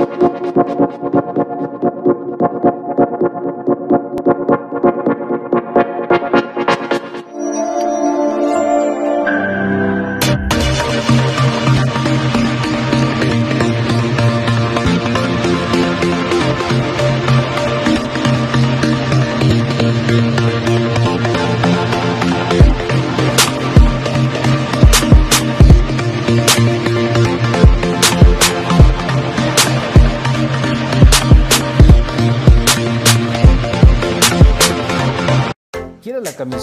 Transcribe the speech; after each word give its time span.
¿Quieres 0.00 0.80
la 0.80 0.89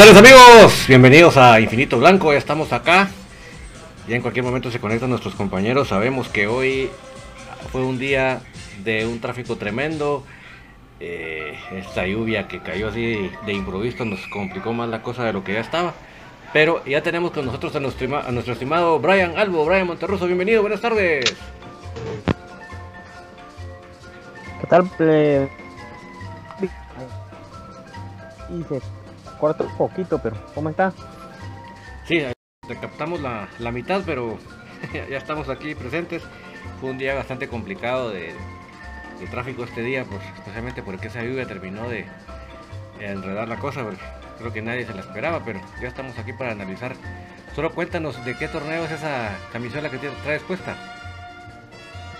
tardes 0.00 0.16
amigos, 0.16 0.86
bienvenidos 0.88 1.36
a 1.36 1.60
Infinito 1.60 1.98
Blanco, 1.98 2.32
ya 2.32 2.38
estamos 2.38 2.72
acá. 2.72 3.10
Ya 4.08 4.16
en 4.16 4.22
cualquier 4.22 4.46
momento 4.46 4.70
se 4.70 4.80
conectan 4.80 5.10
nuestros 5.10 5.34
compañeros. 5.34 5.88
Sabemos 5.88 6.30
que 6.30 6.46
hoy 6.46 6.88
fue 7.70 7.84
un 7.84 7.98
día 7.98 8.40
de 8.82 9.04
un 9.04 9.20
tráfico 9.20 9.56
tremendo. 9.56 10.24
Eh, 11.00 11.54
esta 11.72 12.06
lluvia 12.06 12.48
que 12.48 12.60
cayó 12.60 12.88
así 12.88 13.30
de 13.44 13.52
improviso 13.52 14.06
nos 14.06 14.26
complicó 14.28 14.72
más 14.72 14.88
la 14.88 15.02
cosa 15.02 15.22
de 15.24 15.34
lo 15.34 15.44
que 15.44 15.52
ya 15.52 15.60
estaba. 15.60 15.92
Pero 16.54 16.82
ya 16.86 17.02
tenemos 17.02 17.32
con 17.32 17.44
nosotros 17.44 17.76
a 17.76 17.80
nuestro, 17.80 18.54
estimado 18.54 19.00
Brian 19.00 19.36
Albo, 19.36 19.66
Brian 19.66 19.86
Monterroso, 19.86 20.24
bienvenido, 20.24 20.62
buenas 20.62 20.80
tardes. 20.80 21.36
¿Qué 24.62 24.66
tal? 24.66 24.90
Eh, 24.98 25.46
corta 29.40 29.64
un 29.64 29.76
poquito, 29.76 30.20
pero 30.22 30.36
¿cómo 30.54 30.68
está? 30.68 30.92
Sí, 32.06 32.22
te 32.68 32.76
captamos 32.76 33.20
la, 33.20 33.48
la 33.58 33.72
mitad, 33.72 34.02
pero 34.06 34.38
ya 34.92 35.16
estamos 35.16 35.48
aquí 35.48 35.74
presentes. 35.74 36.22
Fue 36.80 36.90
un 36.90 36.98
día 36.98 37.14
bastante 37.14 37.48
complicado 37.48 38.10
de, 38.10 38.34
de 39.20 39.26
tráfico 39.26 39.64
este 39.64 39.82
día, 39.82 40.04
pues, 40.04 40.22
especialmente 40.36 40.82
porque 40.82 41.08
esa 41.08 41.22
lluvia 41.22 41.46
terminó 41.46 41.88
de, 41.88 42.06
enredar 43.00 43.48
la 43.48 43.56
cosa, 43.56 43.82
porque 43.82 44.00
creo 44.38 44.52
que 44.52 44.62
nadie 44.62 44.86
se 44.86 44.94
la 44.94 45.00
esperaba, 45.00 45.40
pero 45.44 45.60
ya 45.80 45.88
estamos 45.88 46.18
aquí 46.18 46.32
para 46.32 46.52
analizar. 46.52 46.94
Solo 47.54 47.72
cuéntanos 47.74 48.22
de 48.24 48.36
qué 48.36 48.48
torneo 48.48 48.84
es 48.84 48.92
esa 48.92 49.30
camisola 49.52 49.90
que 49.90 49.98
traes 49.98 50.42
puesta. 50.42 50.76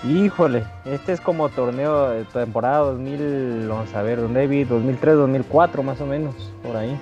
Híjole, 0.02 0.64
este 0.86 1.12
es 1.12 1.20
como 1.20 1.50
torneo 1.50 2.10
de 2.10 2.24
temporada 2.24 2.78
2000, 2.78 3.68
vamos 3.68 3.94
a 3.94 4.02
ver, 4.02 4.20
don 4.20 4.32
David, 4.32 4.68
2003, 4.68 5.16
2004 5.16 5.82
más 5.82 6.00
o 6.00 6.06
menos, 6.06 6.34
por 6.62 6.76
ahí. 6.76 6.98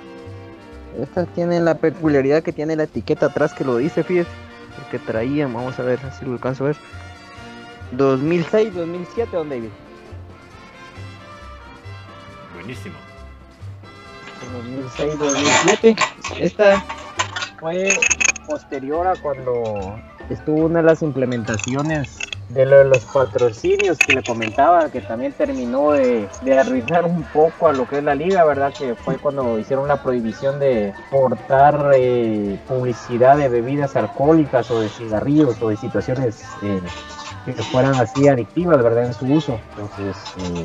Esta 0.99 1.27
tiene 1.27 1.61
la 1.61 1.77
peculiaridad 1.77 2.43
que 2.43 2.53
tiene 2.53 2.75
la 2.75 2.85
etiqueta 2.85 3.27
atrás 3.27 3.55
que 3.55 3.65
lo 3.65 3.77
dice, 3.77 4.03
fíjese, 4.03 4.31
porque 4.77 4.99
traía, 4.99 5.47
vamos 5.47 5.79
a 5.79 5.83
ver 5.83 6.01
si 6.19 6.25
lo 6.25 6.33
alcanzo 6.33 6.65
a 6.65 6.67
ver. 6.69 6.77
2006, 7.93 8.75
2007, 8.75 9.37
don 9.37 9.49
David. 9.49 9.71
Buenísimo. 12.55 12.97
2006, 14.53 15.19
2007. 15.19 15.97
Esta 16.41 16.85
fue 17.61 17.91
posterior 18.47 19.07
a 19.07 19.15
cuando 19.17 19.99
estuvo 20.31 20.67
una 20.67 20.81
de 20.81 20.87
las 20.87 21.03
implementaciones 21.03 22.19
de 22.49 22.65
lo 22.65 22.79
de 22.79 22.85
los 22.85 23.05
patrocinios 23.05 23.99
que 23.99 24.15
le 24.15 24.23
comentaba, 24.23 24.89
que 24.91 25.01
también 25.03 25.33
terminó 25.33 25.93
de, 25.93 26.29
de, 26.43 26.59
arruinar 26.59 27.05
un 27.05 27.23
poco 27.25 27.69
a 27.69 27.73
lo 27.73 27.87
que 27.87 27.99
es 27.99 28.05
la 28.05 28.15
liga, 28.15 28.45
¿verdad? 28.45 28.73
Que 28.73 28.95
fue 28.95 29.19
cuando 29.19 29.59
hicieron 29.59 29.87
la 29.87 30.03
prohibición 30.03 30.59
de 30.59 30.95
portar 31.11 31.93
eh, 31.95 32.59
publicidad 32.67 33.37
de 33.37 33.49
bebidas 33.49 33.97
alcohólicas 33.97 34.71
o 34.71 34.81
de 34.81 34.89
cigarrillos 34.89 35.61
o 35.61 35.69
de 35.69 35.77
situaciones 35.77 36.43
eh, 36.63 36.81
que 37.45 37.53
fueran 37.65 37.95
así 37.97 38.29
adictivas, 38.29 38.83
¿verdad? 38.83 39.07
En 39.07 39.15
su 39.15 39.27
uso. 39.27 39.61
Entonces, 39.77 40.17
eh, 40.39 40.63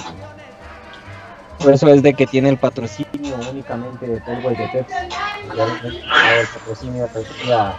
por 1.59 1.73
eso 1.73 1.87
es 1.89 2.01
de 2.01 2.13
que 2.13 2.27
tiene 2.27 2.49
el 2.49 2.57
patrocinio 2.57 3.35
únicamente 3.51 4.07
de 4.07 4.19
Telway 4.21 4.55
de 4.55 4.67
Pepsi. 4.69 4.93
El 5.51 6.47
patrocinio 6.47 7.07
de 7.07 7.25
la 7.47 7.75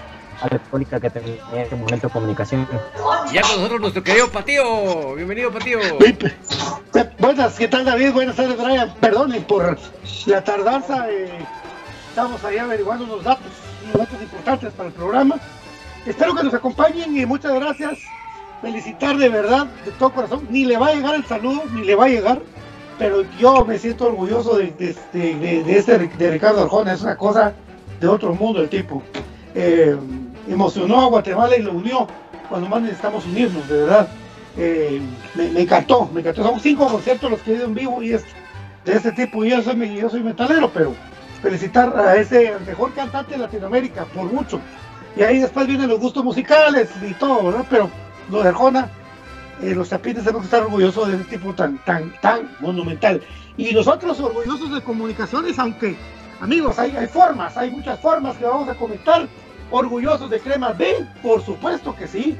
que 1.01 1.11
tenía 1.11 1.37
en 1.53 1.59
este 1.59 1.77
momento 1.77 2.07
de 2.07 2.13
comunicación. 2.13 2.69
Ya 3.33 3.43
con 3.43 3.57
nosotros 3.57 3.81
nuestro 3.81 4.03
querido 4.03 4.31
Patío. 4.31 5.15
Bienvenido, 5.15 5.51
Patío. 5.51 5.79
Buenas, 7.19 7.55
¿qué 7.55 7.69
tal, 7.69 7.85
David? 7.85 8.13
Buenas 8.13 8.37
tardes, 8.37 8.57
Brian. 8.57 8.95
Perdonen 9.01 9.43
por 9.45 9.79
la 10.27 10.45
tardanza. 10.45 11.11
Eh, 11.11 11.31
estamos 12.11 12.45
ahí 12.45 12.59
averiguando 12.59 13.05
unos 13.05 13.25
datos, 13.25 13.47
unos 13.85 14.07
datos 14.07 14.23
importantes 14.23 14.73
para 14.73 14.89
el 14.89 14.95
programa. 14.95 15.37
Espero 16.07 16.35
que 16.35 16.43
nos 16.43 16.55
acompañen 16.55 17.17
y 17.17 17.25
muchas 17.25 17.55
gracias. 17.55 17.99
Felicitar 18.61 19.17
de 19.17 19.29
verdad, 19.29 19.67
de 19.85 19.93
todo 19.93 20.13
corazón. 20.13 20.47
Ni 20.51 20.65
le 20.65 20.77
va 20.77 20.89
a 20.89 20.95
llegar 20.95 21.15
el 21.15 21.25
saludo, 21.25 21.63
ni 21.73 21.85
le 21.85 21.95
va 21.95 22.05
a 22.05 22.09
llegar. 22.09 22.41
Pero 22.99 23.25
yo 23.39 23.65
me 23.65 23.79
siento 23.79 24.07
orgulloso 24.07 24.59
de, 24.59 24.71
de, 24.73 24.95
de, 25.13 25.65
de 25.65 25.79
este 25.79 25.99
de 25.99 26.31
Ricardo 26.31 26.63
Arjona. 26.63 26.93
Es 26.93 27.03
una 27.03 27.17
cosa 27.17 27.55
de 27.99 28.07
otro 28.07 28.35
mundo 28.35 28.61
el 28.61 28.69
tipo. 28.69 29.03
Eh, 29.55 29.97
emocionó 30.49 31.01
a 31.03 31.07
Guatemala 31.07 31.57
y 31.57 31.63
lo 31.63 31.73
unió 31.73 32.07
cuando 32.49 32.69
más 32.69 32.83
necesitamos 32.83 33.25
unirnos, 33.27 33.69
de 33.69 33.77
verdad. 33.79 34.09
Eh, 34.57 35.01
me, 35.35 35.61
encantó, 35.61 36.09
me 36.13 36.21
encantó. 36.21 36.43
Son 36.43 36.61
cinco 36.61 36.87
conciertos 36.87 37.31
los 37.31 37.41
que 37.41 37.53
he 37.53 37.57
ido 37.57 37.65
en 37.65 37.75
vivo 37.75 38.03
y 38.03 38.13
es 38.13 38.25
de 38.85 38.95
este 38.95 39.13
tipo. 39.13 39.45
Yo 39.45 39.63
soy, 39.63 39.97
yo 39.97 40.09
soy 40.09 40.23
metalero, 40.23 40.71
pero 40.73 40.95
felicitar 41.43 41.97
a 41.99 42.17
ese 42.17 42.55
mejor 42.67 42.93
cantante 42.95 43.33
de 43.33 43.39
Latinoamérica, 43.39 44.05
por 44.07 44.33
mucho. 44.33 44.61
Y 45.17 45.23
ahí 45.23 45.39
después 45.39 45.67
vienen 45.67 45.89
los 45.89 46.01
gustos 46.01 46.25
musicales 46.25 46.91
y 47.03 47.15
todo, 47.15 47.45
¿verdad? 47.45 47.67
Pero 47.71 47.91
lo 48.31 48.43
de 48.43 48.49
Arjona, 48.49 48.91
eh, 49.63 49.75
los 49.75 49.91
chapines 49.91 50.25
tenemos 50.25 50.43
que 50.43 50.47
estar 50.47 50.63
orgullosos 50.63 51.09
de 51.09 51.15
ese 51.15 51.25
tipo 51.25 51.55
tan, 51.55 51.79
tan, 51.85 52.13
tan 52.21 52.51
monumental. 52.61 53.23
Y 53.57 53.73
nosotros 53.73 54.19
orgullosos 54.21 54.75
de 54.75 54.81
comunicaciones, 54.83 55.59
aunque, 55.59 55.97
amigos, 56.41 56.79
hay, 56.79 56.97
hay 56.97 57.07
formas, 57.07 57.57
hay 57.57 57.71
muchas 57.71 58.01
formas 58.01 58.37
que 58.37 58.45
vamos 58.45 58.69
a 58.69 58.75
comentar 58.75 59.29
orgullosos 59.71 60.31
de 60.31 60.41
Crema 60.41 60.73
B, 60.73 61.07
por 61.23 61.45
supuesto 61.45 61.95
que 61.97 62.07
sí. 62.07 62.37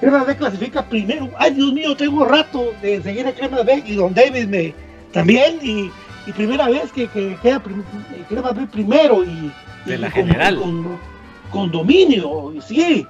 Crema 0.00 0.24
B 0.24 0.36
clasifica 0.36 0.84
primero. 0.84 1.30
Ay, 1.38 1.54
Dios 1.54 1.72
mío, 1.72 1.96
tengo 1.96 2.24
rato 2.24 2.72
de 2.82 3.02
seguir 3.02 3.26
a 3.26 3.32
Crema 3.32 3.62
B 3.62 3.82
y 3.86 3.94
Don 3.94 4.12
David 4.14 4.46
me 4.46 4.74
también. 5.12 5.58
Y, 5.62 5.90
y 6.26 6.32
primera 6.32 6.68
vez 6.68 6.92
que, 6.92 7.08
que 7.08 7.36
queda 7.42 7.62
prim, 7.62 7.82
Crema 8.28 8.52
B 8.52 8.66
primero 8.66 9.24
y, 9.24 9.52
de 9.86 9.94
y 9.94 9.98
la 9.98 10.10
con, 10.10 10.26
general. 10.26 10.58
Con, 10.58 10.98
con, 11.50 11.70
dominio, 11.70 12.52
y 12.52 12.60
sí. 12.60 13.06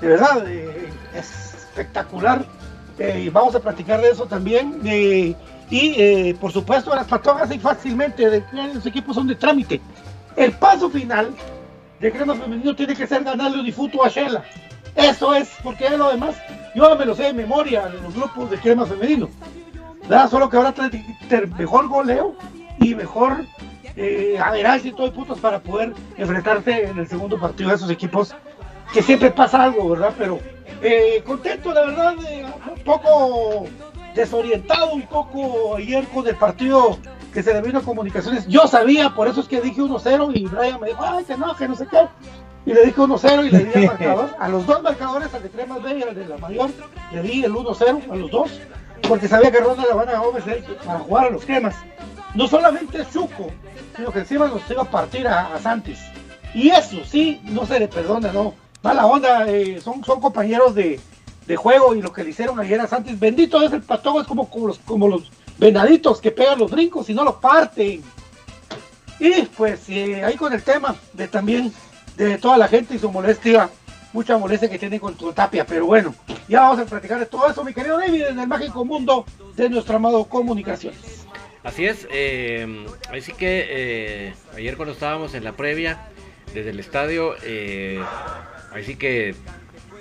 De 0.00 0.08
verdad, 0.08 0.44
eh, 0.48 0.88
es 1.14 1.54
espectacular. 1.54 2.44
Eh, 2.98 3.24
y 3.26 3.28
vamos 3.28 3.54
a 3.54 3.60
platicar 3.60 4.00
de 4.00 4.10
eso 4.10 4.26
también. 4.26 4.80
Eh, 4.84 5.34
y 5.70 5.94
eh, 5.96 6.36
por 6.40 6.52
supuesto, 6.52 6.94
las 6.94 7.06
patogas 7.06 7.50
y 7.50 7.58
fácilmente, 7.58 8.28
de, 8.28 8.44
los 8.72 8.86
equipos 8.86 9.16
son 9.16 9.26
de 9.26 9.34
trámite. 9.34 9.80
El 10.36 10.52
paso 10.52 10.90
final 10.90 11.30
de 12.04 12.12
crema 12.12 12.34
femenino 12.34 12.76
tiene 12.76 12.94
que 12.94 13.06
ser 13.06 13.24
ganarle 13.24 13.60
un 13.60 13.64
difuto 13.64 14.04
a 14.04 14.10
Shela. 14.10 14.44
Eso 14.94 15.34
es, 15.34 15.50
porque 15.62 15.88
lo 15.88 16.10
demás, 16.10 16.36
yo 16.74 16.94
me 16.96 17.06
lo 17.06 17.14
sé 17.14 17.22
de 17.22 17.32
memoria 17.32 17.86
de 17.86 17.98
los 17.98 18.14
grupos 18.14 18.50
de 18.50 18.58
crema 18.58 18.84
femenino. 18.84 19.30
¿verdad? 20.02 20.28
Solo 20.28 20.50
que 20.50 20.58
ahora 20.58 20.72
trae 20.72 20.90
mejor 21.56 21.88
goleo 21.88 22.36
y 22.78 22.94
mejor 22.94 23.46
eh, 23.96 24.38
y 24.84 24.90
todo 24.92 25.06
de 25.06 25.12
puntos 25.12 25.38
para 25.40 25.60
poder 25.60 25.94
enfrentarse 26.18 26.84
en 26.84 26.98
el 26.98 27.08
segundo 27.08 27.40
partido 27.40 27.70
de 27.70 27.76
esos 27.76 27.90
equipos 27.90 28.34
que 28.92 29.02
siempre 29.02 29.30
pasa 29.30 29.64
algo, 29.64 29.88
¿verdad? 29.88 30.12
Pero 30.18 30.40
eh, 30.82 31.22
contento, 31.24 31.72
la 31.72 31.86
verdad, 31.86 32.14
un 32.18 32.84
poco 32.84 33.64
desorientado, 34.14 34.92
un 34.92 35.06
poco 35.06 35.76
ayer 35.76 36.04
con 36.08 36.26
el 36.28 36.36
partido 36.36 36.98
que 37.34 37.42
se 37.42 37.52
le 37.52 37.60
vino 37.60 37.82
comunicaciones. 37.82 38.46
Yo 38.46 38.68
sabía, 38.68 39.10
por 39.10 39.26
eso 39.26 39.40
es 39.40 39.48
que 39.48 39.60
dije 39.60 39.82
1-0 39.82 40.30
y 40.36 40.46
Brian 40.46 40.80
me 40.80 40.86
dijo, 40.88 41.04
ay, 41.04 41.24
que 41.24 41.36
no, 41.36 41.54
que 41.56 41.66
no 41.66 41.74
sé 41.74 41.86
qué. 41.88 42.06
Y 42.64 42.72
le 42.72 42.86
dije 42.86 42.98
1-0 42.98 43.46
y 43.46 43.50
le 43.50 43.64
di 43.64 43.70
el 43.74 43.86
marcador. 43.86 44.36
A 44.38 44.48
los 44.48 44.64
dos 44.64 44.80
marcadores, 44.82 45.34
al 45.34 45.42
de 45.42 45.50
Cremas 45.50 45.82
B 45.82 45.98
y 45.98 46.02
al 46.04 46.14
de 46.14 46.26
la 46.28 46.38
mayor, 46.38 46.70
le 47.12 47.22
di 47.22 47.44
el 47.44 47.52
1-0 47.52 48.10
a 48.10 48.14
los 48.14 48.30
dos, 48.30 48.60
porque 49.08 49.26
sabía 49.26 49.50
que 49.50 49.58
Ronda 49.58 49.82
la 49.86 49.96
van 49.96 50.08
a 50.10 50.20
Gómez 50.20 50.44
para 50.86 51.00
jugar 51.00 51.26
a 51.26 51.30
los 51.30 51.44
cremas. 51.44 51.74
No 52.36 52.46
solamente 52.46 53.04
Chuco, 53.12 53.50
sino 53.96 54.12
que 54.12 54.20
encima 54.20 54.46
nos 54.46 54.70
iba 54.70 54.82
a 54.82 54.90
partir 54.90 55.26
a, 55.26 55.54
a 55.54 55.58
Santis. 55.58 55.98
Y 56.54 56.70
eso 56.70 57.04
sí, 57.04 57.40
no 57.44 57.66
se 57.66 57.80
le 57.80 57.88
perdona, 57.88 58.32
no. 58.32 58.54
Mala 58.82 59.06
onda, 59.06 59.48
eh, 59.48 59.80
son, 59.80 60.04
son 60.04 60.20
compañeros 60.20 60.74
de, 60.76 61.00
de 61.48 61.56
juego 61.56 61.96
y 61.96 62.02
lo 62.02 62.12
que 62.12 62.22
le 62.22 62.30
hicieron 62.30 62.60
ayer 62.60 62.80
a 62.80 62.86
Santis. 62.86 63.18
Bendito 63.18 63.60
es 63.62 63.72
el 63.72 63.82
patogo, 63.82 64.20
es 64.20 64.26
como, 64.28 64.48
como 64.48 65.08
los 65.08 65.32
venaditos 65.58 66.20
que 66.20 66.30
pegan 66.30 66.58
los 66.58 66.70
brincos 66.70 67.08
y 67.10 67.14
no 67.14 67.24
los 67.24 67.36
parten. 67.36 68.02
Y 69.18 69.42
pues 69.56 69.88
eh, 69.88 70.24
ahí 70.24 70.36
con 70.36 70.52
el 70.52 70.62
tema 70.62 70.96
de 71.12 71.28
también 71.28 71.72
de 72.16 72.38
toda 72.38 72.58
la 72.58 72.68
gente 72.68 72.94
y 72.94 72.98
su 72.98 73.10
molestia, 73.10 73.70
mucha 74.12 74.38
molestia 74.38 74.68
que 74.68 74.78
tienen 74.78 75.00
con 75.00 75.14
tu 75.14 75.32
tapia, 75.32 75.66
pero 75.66 75.86
bueno, 75.86 76.14
ya 76.48 76.60
vamos 76.60 76.80
a 76.80 76.86
platicar 76.86 77.18
de 77.18 77.26
todo 77.26 77.48
eso, 77.48 77.64
mi 77.64 77.74
querido 77.74 77.98
David, 77.98 78.26
en 78.26 78.38
el 78.38 78.46
mágico 78.46 78.84
mundo 78.84 79.24
de 79.56 79.68
nuestro 79.68 79.96
amado 79.96 80.24
Comunicaciones. 80.24 81.24
Así 81.64 81.86
es, 81.86 82.06
eh, 82.12 82.86
así 83.10 83.32
que 83.32 83.66
eh, 83.68 84.34
ayer 84.54 84.76
cuando 84.76 84.92
estábamos 84.92 85.34
en 85.34 85.44
la 85.44 85.52
previa 85.52 86.08
desde 86.52 86.70
el 86.70 86.78
estadio, 86.78 87.34
eh, 87.42 88.02
así 88.74 88.96
que 88.96 89.34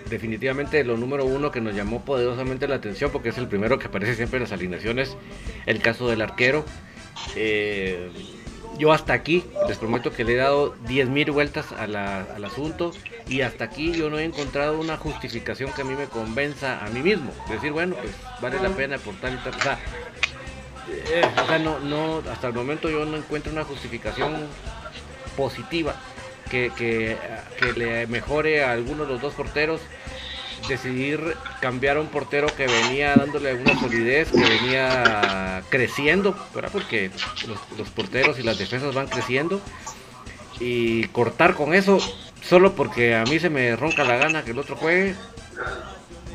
definitivamente 0.09 0.83
lo 0.83 0.97
número 0.97 1.25
uno 1.25 1.51
que 1.51 1.61
nos 1.61 1.75
llamó 1.75 2.03
poderosamente 2.03 2.67
la 2.67 2.75
atención 2.75 3.11
porque 3.11 3.29
es 3.29 3.37
el 3.37 3.47
primero 3.47 3.79
que 3.79 3.87
aparece 3.87 4.15
siempre 4.15 4.37
en 4.37 4.43
las 4.43 4.51
alineaciones, 4.51 5.15
el 5.65 5.81
caso 5.81 6.07
del 6.07 6.21
arquero. 6.21 6.65
Eh, 7.35 8.09
yo 8.77 8.91
hasta 8.91 9.13
aquí, 9.13 9.43
les 9.67 9.77
prometo 9.77 10.11
que 10.11 10.23
le 10.23 10.33
he 10.33 10.37
dado 10.37 10.75
10.000 10.87 11.31
vueltas 11.31 11.71
a 11.73 11.85
la, 11.85 12.21
al 12.21 12.43
asunto 12.43 12.91
y 13.27 13.41
hasta 13.41 13.65
aquí 13.65 13.91
yo 13.91 14.09
no 14.09 14.17
he 14.17 14.23
encontrado 14.23 14.79
una 14.79 14.97
justificación 14.97 15.71
que 15.73 15.83
a 15.83 15.85
mí 15.85 15.93
me 15.93 16.05
convenza 16.05 16.83
a 16.83 16.89
mí 16.89 17.01
mismo. 17.01 17.31
Decir, 17.49 17.71
bueno, 17.71 17.95
pues 17.95 18.15
vale 18.41 18.59
la 18.59 18.69
pena 18.69 18.97
por 18.97 19.13
tal 19.15 19.35
y 19.35 19.37
tal. 19.37 19.77
Eh, 20.89 21.21
o 21.41 21.47
sea 21.47 21.59
no, 21.59 21.79
no, 21.79 22.23
hasta 22.31 22.47
el 22.47 22.53
momento 22.53 22.89
yo 22.89 23.05
no 23.05 23.15
encuentro 23.15 23.51
una 23.51 23.63
justificación 23.63 24.33
positiva 25.37 25.95
que, 26.53 27.17
que, 27.59 27.73
le 27.73 28.05
mejore 28.05 28.63
a 28.63 28.73
alguno 28.73 29.05
de 29.05 29.13
los 29.13 29.21
dos 29.21 29.33
porteros 29.33 29.81
decidir 30.67 31.35
cambiar 31.59 31.97
a 31.97 32.01
un 32.01 32.07
portero 32.07 32.47
que 32.55 32.67
venía 32.67 33.15
dándole 33.15 33.55
una 33.55 33.77
solidez, 33.79 34.31
que 34.31 34.39
venía 34.39 35.63
creciendo, 35.69 36.35
¿verdad? 36.53 36.69
porque 36.71 37.09
los, 37.77 37.89
porteros 37.89 38.39
y 38.39 38.43
las 38.43 38.59
defensas 38.59 38.93
van 38.93 39.07
creciendo, 39.07 39.61
y 40.59 41.05
cortar 41.07 41.55
con 41.55 41.73
eso 41.73 41.99
solo 42.41 42.73
porque 42.73 43.15
a 43.15 43.23
mí 43.23 43.39
se 43.39 43.49
me 43.49 43.75
ronca 43.75 44.03
la 44.03 44.17
gana 44.17 44.43
que 44.43 44.51
el 44.51 44.59
otro 44.59 44.75
juegue, 44.75 45.15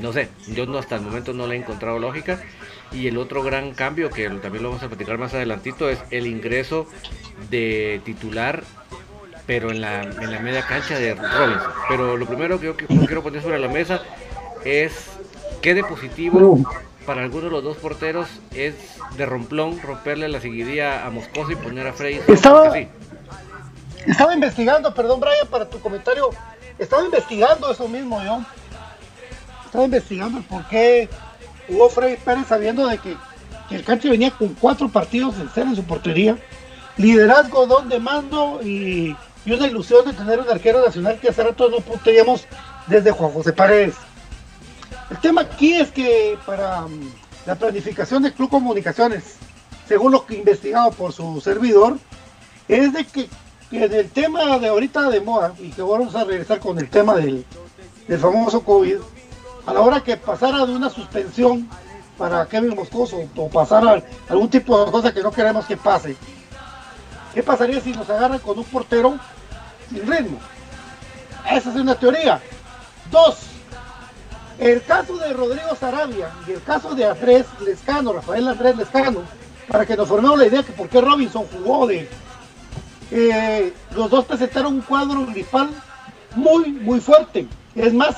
no 0.02 0.12
sé, 0.12 0.28
yo 0.48 0.66
no 0.66 0.78
hasta 0.78 0.96
el 0.96 1.02
momento 1.02 1.32
no 1.32 1.46
le 1.46 1.54
he 1.54 1.58
encontrado 1.58 1.98
lógica. 1.98 2.42
Y 2.90 3.06
el 3.06 3.18
otro 3.18 3.42
gran 3.42 3.74
cambio, 3.74 4.08
que 4.08 4.30
también 4.30 4.62
lo 4.62 4.70
vamos 4.70 4.82
a 4.82 4.88
platicar 4.88 5.18
más 5.18 5.34
adelantito, 5.34 5.90
es 5.90 5.98
el 6.10 6.26
ingreso 6.26 6.86
de 7.50 8.00
titular 8.02 8.64
pero 9.48 9.70
en 9.70 9.80
la, 9.80 10.02
en 10.02 10.30
la 10.30 10.40
media 10.40 10.60
cancha 10.66 10.98
de 10.98 11.14
Robinson. 11.14 11.72
Pero 11.88 12.18
lo 12.18 12.26
primero 12.26 12.60
que 12.60 12.66
yo 12.66 12.76
quiero 12.76 13.22
poner 13.22 13.42
sobre 13.42 13.58
la 13.58 13.68
mesa 13.68 14.02
es 14.62 14.92
qué 15.62 15.72
de 15.72 15.82
positivo 15.82 16.60
para 17.06 17.22
alguno 17.22 17.44
de 17.44 17.50
los 17.52 17.64
dos 17.64 17.78
porteros 17.78 18.28
es 18.54 18.74
de 19.16 19.24
romplón 19.24 19.80
romperle 19.80 20.28
la 20.28 20.42
seguidilla 20.42 21.06
a 21.06 21.10
Moscoso 21.10 21.50
y 21.50 21.56
poner 21.56 21.86
a 21.86 21.94
Frey. 21.94 22.20
Estaba, 22.28 22.76
estaba 24.06 24.34
investigando, 24.34 24.92
perdón 24.92 25.18
Brian, 25.18 25.48
para 25.50 25.64
tu 25.64 25.80
comentario, 25.80 26.28
estaba 26.78 27.02
investigando 27.02 27.72
eso 27.72 27.88
mismo 27.88 28.22
yo. 28.22 28.42
Estaba 29.64 29.86
investigando 29.86 30.42
por 30.42 30.68
qué 30.68 31.08
hubo 31.70 31.88
Frey 31.88 32.18
Pérez 32.22 32.48
sabiendo 32.48 32.86
de 32.86 32.98
que, 32.98 33.16
el 33.70 33.82
canche 33.82 34.10
venía 34.10 34.30
con 34.30 34.48
cuatro 34.54 34.90
partidos 34.90 35.38
en 35.38 35.48
cero 35.54 35.68
en 35.70 35.76
su 35.76 35.84
portería, 35.84 36.36
liderazgo, 36.98 37.66
don 37.66 37.88
de 37.88 37.98
mando 37.98 38.60
y 38.62 39.16
y 39.48 39.52
una 39.52 39.66
ilusión 39.66 40.04
de 40.04 40.12
tener 40.12 40.40
un 40.40 40.50
arquero 40.50 40.84
nacional 40.84 41.18
que 41.18 41.30
hace 41.30 41.42
rato 41.42 41.70
no 41.70 41.78
teníamos 42.04 42.44
desde 42.86 43.12
Juan 43.12 43.32
José 43.32 43.54
Paredes. 43.54 43.94
El 45.10 45.16
tema 45.20 45.40
aquí 45.40 45.72
es 45.72 45.90
que 45.90 46.38
para 46.44 46.82
mm, 46.82 47.12
la 47.46 47.54
planificación 47.54 48.22
del 48.22 48.34
Club 48.34 48.50
Comunicaciones, 48.50 49.36
según 49.88 50.12
lo 50.12 50.26
que 50.26 50.36
investigado 50.36 50.90
por 50.90 51.14
su 51.14 51.40
servidor, 51.40 51.96
es 52.68 52.92
de 52.92 53.06
que, 53.06 53.30
en 53.72 53.90
el 53.90 54.10
tema 54.10 54.58
de 54.58 54.68
ahorita 54.68 55.08
de 55.08 55.22
moda, 55.22 55.54
y 55.58 55.70
que 55.70 55.80
vamos 55.80 56.14
a 56.14 56.24
regresar 56.24 56.60
con 56.60 56.78
el 56.78 56.90
tema 56.90 57.14
del, 57.14 57.46
del 58.06 58.18
famoso 58.18 58.62
COVID, 58.62 58.96
a 59.64 59.72
la 59.72 59.80
hora 59.80 60.02
que 60.02 60.18
pasara 60.18 60.66
de 60.66 60.74
una 60.74 60.90
suspensión 60.90 61.70
para 62.18 62.44
Kevin 62.44 62.74
Moscoso 62.74 63.16
o 63.34 63.48
pasara 63.48 64.02
algún 64.28 64.50
tipo 64.50 64.84
de 64.84 64.92
cosa 64.92 65.14
que 65.14 65.22
no 65.22 65.30
queremos 65.30 65.64
que 65.64 65.78
pase, 65.78 66.18
¿Qué 67.34 67.42
pasaría 67.42 67.80
si 67.80 67.92
nos 67.92 68.08
agarran 68.10 68.38
con 68.38 68.58
un 68.58 68.64
portero 68.64 69.18
sin 69.90 70.06
ritmo? 70.06 70.38
Esa 71.50 71.70
es 71.70 71.76
una 71.76 71.94
teoría. 71.94 72.40
Dos, 73.10 73.38
el 74.58 74.82
caso 74.82 75.16
de 75.16 75.32
Rodrigo 75.32 75.74
Sarabia 75.78 76.30
y 76.46 76.52
el 76.52 76.62
caso 76.62 76.94
de 76.94 77.06
Andrés 77.06 77.46
Lescano, 77.64 78.12
Rafael 78.12 78.48
Andrés 78.48 78.76
Lescano, 78.76 79.22
para 79.68 79.86
que 79.86 79.96
nos 79.96 80.08
formemos 80.08 80.38
la 80.38 80.46
idea 80.46 80.62
que 80.62 80.72
por 80.72 80.88
qué 80.88 81.00
Robinson 81.00 81.46
jugó 81.46 81.86
de... 81.86 82.08
Eh, 83.10 83.72
los 83.94 84.10
dos 84.10 84.26
presentaron 84.26 84.74
un 84.74 84.80
cuadro 84.82 85.24
gripal 85.26 85.70
muy, 86.34 86.72
muy 86.72 87.00
fuerte. 87.00 87.46
Es 87.74 87.94
más, 87.94 88.14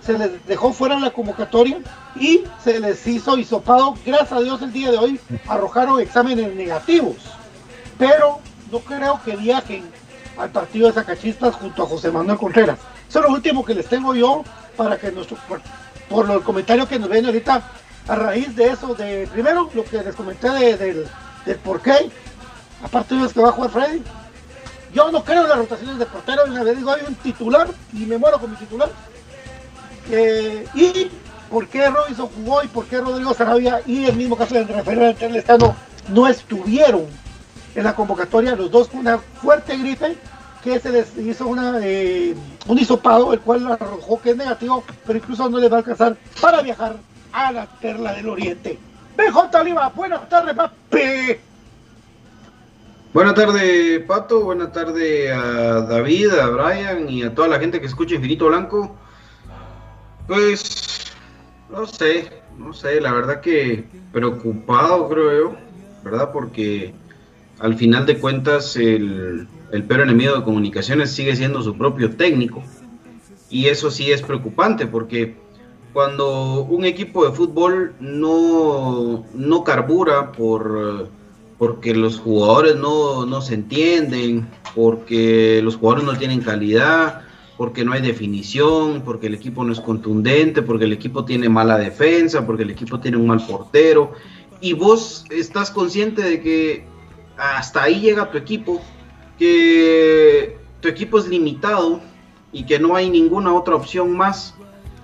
se 0.00 0.18
les 0.18 0.44
dejó 0.46 0.72
fuera 0.72 0.98
la 0.98 1.10
convocatoria 1.10 1.78
y 2.16 2.42
se 2.62 2.80
les 2.80 3.06
hizo 3.06 3.38
hisopado. 3.38 3.94
Gracias 4.04 4.32
a 4.32 4.40
Dios 4.40 4.62
el 4.62 4.72
día 4.72 4.90
de 4.90 4.98
hoy 4.98 5.20
arrojaron 5.46 6.00
exámenes 6.00 6.54
negativos. 6.54 7.16
Pero 7.98 8.40
no 8.70 8.80
creo 8.80 9.20
que 9.24 9.36
viajen 9.36 9.84
al 10.38 10.50
partido 10.50 10.86
de 10.88 10.94
Zacachistas 10.94 11.54
junto 11.54 11.82
a 11.82 11.86
José 11.86 12.10
Manuel 12.10 12.38
Contreras. 12.38 12.78
Eso 13.08 13.18
es 13.20 13.24
lo 13.24 13.32
último 13.32 13.64
que 13.64 13.74
les 13.74 13.86
tengo 13.86 14.14
yo 14.14 14.44
para 14.76 14.98
que 14.98 15.12
nuestro, 15.12 15.36
por, 16.08 16.28
los 16.28 16.42
comentarios 16.42 16.88
que 16.88 16.98
nos 16.98 17.08
ven 17.08 17.26
ahorita, 17.26 17.62
a 18.08 18.14
raíz 18.16 18.54
de 18.56 18.68
eso, 18.68 18.94
de 18.94 19.28
primero 19.32 19.70
lo 19.74 19.84
que 19.84 20.02
les 20.02 20.14
comenté 20.14 20.48
del, 20.76 21.06
por 21.62 21.80
qué, 21.80 22.10
aparte 22.82 23.14
de 23.14 23.28
que 23.28 23.40
va 23.40 23.50
a 23.50 23.52
jugar 23.52 23.70
Freddy, 23.70 24.02
yo 24.94 25.10
no 25.10 25.24
creo 25.24 25.44
en 25.44 25.48
las 25.48 25.58
rotaciones 25.58 25.98
de 25.98 26.06
portero, 26.06 26.44
una 26.46 26.64
digo, 26.64 26.92
hay 26.92 27.02
un 27.06 27.14
titular 27.16 27.68
y 27.92 28.04
me 28.04 28.18
muero 28.18 28.38
con 28.38 28.50
mi 28.50 28.56
titular. 28.56 28.90
Y 30.74 31.10
por 31.50 31.68
qué 31.68 31.88
Robinson 31.88 32.28
jugó 32.28 32.62
y 32.62 32.68
por 32.68 32.86
qué 32.86 33.00
Rodrigo 33.00 33.32
Sarabia 33.34 33.82
y 33.86 34.06
el 34.06 34.16
mismo 34.16 34.36
caso 34.36 34.54
de 34.54 34.64
Rafael 34.64 35.16
Estado 35.36 35.74
no 36.08 36.26
estuvieron 36.26 37.06
en 37.74 37.84
la 37.84 37.94
convocatoria, 37.94 38.54
los 38.54 38.70
dos 38.70 38.88
con 38.88 39.00
una 39.00 39.18
fuerte 39.18 39.76
gripe, 39.76 40.16
que 40.62 40.78
se 40.78 40.90
les 40.90 41.16
hizo 41.18 41.48
una, 41.48 41.78
eh, 41.82 42.34
un 42.66 42.78
hisopado, 42.78 43.32
el 43.32 43.40
cual 43.40 43.66
arrojó 43.70 44.20
que 44.20 44.30
es 44.30 44.36
negativo, 44.36 44.84
pero 45.06 45.18
incluso 45.18 45.48
no 45.48 45.58
les 45.58 45.70
va 45.70 45.76
a 45.76 45.78
alcanzar 45.78 46.16
para 46.40 46.62
viajar 46.62 46.96
a 47.32 47.52
la 47.52 47.66
perla 47.66 48.12
del 48.12 48.28
oriente. 48.28 48.78
BJ 49.16 49.60
Oliva, 49.60 49.92
buenas 49.94 50.28
tardes, 50.28 50.54
papi. 50.54 51.38
Buenas 53.12 53.34
tardes, 53.34 54.00
Pato. 54.06 54.42
Buenas 54.42 54.72
tardes 54.72 55.30
a 55.30 55.82
David, 55.82 56.30
a 56.32 56.46
Brian 56.46 57.10
y 57.10 57.22
a 57.22 57.34
toda 57.34 57.46
la 57.46 57.58
gente 57.58 57.78
que 57.78 57.86
escucha 57.86 58.14
Infinito 58.14 58.46
Blanco. 58.46 58.96
Pues, 60.26 61.12
no 61.68 61.86
sé, 61.86 62.42
no 62.56 62.72
sé, 62.72 63.02
la 63.02 63.12
verdad 63.12 63.42
que 63.42 63.84
preocupado 64.12 65.10
creo 65.10 65.50
yo, 65.50 65.56
¿verdad? 66.02 66.30
Porque 66.32 66.94
al 67.62 67.76
final 67.76 68.04
de 68.06 68.18
cuentas 68.18 68.74
el, 68.74 69.46
el 69.70 69.84
peor 69.84 70.00
enemigo 70.00 70.34
de 70.36 70.42
comunicaciones 70.42 71.12
sigue 71.12 71.36
siendo 71.36 71.62
su 71.62 71.78
propio 71.78 72.10
técnico. 72.10 72.62
Y 73.48 73.66
eso 73.66 73.88
sí 73.90 74.10
es 74.10 74.20
preocupante 74.20 74.86
porque 74.86 75.36
cuando 75.92 76.64
un 76.64 76.84
equipo 76.84 77.24
de 77.24 77.30
fútbol 77.30 77.94
no, 78.00 79.24
no 79.32 79.62
carbura 79.62 80.32
por, 80.32 81.08
porque 81.56 81.94
los 81.94 82.18
jugadores 82.18 82.74
no, 82.74 83.26
no 83.26 83.40
se 83.40 83.54
entienden, 83.54 84.48
porque 84.74 85.60
los 85.62 85.76
jugadores 85.76 86.04
no 86.04 86.18
tienen 86.18 86.40
calidad, 86.40 87.22
porque 87.56 87.84
no 87.84 87.92
hay 87.92 88.02
definición, 88.02 89.02
porque 89.04 89.28
el 89.28 89.34
equipo 89.34 89.62
no 89.62 89.72
es 89.72 89.80
contundente, 89.80 90.62
porque 90.62 90.86
el 90.86 90.92
equipo 90.92 91.24
tiene 91.24 91.48
mala 91.48 91.78
defensa, 91.78 92.44
porque 92.44 92.64
el 92.64 92.70
equipo 92.70 92.98
tiene 92.98 93.18
un 93.18 93.28
mal 93.28 93.46
portero, 93.46 94.14
y 94.60 94.72
vos 94.72 95.26
estás 95.30 95.70
consciente 95.70 96.22
de 96.22 96.40
que 96.40 96.91
hasta 97.36 97.82
ahí 97.82 98.00
llega 98.00 98.30
tu 98.30 98.38
equipo, 98.38 98.80
que 99.38 100.56
tu 100.80 100.88
equipo 100.88 101.18
es 101.18 101.28
limitado 101.28 102.00
y 102.52 102.64
que 102.64 102.78
no 102.78 102.96
hay 102.96 103.08
ninguna 103.10 103.54
otra 103.54 103.74
opción 103.74 104.16
más 104.16 104.54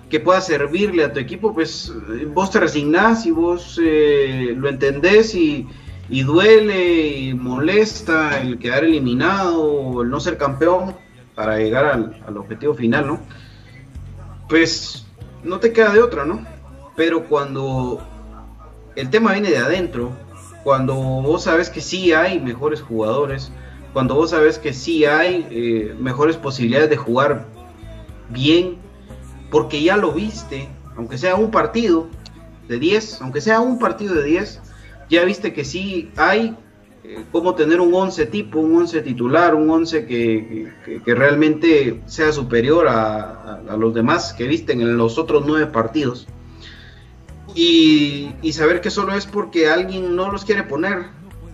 que 0.09 0.19
pueda 0.19 0.41
servirle 0.41 1.03
a 1.03 1.13
tu 1.13 1.19
equipo, 1.19 1.53
pues 1.53 1.93
vos 2.33 2.49
te 2.49 2.59
resignás 2.59 3.25
y 3.25 3.31
vos 3.31 3.79
eh, 3.81 4.53
lo 4.57 4.67
entendés 4.67 5.35
y, 5.35 5.67
duele 6.09 7.07
y 7.17 7.33
molesta 7.35 8.41
el 8.41 8.57
quedar 8.57 8.83
eliminado 8.83 9.61
o 9.61 10.01
el 10.01 10.09
no 10.09 10.19
ser 10.19 10.37
campeón 10.37 10.95
para 11.35 11.59
llegar 11.59 11.85
al, 11.85 12.19
al 12.25 12.37
objetivo 12.37 12.73
final, 12.73 13.05
¿no? 13.05 13.19
Pues 14.47 15.05
no 15.43 15.59
te 15.59 15.71
queda 15.71 15.93
de 15.93 16.01
otra, 16.01 16.25
¿no? 16.25 16.43
Pero 16.95 17.25
cuando 17.25 18.01
el 18.95 19.09
tema 19.11 19.33
viene 19.33 19.51
de 19.51 19.59
adentro, 19.59 20.11
cuando 20.63 20.95
vos 20.95 21.43
sabes 21.43 21.69
que 21.69 21.81
sí 21.81 22.13
hay 22.13 22.39
mejores 22.39 22.81
jugadores, 22.81 23.51
cuando 23.93 24.15
vos 24.15 24.31
sabes 24.31 24.59
que 24.59 24.73
sí 24.73 25.05
hay 25.05 25.47
eh, 25.49 25.95
mejores 25.99 26.37
posibilidades 26.37 26.89
de 26.89 26.97
jugar 26.97 27.45
bien, 28.29 28.77
porque 29.49 29.81
ya 29.81 29.97
lo 29.97 30.11
viste, 30.11 30.69
aunque 30.95 31.17
sea 31.17 31.35
un 31.35 31.49
partido 31.51 32.07
de 32.67 32.77
10, 32.77 33.21
aunque 33.21 33.41
sea 33.41 33.61
un 33.61 33.79
partido 33.79 34.15
de 34.15 34.23
10, 34.23 34.61
ya 35.09 35.23
viste 35.23 35.53
que 35.53 35.65
sí 35.65 36.11
hay 36.17 36.55
eh, 37.03 37.23
cómo 37.31 37.55
tener 37.55 37.81
un 37.81 37.93
11 37.93 38.27
tipo, 38.27 38.59
un 38.59 38.75
11 38.75 39.01
titular, 39.01 39.55
un 39.55 39.69
11 39.69 40.05
que, 40.05 40.71
realmente 41.07 42.01
sea 42.05 42.31
superior 42.31 42.87
a, 42.87 43.61
a, 43.67 43.77
los 43.77 43.93
demás 43.93 44.33
que 44.33 44.45
visten 44.45 44.81
en 44.81 44.97
los 44.97 45.17
otros 45.17 45.43
nueve 45.47 45.65
partidos 45.67 46.27
y, 47.55 48.51
saber 48.53 48.81
que 48.81 48.89
solo 48.89 49.13
es 49.13 49.25
porque 49.25 49.69
alguien 49.69 50.15
no 50.15 50.31
los 50.31 50.45
quiere 50.45 50.63
poner, 50.63 51.05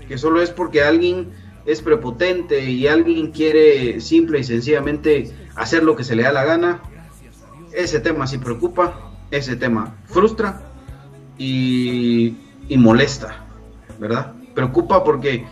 que 0.08 0.18
solo 0.18 0.42
es 0.42 0.50
porque 0.50 0.84
alguien 0.84 1.30
es 1.66 1.82
prepotente 1.82 2.70
y 2.70 2.88
alguien 2.88 3.32
quiere 3.32 4.00
simple 4.02 4.40
y 4.40 4.44
sencillamente 4.44 5.32
hacer 5.56 5.84
lo 5.84 5.96
que 5.96 6.04
se 6.04 6.16
le 6.16 6.24
da 6.24 6.32
la 6.32 6.46
gana, 6.46 6.82
ese 7.74 8.00
tema 8.00 8.28
sí 8.28 8.38
preocupa, 8.38 9.12
ese 9.32 9.56
tema 9.56 9.96
frustra 10.06 10.62
y, 11.38 12.36
y 12.70 12.78
molesta, 12.78 13.46
¿verdad? 14.00 14.34
Preocupa 14.54 15.04
porque 15.04 15.46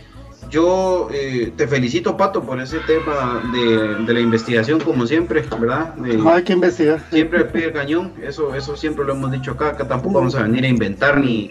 yo 0.54 1.08
eh, 1.12 1.52
te 1.56 1.66
felicito, 1.66 2.16
Pato, 2.16 2.44
por 2.44 2.60
ese 2.60 2.78
tema 2.86 3.42
de, 3.52 4.12
la 4.14 4.20
investigación, 4.20 4.78
como 4.78 5.04
siempre, 5.04 5.42
¿verdad? 5.58 5.94
hay 6.28 6.44
que 6.44 6.52
investigar. 6.52 7.04
Siempre 7.10 7.40
al 7.40 7.48
pie 7.48 7.72
cañón, 7.72 8.12
eso, 8.22 8.54
eso 8.54 8.76
siempre 8.76 9.04
lo 9.04 9.14
hemos 9.14 9.32
dicho 9.32 9.50
acá. 9.50 9.70
Acá 9.70 9.88
tampoco 9.88 10.18
vamos 10.18 10.36
a 10.36 10.44
venir 10.44 10.64
a 10.64 10.68
inventar 10.68 11.18
ni, 11.18 11.50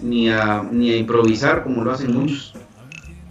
ni, 0.00 0.30
a, 0.30 0.62
ni 0.70 0.92
a 0.92 0.96
improvisar, 0.96 1.64
como 1.64 1.82
lo 1.82 1.90
hacen 1.90 2.14
muchos. 2.14 2.54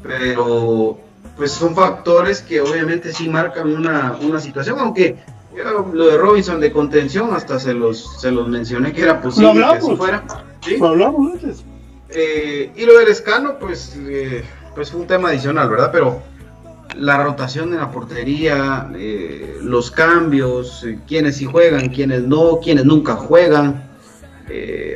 Pero 0.01 1.00
pues 1.38 1.51
son 1.51 1.74
factores 1.74 2.42
que 2.42 2.60
obviamente 2.60 3.13
sí 3.13 3.30
marcan 3.30 3.74
una, 3.74 4.18
una 4.22 4.42
situación, 4.42 4.77
aunque 4.77 5.15
lo 5.94 6.08
de 6.08 6.18
Robinson 6.18 6.60
de 6.60 6.74
contención 6.74 7.34
hasta 7.34 7.60
se 7.60 7.74
los, 7.74 8.20
se 8.20 8.30
los 8.30 8.50
mencioné 8.50 8.92
que 8.92 9.03
era 9.03 9.22
posible 9.22 9.53
que 9.53 9.63
así 9.63 9.96
fuera. 9.96 10.25
Lo 10.80 10.88
hablamos 10.88 11.32
antes. 11.32 11.63
Eh, 12.10 12.72
y 12.75 12.86
lo 12.86 13.00
del 13.00 13.08
escano, 13.08 13.58
pues, 13.58 13.98
eh, 13.98 14.44
pues 14.75 14.92
fue 14.92 15.01
un 15.01 15.08
tema 15.08 15.30
adicional, 15.30 15.70
¿verdad? 15.70 15.89
Pero 15.92 16.22
la 16.96 17.24
rotación 17.24 17.74
en 17.74 17.80
la 17.80 17.92
portería, 17.92 18.89
eh, 18.96 19.58
los 19.62 19.92
cambios, 19.92 20.86
quienes 21.08 21.38
sí 21.38 21.46
juegan, 21.46 21.89
quienes 21.89 22.24
no, 22.24 22.60
quienes 22.62 22.86
nunca 22.86 23.15
juegan, 23.15 23.89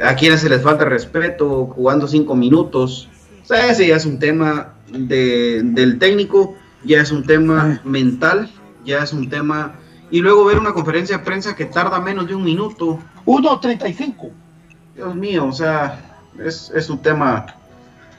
a 0.04 0.16
quienes 0.16 0.42
se 0.42 0.50
les 0.50 0.62
falta 0.62 0.86
respeto, 0.86 1.68
jugando 1.68 2.08
cinco 2.08 2.36
minutos. 2.36 3.10
O 3.44 3.46
sea, 3.46 3.72
ese 3.72 3.88
ya 3.88 3.96
es 3.96 4.06
un 4.06 4.20
tema 4.20 4.74
de, 4.90 5.62
del 5.64 6.00
técnico, 6.00 6.56
ya 6.84 7.02
es 7.02 7.12
un 7.12 7.26
tema 7.26 7.82
mental, 7.84 8.50
ya 8.86 9.04
es 9.04 9.14
un 9.14 9.30
tema... 9.30 9.76
Y 10.10 10.22
luego 10.22 10.46
ver 10.46 10.58
una 10.58 10.74
conferencia 10.74 11.18
de 11.18 11.24
prensa 11.24 11.56
que 11.56 11.66
tarda 11.66 12.00
menos 12.00 12.28
de 12.28 12.36
un 12.36 12.44
minuto. 12.44 13.00
1.35. 13.26 14.32
Dios 14.96 15.16
mío, 15.16 15.46
o 15.46 15.52
sea, 15.52 16.22
es, 16.40 16.72
es 16.74 16.90
un 16.90 17.02
tema 17.02 17.57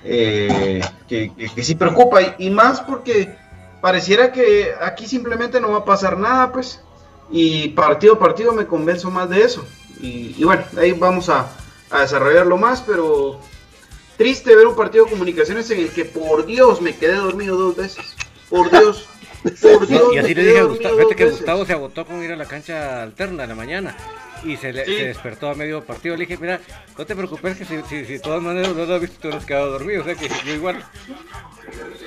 eh, 0.04 0.80
que, 1.08 1.32
que, 1.34 1.64
sí 1.64 1.74
preocupa 1.74 2.20
y, 2.38 2.50
más 2.50 2.80
porque 2.80 3.34
pareciera 3.80 4.32
que 4.32 4.72
aquí 4.80 5.06
simplemente 5.06 5.60
no 5.60 5.70
va 5.70 5.78
a 5.78 5.84
pasar 5.84 6.18
nada, 6.18 6.52
pues, 6.52 6.80
y 7.30 7.68
partido 7.70 8.14
a 8.14 8.18
partido 8.18 8.52
me 8.52 8.66
convenzo 8.66 9.10
más 9.10 9.28
de 9.28 9.42
eso. 9.42 9.66
Y, 10.00 10.34
y 10.38 10.44
bueno, 10.44 10.64
ahí 10.78 10.92
vamos 10.92 11.28
a, 11.28 11.50
a, 11.90 12.00
desarrollarlo 12.00 12.56
más, 12.56 12.80
pero 12.80 13.40
triste 14.16 14.54
ver 14.54 14.66
un 14.66 14.76
partido 14.76 15.04
de 15.04 15.10
comunicaciones 15.10 15.70
en 15.70 15.80
el 15.80 15.90
que 15.90 16.04
por 16.04 16.46
Dios 16.46 16.80
me 16.80 16.96
quedé 16.96 17.16
dormido 17.16 17.56
dos 17.56 17.76
veces. 17.76 18.14
Por 18.48 18.70
Dios. 18.70 19.08
Por 19.60 19.86
Dios. 19.88 20.14
Y 20.14 20.18
así 20.18 20.34
le 20.34 20.44
dije 20.44 20.58
a 20.60 20.64
Gustavo, 20.64 20.96
fíjate 20.96 21.16
que 21.16 21.30
Gustavo 21.30 21.64
se 21.66 21.72
agotó 21.72 22.06
con 22.06 22.22
ir 22.22 22.32
a 22.32 22.36
la 22.36 22.46
cancha 22.46 23.02
alterna 23.02 23.42
en 23.42 23.48
la 23.48 23.54
mañana 23.54 23.96
y 24.44 24.56
se, 24.56 24.72
le, 24.72 24.84
despertó 24.84 25.50
a 25.50 25.54
medio 25.54 25.84
partido. 25.84 26.16
Le 26.16 26.26
dije, 26.26 26.38
mira, 26.40 26.60
no 26.96 27.06
te 27.06 27.16
preocupes 27.16 27.56
que 27.56 27.64
si, 27.64 27.76
si, 27.88 28.04
si 28.04 28.12
de 28.14 28.18
todas 28.20 28.42
maneras 28.42 28.74
no 28.74 28.84
lo 28.84 28.94
has 28.94 29.00
visto, 29.00 29.28
te 29.28 29.36
has 29.36 29.44
quedado 29.44 29.72
dormido. 29.72 30.02
O 30.02 30.04
sea 30.04 30.14
que 30.14 30.28
yo 30.46 30.54
igual. 30.54 30.84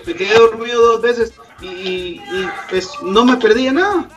Me 0.05 0.13
quedé 0.13 0.33
dormido 0.33 0.81
dos 0.81 1.01
veces 1.01 1.33
y, 1.61 1.67
y, 1.67 2.49
pues 2.69 2.89
no 3.03 3.25
me 3.25 3.37
perdí 3.37 3.65
de 3.65 3.73
nada. 3.73 4.09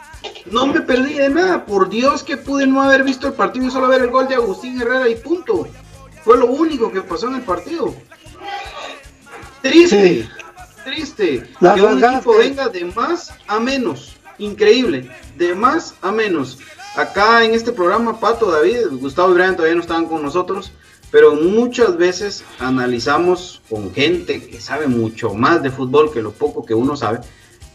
No 0.46 0.66
me 0.66 0.80
perdí 0.80 1.14
de 1.14 1.28
nada. 1.28 1.64
Por 1.66 1.88
Dios 1.88 2.22
que 2.22 2.36
pude 2.36 2.66
no 2.66 2.82
haber 2.82 3.02
visto 3.02 3.26
el 3.26 3.34
partido 3.34 3.66
y 3.66 3.70
solo 3.70 3.88
ver 3.88 4.02
el 4.02 4.10
gol 4.10 4.28
de 4.28 4.36
Agustín 4.36 4.80
Herrera 4.80 5.08
y 5.08 5.16
punto. 5.16 5.68
Fue 6.22 6.38
lo 6.38 6.46
único 6.46 6.90
que 6.90 7.02
pasó 7.02 7.28
en 7.28 7.36
el 7.36 7.42
partido. 7.42 7.94
Triste, 9.60 10.28
triste. 10.84 11.48
que 11.58 11.82
un 11.82 12.02
equipo 12.02 12.36
venga 12.36 12.68
de 12.68 12.84
más 12.86 13.32
a 13.46 13.60
menos. 13.60 14.16
Increíble. 14.38 15.10
De 15.36 15.54
más 15.54 15.94
a 16.02 16.10
menos. 16.10 16.58
Acá 16.96 17.44
en 17.44 17.54
este 17.54 17.72
programa, 17.72 18.20
Pato, 18.20 18.52
David, 18.52 18.86
Gustavo 18.92 19.32
y 19.32 19.34
Brian 19.34 19.56
todavía 19.56 19.74
no 19.74 19.80
estaban 19.80 20.06
con 20.06 20.22
nosotros, 20.22 20.70
pero 21.10 21.34
muchas 21.34 21.96
veces 21.96 22.44
analizamos 22.60 23.60
con 23.68 23.92
gente 23.92 24.46
que 24.46 24.60
sabe 24.60 24.86
mucho 24.86 25.34
más 25.34 25.60
de 25.60 25.72
fútbol 25.72 26.12
que 26.12 26.22
lo 26.22 26.30
poco 26.30 26.64
que 26.64 26.72
uno 26.72 26.96
sabe, 26.96 27.18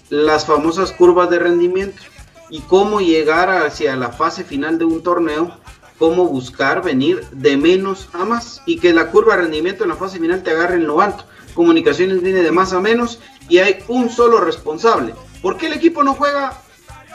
las 0.09 0.45
famosas 0.45 0.93
curvas 0.93 1.29
de 1.29 1.39
rendimiento 1.39 2.01
y 2.49 2.61
cómo 2.61 3.01
llegar 3.01 3.49
hacia 3.49 3.97
la 3.97 4.13
fase 4.13 4.45
final 4.45 4.77
de 4.79 4.85
un 4.85 5.03
torneo, 5.03 5.51
cómo 5.97 6.25
buscar 6.27 6.81
venir 6.81 7.27
de 7.31 7.57
menos 7.57 8.07
a 8.13 8.23
más 8.23 8.61
y 8.65 8.79
que 8.79 8.93
la 8.93 9.11
curva 9.11 9.35
de 9.35 9.41
rendimiento 9.41 9.83
en 9.83 9.89
la 9.89 9.97
fase 9.97 10.17
final 10.19 10.43
te 10.43 10.51
agarre 10.51 10.75
en 10.75 10.87
lo 10.87 11.01
alto. 11.01 11.25
Comunicaciones 11.53 12.21
viene 12.21 12.41
de 12.41 12.53
más 12.53 12.71
a 12.71 12.79
menos 12.79 13.19
y 13.49 13.57
hay 13.57 13.83
un 13.89 14.09
solo 14.09 14.39
responsable. 14.39 15.13
¿Por 15.41 15.57
qué 15.57 15.67
el 15.67 15.73
equipo 15.73 16.05
no 16.05 16.13
juega 16.13 16.61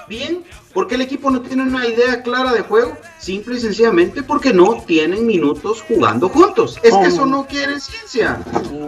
bien? 0.08 0.44
porque 0.74 0.96
el 0.96 1.02
equipo 1.02 1.30
no 1.30 1.40
tiene 1.40 1.62
una 1.62 1.86
idea 1.86 2.22
clara 2.22 2.52
de 2.52 2.62
juego? 2.62 2.98
Simple 3.18 3.56
y 3.56 3.60
sencillamente 3.60 4.22
porque 4.22 4.52
no 4.52 4.82
tienen 4.82 5.24
minutos 5.24 5.82
jugando 5.86 6.28
juntos. 6.28 6.78
Es 6.82 6.94
que 6.94 7.06
eso 7.06 7.24
no 7.24 7.46
quiere 7.46 7.80
ciencia. 7.80 8.42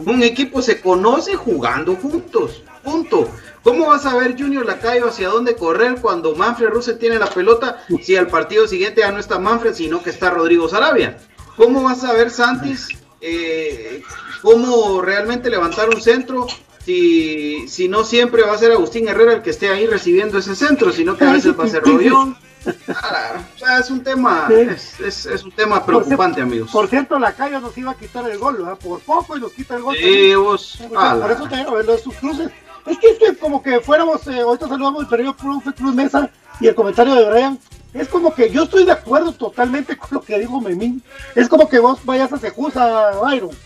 Un 0.04 0.22
equipo 0.22 0.60
se 0.60 0.80
conoce 0.80 1.36
jugando 1.36 1.94
juntos. 1.94 2.62
Punto. 2.82 3.30
¿Cómo 3.62 3.86
vas 3.86 4.04
a 4.04 4.16
ver 4.16 4.36
Junior 4.38 4.66
Lacayo 4.66 5.08
hacia 5.08 5.28
dónde 5.28 5.56
correr 5.56 6.00
cuando 6.00 6.34
Manfred 6.34 6.68
Ruse 6.68 6.94
tiene 6.94 7.18
la 7.18 7.26
pelota 7.26 7.84
si 8.02 8.16
al 8.16 8.26
partido 8.26 8.68
siguiente 8.68 9.00
ya 9.00 9.10
no 9.10 9.18
está 9.18 9.38
Manfred, 9.38 9.74
sino 9.74 10.02
que 10.02 10.10
está 10.10 10.30
Rodrigo 10.30 10.68
Sarabia? 10.68 11.18
¿Cómo 11.56 11.82
vas 11.82 12.04
a 12.04 12.12
ver 12.12 12.30
Santis 12.30 12.88
eh, 13.20 14.02
cómo 14.42 15.00
realmente 15.00 15.50
levantar 15.50 15.88
un 15.88 16.00
centro 16.00 16.46
si, 16.86 17.66
si 17.66 17.88
no 17.88 18.04
siempre 18.04 18.42
va 18.42 18.52
a 18.52 18.58
ser 18.58 18.70
Agustín 18.70 19.08
Herrera 19.08 19.32
el 19.32 19.42
que 19.42 19.50
esté 19.50 19.68
ahí 19.70 19.88
recibiendo 19.88 20.38
ese 20.38 20.54
centro, 20.54 20.92
sino 20.92 21.16
que 21.16 21.24
a 21.24 21.32
veces 21.32 21.58
va 21.58 21.64
a 21.64 21.68
ser 21.68 21.82
Rodión. 21.82 22.36
Ah, 22.88 23.44
o 23.54 23.58
sea, 23.60 23.78
es 23.78 23.90
un 23.90 24.02
tema, 24.02 24.48
es, 24.50 24.98
es, 24.98 25.44
un 25.44 25.52
tema 25.52 25.86
preocupante, 25.86 26.40
amigos. 26.40 26.68
Por 26.72 26.88
cierto, 26.88 27.16
la 27.16 27.32
calle 27.32 27.60
nos 27.60 27.78
iba 27.78 27.92
a 27.92 27.94
quitar 27.94 28.28
el 28.28 28.38
gol, 28.38 28.56
¿verdad? 28.56 28.76
Por 28.76 28.98
poco 28.98 29.36
y 29.36 29.40
nos 29.40 29.52
quita 29.52 29.76
el 29.76 29.82
gol. 29.82 29.96
Sí, 29.96 30.34
vos, 30.34 30.80
por, 30.92 31.30
eso 31.30 31.48
te 31.48 31.58
digo, 31.58 31.80
los 31.80 32.00
sus 32.00 32.16
cruces. 32.16 32.50
Es 32.86 32.98
que 32.98 33.16
es 33.20 33.38
como 33.38 33.62
que 33.62 33.78
fuéramos, 33.78 34.26
eh, 34.26 34.40
ahorita 34.40 34.66
saludamos 34.66 35.04
el 35.04 35.08
periodo 35.08 35.36
profe 35.36 35.72
Cruz 35.74 35.94
Mesa 35.94 36.28
y 36.58 36.66
el 36.66 36.74
comentario 36.74 37.14
de 37.14 37.30
Brian. 37.30 37.58
Es 37.94 38.08
como 38.08 38.34
que 38.34 38.50
yo 38.50 38.64
estoy 38.64 38.84
de 38.84 38.90
acuerdo 38.90 39.30
totalmente 39.30 39.96
con 39.96 40.08
lo 40.10 40.20
que 40.22 40.36
dijo 40.36 40.60
Memín. 40.60 41.00
Es 41.36 41.48
como 41.48 41.68
que 41.68 41.78
vos 41.78 42.00
vayas 42.04 42.32
a 42.32 42.38
Sejusa, 42.38 43.12
Byron 43.22 43.56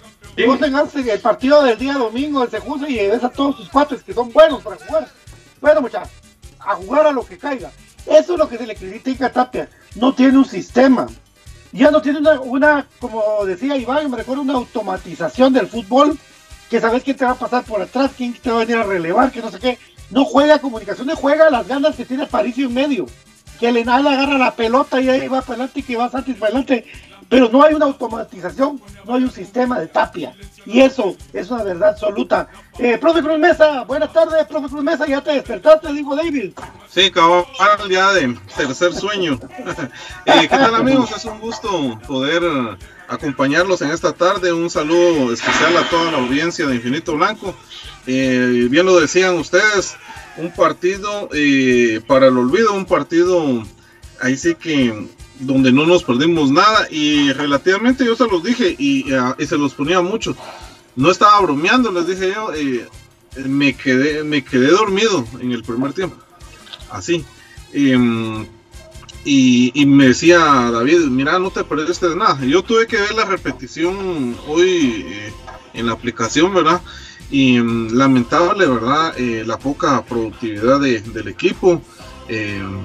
vos 0.46 0.58
tengas 0.58 0.94
el 0.94 1.20
partido 1.20 1.62
del 1.62 1.78
día 1.78 1.94
domingo, 1.94 2.42
el 2.42 2.50
Sejusa, 2.50 2.88
y 2.88 2.96
ves 2.96 3.24
a 3.24 3.28
todos 3.28 3.56
sus 3.56 3.68
cuates 3.68 4.02
que 4.02 4.14
son 4.14 4.32
buenos 4.32 4.62
para 4.62 4.76
jugar. 4.76 5.08
Bueno, 5.60 5.82
muchachos, 5.82 6.10
a 6.58 6.74
jugar 6.74 7.06
a 7.06 7.12
lo 7.12 7.24
que 7.24 7.38
caiga. 7.38 7.70
Eso 8.06 8.32
es 8.32 8.38
lo 8.38 8.48
que 8.48 8.58
se 8.58 8.66
le 8.66 8.74
critica 8.74 9.26
a 9.26 9.32
Tapia. 9.32 9.68
No 9.94 10.14
tiene 10.14 10.38
un 10.38 10.44
sistema. 10.44 11.06
Ya 11.72 11.90
no 11.90 12.02
tiene 12.02 12.18
una, 12.42 12.86
como 12.98 13.44
decía 13.44 13.76
Iván, 13.76 14.10
me 14.10 14.16
recuerdo 14.16 14.42
una 14.42 14.54
automatización 14.54 15.52
del 15.52 15.68
fútbol, 15.68 16.18
que 16.68 16.80
sabes 16.80 17.04
quién 17.04 17.16
te 17.16 17.24
va 17.24 17.32
a 17.32 17.38
pasar 17.38 17.64
por 17.64 17.80
atrás, 17.80 18.10
quién 18.16 18.34
te 18.34 18.50
va 18.50 18.56
a 18.56 18.64
venir 18.64 18.76
a 18.76 18.82
relevar, 18.82 19.30
que 19.30 19.40
no 19.40 19.50
sé 19.50 19.58
qué. 19.58 19.78
No 20.10 20.24
juega 20.24 20.58
comunicaciones, 20.58 21.16
juega 21.16 21.50
las 21.50 21.68
ganas 21.68 21.94
que 21.94 22.04
tiene 22.04 22.26
Paricio 22.26 22.66
en 22.66 22.74
medio. 22.74 23.06
Que 23.60 23.68
el 23.68 23.76
Enal 23.76 24.06
agarra 24.06 24.38
la 24.38 24.56
pelota 24.56 25.00
y 25.00 25.08
ahí 25.08 25.28
va 25.28 25.42
para 25.42 25.54
adelante 25.54 25.80
y 25.80 25.82
que 25.84 25.96
va 25.96 26.10
Santis 26.10 26.36
para 26.36 26.46
adelante 26.46 26.86
pero 27.30 27.48
no 27.48 27.62
hay 27.62 27.74
una 27.74 27.86
automatización, 27.86 28.82
no 29.06 29.14
hay 29.14 29.22
un 29.22 29.30
sistema 29.30 29.78
de 29.78 29.86
tapia. 29.86 30.34
Y 30.66 30.80
eso 30.80 31.16
es 31.32 31.48
una 31.50 31.62
verdad 31.62 31.90
absoluta. 31.90 32.48
Eh, 32.78 32.98
profe 32.98 33.22
Cruz 33.22 33.38
Mesa, 33.38 33.84
buenas 33.84 34.12
tardes, 34.12 34.44
profe 34.46 34.68
Cruz 34.68 34.82
Mesa, 34.82 35.06
ya 35.06 35.22
te 35.22 35.32
despertaste, 35.32 35.92
digo 35.92 36.16
David. 36.16 36.50
Sí, 36.88 37.08
cabal, 37.12 37.46
ya 37.88 38.12
de 38.12 38.36
tercer 38.56 38.92
sueño. 38.92 39.38
eh, 40.26 40.40
¿Qué 40.42 40.48
tal 40.48 40.74
amigos? 40.74 41.12
Es 41.12 41.24
un 41.24 41.38
gusto 41.38 41.98
poder 42.06 42.42
acompañarlos 43.06 43.80
en 43.82 43.92
esta 43.92 44.12
tarde. 44.12 44.52
Un 44.52 44.68
saludo 44.68 45.32
especial 45.32 45.76
a 45.76 45.88
toda 45.88 46.10
la 46.10 46.18
audiencia 46.18 46.66
de 46.66 46.74
Infinito 46.74 47.14
Blanco. 47.14 47.54
Eh, 48.08 48.66
bien 48.68 48.86
lo 48.86 48.98
decían 48.98 49.36
ustedes, 49.36 49.94
un 50.36 50.50
partido 50.50 51.28
eh, 51.32 52.00
para 52.08 52.26
el 52.26 52.36
olvido, 52.36 52.74
un 52.74 52.86
partido 52.86 53.62
ahí 54.20 54.36
sí 54.36 54.56
que 54.56 55.08
donde 55.40 55.72
no 55.72 55.86
nos 55.86 56.04
perdimos 56.04 56.50
nada 56.50 56.86
y 56.90 57.32
relativamente 57.32 58.04
yo 58.04 58.14
se 58.14 58.26
los 58.26 58.42
dije 58.42 58.76
y, 58.78 59.06
se 59.46 59.58
los 59.58 59.74
ponía 59.74 60.00
mucho. 60.00 60.36
No 60.96 61.10
estaba 61.10 61.40
bromeando, 61.40 61.90
les 61.90 62.06
dije 62.06 62.32
yo, 62.34 62.52
eh, 62.54 62.86
me, 63.46 63.74
quedé, 63.74 64.22
me 64.24 64.44
quedé 64.44 64.68
dormido 64.70 65.24
en 65.40 65.52
el 65.52 65.62
primer 65.62 65.92
tiempo. 65.92 66.16
Así. 66.90 67.24
Em, 67.72 68.46
y, 69.24 69.84
me 69.86 70.08
decía 70.08 70.38
David, 70.38 71.06
mira, 71.06 71.38
no 71.38 71.50
te 71.50 71.64
perdiste 71.64 72.08
de 72.08 72.16
nada. 72.16 72.38
Yo 72.44 72.62
tuve 72.62 72.86
que 72.86 72.96
ver 72.96 73.14
la 73.14 73.24
repetición 73.24 74.36
hoy 74.46 75.04
eh, 75.08 75.32
en 75.74 75.86
la 75.86 75.92
aplicación, 75.92 76.54
¿verdad? 76.54 76.80
Y 77.30 77.56
em, 77.56 77.88
lamentable, 77.90 78.66
¿verdad? 78.66 79.14
Eh, 79.16 79.44
la 79.46 79.58
poca 79.58 80.02
productividad 80.04 80.80
del 80.80 81.28
equipo. 81.28 81.80
Em, 82.28 82.80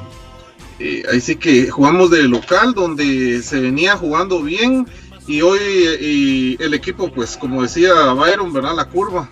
eh, 0.80 1.04
ahí 1.12 1.22
sí 1.22 1.36
que 1.38 1.70
jugamos 1.70 2.10
de 2.10 2.24
local 2.24 2.74
donde 2.74 3.42
se 3.42 3.60
venía 3.60 3.96
jugando 3.96 4.42
bien 4.42 4.88
y 5.28 5.42
hoy 5.42 6.58
el 6.60 6.74
equipo 6.74 7.12
pues 7.12 7.38
como 7.38 7.64
decía 7.64 7.94
Byron, 8.14 8.54
¿verdad? 8.54 8.76
La 8.76 8.86
curva, 8.86 9.30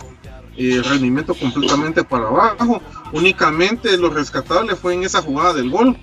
eh, 0.57 0.81
rendimiento 0.83 1.33
completamente 1.33 2.03
para 2.03 2.27
abajo. 2.27 2.81
Únicamente 3.11 3.97
lo 3.97 4.09
rescatable 4.09 4.75
fue 4.75 4.93
en 4.93 5.03
esa 5.03 5.21
jugada 5.21 5.53
del 5.53 5.69
gol, 5.69 5.97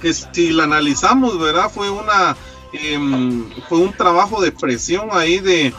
que 0.00 0.12
si 0.12 0.50
la 0.50 0.64
analizamos, 0.64 1.38
¿verdad? 1.38 1.70
Fue 1.70 1.90
una 1.90 2.36
em, 2.72 3.44
fue 3.68 3.78
un 3.78 3.92
trabajo 3.92 4.40
de 4.40 4.52
presión 4.52 5.08
ahí 5.12 5.40
de, 5.40 5.74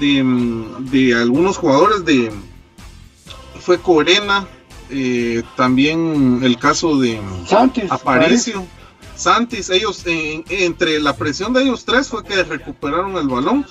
de, 0.00 0.66
de 0.80 1.14
algunos 1.14 1.56
jugadores 1.56 2.04
de 2.04 2.32
fue 3.60 3.78
Corena, 3.78 4.46
eh, 4.96 5.42
también 5.56 6.38
el 6.44 6.56
caso 6.56 6.96
de 7.00 7.20
Santis, 7.48 7.90
Aparicio, 7.90 8.64
Santis, 9.16 9.68
ellos 9.70 10.04
entre 10.06 11.00
la 11.00 11.16
presión 11.16 11.52
de 11.52 11.62
ellos 11.62 11.84
tres 11.84 12.08
fue 12.08 12.22
que 12.22 12.44
recuperaron 12.44 13.16
el 13.16 13.26
balón 13.26 13.66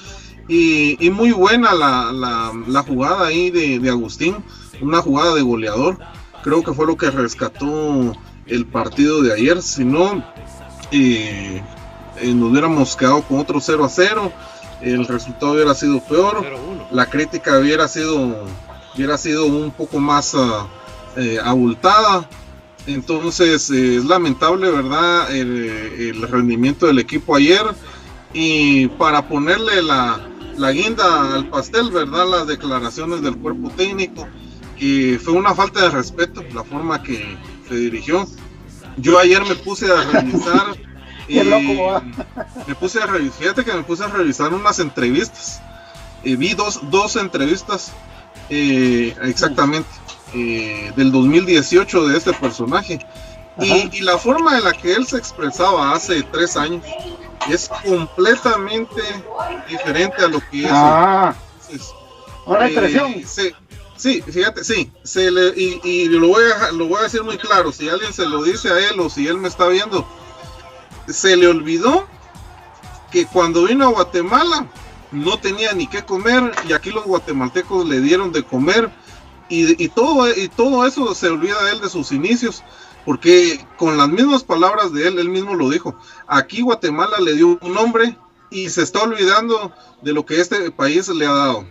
Y, 0.49 1.09
muy 1.11 1.31
buena 1.31 1.73
la, 1.73 2.83
jugada 2.85 3.27
ahí 3.27 3.51
de, 3.51 3.89
Agustín, 3.89 4.43
una 4.81 5.01
jugada 5.01 5.33
de 5.35 5.43
goleador. 5.43 5.97
Creo 6.43 6.61
que 6.61 6.73
fue 6.73 6.87
lo 6.87 6.97
que 6.97 7.09
rescató 7.09 8.11
el 8.45 8.65
partido 8.65 9.21
de 9.21 9.31
ayer. 9.31 9.61
Si 9.61 9.85
no, 9.85 10.25
eh, 10.91 11.63
eh, 12.19 12.33
nos 12.33 12.51
hubiéramos 12.51 12.97
quedado 12.97 13.21
con 13.21 13.39
otro 13.39 13.61
0 13.61 13.85
a 13.85 13.89
0. 13.89 14.33
El 14.81 15.07
resultado 15.07 15.53
hubiera 15.53 15.73
sido 15.73 16.01
peor. 16.03 16.45
La 16.91 17.09
crítica 17.09 17.59
hubiera 17.59 17.87
sido, 17.87 18.43
hubiera 18.93 19.17
sido 19.17 19.45
un 19.45 19.71
poco 19.71 19.99
más 19.99 20.35
ah, 20.35 20.67
eh, 21.17 21.39
abultada. 21.43 22.29
Entonces 22.85 23.69
es 23.69 24.05
lamentable, 24.05 24.69
¿verdad? 24.69 25.33
El, 25.33 26.21
rendimiento 26.29 26.87
del 26.87 26.99
equipo 26.99 27.35
ayer. 27.35 27.63
Y 28.33 28.87
para 28.87 29.27
ponerle 29.27 29.81
la, 29.83 30.19
la 30.57 30.71
guinda 30.71 31.35
al 31.35 31.47
pastel, 31.49 31.91
¿verdad? 31.91 32.27
Las 32.29 32.47
declaraciones 32.47 33.21
del 33.21 33.37
cuerpo 33.37 33.69
técnico, 33.69 34.27
que 34.77 35.19
fue 35.23 35.33
una 35.33 35.53
falta 35.53 35.81
de 35.81 35.89
respeto 35.91 36.43
la 36.53 36.63
forma 36.63 37.01
que 37.03 37.37
se 37.69 37.75
dirigió. 37.75 38.27
Yo 38.97 39.19
ayer 39.19 39.43
me 39.45 39.55
puse 39.55 39.91
a 39.91 40.03
revisar. 40.03 40.75
y 41.29 41.39
me 41.39 42.75
puse 42.75 43.01
a 43.01 43.05
revisar, 43.05 43.39
fíjate 43.39 43.63
que 43.63 43.73
me 43.73 43.83
puse 43.83 44.03
a 44.03 44.07
revisar 44.07 44.53
unas 44.53 44.79
entrevistas. 44.79 45.61
vi 46.23 46.53
dos, 46.53 46.81
dos 46.89 47.15
entrevistas 47.15 47.93
eh, 48.49 49.15
exactamente 49.21 49.87
eh, 50.33 50.91
del 50.95 51.11
2018 51.11 52.07
de 52.07 52.17
este 52.17 52.33
personaje. 52.33 52.99
Y, 53.59 53.97
y, 53.97 54.01
la 54.01 54.17
forma 54.17 54.57
en 54.57 54.63
la 54.63 54.73
que 54.73 54.93
él 54.93 55.05
se 55.05 55.17
expresaba 55.17 55.93
hace 55.93 56.23
tres 56.23 56.57
años 56.57 56.83
es 57.49 57.69
completamente 57.85 59.01
diferente 59.69 60.23
a 60.23 60.27
lo 60.27 60.39
que 60.49 60.63
es. 60.63 60.71
Ah, 60.71 61.35
una 62.45 62.65
expresión. 62.65 63.11
Eh, 63.11 63.53
sí, 63.95 64.21
fíjate, 64.21 64.63
sí, 64.63 64.91
se 65.03 65.29
le, 65.29 65.53
y, 65.55 65.79
y, 65.83 66.05
lo, 66.09 66.29
voy 66.29 66.43
a, 66.51 66.71
lo 66.71 66.87
voy 66.87 66.99
a 66.99 67.03
decir 67.03 67.23
muy 67.23 67.37
claro, 67.37 67.71
si 67.71 67.89
alguien 67.89 68.11
se 68.11 68.25
lo 68.25 68.43
dice 68.43 68.69
a 68.69 68.89
él 68.89 68.99
o 68.99 69.09
si 69.09 69.27
él 69.27 69.37
me 69.37 69.47
está 69.47 69.67
viendo, 69.67 70.07
se 71.07 71.35
le 71.35 71.47
olvidó 71.47 72.07
que 73.11 73.25
cuando 73.27 73.65
vino 73.65 73.85
a 73.85 73.91
Guatemala 73.91 74.67
no 75.11 75.37
tenía 75.37 75.73
ni 75.73 75.87
qué 75.87 76.03
comer 76.03 76.51
y 76.67 76.73
aquí 76.73 76.89
los 76.89 77.05
guatemaltecos 77.05 77.87
le 77.87 78.01
dieron 78.01 78.31
de 78.31 78.43
comer 78.43 78.89
y, 79.49 79.87
todo, 79.89 80.29
y 80.35 80.47
todo 80.47 80.85
eso 80.87 81.13
se 81.13 81.27
olvida 81.27 81.71
él 81.71 81.81
de 81.81 81.89
sus 81.89 82.11
inicios 82.11 82.63
porque 83.05 83.65
con 83.77 83.97
las 83.97 84.09
mismas 84.09 84.43
palabras 84.43 84.93
de 84.93 85.07
él, 85.07 85.19
él 85.19 85.29
mismo 85.29 85.55
lo 85.55 85.69
dijo, 85.69 85.95
aquí 86.27 86.61
Guatemala 86.61 87.19
le 87.19 87.35
dio 87.35 87.59
un 87.61 87.73
nombre 87.73 88.17
y 88.49 88.69
se 88.69 88.81
está 88.81 89.03
olvidando 89.03 89.73
de 90.01 90.13
lo 90.13 90.25
que 90.25 90.39
este 90.39 90.71
país 90.71 91.09
le 91.09 91.25
ha 91.25 91.33
dado. 91.33 91.65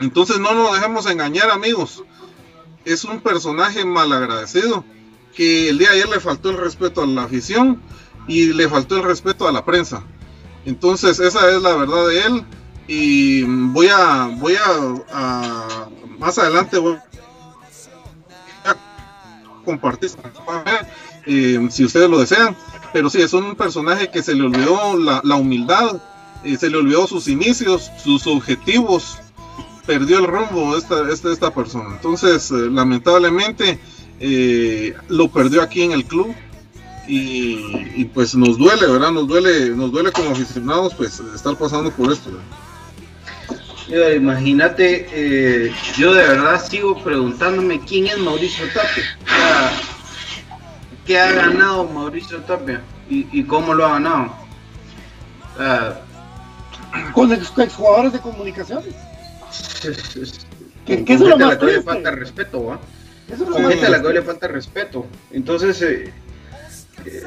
Entonces 0.00 0.38
no 0.38 0.54
nos 0.54 0.72
dejemos 0.74 1.06
engañar 1.06 1.50
amigos, 1.50 2.02
es 2.84 3.04
un 3.04 3.20
personaje 3.20 3.84
malagradecido 3.84 4.84
que 5.34 5.68
el 5.68 5.78
día 5.78 5.90
de 5.90 5.96
ayer 5.96 6.08
le 6.08 6.20
faltó 6.20 6.50
el 6.50 6.58
respeto 6.58 7.02
a 7.02 7.06
la 7.06 7.24
afición 7.24 7.80
y 8.26 8.52
le 8.52 8.68
faltó 8.68 8.96
el 8.96 9.02
respeto 9.02 9.46
a 9.46 9.52
la 9.52 9.64
prensa. 9.64 10.04
Entonces 10.64 11.18
esa 11.18 11.50
es 11.50 11.62
la 11.62 11.76
verdad 11.76 12.06
de 12.06 12.22
él 12.22 12.44
y 12.86 13.42
voy 13.42 13.88
a, 13.88 14.30
voy 14.38 14.54
a, 14.56 15.88
más 16.22 16.38
adelante 16.38 16.78
voy 16.78 16.96
compartir 19.64 20.10
eh, 21.26 21.68
si 21.70 21.84
ustedes 21.84 22.08
lo 22.08 22.20
desean. 22.20 22.56
Pero 22.92 23.10
sí, 23.10 23.20
es 23.20 23.32
un 23.32 23.56
personaje 23.56 24.10
que 24.10 24.22
se 24.22 24.34
le 24.34 24.44
olvidó 24.44 24.96
la, 24.98 25.36
humildad, 25.36 26.00
eh, 26.44 26.56
se 26.56 26.70
le 26.70 26.76
olvidó 26.76 27.06
sus 27.06 27.26
inicios, 27.26 27.90
sus 28.02 28.26
objetivos, 28.26 29.18
perdió 29.86 30.18
el 30.18 30.26
rumbo 30.26 30.76
esta, 30.76 31.10
esta, 31.10 31.32
esta 31.32 31.52
persona. 31.52 31.90
Entonces, 31.92 32.50
eh, 32.50 32.68
lamentablemente, 32.70 33.80
lo 35.08 35.28
perdió 35.28 35.62
aquí 35.62 35.82
en 35.82 35.92
el 35.92 36.04
club. 36.04 36.34
Y, 37.08 38.04
pues 38.14 38.34
nos 38.36 38.56
duele, 38.56 38.86
¿verdad? 38.86 39.10
Nos 39.10 39.26
duele, 39.26 39.70
nos 39.70 39.90
duele 39.90 40.12
como 40.12 40.30
aficionados, 40.30 40.94
pues 40.94 41.20
estar 41.34 41.56
pasando 41.56 41.90
por 41.90 42.12
esto. 42.12 42.30
Imagínate, 43.88 45.06
eh, 45.12 45.72
yo 45.96 46.14
de 46.14 46.26
verdad 46.26 46.64
sigo 46.64 47.02
preguntándome 47.02 47.80
quién 47.80 48.06
es 48.06 48.18
Mauricio 48.18 48.66
Tapia. 48.68 49.04
¿Qué 51.06 51.18
ha 51.18 51.32
ganado 51.32 51.84
Mauricio 51.84 52.38
Tapia? 52.42 52.80
¿Y, 53.08 53.42
cómo 53.44 53.74
lo 53.74 53.84
ha 53.84 53.98
ganado? 53.98 54.34
Con 57.12 57.32
exjugadores 57.32 58.12
de 58.12 58.20
comunicaciones. 58.20 58.94
¿Qué, 60.86 61.04
es 61.06 61.20
lo 61.20 61.36
más 61.36 61.58
que 61.58 61.66
le 61.66 61.82
falta 61.82 62.10
respeto, 62.10 62.64
¿va? 62.64 62.80
Con 63.38 63.68
gente 63.68 63.86
a 63.86 63.90
la 63.90 64.02
que 64.02 64.08
le 64.12 64.22
falta 64.22 64.48
respeto. 64.48 65.06
Entonces, 65.30 65.80
eh, 65.82 66.12
eh, 67.06 67.22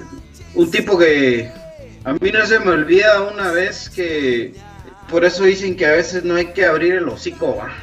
un 0.53 0.69
tipo 0.69 0.97
que 0.97 1.51
a 2.03 2.13
mí 2.13 2.31
no 2.31 2.45
se 2.45 2.59
me 2.59 2.71
olvida 2.71 3.21
una 3.23 3.51
vez 3.51 3.89
que 3.89 4.53
por 5.09 5.23
eso 5.23 5.43
dicen 5.43 5.75
que 5.75 5.85
a 5.85 5.91
veces 5.91 6.23
no 6.23 6.35
hay 6.35 6.47
que 6.47 6.65
abrir 6.65 6.95
el 6.95 7.07
hocico, 7.07 7.55
¿va? 7.55 7.73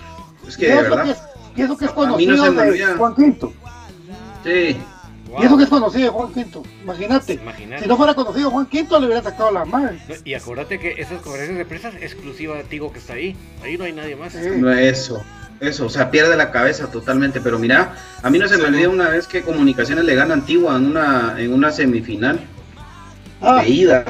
Es 0.46 0.56
que 0.56 0.68
de 0.68 0.82
verdad. 0.82 1.16
y 1.56 1.62
eso 1.62 1.76
que 1.76 1.84
es 1.84 1.90
conocido 1.92 2.52
de 2.52 2.84
Juan 2.96 3.14
Quinto. 3.14 3.52
Sí. 4.44 4.76
Y 5.40 5.46
eso 5.46 5.56
que 5.56 5.64
es 5.64 5.70
conocido 5.70 6.04
de 6.04 6.10
Juan 6.10 6.32
Quinto. 6.32 6.62
Imagínate. 6.82 7.40
Si 7.80 7.86
no 7.86 7.96
fuera 7.96 8.14
conocido 8.14 8.50
Juan 8.50 8.66
Quinto, 8.66 8.98
le 8.98 9.06
hubiera 9.06 9.22
sacado 9.22 9.50
la 9.50 9.64
mano. 9.64 9.92
y 10.24 10.34
acuérdate 10.34 10.78
que 10.78 10.92
esas 10.98 11.22
conferencias 11.22 11.58
de 11.58 11.64
prensa 11.64 11.88
es 11.88 12.12
exclusiva 12.12 12.56
de 12.56 12.64
Tigo 12.64 12.92
que 12.92 12.98
está 12.98 13.14
ahí. 13.14 13.36
Ahí 13.62 13.78
no 13.78 13.84
hay 13.84 13.92
nadie 13.92 14.16
más. 14.16 14.34
No, 14.34 14.70
eso. 14.72 15.22
Eso, 15.60 15.86
o 15.86 15.88
sea, 15.88 16.10
pierde 16.10 16.36
la 16.36 16.50
cabeza 16.50 16.90
totalmente. 16.90 17.40
Pero 17.40 17.58
mira, 17.58 17.94
a 18.20 18.30
mí 18.30 18.38
no 18.38 18.48
se 18.48 18.58
me 18.58 18.64
olvida 18.64 18.88
una 18.88 19.08
vez 19.08 19.28
que 19.28 19.42
Comunicaciones 19.42 20.04
le 20.04 20.16
gana 20.16 20.34
Antigua 20.34 20.76
en 20.76 20.86
una, 20.86 21.36
en 21.38 21.52
una 21.52 21.70
semifinal. 21.70 22.40
Ah. 23.40 23.62
De 23.62 23.68
ida 23.68 24.04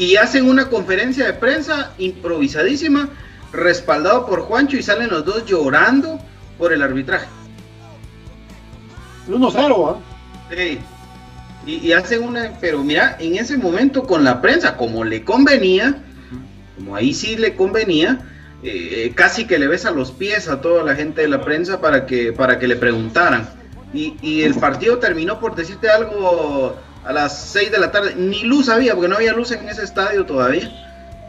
y 0.00 0.16
hacen 0.16 0.48
una 0.48 0.70
conferencia 0.70 1.26
de 1.26 1.34
prensa 1.34 1.92
improvisadísima, 1.98 3.10
respaldado 3.52 4.24
por 4.24 4.40
Juancho 4.40 4.78
y 4.78 4.82
salen 4.82 5.10
los 5.10 5.26
dos 5.26 5.44
llorando 5.44 6.18
por 6.56 6.72
el 6.72 6.82
arbitraje. 6.82 7.26
1-0, 9.28 9.96
Sí. 10.56 10.78
Y, 11.66 11.92
hacen 11.92 12.22
una, 12.22 12.52
pero 12.62 12.82
mira, 12.82 13.18
en 13.20 13.36
ese 13.36 13.58
momento 13.58 14.04
con 14.04 14.24
la 14.24 14.40
prensa, 14.40 14.78
como 14.78 15.04
le 15.04 15.22
convenía, 15.22 16.02
como 16.76 16.96
ahí 16.96 17.12
sí 17.12 17.36
le 17.36 17.54
convenía, 17.54 18.20
eh, 18.62 19.12
casi 19.14 19.44
que 19.44 19.58
le 19.58 19.68
besa 19.68 19.90
los 19.90 20.12
pies 20.12 20.48
a 20.48 20.62
toda 20.62 20.82
la 20.82 20.96
gente 20.96 21.20
de 21.20 21.28
la 21.28 21.44
prensa 21.44 21.82
para 21.82 22.06
que, 22.06 22.32
para 22.32 22.58
que 22.58 22.66
le 22.66 22.76
preguntaran. 22.76 23.50
Y, 23.92 24.16
y 24.22 24.42
el 24.42 24.54
partido 24.54 24.98
terminó 24.98 25.38
por 25.38 25.54
decirte 25.54 25.90
algo 25.90 26.74
a 27.04 27.12
las 27.12 27.50
6 27.52 27.70
de 27.70 27.78
la 27.78 27.90
tarde. 27.90 28.14
Ni 28.16 28.42
luz 28.42 28.68
había, 28.68 28.94
porque 28.94 29.08
no 29.08 29.16
había 29.16 29.32
luz 29.32 29.50
en 29.52 29.68
ese 29.68 29.84
estadio 29.84 30.24
todavía. 30.26 30.70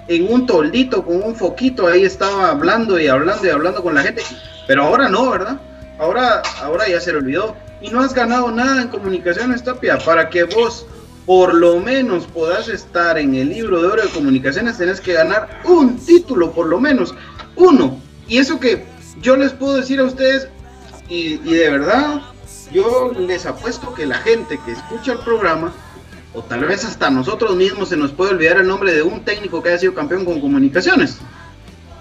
En 0.08 0.32
un 0.32 0.46
toldito 0.46 1.06
con 1.06 1.24
un 1.24 1.36
foquito 1.36 1.88
ahí 1.88 2.04
estaba 2.04 2.50
hablando 2.50 3.00
y 3.00 3.08
hablando 3.08 3.46
y 3.46 3.50
hablando 3.50 3.82
con 3.82 3.96
la 3.96 4.02
gente. 4.02 4.24
Pero 4.68 4.84
ahora 4.84 5.10
no, 5.10 5.30
¿verdad? 5.30 5.60
Ahora, 6.00 6.42
ahora 6.62 6.88
ya 6.88 7.00
se 7.00 7.12
le 7.12 7.20
olvidó. 7.20 7.56
Y 7.82 7.90
no 7.90 8.02
has 8.02 8.14
ganado 8.14 8.52
nada 8.52 8.82
en 8.82 8.90
comunicaciones, 8.90 9.64
Tapia. 9.64 9.98
Para 10.00 10.30
que 10.30 10.44
vos 10.44 10.86
por 11.26 11.54
lo 11.54 11.80
menos 11.80 12.26
puedas 12.26 12.68
estar 12.68 13.18
en 13.18 13.36
el 13.36 13.50
libro 13.50 13.82
de 13.82 13.88
oro 13.88 14.02
de 14.02 14.10
comunicaciones, 14.10 14.78
tenés 14.78 15.00
que 15.00 15.14
ganar 15.14 15.62
un 15.66 15.98
título, 15.98 16.52
por 16.52 16.68
lo 16.68 16.80
menos. 16.80 17.14
Uno. 17.56 18.00
Y 18.28 18.38
eso 18.38 18.60
que 18.60 18.84
yo 19.22 19.36
les 19.36 19.52
puedo 19.52 19.76
decir 19.76 20.00
a 20.00 20.04
ustedes, 20.04 20.48
y 21.08 21.38
de 21.38 21.70
verdad, 21.70 22.22
yo 22.72 23.12
les 23.18 23.46
apuesto 23.46 23.94
que 23.94 24.06
la 24.06 24.18
gente 24.18 24.60
que 24.66 24.72
escucha 24.72 25.14
el 25.14 25.20
programa, 25.20 25.74
o 26.34 26.42
tal 26.42 26.66
vez 26.66 26.86
hasta 26.86 27.10
nosotros 27.10 27.56
mismos 27.56 27.90
se 27.90 27.98
nos 27.98 28.12
puede 28.12 28.32
olvidar 28.32 28.58
el 28.58 28.68
nombre 28.68 28.94
de 28.94 29.02
un 29.02 29.24
técnico 29.26 29.62
que 29.62 29.70
haya 29.70 29.80
sido 29.80 29.94
campeón 29.94 30.26
con 30.26 30.40
comunicaciones. 30.40 31.20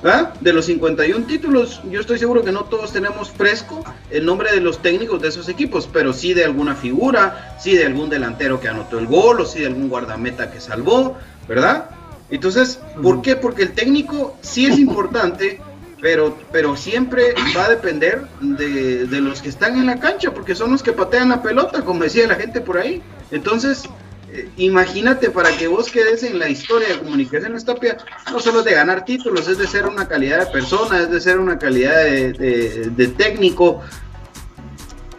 ¿verdad? 0.03 0.35
De 0.41 0.53
los 0.53 0.65
51 0.65 1.27
títulos, 1.27 1.83
yo 1.91 2.01
estoy 2.01 2.19
seguro 2.19 2.43
que 2.43 2.53
no 2.53 2.65
todos 2.65 2.93
tenemos 2.93 3.31
fresco 3.31 3.85
el 4.11 4.25
nombre 4.25 4.51
de 4.53 4.61
los 4.61 4.81
técnicos 4.81 5.21
de 5.21 5.29
esos 5.29 5.49
equipos, 5.49 5.89
pero 5.93 6.13
sí 6.13 6.33
de 6.33 6.45
alguna 6.45 6.75
figura, 6.75 7.57
sí 7.61 7.75
de 7.75 7.85
algún 7.85 8.09
delantero 8.09 8.61
que 8.61 8.69
anotó 8.69 8.99
el 8.99 9.07
gol, 9.07 9.41
o 9.41 9.45
sí 9.45 9.61
de 9.61 9.67
algún 9.67 9.89
guardameta 9.89 10.51
que 10.51 10.61
salvó, 10.61 11.19
¿verdad? 11.47 11.91
Entonces, 12.31 12.81
¿por 13.03 13.21
qué? 13.23 13.37
Porque 13.37 13.63
el 13.63 13.73
técnico 13.73 14.37
sí 14.41 14.67
es 14.67 14.79
importante, 14.79 15.61
pero, 16.01 16.37
pero 16.53 16.77
siempre 16.77 17.35
va 17.57 17.67
a 17.67 17.71
depender 17.71 18.27
de, 18.41 19.07
los 19.21 19.43
que 19.43 19.49
están 19.49 19.77
en 19.77 19.87
la 19.87 20.01
cancha, 20.01 20.33
porque 20.33 20.55
son 20.55 20.73
los 20.73 20.83
que 20.83 20.93
patean 20.93 21.29
la 21.29 21.43
pelota, 21.43 21.83
como 21.83 22.05
decía 22.05 22.27
la 22.27 22.37
gente 22.37 22.61
por 22.61 22.79
ahí. 22.79 23.03
Entonces, 23.31 23.85
eh, 24.33 24.49
imagínate 24.57 25.31
para 25.31 25.57
que 25.57 25.69
vos 25.69 25.91
quedes 25.91 26.23
en 26.23 26.39
la 26.39 26.49
historia 26.49 26.89
de 26.89 26.99
comunicación 26.99 27.57
Tapia, 27.65 27.99
no 28.31 28.41
solo 28.41 28.61
es 28.61 28.65
de 28.65 28.73
ganar 28.73 29.05
títulos, 29.05 29.49
es 29.49 29.59
de 29.59 29.67
ser 29.67 29.87
una 29.87 30.09
calidad 30.09 30.47
de 30.47 30.47
persona, 30.47 31.01
es 31.01 31.11
de 31.11 31.21
ser 31.21 31.39
una 31.39 31.59
calidad 31.59 31.97
de, 32.05 32.91
de 32.95 33.09
técnico. 33.09 33.83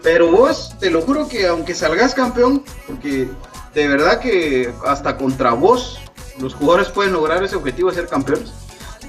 Pero 0.01 0.31
vos, 0.31 0.75
te 0.79 0.89
lo 0.89 1.01
juro 1.01 1.27
que 1.27 1.45
aunque 1.45 1.75
salgas 1.75 2.15
campeón, 2.15 2.63
porque 2.87 3.27
de 3.75 3.87
verdad 3.87 4.19
que 4.19 4.73
hasta 4.85 5.15
contra 5.15 5.53
vos 5.53 5.99
los 6.39 6.55
jugadores 6.55 6.89
pueden 6.89 7.13
lograr 7.13 7.43
ese 7.43 7.55
objetivo 7.55 7.89
de 7.89 7.95
ser 7.95 8.07
campeones 8.07 8.51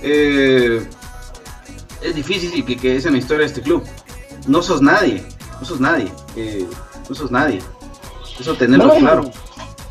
eh, 0.02 0.86
es 2.02 2.14
difícil 2.14 2.64
que 2.64 2.76
quedes 2.76 3.06
en 3.06 3.12
la 3.12 3.18
historia 3.18 3.40
de 3.40 3.46
este 3.46 3.62
club. 3.62 3.84
No 4.46 4.62
sos 4.62 4.82
nadie, 4.82 5.24
no 5.60 5.64
sos 5.64 5.80
nadie, 5.80 6.10
eh, 6.36 6.66
no 7.08 7.14
sos 7.14 7.30
nadie. 7.30 7.60
Eso 8.38 8.54
tenerlo 8.54 8.94
claro. 8.96 9.30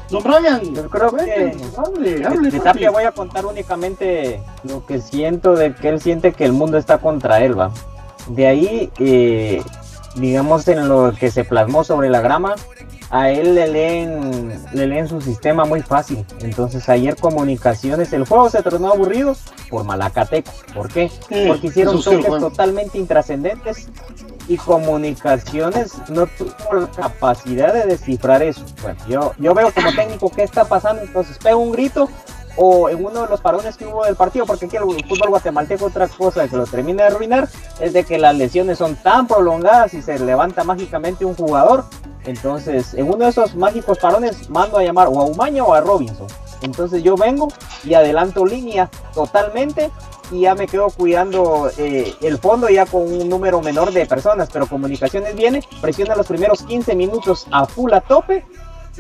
Don 0.10 0.24
Brian, 0.24 0.76
Yo 0.76 0.90
creo 0.90 1.16
que 1.16 1.56
hable, 1.78 2.26
hable, 2.26 2.52
de 2.52 2.58
papi. 2.58 2.64
Tapia 2.64 2.92
voy 2.92 3.06
a 3.06 3.14
contar 3.14 3.46
únicamente 3.46 4.42
lo 4.64 4.86
que 4.86 5.00
siento 5.00 5.56
de 5.56 5.74
que 5.74 5.88
él 5.88 6.02
siente 6.02 6.34
que 6.34 6.44
el 6.44 6.52
mundo 6.52 6.78
está 6.78 6.98
contra 6.98 7.42
él, 7.42 7.58
va. 7.58 7.72
De 8.28 8.46
ahí, 8.46 8.92
eh, 9.00 9.64
digamos 10.16 10.68
en 10.68 10.90
lo 10.90 11.14
que 11.18 11.32
se 11.32 11.46
plasmó 11.46 11.86
sobre 11.86 12.10
la 12.10 12.20
grama, 12.20 12.56
a 13.12 13.30
él 13.30 13.56
le 13.56 13.68
leen, 13.68 14.64
le 14.72 14.88
leen 14.88 15.08
su 15.08 15.20
sistema 15.20 15.66
muy 15.66 15.82
fácil. 15.82 16.26
Entonces 16.40 16.88
ayer 16.88 17.18
comunicaciones, 17.18 18.14
el 18.14 18.26
juego 18.26 18.50
se 18.50 18.64
tornó 18.64 18.90
aburrido 18.90 19.36
por 19.70 19.84
Malacateco. 19.84 20.52
¿Por 20.74 20.88
qué? 20.90 21.10
Sí, 21.28 21.46
Porque 21.48 21.68
hicieron 21.68 22.02
toques 22.02 22.26
totalmente 22.26 22.98
intrascendentes 22.98 23.90
y 24.48 24.56
comunicaciones 24.58 25.94
no 26.10 26.26
tuvo 26.26 26.74
la 26.74 26.88
capacidad 26.88 27.74
de 27.74 27.86
descifrar 27.86 28.42
eso. 28.42 28.64
Bueno, 28.82 28.98
yo, 29.08 29.34
yo 29.38 29.54
veo 29.54 29.72
como 29.74 29.94
técnico 29.94 30.32
qué 30.32 30.44
está 30.44 30.66
pasando, 30.66 31.02
entonces 31.02 31.38
pego 31.38 31.60
un 31.60 31.74
grito 31.74 32.10
o 32.58 32.90
en 32.90 33.04
uno 33.04 33.24
de 33.24 33.28
los 33.28 33.42
parones 33.42 33.78
que 33.78 33.86
hubo 33.86 34.06
del 34.06 34.16
partido, 34.16 34.46
porque 34.46 34.66
aquí 34.66 34.78
el 34.78 34.84
fútbol 34.84 35.30
guatemalteco 35.30 35.86
otra 35.86 36.08
cosa 36.08 36.48
que 36.48 36.56
lo 36.56 36.66
termina 36.66 37.04
de 37.04 37.10
arruinar 37.10 37.48
es 37.80 37.94
de 37.94 38.04
que 38.04 38.18
las 38.18 38.36
lesiones 38.36 38.78
son 38.78 38.96
tan 38.96 39.28
prolongadas 39.28 39.94
y 39.94 40.02
se 40.02 40.20
levanta 40.20 40.64
mágicamente 40.64 41.26
un 41.26 41.36
jugador. 41.36 41.86
Entonces, 42.26 42.94
en 42.94 43.08
uno 43.08 43.18
de 43.26 43.30
esos 43.30 43.56
mágicos 43.56 43.98
parones 43.98 44.50
mando 44.50 44.78
a 44.78 44.84
llamar 44.84 45.08
o 45.08 45.20
a 45.20 45.26
Umaña 45.26 45.64
o 45.64 45.74
a 45.74 45.82
Robinson. 45.82 46.28
Entonces 46.62 47.02
yo 47.02 47.16
vengo 47.16 47.48
y 47.84 47.96
adelanto 47.96 48.46
línea 48.46 48.90
totalmente 49.14 49.90
y 50.32 50.42
ya 50.42 50.56
me 50.56 50.68
quedo 50.68 50.90
cuidando 50.90 51.70
eh, 51.78 52.14
el 52.22 52.38
fondo 52.38 52.70
ya 52.70 52.86
con 52.86 53.02
un 53.02 53.28
número 53.28 53.62
menor 53.62 53.92
de 53.92 54.06
personas, 54.06 54.50
pero 54.52 54.68
comunicaciones 54.68 55.36
viene, 55.36 55.64
presiona 55.82 56.16
los 56.16 56.28
primeros 56.28 56.64
15 56.64 56.96
minutos 56.96 57.48
a 57.52 57.66
full 57.66 57.92
a 57.94 58.02
tope 58.02 58.46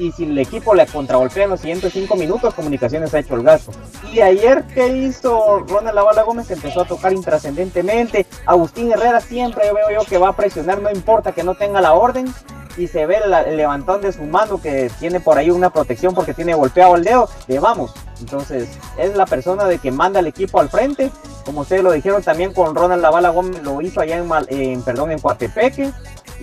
y 0.01 0.11
si 0.11 0.23
el 0.23 0.37
equipo 0.39 0.73
le 0.73 0.87
contragolpea 0.87 1.43
en 1.43 1.51
los 1.51 1.59
siguientes 1.59 1.93
5 1.93 2.15
minutos, 2.15 2.55
comunicaciones 2.55 3.13
ha 3.13 3.19
hecho 3.19 3.35
el 3.35 3.43
gasto. 3.43 3.71
Y 4.11 4.21
ayer, 4.21 4.65
¿qué 4.73 4.87
hizo 4.87 5.59
Ronald 5.59 5.93
Lavala 5.93 6.23
Gómez? 6.23 6.49
Empezó 6.49 6.81
a 6.81 6.85
tocar 6.85 7.13
intrascendentemente. 7.13 8.25
Agustín 8.47 8.91
Herrera 8.91 9.21
siempre 9.21 9.71
veo 9.71 9.91
yo 9.91 10.05
que 10.05 10.17
va 10.17 10.29
a 10.29 10.35
presionar, 10.35 10.81
no 10.81 10.89
importa 10.89 11.33
que 11.33 11.43
no 11.43 11.53
tenga 11.53 11.81
la 11.81 11.93
orden. 11.93 12.33
Y 12.77 12.87
se 12.87 13.05
ve 13.05 13.17
el 13.45 13.57
levantón 13.57 14.01
de 14.01 14.11
su 14.11 14.23
mano 14.23 14.59
que 14.59 14.89
tiene 14.99 15.19
por 15.19 15.37
ahí 15.37 15.51
una 15.51 15.69
protección 15.69 16.15
porque 16.15 16.33
tiene 16.33 16.55
golpeado 16.55 16.95
el 16.95 17.03
dedo. 17.03 17.29
Le 17.47 17.59
vamos. 17.59 17.93
Entonces, 18.21 18.69
es 18.97 19.15
la 19.15 19.25
persona 19.25 19.65
de 19.65 19.77
que 19.77 19.91
manda 19.91 20.19
al 20.19 20.27
equipo 20.27 20.59
al 20.59 20.69
frente. 20.69 21.11
Como 21.45 21.61
ustedes 21.61 21.83
lo 21.83 21.91
dijeron 21.91 22.23
también 22.23 22.53
con 22.53 22.73
Ronald 22.73 23.01
Lavala 23.01 23.29
Gómez, 23.29 23.61
lo 23.61 23.81
hizo 23.81 23.99
allá 23.99 24.17
en, 24.17 24.29
en 24.47 24.81
perdón, 24.83 25.11
en 25.11 25.19
Coatepeque 25.19 25.91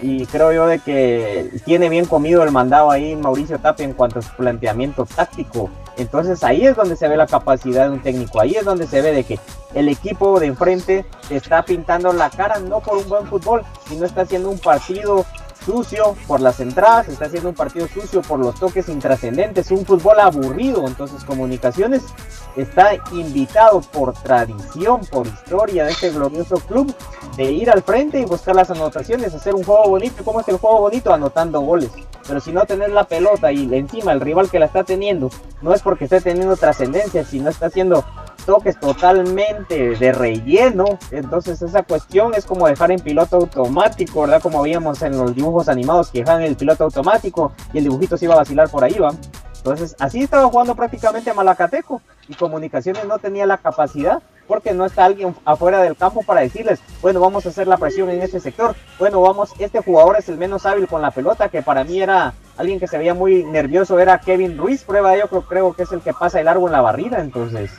y 0.03 0.27
creo 0.27 0.53
yo 0.53 0.67
de 0.67 0.79
que 0.79 1.51
tiene 1.65 1.89
bien 1.89 2.05
comido 2.05 2.43
el 2.43 2.51
mandado 2.51 2.91
ahí 2.91 3.17
Mauricio 3.17 3.59
Tapia 3.59 3.85
en 3.85 3.93
cuanto 3.93 4.19
a 4.19 4.23
su 4.23 4.33
planteamiento 4.35 5.07
táctico. 5.07 5.71
Entonces 5.97 6.45
ahí 6.45 6.67
es 6.67 6.77
donde 6.77 6.97
se 6.97 7.09
ve 7.09 7.17
la 7.17 7.27
capacidad 7.27 7.89
de 7.89 7.95
un 7.95 8.03
técnico, 8.03 8.41
ahí 8.41 8.55
es 8.55 8.65
donde 8.65 8.87
se 8.87 9.03
ve 9.03 9.13
de 9.13 9.25
que 9.25 9.39
el 9.75 9.89
equipo 9.89 10.39
de 10.39 10.47
enfrente 10.47 11.05
te 11.29 11.37
está 11.37 11.65
pintando 11.65 12.13
la 12.13 12.31
cara 12.31 12.59
no 12.61 12.81
por 12.81 12.99
un 12.99 13.09
buen 13.09 13.27
fútbol, 13.27 13.63
sino 13.89 14.07
está 14.07 14.23
haciendo 14.23 14.51
un 14.51 14.59
partido 14.59 15.25
sucio 15.69 16.17
por 16.27 16.41
las 16.41 16.61
entradas, 16.61 17.09
está 17.09 17.27
haciendo 17.27 17.51
un 17.51 17.55
partido 17.55 17.87
sucio 17.89 18.23
por 18.23 18.41
los 18.41 18.55
toques 18.55 18.89
intrascendentes, 18.89 19.71
un 19.71 19.85
fútbol 19.85 20.19
aburrido, 20.19 20.87
entonces 20.87 21.23
comunicaciones 21.25 22.05
está 22.57 22.93
invitado 23.13 23.83
por 23.83 24.15
tradición, 24.15 25.03
por 25.11 25.27
historia 25.27 25.85
de 25.85 25.91
este 25.91 26.11
glorioso 26.11 26.57
club, 26.57 26.95
de 27.37 27.53
ir 27.53 27.71
al 27.71 27.83
frente 27.83 28.19
y 28.19 28.25
buscar 28.25 28.57
las 28.57 28.71
anotaciones, 28.71 29.35
hacer 29.35 29.55
un 29.55 29.63
juego 29.63 29.91
bonito. 29.91 30.15
¿Y 30.23 30.25
¿Cómo 30.25 30.41
es 30.41 30.49
el 30.49 30.57
juego 30.57 30.81
bonito? 30.81 31.13
Anotando 31.13 31.61
goles. 31.61 31.91
Pero 32.27 32.41
si 32.41 32.51
no 32.51 32.65
tenés 32.65 32.91
la 32.91 33.05
pelota 33.05 33.53
y 33.53 33.73
encima 33.75 34.13
el 34.13 34.23
rival 34.23 34.51
que 34.51 34.59
la 34.59 34.67
está 34.67 34.85
teniendo, 34.85 35.29
no 35.61 35.75
es 35.75 35.83
porque 35.83 36.05
esté 36.05 36.23
teniendo 36.23 36.57
trascendencia, 36.57 37.25
sino 37.27 37.51
está 37.51 37.67
haciendo 37.67 38.07
toques 38.49 38.81
totalmente 38.81 39.91
de 39.91 40.13
relleno. 40.13 40.99
Entonces 41.11 41.61
esa 41.61 41.83
cuestión 41.83 42.33
es 42.33 42.47
como 42.47 42.67
dejar 42.67 42.91
en 42.91 42.99
piloto 42.99 43.37
automático, 43.37 44.23
¿verdad? 44.23 44.41
Como 44.41 44.63
veíamos 44.63 45.03
en 45.03 45.19
los 45.19 45.35
dibujos 45.35 45.69
animados 45.69 46.11
que 46.11 46.21
dejan 46.21 46.41
el 46.41 46.57
piloto 46.57 46.85
automático 46.85 47.53
y 47.75 47.79
el 47.79 47.85
dibujito 47.85 48.17
se 48.17 48.25
iba 48.25 48.33
a 48.33 48.39
vacilar 48.39 48.71
por 48.71 48.83
ahí, 48.85 48.95
¿va? 48.95 49.11
Entonces 49.59 49.95
así 50.01 50.23
estaba 50.23 50.49
jugando 50.49 50.75
prácticamente 50.75 51.29
a 51.29 51.35
Malacateco 51.35 52.01
y 52.27 52.35
Comunicaciones 52.37 53.05
no 53.05 53.19
tenía 53.19 53.45
la 53.45 53.59
capacidad 53.59 54.23
porque 54.47 54.73
no 54.73 54.87
está 54.87 55.05
alguien 55.05 55.37
afuera 55.45 55.83
del 55.83 55.95
campo 55.95 56.23
para 56.23 56.41
decirles, 56.41 56.81
bueno, 57.03 57.21
vamos 57.21 57.45
a 57.45 57.51
hacer 57.51 57.67
la 57.69 57.77
presión 57.77 58.09
en 58.09 58.23
este 58.23 58.41
sector, 58.41 58.75
bueno, 58.99 59.21
vamos, 59.21 59.53
este 59.59 59.83
jugador 59.83 60.17
es 60.19 60.31
el 60.31 60.39
menos 60.39 60.65
hábil 60.65 60.89
con 60.89 61.03
la 61.03 61.11
pelota, 61.11 61.51
que 61.51 61.61
para 61.61 61.85
mí 61.85 62.01
era 62.01 62.33
alguien 62.57 62.81
que 62.81 62.87
se 62.87 62.97
veía 62.97 63.13
muy 63.13 63.45
nervioso, 63.45 63.99
era 63.99 64.19
Kevin 64.19 64.57
Ruiz, 64.57 64.85
prueba 64.85 65.11
de 65.11 65.19
ello, 65.19 65.29
creo, 65.29 65.43
creo 65.43 65.75
que 65.75 65.83
es 65.83 65.93
el 65.93 66.01
que 66.01 66.15
pasa 66.15 66.39
el 66.39 66.47
largo 66.47 66.67
en 66.67 66.73
la 66.73 66.81
barrida, 66.81 67.21
entonces, 67.21 67.71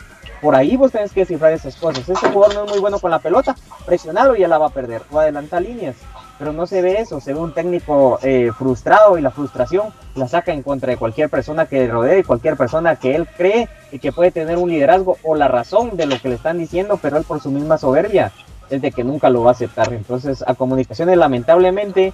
por 0.42 0.56
ahí 0.56 0.78
vos 0.78 0.92
tenés 0.92 1.12
que 1.12 1.22
descifrar 1.22 1.54
esas 1.54 1.76
cosas, 1.76 2.08
este 2.08 2.30
jugador 2.30 2.56
no 2.56 2.66
es 2.66 2.72
muy 2.72 2.80
bueno 2.80 3.00
con 3.00 3.12
la 3.12 3.20
pelota, 3.20 3.56
presionalo 3.86 4.36
y 4.36 4.40
ya 4.40 4.48
la 4.48 4.58
va 4.58 4.68
a 4.68 4.72
perder, 4.72 5.02
o 5.12 5.20
adelanta 5.20 5.60
líneas, 5.60 5.96
pero 6.38 6.54
no 6.54 6.66
se 6.68 6.82
ve 6.82 7.00
eso, 7.00 7.20
se 7.20 7.34
ve 7.34 7.40
un 7.40 7.54
técnico 7.54 8.20
eh, 8.24 8.52
frustrado 8.58 9.18
y 9.18 9.22
la 9.22 9.32
frustración 9.32 9.90
la 10.16 10.28
saca 10.28 10.54
en 10.54 10.64
contra 10.64 10.92
de 10.92 10.98
cualquier 10.98 11.30
persona 11.30 11.66
que 11.66 11.80
le 11.80 11.88
rodee 11.92 12.24
cualquier 12.24 12.56
persona 12.56 12.96
que 12.96 13.16
él 13.16 13.28
cree 13.28 13.68
y 13.92 14.00
que 14.00 14.12
puede 14.12 14.32
tener 14.32 14.58
un 14.58 14.70
liderazgo 14.70 15.18
o 15.24 15.36
la 15.36 15.48
razón 15.48 15.98
de 15.98 16.06
lo 16.06 16.20
que 16.20 16.30
le 16.30 16.36
están 16.36 16.58
diciendo, 16.58 16.98
pero 17.02 17.18
él 17.18 17.24
por 17.24 17.42
su 17.42 17.52
misma 17.52 17.78
soberbia 17.78 18.32
es 18.70 18.82
de 18.82 18.92
que 18.92 19.04
nunca 19.04 19.30
lo 19.30 19.44
va 19.44 19.52
a 19.52 19.54
aceptar. 19.54 19.92
Entonces 19.94 20.44
a 20.48 20.56
comunicaciones 20.56 21.18
lamentablemente 21.18 22.14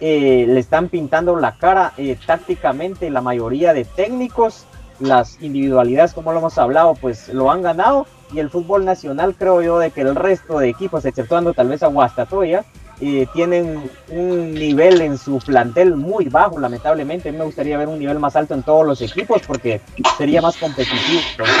eh, 0.00 0.44
le 0.46 0.60
están 0.60 0.88
pintando 0.88 1.36
la 1.36 1.56
cara 1.56 1.92
eh, 1.96 2.16
tácticamente 2.26 3.10
la 3.10 3.20
mayoría 3.20 3.72
de 3.72 3.84
técnicos, 3.84 4.66
las 5.00 5.40
individualidades 5.42 6.14
como 6.14 6.32
lo 6.32 6.38
hemos 6.38 6.56
hablado 6.58 6.94
pues 6.94 7.28
lo 7.28 7.50
han 7.50 7.62
ganado 7.62 8.06
y 8.32 8.40
el 8.40 8.50
fútbol 8.50 8.84
nacional 8.84 9.34
creo 9.38 9.62
yo 9.62 9.78
de 9.78 9.90
que 9.90 10.00
el 10.00 10.14
resto 10.14 10.58
de 10.58 10.68
equipos, 10.68 11.04
exceptuando 11.04 11.52
tal 11.52 11.68
vez 11.68 11.82
a 11.82 11.86
Guastatoya, 11.86 12.64
eh, 13.00 13.26
tienen 13.32 13.90
un 14.10 14.54
nivel 14.54 15.00
en 15.00 15.18
su 15.18 15.38
plantel 15.38 15.96
muy 15.96 16.26
bajo, 16.26 16.58
lamentablemente. 16.58 17.30
Me 17.32 17.44
gustaría 17.44 17.78
ver 17.78 17.88
un 17.88 17.98
nivel 17.98 18.18
más 18.18 18.34
alto 18.36 18.54
en 18.54 18.62
todos 18.62 18.86
los 18.86 19.00
equipos 19.02 19.42
porque 19.46 19.80
sería 20.16 20.40
más 20.40 20.56
competitivo. 20.56 21.20
Entonces, 21.32 21.56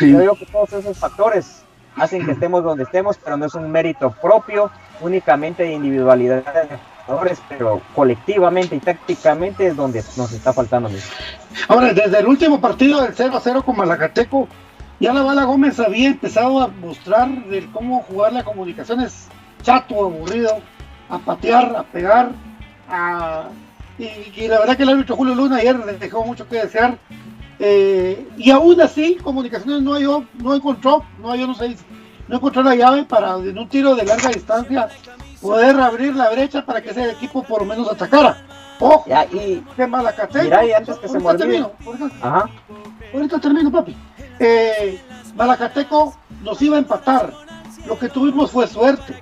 Yo 0.00 0.20
digo 0.20 0.34
que 0.34 0.46
todos 0.46 0.72
esos 0.72 0.98
factores 0.98 1.62
hacen 1.96 2.24
que 2.24 2.32
estemos 2.32 2.62
donde 2.62 2.84
estemos, 2.84 3.18
pero 3.22 3.36
no 3.36 3.46
es 3.46 3.54
un 3.54 3.70
mérito 3.70 4.14
propio 4.22 4.70
únicamente 5.00 5.62
de 5.62 5.72
individualidad 5.72 6.42
jugadores, 7.08 7.40
pero 7.48 7.80
colectivamente 7.94 8.76
y 8.76 8.80
tácticamente 8.80 9.68
es 9.68 9.76
donde 9.76 10.04
nos 10.16 10.30
está 10.32 10.52
faltando. 10.52 10.90
Ahora, 11.68 11.92
desde 11.94 12.18
el 12.18 12.26
último 12.26 12.60
partido 12.60 13.00
del 13.00 13.14
0 13.14 13.36
a 13.36 13.40
0 13.40 13.62
con 13.64 13.76
Malacateco, 13.76 14.46
ya 15.00 15.12
la 15.14 15.22
Bala 15.22 15.44
Gómez 15.44 15.80
había 15.80 16.08
empezado 16.08 16.60
a 16.60 16.68
mostrar 16.68 17.28
de 17.46 17.66
cómo 17.72 18.02
jugar 18.02 18.32
la 18.32 18.44
comunicación 18.44 19.00
es 19.00 19.28
chato, 19.62 20.04
aburrido, 20.04 20.60
a 21.08 21.18
patear, 21.18 21.74
a 21.76 21.82
pegar, 21.84 22.32
a... 22.88 23.48
Y, 23.98 24.04
y 24.36 24.48
la 24.48 24.60
verdad 24.60 24.76
que 24.76 24.82
el 24.84 24.90
árbitro 24.90 25.16
Julio 25.16 25.34
Luna 25.34 25.56
ayer 25.56 25.76
le 25.76 25.94
dejó 25.94 26.24
mucho 26.24 26.46
que 26.46 26.56
desear. 26.56 26.98
Eh, 27.58 28.28
y 28.36 28.50
aún 28.50 28.80
así, 28.80 29.16
comunicaciones 29.16 29.82
no, 29.82 29.94
halló, 29.94 30.24
no 30.34 30.54
encontró, 30.54 31.04
no 31.20 31.30
halló, 31.30 31.48
no 31.48 31.54
sé, 31.54 31.74
no 32.28 32.36
encontró 32.36 32.62
la 32.62 32.76
llave 32.76 33.04
para 33.04 33.34
en 33.36 33.58
un 33.58 33.68
tiro 33.68 33.96
de 33.96 34.04
larga 34.04 34.28
distancia 34.28 34.88
poder 35.40 35.78
abrir 35.80 36.14
la 36.16 36.30
brecha 36.30 36.64
para 36.64 36.80
que 36.82 36.90
ese 36.90 37.10
equipo 37.10 37.42
por 37.42 37.60
lo 37.60 37.66
menos 37.66 37.90
atacara. 37.90 38.36
Ojo, 38.80 39.04
Ya, 39.08 39.24
y 39.24 39.64
que 39.76 39.86
Malacateco. 39.86 40.44
Mira, 40.44 40.64
y 40.64 40.72
antes 40.72 40.96
que 40.98 41.08
se 41.08 41.18
me 41.18 41.34
termino, 41.34 41.72
ahorita- 41.84 42.10
ajá, 42.22 42.50
ahorita 43.12 43.38
termino, 43.40 43.72
papi. 43.72 43.96
Eh, 44.38 45.00
Malacateco 45.34 46.14
nos 46.42 46.60
iba 46.62 46.76
a 46.76 46.78
empatar. 46.78 47.32
Lo 47.86 47.98
que 47.98 48.08
tuvimos 48.08 48.50
fue 48.52 48.66
suerte. 48.68 49.20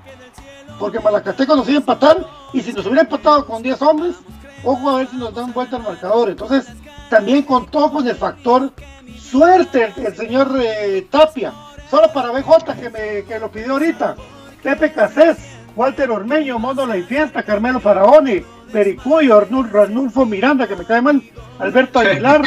Porque 0.78 1.00
Malacateco 1.00 1.56
nos 1.56 1.66
iba 1.68 1.78
a 1.78 1.80
empatar. 1.80 2.26
Y 2.52 2.60
si 2.60 2.72
nos 2.72 2.84
hubiera 2.86 3.02
empatado 3.02 3.46
con 3.46 3.62
10 3.62 3.80
hombres, 3.82 4.16
ojo 4.62 4.90
a 4.90 4.96
ver 4.98 5.08
si 5.08 5.16
nos 5.16 5.34
dan 5.34 5.52
vuelta 5.54 5.76
al 5.76 5.82
marcador. 5.82 6.28
Entonces, 6.30 6.66
también 7.08 7.42
contó 7.42 7.90
con 7.90 8.06
el 8.06 8.16
factor 8.16 8.72
suerte 9.18 9.84
el, 9.96 10.04
el 10.06 10.16
señor 10.16 10.50
eh, 10.60 11.06
Tapia. 11.10 11.52
Solo 11.90 12.12
para 12.12 12.30
BJ 12.30 12.74
que, 12.78 12.90
me, 12.90 13.24
que 13.24 13.38
lo 13.38 13.50
pidió 13.50 13.72
ahorita. 13.72 14.16
Pepe 14.62 14.92
Casés, 14.92 15.36
Walter 15.76 16.10
Ormeño, 16.10 16.58
Mondo 16.58 16.86
La 16.86 16.94
Fiesta, 17.02 17.42
Carmelo 17.42 17.78
Faraone, 17.80 18.42
Pericuyo, 18.72 19.36
Arnulfo, 19.38 19.80
Arnulfo 19.82 20.24
Miranda, 20.26 20.66
que 20.66 20.74
me 20.74 20.84
cae 20.84 21.02
mal, 21.02 21.22
Alberto 21.58 21.98
Aguilar, 22.00 22.42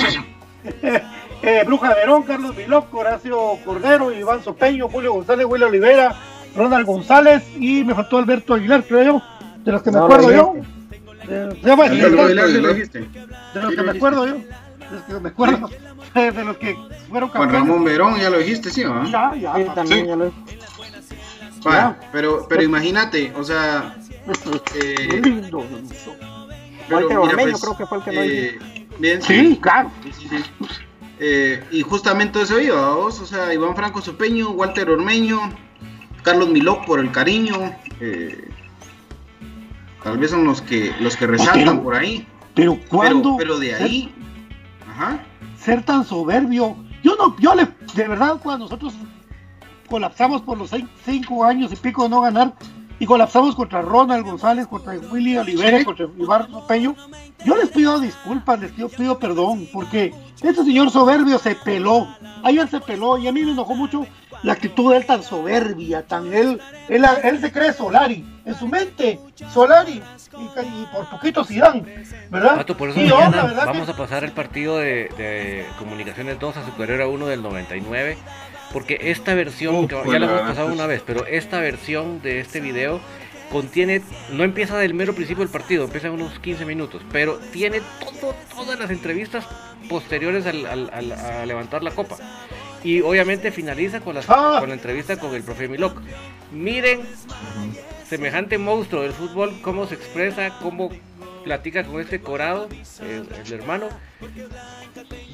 eh, 1.44 1.64
Bruja 1.66 1.94
Verón, 1.94 2.24
Carlos 2.24 2.56
Viloco, 2.56 2.98
Horacio 3.00 3.38
Cordero, 3.64 4.12
Iván 4.12 4.44
Sopeño, 4.44 4.90
Julio 4.90 5.14
González, 5.14 5.46
Willy 5.48 5.64
Olivera, 5.64 6.16
Ronald 6.56 6.86
González 6.86 7.44
y 7.58 7.84
me 7.84 7.94
faltó 7.94 8.18
Alberto 8.18 8.56
Aguilar, 8.56 8.84
creo 8.84 9.04
yo, 9.04 9.22
de 9.64 9.72
los 9.72 9.82
que 9.84 9.92
me 9.92 10.00
No, 10.00 10.06
acuerdo 10.06 10.32
yo. 10.32 10.56
De, 11.28 11.72
Aguilar, 11.72 12.48
¿sí 12.48 12.54
lo 12.60 12.74
dijiste? 12.74 13.00
de 13.54 13.62
los 13.62 13.76
que 13.76 13.84
me 13.84 13.92
acuerdo 13.92 14.26
yo. 14.28 14.38
me 15.22 15.30
acuerdo 15.30 15.70
de 16.16 16.44
los 16.44 16.58
que 16.58 16.76
fueron 17.08 17.30
Juan 17.30 17.52
Ramón 17.52 17.84
Verón, 17.84 18.16
ya 18.20 18.32
lo 18.32 18.40
dijiste, 18.40 18.72
¿sí? 18.72 18.84
¿no? 18.84 19.06
Ya, 19.10 19.36
ya, 19.36 19.56
Sí, 19.56 19.64
también 19.76 20.02
Sí. 20.02 20.08
ya 20.08 20.16
lo- 20.16 20.34
Va, 21.68 21.98
pero, 22.12 22.46
pero 22.48 22.64
imagínate, 22.64 23.34
o 23.36 23.44
sea, 23.44 23.96
eh, 24.76 25.22
lindo. 25.24 25.66
pero 26.88 27.08
mira, 27.08 27.20
Ormeño 27.22 27.52
pues, 27.52 27.62
creo 27.62 27.78
que 27.78 27.86
fue 27.86 27.98
el 27.98 28.04
que 28.04 28.12
lo 28.12 28.22
eh, 28.24 28.88
Bien, 29.00 29.22
Sí, 29.22 29.58
claro. 29.62 29.92
Sí, 30.04 30.12
sí, 30.14 30.28
sí. 30.30 30.44
Eh, 31.20 31.64
y 31.72 31.82
justamente 31.82 32.42
eso 32.42 32.60
iba, 32.60 32.94
vos, 32.96 33.20
o 33.20 33.26
sea, 33.26 33.54
Iván 33.54 33.76
Franco 33.76 34.02
Sopeño, 34.02 34.52
Walter 34.52 34.90
Ormeño, 34.90 35.40
Carlos 36.24 36.50
Milok 36.50 36.86
por 36.86 37.00
el 37.00 37.12
cariño, 37.12 37.56
eh, 38.00 38.50
tal 40.04 40.18
vez 40.18 40.32
son 40.32 40.46
los 40.46 40.62
que 40.62 40.94
los 41.02 41.18
que 41.18 41.28
resaltan 41.28 41.64
Pero- 41.66 41.84
por 41.84 41.96
ahí, 41.96 42.26
Pero 42.56 42.80
cuando 42.90 43.36
pero 43.38 43.60
de 43.60 43.76
ahí, 43.76 44.14
ajá, 44.90 45.24
ser 45.58 45.84
tan 45.84 46.06
soberbio. 46.06 46.78
Yo 47.04 47.16
no, 47.16 47.36
yo 47.40 47.56
le, 47.56 47.68
de 47.96 48.08
verdad, 48.08 48.38
cuando 48.42 48.66
nosotros 48.66 48.94
colapsamos 49.90 50.42
por 50.42 50.58
los 50.58 50.70
seis- 50.70 50.86
cinco 51.06 51.44
años 51.44 51.72
y 51.72 51.76
pico 51.76 52.04
de 52.04 52.10
no 52.10 52.22
ganar, 52.22 52.54
y 53.02 53.06
colapsamos 53.06 53.56
contra 53.56 53.82
Ronald 53.82 54.26
González, 54.26 54.68
contra 54.68 54.94
Willy 54.94 55.38
Olivera, 55.38 55.84
contra 55.86 56.06
Iván 56.18 56.48
Peño, 56.68 56.96
yo 57.46 57.56
les 57.56 57.70
pido 57.70 57.98
disculpas, 58.00 58.60
les 58.60 58.72
pido, 58.74 58.90
pido 58.90 59.18
perdón, 59.18 59.68
porque 59.72 60.14
este 60.42 60.66
señor 60.66 60.92
soberbio 60.92 61.40
se 61.40 61.56
peló, 61.56 62.08
ayer 62.44 62.68
se 62.68 62.82
peló, 62.82 63.18
y 63.18 63.28
a 63.28 63.32
mí 63.32 63.42
me 63.44 63.52
enojó 63.52 63.74
mucho 63.74 64.06
la 64.44 64.54
actitud 64.54 64.92
de 64.92 64.98
él 64.98 65.06
tan 65.06 65.24
soberbia, 65.24 66.06
tan 66.08 66.34
él, 66.34 66.60
él, 66.90 67.06
él 67.24 67.40
se 67.40 67.52
cree 67.54 67.72
Solari, 67.72 68.26
en 68.46 68.56
su 68.56 68.68
mente, 68.68 69.18
Solari, 69.54 70.02
y, 70.38 70.44
y 70.44 70.88
por 70.94 71.10
poquito 71.10 71.46
Zidane, 71.46 72.04
¿verdad? 72.30 72.58
Pato, 72.58 72.76
por 72.76 72.90
eso 72.90 73.00
Y 73.00 73.08
yo, 73.08 73.16
mañana 73.16 73.38
la 73.38 73.44
verdad 73.44 73.62
que- 73.64 73.68
vamos 73.72 73.90
a 73.90 73.96
pasar 73.96 74.24
el 74.26 74.32
partido 74.34 74.78
de, 74.78 75.10
de 75.18 75.66
Comunicaciones 75.78 76.38
2 76.40 76.58
a 76.58 76.66
Superior 76.66 77.02
a 77.02 77.08
1 77.08 77.28
del 77.28 77.42
99. 77.42 78.18
Porque 78.72 78.98
esta 79.02 79.34
versión, 79.34 79.76
Uf, 79.76 79.90
que 79.90 79.96
pues, 79.96 80.12
ya 80.12 80.20
la 80.20 80.26
hemos 80.28 80.42
pasado 80.42 80.68
pues. 80.68 80.76
una 80.78 80.86
vez, 80.88 81.02
pero 81.06 81.26
esta 81.26 81.60
versión 81.60 82.22
de 82.22 82.40
este 82.40 82.60
video 82.60 83.00
contiene, 83.52 84.02
no 84.32 84.44
empieza 84.44 84.78
del 84.78 84.94
mero 84.94 85.14
principio 85.16 85.44
del 85.44 85.52
partido, 85.52 85.86
empieza 85.86 86.08
en 86.08 86.14
unos 86.14 86.38
15 86.40 86.66
minutos, 86.66 87.02
pero 87.12 87.38
tiene 87.52 87.82
todo, 88.00 88.36
todas 88.56 88.80
las 88.80 88.92
entrevistas 88.92 89.48
posteriores 89.90 90.46
al, 90.46 90.66
al- 90.68 90.90
al- 90.94 91.12
a 91.14 91.46
levantar 91.48 91.82
la 91.84 91.90
copa. 91.92 92.18
Y 92.84 93.02
obviamente 93.02 93.52
finaliza 93.52 94.02
con 94.02 94.16
la, 94.16 94.22
Ah. 94.28 94.58
con 94.60 94.70
la 94.70 94.76
entrevista 94.76 95.18
con 95.20 95.34
el 95.34 95.42
profe 95.44 95.68
Milok. 95.68 96.00
Miren 96.52 97.02
semejante 98.08 98.58
monstruo 98.58 99.02
del 99.02 99.14
fútbol, 99.14 99.54
cómo 99.62 99.88
se 99.88 99.96
expresa, 99.96 100.58
cómo 100.62 100.90
platica 101.50 101.84
con 101.84 102.00
este 102.00 102.22
corado, 102.22 102.70
el 103.02 103.52
hermano, 103.54 103.88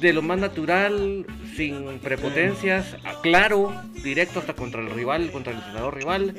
de 0.00 0.12
lo 0.14 0.22
más 0.22 0.38
natural, 0.38 1.26
sin 1.54 1.98
prepotencias, 1.98 2.96
claro, 3.22 3.74
directo 4.02 4.38
hasta 4.38 4.54
contra 4.54 4.80
el 4.80 4.88
rival, 4.88 5.30
contra 5.30 5.52
el 5.52 5.58
entrenador 5.58 5.94
rival, 5.94 6.34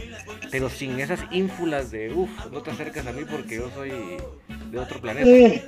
pero 0.49 0.71
sin 0.71 0.99
esas 0.99 1.19
ínfulas 1.29 1.91
de, 1.91 2.11
uff, 2.11 2.31
no 2.51 2.63
te 2.63 2.71
acercas 2.71 3.05
a 3.05 3.11
mí 3.11 3.21
porque 3.29 3.57
yo 3.57 3.69
soy 3.75 3.91
de 4.71 4.79
otro 4.79 4.99
planeta. 4.99 5.29
Eh, 5.29 5.63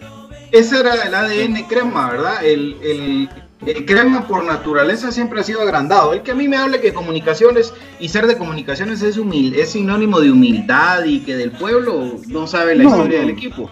ese 0.52 0.80
era 0.80 0.96
el 0.96 1.14
ADN 1.14 1.68
crema, 1.68 2.10
¿verdad? 2.10 2.44
El, 2.44 2.78
el, 2.82 3.30
el 3.68 3.86
crema 3.86 4.28
por 4.28 4.44
naturaleza 4.44 5.12
siempre 5.12 5.40
ha 5.42 5.44
sido 5.44 5.62
agrandado. 5.62 6.14
El 6.14 6.24
que 6.24 6.32
a 6.32 6.36
mí 6.36 6.48
me 6.48 6.58
hable 6.58 6.82
que 6.82 6.94
comunicaciones 6.94 7.74
y 8.00 8.10
ser 8.10 8.26
de 8.26 8.38
comunicaciones 8.38 9.04
es, 9.04 9.18
humil, 9.18 9.54
es 9.54 9.70
sinónimo 9.72 10.20
de 10.20 10.32
humildad 10.32 11.04
y 11.06 11.20
que 11.20 11.36
del 11.36 11.52
pueblo 11.52 12.16
no 12.28 12.48
sabe 12.48 12.74
la 12.76 12.86
No, 12.86 12.90
historia 12.90 13.20
no. 13.20 13.28
del 13.28 13.36
equipo. 13.36 13.70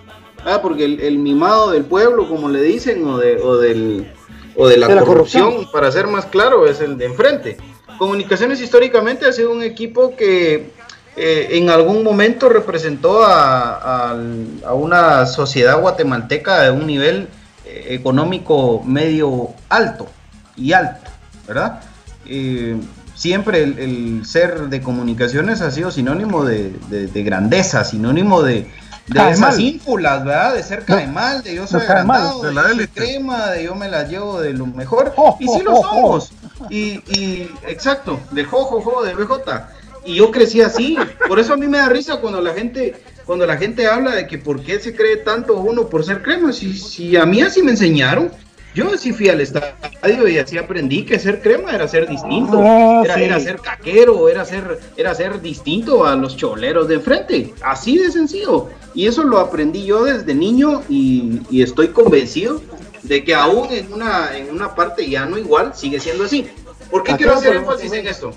Ah, 0.50 0.62
porque 0.62 0.86
el, 0.86 1.02
el 1.02 1.18
mimado 1.18 1.72
del 1.72 1.84
pueblo, 1.84 2.28
como 2.30 2.48
le 2.50 2.62
dicen, 2.62 3.06
o 3.06 3.18
de, 3.18 3.36
o 3.42 3.58
del, 3.58 4.10
o 4.56 4.68
de 4.68 4.78
la, 4.78 4.88
De 4.88 4.96
la 4.96 5.04
corrupción, 5.04 5.44
corrupción. 5.46 5.72
para 5.74 5.92
ser 5.92 6.08
más 6.08 6.26
claro, 6.26 6.66
es 6.68 6.80
el 6.80 6.98
de 6.98 7.06
enfrente. 7.06 7.58
Comunicaciones 7.98 8.62
históricamente 8.62 9.26
ha 9.28 9.34
sido 9.34 9.52
un 9.52 9.62
equipo 9.62 10.16
que 10.16 10.72
eh, 11.18 11.48
en 11.52 11.70
algún 11.70 12.04
momento 12.04 12.48
representó 12.48 13.24
a, 13.24 14.12
a- 14.12 14.18
a 14.66 14.74
una 14.74 15.26
sociedad 15.26 15.82
guatemalteca 15.82 16.62
de 16.62 16.72
un 16.72 16.88
nivel 16.88 17.28
eh, 17.66 17.88
económico 17.90 18.82
medio 18.86 19.50
alto 19.68 20.08
y 20.56 20.72
alto, 20.74 21.10
¿verdad? 21.48 21.82
Eh, 22.26 22.78
siempre 23.16 23.64
el, 23.64 23.80
el 23.80 24.26
ser 24.26 24.70
de 24.70 24.82
comunicaciones 24.82 25.60
ha 25.62 25.72
sido 25.72 25.90
sinónimo 25.92 26.46
de, 26.46 26.72
de- 26.90 27.08
de 27.08 27.24
grandeza, 27.24 27.84
sinónimo 27.84 28.44
de, 28.44 28.70
de 29.08 29.14
Cae 29.14 29.32
esas 29.32 29.58
ínfulas, 29.58 30.24
¿verdad? 30.26 30.54
De 30.54 30.64
ser 30.64 30.84
cae 30.84 31.08
mal, 31.08 31.42
de 31.42 31.56
yo 31.56 31.66
soy 31.66 31.80
mal, 31.80 31.90
agrandado, 31.90 32.42
de 32.42 32.48
de 32.50 32.54
la 32.54 32.72
élite. 32.72 33.02
crema, 33.02 33.52
de 33.52 33.64
yo 33.64 33.76
me 33.76 33.88
la 33.88 34.04
llevo 34.04 34.42
de 34.42 34.54
lo 34.54 34.66
mejor. 34.66 35.14
Oh, 35.16 35.38
y 35.40 35.46
sí 35.48 35.60
oh, 35.62 35.64
lo 35.64 35.74
oh, 35.76 35.84
somos. 35.84 36.32
Y, 36.70 37.02
y 37.18 37.50
exacto, 37.68 38.20
de 38.32 38.44
jojojo, 38.44 39.04
de 39.04 39.14
BJ. 39.14 39.68
Y 40.06 40.16
yo 40.16 40.32
crecí 40.32 40.62
así. 40.62 40.98
Por 41.28 41.40
eso 41.40 41.54
a 41.54 41.58
mí 41.58 41.68
me 41.68 41.78
da 41.78 41.90
risa 41.90 42.18
cuando 42.18 42.42
la 42.42 42.54
gente 42.54 42.96
cuando 43.26 43.46
la 43.46 43.58
gente 43.58 43.88
habla 43.88 44.16
de 44.16 44.26
que 44.26 44.38
por 44.38 44.64
qué 44.64 44.80
se 44.80 44.96
cree 44.96 45.18
tanto 45.18 45.58
uno 45.58 45.88
por 45.88 46.06
ser 46.06 46.22
crema. 46.22 46.54
Si, 46.54 46.74
si 46.74 47.18
a 47.18 47.26
mí 47.26 47.42
así 47.42 47.62
me 47.62 47.72
enseñaron. 47.72 48.32
Yo 48.76 48.94
así 48.94 49.12
fui 49.12 49.28
al 49.30 49.42
estadio 49.42 50.28
y 50.28 50.38
así 50.38 50.58
aprendí 50.58 51.04
que 51.04 51.18
ser 51.18 51.42
crema 51.42 51.72
era 51.72 51.88
ser 51.88 52.08
distinto. 52.08 52.60
Ah, 52.62 53.02
Era, 53.04 53.16
sí. 53.16 53.24
era 53.24 53.40
ser 53.40 53.60
caquero, 53.60 54.30
era 54.30 54.46
ser, 54.46 54.80
era 54.96 55.16
ser 55.16 55.42
distinto 55.42 56.06
a 56.06 56.16
los 56.16 56.38
choleros 56.38 56.88
de 56.88 56.96
enfrente. 56.96 57.54
Así 57.64 57.98
de 57.98 58.12
sencillo. 58.12 58.70
Y 58.94 59.08
eso 59.08 59.24
lo 59.24 59.40
aprendí 59.40 59.86
yo 59.86 60.04
desde 60.04 60.34
niño 60.36 60.84
y, 60.90 61.42
y 61.50 61.64
estoy 61.64 61.88
convencido 61.88 62.62
de 63.04 63.24
que 63.24 63.34
aún 63.34 63.72
en 63.72 63.92
una, 63.94 64.38
en 64.38 64.52
una 64.52 64.76
parte 64.76 65.10
ya 65.10 65.26
no 65.26 65.38
igual, 65.38 65.74
sigue 65.76 66.00
siendo 66.00 66.26
así. 66.26 66.48
¿Por 66.92 67.04
qué 67.04 67.12
Acá 67.12 67.18
quiero 67.18 67.34
hacer 67.34 67.56
énfasis 67.56 67.92
en 67.94 68.08
esto? 68.08 68.34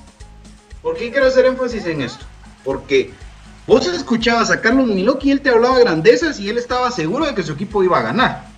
¿Por 0.83 0.97
qué 0.97 1.11
quiero 1.11 1.27
hacer 1.27 1.45
énfasis 1.47 1.87
en 1.87 2.03
esto? 2.03 2.25
Porque 2.65 3.11
vos 3.67 3.87
escuchabas 3.87 4.51
a 4.51 4.61
Carlos 4.61 4.87
Milok 4.87 5.25
y 5.25 5.31
él 5.33 5.41
te 5.41 5.51
hablaba 5.51 5.79
grandezas 5.79 6.41
y 6.41 6.49
él 6.49 6.59
estaba 6.59 6.91
seguro 6.91 7.27
de 7.27 7.35
que 7.35 7.43
su 7.43 7.53
equipo 7.53 7.83
iba 7.85 7.99
a 7.99 8.03
ganar. 8.03 8.50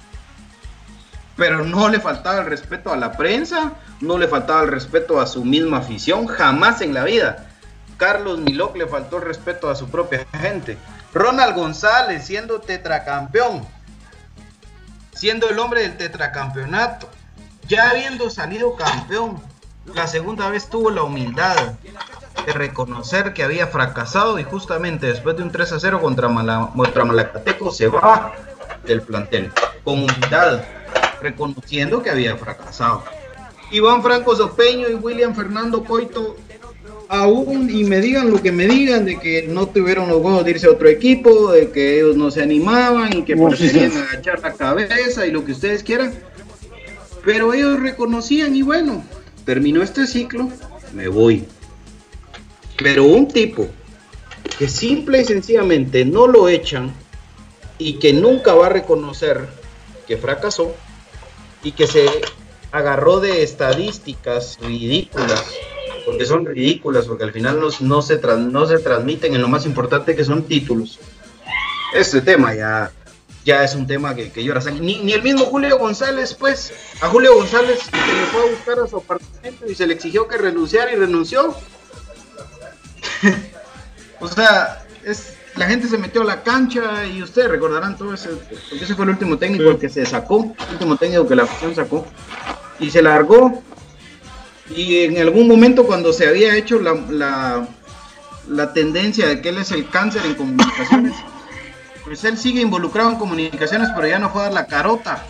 Pero 1.42 1.64
no 1.64 1.88
le 1.88 1.98
faltaba 1.98 2.38
el 2.38 2.46
respeto 2.46 2.92
a 2.92 2.96
la 2.96 3.10
prensa, 3.16 3.72
no 4.00 4.16
le 4.16 4.28
faltaba 4.28 4.62
el 4.62 4.68
respeto 4.68 5.20
a 5.20 5.26
su 5.26 5.44
misma 5.44 5.78
afición, 5.78 6.28
jamás 6.28 6.80
en 6.82 6.94
la 6.94 7.02
vida. 7.02 7.48
Carlos 7.96 8.38
Milok 8.38 8.76
le 8.76 8.86
faltó 8.86 9.16
el 9.16 9.24
respeto 9.24 9.68
a 9.68 9.74
su 9.74 9.88
propia 9.90 10.24
gente. 10.40 10.78
Ronald 11.12 11.56
González 11.56 12.24
siendo 12.24 12.60
tetracampeón, 12.60 13.66
siendo 15.12 15.48
el 15.50 15.58
hombre 15.58 15.82
del 15.82 15.96
tetracampeonato, 15.96 17.08
ya 17.66 17.90
habiendo 17.90 18.30
salido 18.30 18.76
campeón, 18.76 19.42
la 19.96 20.06
segunda 20.06 20.48
vez 20.48 20.70
tuvo 20.70 20.92
la 20.92 21.02
humildad 21.02 21.56
de 22.46 22.52
reconocer 22.52 23.32
que 23.34 23.42
había 23.42 23.66
fracasado 23.66 24.38
y 24.38 24.44
justamente 24.44 25.08
después 25.08 25.36
de 25.36 25.42
un 25.42 25.50
3 25.50 25.72
a 25.72 25.80
0 25.80 26.00
contra, 26.00 26.28
Mala- 26.28 26.70
contra 26.76 27.04
Malacateco 27.04 27.72
se 27.72 27.88
va 27.88 28.32
del 28.86 29.02
plantel 29.02 29.50
con 29.82 29.94
humildad, 30.04 30.60
reconociendo 31.22 32.02
que 32.02 32.10
había 32.10 32.36
fracasado. 32.36 33.04
Iván 33.70 34.02
Franco 34.02 34.36
Sopeño 34.36 34.88
y 34.88 34.94
William 34.94 35.34
Fernando 35.34 35.82
Coito 35.82 36.36
aún 37.08 37.70
y 37.70 37.84
me 37.84 38.00
digan 38.00 38.30
lo 38.30 38.42
que 38.42 38.52
me 38.52 38.66
digan 38.66 39.04
de 39.04 39.18
que 39.18 39.46
no 39.48 39.68
tuvieron 39.68 40.08
los 40.08 40.18
huevos 40.18 40.44
de 40.44 40.52
irse 40.52 40.66
a 40.66 40.70
otro 40.70 40.88
equipo, 40.88 41.52
de 41.52 41.70
que 41.70 41.96
ellos 41.96 42.16
no 42.16 42.30
se 42.30 42.42
animaban 42.42 43.16
y 43.16 43.22
que 43.22 43.34
No, 43.36 43.50
sí, 43.50 43.64
preferían 43.64 43.92
sí. 43.92 43.98
agachar 43.98 44.40
la 44.40 44.52
cabeza 44.54 45.26
y 45.26 45.30
lo 45.30 45.44
que 45.44 45.52
ustedes 45.52 45.82
quieran. 45.82 46.14
Pero 47.24 47.54
ellos 47.54 47.80
reconocían 47.80 48.54
y 48.56 48.62
bueno, 48.62 49.04
terminó 49.44 49.82
este 49.82 50.06
ciclo, 50.06 50.48
me 50.94 51.08
voy. 51.08 51.44
Pero 52.78 53.04
un 53.04 53.28
tipo 53.28 53.68
que 54.58 54.68
simple 54.68 55.20
y 55.20 55.24
sencillamente 55.24 56.04
no 56.04 56.26
lo 56.26 56.48
echan 56.48 56.92
y 57.78 57.98
que 57.98 58.12
nunca 58.12 58.54
va 58.54 58.66
a 58.66 58.70
reconocer 58.70 59.48
que 60.06 60.16
fracasó 60.16 60.74
y 61.62 61.72
que 61.72 61.86
se 61.86 62.06
agarró 62.70 63.20
de 63.20 63.42
estadísticas 63.42 64.58
ridículas, 64.60 65.44
porque 66.06 66.24
son 66.26 66.46
ridículas, 66.46 67.06
porque 67.06 67.24
al 67.24 67.32
final 67.32 67.60
los- 67.60 67.80
no, 67.80 68.02
se 68.02 68.16
tras- 68.20 68.38
no 68.38 68.66
se 68.66 68.78
transmiten 68.78 69.34
en 69.34 69.42
lo 69.42 69.48
más 69.48 69.66
importante 69.66 70.16
que 70.16 70.24
son 70.24 70.44
títulos. 70.44 70.98
Este 71.94 72.22
tema 72.22 72.54
ya, 72.54 72.90
ya 73.44 73.62
es 73.64 73.74
un 73.74 73.86
tema 73.86 74.14
que, 74.14 74.32
que 74.32 74.42
llora. 74.42 74.60
Ni, 74.80 74.98
ni 75.00 75.12
el 75.12 75.22
mismo 75.22 75.44
Julio 75.44 75.78
González, 75.78 76.34
pues, 76.34 76.72
a 77.02 77.08
Julio 77.08 77.34
González 77.34 77.80
se 77.80 77.96
le 77.96 78.26
fue 78.26 78.42
a 78.42 78.46
buscar 78.50 78.78
a 78.80 78.86
su 78.86 78.96
apartamento 78.96 79.66
y 79.70 79.74
se 79.74 79.86
le 79.86 79.94
exigió 79.94 80.26
que 80.26 80.38
renunciara 80.38 80.90
y 80.92 80.96
renunció. 80.96 81.54
o 84.20 84.28
sea, 84.28 84.84
es, 85.04 85.34
la 85.56 85.66
gente 85.66 85.86
se 85.86 85.98
metió 85.98 86.22
a 86.22 86.24
la 86.24 86.42
cancha 86.42 87.04
y 87.06 87.22
ustedes 87.22 87.50
recordarán 87.50 87.96
todo 87.96 88.14
ese, 88.14 88.30
porque 88.30 88.84
ese 88.84 88.94
fue 88.94 89.04
el 89.04 89.10
último 89.10 89.36
técnico 89.36 89.78
que 89.78 89.88
se 89.88 90.06
sacó, 90.06 90.54
el 90.66 90.72
último 90.72 90.96
técnico 90.96 91.28
que 91.28 91.36
la 91.36 91.42
afición 91.42 91.74
sacó 91.74 92.06
y 92.80 92.90
se 92.90 93.02
largó. 93.02 93.62
Y 94.74 95.00
en 95.00 95.18
algún 95.18 95.48
momento 95.48 95.84
cuando 95.84 96.12
se 96.12 96.26
había 96.26 96.56
hecho 96.56 96.80
la, 96.80 96.94
la, 97.10 97.68
la 98.48 98.72
tendencia 98.72 99.26
de 99.28 99.42
que 99.42 99.50
él 99.50 99.58
es 99.58 99.70
el 99.72 99.88
cáncer 99.90 100.24
en 100.24 100.34
comunicaciones, 100.34 101.14
pues 102.04 102.24
él 102.24 102.38
sigue 102.38 102.62
involucrado 102.62 103.10
en 103.10 103.16
comunicaciones, 103.16 103.90
pero 103.94 104.08
ya 104.08 104.18
no 104.18 104.30
fue 104.30 104.40
a 104.40 104.44
dar 104.44 104.54
la 104.54 104.66
carota. 104.66 105.22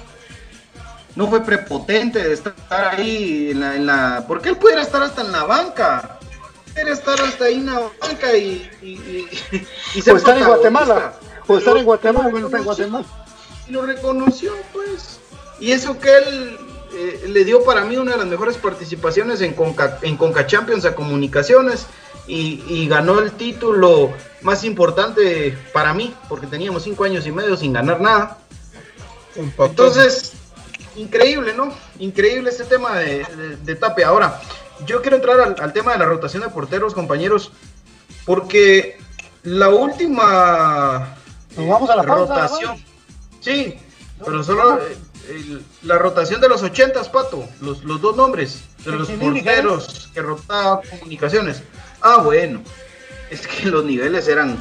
no 1.17 1.29
fue 1.29 1.45
prepotente 1.45 2.23
de 2.23 2.33
estar 2.33 2.55
ahí 2.71 3.51
en 3.51 3.61
la, 3.61 3.75
en 3.75 3.87
la... 3.87 4.25
Porque 4.29 4.51
él 4.51 4.57
pudiera 4.57 4.83
estar 4.83 5.03
hasta 5.03 5.23
en 5.23 5.33
la 5.33 5.45
banca. 5.45 6.21
Pudiera 6.73 6.93
estar 6.93 7.21
hasta 7.21 7.45
ahí 7.45 7.55
en 7.55 7.67
la 7.67 7.91
banca 8.01 8.37
y... 8.37 8.71
y, 8.83 9.29
y, 9.95 10.11
o 10.11 10.17
estar 10.17 10.37
en 10.37 10.47
Guatemala. 10.47 11.15
O 11.47 11.59
estar 11.59 11.77
en 11.77 11.85
Guatemala, 11.85 12.29
bueno, 12.29 12.47
está 12.47 12.59
en 12.59 12.65
Guatemala. 12.65 13.07
Y 13.69 13.73
lo 13.73 13.83
reconoció, 13.83 14.53
pues. 14.73 15.21
Y 15.61 15.73
eso 15.73 15.99
que 15.99 16.17
él 16.17 16.57
eh, 16.95 17.25
le 17.29 17.45
dio 17.45 17.65
para 17.65 17.85
mí 17.85 17.97
una 17.97 18.13
de 18.13 18.19
las 18.19 18.27
mejores 18.27 18.57
participaciones 18.57 19.41
en 19.41 19.55
Conca, 19.55 19.99
en 20.03 20.17
Conca 20.17 20.47
Champions 20.47 20.85
a 20.85 20.95
Comunicaciones 20.95 21.87
y, 22.27 22.63
y, 22.69 22.89
ganó 22.89 23.19
el 23.21 23.33
título 23.33 24.13
más 24.43 24.65
importante 24.65 25.57
para 25.73 25.93
mí, 25.95 26.15
porque 26.29 26.47
teníamos 26.47 26.85
cinco 26.85 27.05
años 27.05 27.27
y 27.27 27.33
medio 27.33 27.57
sin 27.57 27.73
ganar 27.73 28.01
nada. 28.01 28.39
Entonces, 29.35 30.33
increíble, 30.97 31.55
¿no? 31.55 31.73
Increíble 31.99 32.51
este 32.51 32.65
tema 32.65 32.99
de, 32.99 33.25
de, 33.63 33.75
Tape. 33.75 34.05
Ahora, 34.05 34.41
yo 34.87 35.03
quiero 35.03 35.17
entrar 35.17 35.57
al, 35.59 35.73
tema 35.73 35.93
de 35.93 35.99
la 35.99 36.07
rotación 36.07 36.43
de 36.43 36.49
porteros, 36.49 36.95
compañeros, 36.95 37.53
porque 38.25 38.99
la 39.43 39.69
última 39.69 41.17
vamos 41.57 41.91
a 41.91 41.97
la 41.97 42.03
rotación, 42.03 42.83
sí, 43.41 43.79
pero 44.25 44.43
solo 44.43 44.81
la 45.83 45.99
rotación 45.99 46.41
de 46.41 46.49
los 46.49 46.63
ochentas, 46.63 47.09
Pato, 47.09 47.47
los, 47.61 47.85
los 47.85 48.01
dos 48.01 48.17
nombres 48.17 48.63
de 48.85 48.93
los 48.93 49.09
porteros 49.09 50.11
que 50.13 50.23
rotaban 50.23 50.81
comunicaciones. 50.89 51.63
Ah, 52.01 52.19
bueno, 52.19 52.63
es 53.31 53.47
que 53.47 53.67
los 53.67 53.85
niveles 53.85 54.29
eran, 54.29 54.57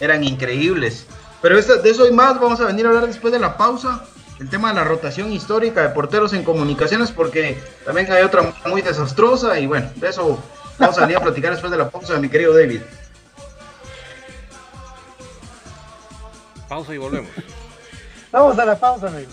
eran 0.00 0.24
increíbles. 0.24 1.06
Pero 1.40 1.60
de 1.60 1.90
eso 1.90 2.06
y 2.06 2.12
más 2.12 2.40
vamos 2.40 2.60
a 2.60 2.66
venir 2.66 2.86
a 2.86 2.90
hablar 2.90 3.06
después 3.06 3.32
de 3.32 3.40
la 3.40 3.56
pausa. 3.56 4.04
El 4.42 4.50
tema 4.50 4.70
de 4.70 4.74
la 4.74 4.82
rotación 4.82 5.32
histórica 5.32 5.82
de 5.82 5.90
porteros 5.90 6.32
en 6.32 6.42
comunicaciones, 6.42 7.12
porque 7.12 7.62
también 7.84 8.10
hay 8.10 8.24
otra 8.24 8.52
muy 8.66 8.82
desastrosa. 8.82 9.56
Y 9.60 9.68
bueno, 9.68 9.88
de 9.94 10.08
eso 10.08 10.36
vamos 10.80 10.98
a 10.98 11.02
venir 11.02 11.16
a 11.18 11.20
platicar 11.20 11.52
después 11.52 11.70
de 11.70 11.78
la 11.78 11.88
pausa, 11.88 12.18
mi 12.18 12.28
querido 12.28 12.52
David. 12.52 12.80
Pausa 16.68 16.92
y 16.92 16.98
volvemos. 16.98 17.30
Vamos 18.32 18.58
a 18.58 18.64
la 18.64 18.76
pausa, 18.76 19.06
amigos. 19.06 19.32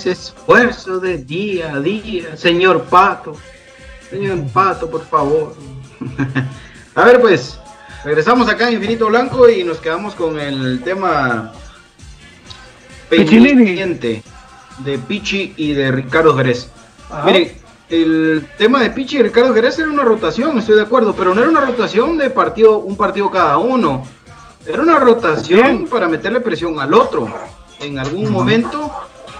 Ese 0.00 0.12
esfuerzo 0.12 0.98
de 0.98 1.18
día 1.18 1.74
a 1.74 1.80
día, 1.80 2.34
señor 2.34 2.84
Pato. 2.84 3.36
Señor 4.08 4.46
Pato, 4.50 4.90
por 4.90 5.04
favor. 5.04 5.54
a 6.94 7.04
ver, 7.04 7.20
pues, 7.20 7.58
regresamos 8.02 8.48
acá 8.48 8.68
en 8.68 8.76
Infinito 8.76 9.08
Blanco 9.08 9.48
y 9.50 9.62
nos 9.62 9.78
quedamos 9.78 10.14
con 10.14 10.40
el 10.40 10.80
tema 10.82 11.52
pendiente 13.10 14.22
de 14.78 14.98
Pichi 14.98 15.52
y 15.58 15.74
de 15.74 15.92
Ricardo 15.92 16.34
Jerez. 16.34 16.70
Miren, 17.26 17.52
el 17.90 18.48
tema 18.56 18.80
de 18.80 18.90
Pichi 18.90 19.18
y 19.18 19.22
Ricardo 19.22 19.52
Jerez 19.52 19.78
era 19.78 19.90
una 19.90 20.02
rotación, 20.02 20.56
estoy 20.58 20.76
de 20.76 20.82
acuerdo, 20.82 21.14
pero 21.14 21.34
no 21.34 21.42
era 21.42 21.50
una 21.50 21.60
rotación 21.60 22.16
de 22.16 22.30
partido, 22.30 22.78
un 22.78 22.96
partido 22.96 23.30
cada 23.30 23.58
uno. 23.58 24.06
Era 24.66 24.80
una 24.80 24.98
rotación 24.98 25.88
para 25.88 26.08
meterle 26.08 26.40
presión 26.40 26.80
al 26.80 26.94
otro. 26.94 27.28
En 27.80 27.98
algún 27.98 28.30
momento 28.30 28.90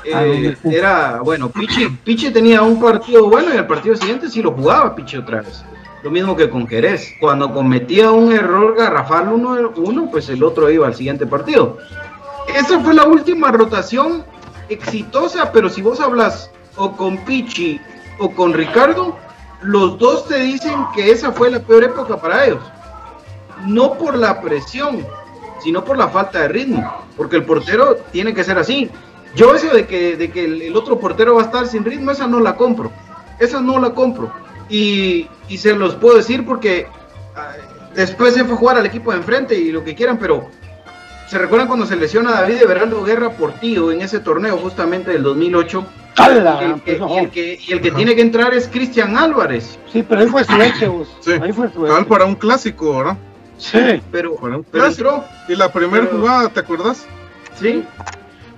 eh, 0.05 0.57
era, 0.65 1.21
bueno, 1.23 1.51
Pichi, 1.51 1.89
Pichi 1.89 2.31
tenía 2.31 2.63
un 2.63 2.81
partido 2.81 3.29
bueno 3.29 3.55
y 3.55 3.59
el 3.59 3.67
partido 3.67 3.97
siguiente 3.97 4.29
sí 4.29 4.43
lo 4.43 4.53
jugaba 4.53 4.95
Pichi 4.95 5.17
otra 5.17 5.43
vez. 5.43 5.65
Lo 6.03 6.11
mismo 6.11 6.35
que 6.35 6.49
con 6.49 6.67
Jerez. 6.67 7.15
Cuando 7.21 7.53
cometía 7.53 8.11
un 8.11 8.33
error 8.33 8.75
garrafal 8.77 9.29
uno, 9.29 9.73
uno, 9.77 10.09
pues 10.11 10.29
el 10.31 10.43
otro 10.43 10.71
iba 10.71 10.87
al 10.87 10.95
siguiente 10.95 11.27
partido. 11.27 11.79
Esa 12.55 12.81
fue 12.81 12.95
la 12.95 13.05
última 13.05 13.53
rotación 13.53 14.25
exitosa, 14.69 15.53
pero 15.53 15.69
si 15.69 15.83
vos 15.83 16.01
hablas 16.01 16.51
o 16.77 16.93
con 16.97 17.19
Pichi 17.25 17.81
o 18.19 18.31
con 18.31 18.55
Ricardo, 18.55 19.17
los 19.63 19.99
dos 19.99 20.27
te 20.27 20.39
dicen 20.39 20.87
que 20.95 21.11
esa 21.11 21.33
fue 21.33 21.51
la 21.51 21.61
peor 21.61 21.85
época 21.85 22.17
para 22.17 22.47
ellos. 22.47 22.63
No 23.67 23.95
por 23.95 24.17
la 24.17 24.41
presión, 24.41 25.07
sino 25.63 25.85
por 25.85 25.99
la 25.99 26.09
falta 26.09 26.41
de 26.41 26.49
ritmo. 26.49 27.05
Porque 27.17 27.37
el 27.37 27.45
portero 27.45 27.97
tiene 28.11 28.33
que 28.33 28.43
ser 28.43 28.59
así. 28.59 28.91
Yo 29.35 29.55
eso 29.55 29.69
de 29.73 29.87
que, 29.87 30.17
de 30.17 30.31
que 30.31 30.45
el, 30.45 30.77
otro 30.77 30.99
portero 30.99 31.37
va 31.37 31.43
a 31.43 31.45
estar 31.47 31.67
sin 31.67 31.85
ritmo, 31.85 32.11
esa 32.11 32.27
no 32.27 32.41
la 32.41 32.57
compro. 32.57 32.91
Esa 33.39 33.61
no 33.61 33.79
la 33.79 33.91
compro. 33.91 34.33
Y, 34.69 35.29
y 35.49 35.59
se 35.59 35.75
los 35.75 35.95
puedo 35.97 36.17
decir 36.17 36.45
porque 36.45 36.87
ah, 37.37 37.53
después 37.95 38.35
se 38.35 38.45
fue 38.45 38.55
a 38.55 38.57
jugar 38.57 38.77
al 38.79 38.87
equipo 38.87 39.11
de 39.13 39.19
enfrente 39.19 39.55
y 39.57 39.73
lo 39.73 39.83
que 39.85 39.95
quieran, 39.95 40.19
pero 40.19 40.49
¿se 41.29 41.39
recuerdan 41.39 41.69
cuando 41.69 41.87
se 41.87 41.97
lesiona 41.97 42.33
David 42.33 42.63
Everaldo 42.63 43.03
Guerra 43.03 43.31
por 43.31 43.53
tío 43.55 43.91
en 43.93 44.03
ese 44.03 44.21
torneo 44.21 44.57
justamente 44.59 45.13
del 45.13 45.23
2008? 45.23 45.87
y, 46.19 46.23
el 46.23 46.83
que, 46.83 46.93
y, 46.99 47.19
el 47.19 47.31
que, 47.31 47.59
y 47.69 47.73
el 47.73 47.81
que 47.81 47.91
tiene 47.93 48.15
que 48.15 48.21
entrar 48.21 48.53
es 48.53 48.69
Cristian 48.69 49.17
Álvarez. 49.17 49.79
Sí, 49.93 50.05
pero 50.07 50.21
ahí 50.21 50.27
fue 50.27 50.45
suerte, 50.45 50.87
vos. 50.89 51.09
Sí. 51.21 51.33
Ahí 51.33 51.53
fue 51.53 51.71
suerte. 51.73 52.05
para 52.09 52.25
un 52.25 52.35
clásico, 52.35 52.99
¿verdad? 52.99 53.17
Sí, 53.57 54.03
Pero, 54.11 54.37
Para 54.37 54.57
un 54.57 54.65
pero 54.65 54.85
clásico. 54.85 55.09
entró, 55.11 55.25
Y 55.49 55.57
la 55.57 55.71
primera 55.71 56.07
Pero- 56.07 56.19
jugada, 56.19 56.49
¿te 56.49 56.61
acuerdas? 56.61 57.07
sí, 57.55 57.85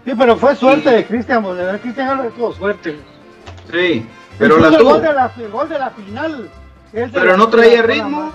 sí, 0.05 0.13
pero 0.19 0.37
fue 0.37 0.55
suerte 0.57 0.91
de 0.91 1.05
Cristian, 1.07 1.43
de 1.43 1.53
verdad, 1.55 1.81
Cristian 1.81 2.09
Álvarez 2.09 2.35
tuvo 2.35 2.53
suerte. 2.53 2.99
sí, 3.71 4.07
pero 4.39 4.59
la 4.59 4.69
el 4.69 4.77
tuvo. 4.77 4.91
gol 4.91 5.03
de 5.03 5.13
la, 5.13 5.33
el 5.37 5.51
gol 5.51 5.69
de 5.69 5.79
la 5.79 5.91
final. 5.91 6.51
es 6.93 7.13
de 7.13 7.19
Pero 7.21 7.33
la- 7.33 7.37
no 7.37 7.49
traía 7.49 7.83
ritmo. 7.83 8.33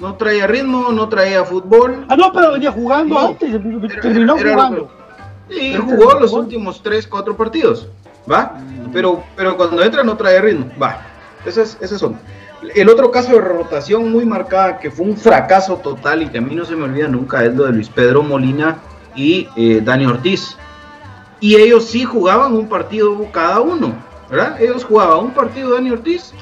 No 0.00 0.14
traía 0.14 0.46
ritmo, 0.46 0.90
no 0.90 1.08
traía 1.08 1.44
fútbol. 1.44 2.04
Ah, 2.08 2.16
no, 2.16 2.32
pero 2.32 2.52
venía 2.52 2.72
jugando 2.72 3.14
No. 3.14 3.28
antes, 3.28 3.50
Era- 3.50 4.00
terminó 4.00 4.36
era- 4.36 4.52
jugando. 4.54 4.90
Sí, 5.48 5.70
Pero 5.72 5.82
jugó 5.84 6.02
jugó. 6.10 6.20
los 6.20 6.32
últimos 6.32 6.82
3, 6.82 7.06
4 7.06 7.36
partidos, 7.36 7.88
¿va? 8.30 8.54
Pero, 8.92 9.22
pero 9.36 9.56
cuando 9.56 9.82
entra 9.82 10.02
no 10.02 10.16
trae 10.16 10.40
ritmo, 10.40 10.66
va. 10.80 11.00
Esas, 11.44 11.76
esas 11.80 12.00
son. 12.00 12.18
El 12.74 12.88
otro 12.88 13.10
caso 13.10 13.32
de 13.32 13.40
rotación 13.40 14.10
muy 14.12 14.24
marcada, 14.24 14.78
que 14.78 14.90
fue 14.90 15.06
un 15.06 15.16
fracaso 15.16 15.76
total 15.76 16.22
y 16.22 16.28
que 16.28 16.38
a 16.38 16.40
mí 16.40 16.54
no 16.54 16.64
se 16.64 16.76
me 16.76 16.84
olvida 16.84 17.08
nunca, 17.08 17.44
es 17.44 17.54
lo 17.54 17.64
de 17.64 17.72
Luis 17.72 17.88
Pedro 17.88 18.22
Molina 18.22 18.76
y 19.14 19.48
eh, 19.56 19.80
Dani 19.82 20.06
Ortiz. 20.06 20.56
Y 21.40 21.56
ellos 21.56 21.86
sí 21.86 22.04
jugaban 22.04 22.54
un 22.54 22.68
partido 22.68 23.16
cada 23.32 23.60
uno, 23.60 23.94
¿verdad? 24.30 24.60
Ellos 24.60 24.84
jugaban 24.84 25.26
un 25.26 25.30
partido 25.30 25.74
Dani 25.74 25.90
Ortiz 25.90 26.32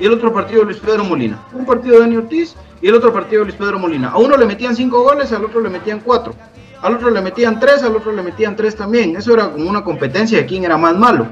y 0.00 0.06
el 0.06 0.12
otro 0.12 0.32
partido 0.32 0.64
Luis 0.64 0.78
Pedro 0.78 1.04
Molina. 1.04 1.40
Un 1.52 1.64
partido 1.64 2.00
Dani 2.00 2.16
Ortiz 2.16 2.56
y 2.80 2.88
el 2.88 2.94
otro 2.94 3.12
partido 3.12 3.44
Luis 3.44 3.56
Pedro 3.56 3.78
Molina. 3.78 4.10
A 4.10 4.18
uno 4.18 4.36
le 4.36 4.46
metían 4.46 4.74
5 4.74 5.02
goles, 5.02 5.32
al 5.32 5.44
otro 5.44 5.60
le 5.60 5.68
metían 5.68 6.00
4. 6.00 6.34
Al 6.82 6.94
otro 6.94 7.10
le 7.10 7.20
metían 7.20 7.58
3, 7.58 7.82
al 7.82 7.96
otro 7.96 8.12
le 8.12 8.22
metían 8.22 8.56
3 8.56 8.76
también. 8.76 9.16
Eso 9.16 9.34
era 9.34 9.50
como 9.50 9.68
una 9.68 9.82
competencia 9.82 10.38
de 10.38 10.46
quién 10.46 10.64
era 10.64 10.76
más 10.76 10.96
malo. 10.96 11.28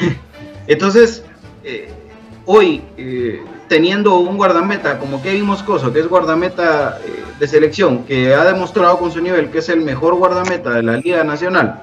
Entonces, 0.66 1.24
eh, 1.64 1.92
hoy, 2.44 2.82
eh, 2.96 3.42
teniendo 3.68 4.16
un 4.16 4.36
guardameta 4.36 4.98
como 4.98 5.20
Kevin 5.22 5.44
Moscoso, 5.44 5.92
que 5.92 6.00
es 6.00 6.08
guardameta 6.08 6.98
eh, 7.04 7.22
de 7.38 7.46
selección, 7.46 8.04
que 8.04 8.34
ha 8.34 8.44
demostrado 8.44 8.98
con 8.98 9.12
su 9.12 9.20
nivel 9.20 9.50
que 9.50 9.58
es 9.58 9.68
el 9.68 9.80
mejor 9.82 10.14
guardameta 10.14 10.70
de 10.70 10.82
la 10.82 10.96
Liga 10.96 11.22
Nacional, 11.24 11.82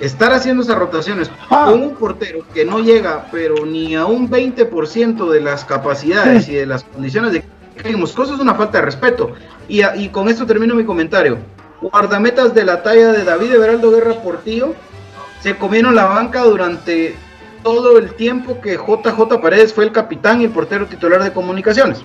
estar 0.00 0.32
haciendo 0.32 0.62
esas 0.62 0.76
rotaciones 0.78 1.30
Ah. 1.50 1.66
con 1.70 1.82
un 1.82 1.94
portero 1.94 2.40
que 2.52 2.64
no 2.64 2.80
llega, 2.80 3.26
pero 3.32 3.64
ni 3.66 3.94
a 3.96 4.04
un 4.06 4.28
20% 4.30 5.30
de 5.30 5.40
las 5.40 5.64
capacidades 5.64 6.44
Sí. 6.44 6.52
y 6.52 6.54
de 6.56 6.66
las 6.66 6.84
condiciones 6.84 7.32
de 7.32 7.44
Kevin 7.82 8.00
Moscoso 8.00 8.34
es 8.34 8.40
una 8.40 8.54
falta 8.54 8.78
de 8.78 8.84
respeto. 8.84 9.32
Y, 9.68 9.82
a- 9.82 9.96
y 9.96 10.08
con 10.10 10.28
esto 10.28 10.46
termino 10.46 10.74
mi 10.74 10.84
comentario. 10.84 11.38
Guardametas 11.80 12.54
de 12.54 12.64
la 12.64 12.82
talla 12.82 13.12
de 13.12 13.24
David 13.24 13.52
Everaldo 13.52 13.90
Guerra 13.90 14.14
Portillo 14.22 14.74
se 15.40 15.56
comieron 15.56 15.94
la 15.94 16.04
banca 16.06 16.42
durante 16.44 17.16
todo 17.66 17.98
el 17.98 18.14
tiempo 18.14 18.60
que 18.60 18.76
JJ 18.76 19.40
Paredes 19.42 19.74
fue 19.74 19.82
el 19.82 19.90
capitán 19.90 20.40
y 20.40 20.44
el 20.44 20.50
portero 20.50 20.86
titular 20.86 21.20
de 21.20 21.32
comunicaciones. 21.32 22.00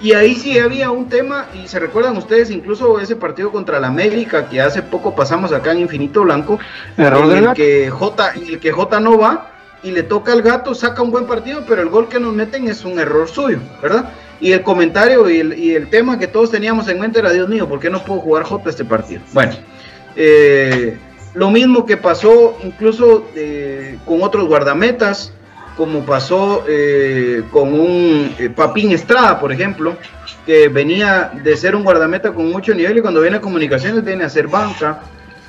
Y 0.00 0.12
ahí 0.12 0.36
sí 0.36 0.60
había 0.60 0.92
un 0.92 1.08
tema, 1.08 1.46
y 1.60 1.66
se 1.66 1.80
recuerdan 1.80 2.16
ustedes 2.16 2.52
incluso 2.52 3.00
ese 3.00 3.16
partido 3.16 3.50
contra 3.50 3.80
la 3.80 3.88
América 3.88 4.48
que 4.48 4.60
hace 4.60 4.82
poco 4.82 5.16
pasamos 5.16 5.52
acá 5.52 5.72
en 5.72 5.80
Infinito 5.80 6.22
Blanco, 6.22 6.60
Error 6.96 7.36
en 7.36 7.48
el 7.48 7.52
que 7.54 7.90
J, 7.90 8.34
en 8.36 8.46
el 8.46 8.60
que 8.60 8.70
J 8.70 9.00
no 9.00 9.18
va 9.18 9.50
y 9.82 9.90
le 9.90 10.04
toca 10.04 10.32
al 10.32 10.42
gato, 10.42 10.72
saca 10.72 11.02
un 11.02 11.10
buen 11.10 11.26
partido, 11.26 11.64
pero 11.66 11.82
el 11.82 11.88
gol 11.88 12.08
que 12.08 12.20
nos 12.20 12.32
meten 12.32 12.68
es 12.68 12.84
un 12.84 13.00
error 13.00 13.28
suyo, 13.28 13.58
¿verdad? 13.82 14.12
Y 14.38 14.52
el 14.52 14.62
comentario 14.62 15.28
y 15.28 15.40
el, 15.40 15.58
y 15.58 15.74
el 15.74 15.90
tema 15.90 16.16
que 16.16 16.28
todos 16.28 16.52
teníamos 16.52 16.86
en 16.86 17.00
mente 17.00 17.18
era, 17.18 17.32
Dios 17.32 17.48
mío, 17.48 17.68
¿por 17.68 17.80
qué 17.80 17.90
no 17.90 18.04
puedo 18.04 18.20
jugar 18.20 18.44
J 18.44 18.70
este 18.70 18.84
partido? 18.84 19.20
Bueno, 19.32 19.54
eh, 20.14 20.96
lo 21.36 21.50
mismo 21.50 21.84
que 21.84 21.98
pasó 21.98 22.56
incluso 22.64 23.26
eh, 23.34 23.98
con 24.06 24.22
otros 24.22 24.48
guardametas, 24.48 25.32
como 25.76 26.00
pasó 26.06 26.64
eh, 26.66 27.42
con 27.50 27.78
un 27.78 28.34
eh, 28.38 28.48
Papín 28.48 28.90
Estrada, 28.92 29.38
por 29.38 29.52
ejemplo, 29.52 29.98
que 30.46 30.68
venía 30.68 31.30
de 31.44 31.54
ser 31.58 31.76
un 31.76 31.84
guardameta 31.84 32.32
con 32.32 32.50
mucho 32.50 32.74
nivel 32.74 32.96
y 32.96 33.00
cuando 33.02 33.20
viene 33.20 33.36
a 33.36 33.40
comunicaciones 33.42 34.02
viene 34.02 34.24
a 34.24 34.30
ser 34.30 34.48
banca 34.48 35.00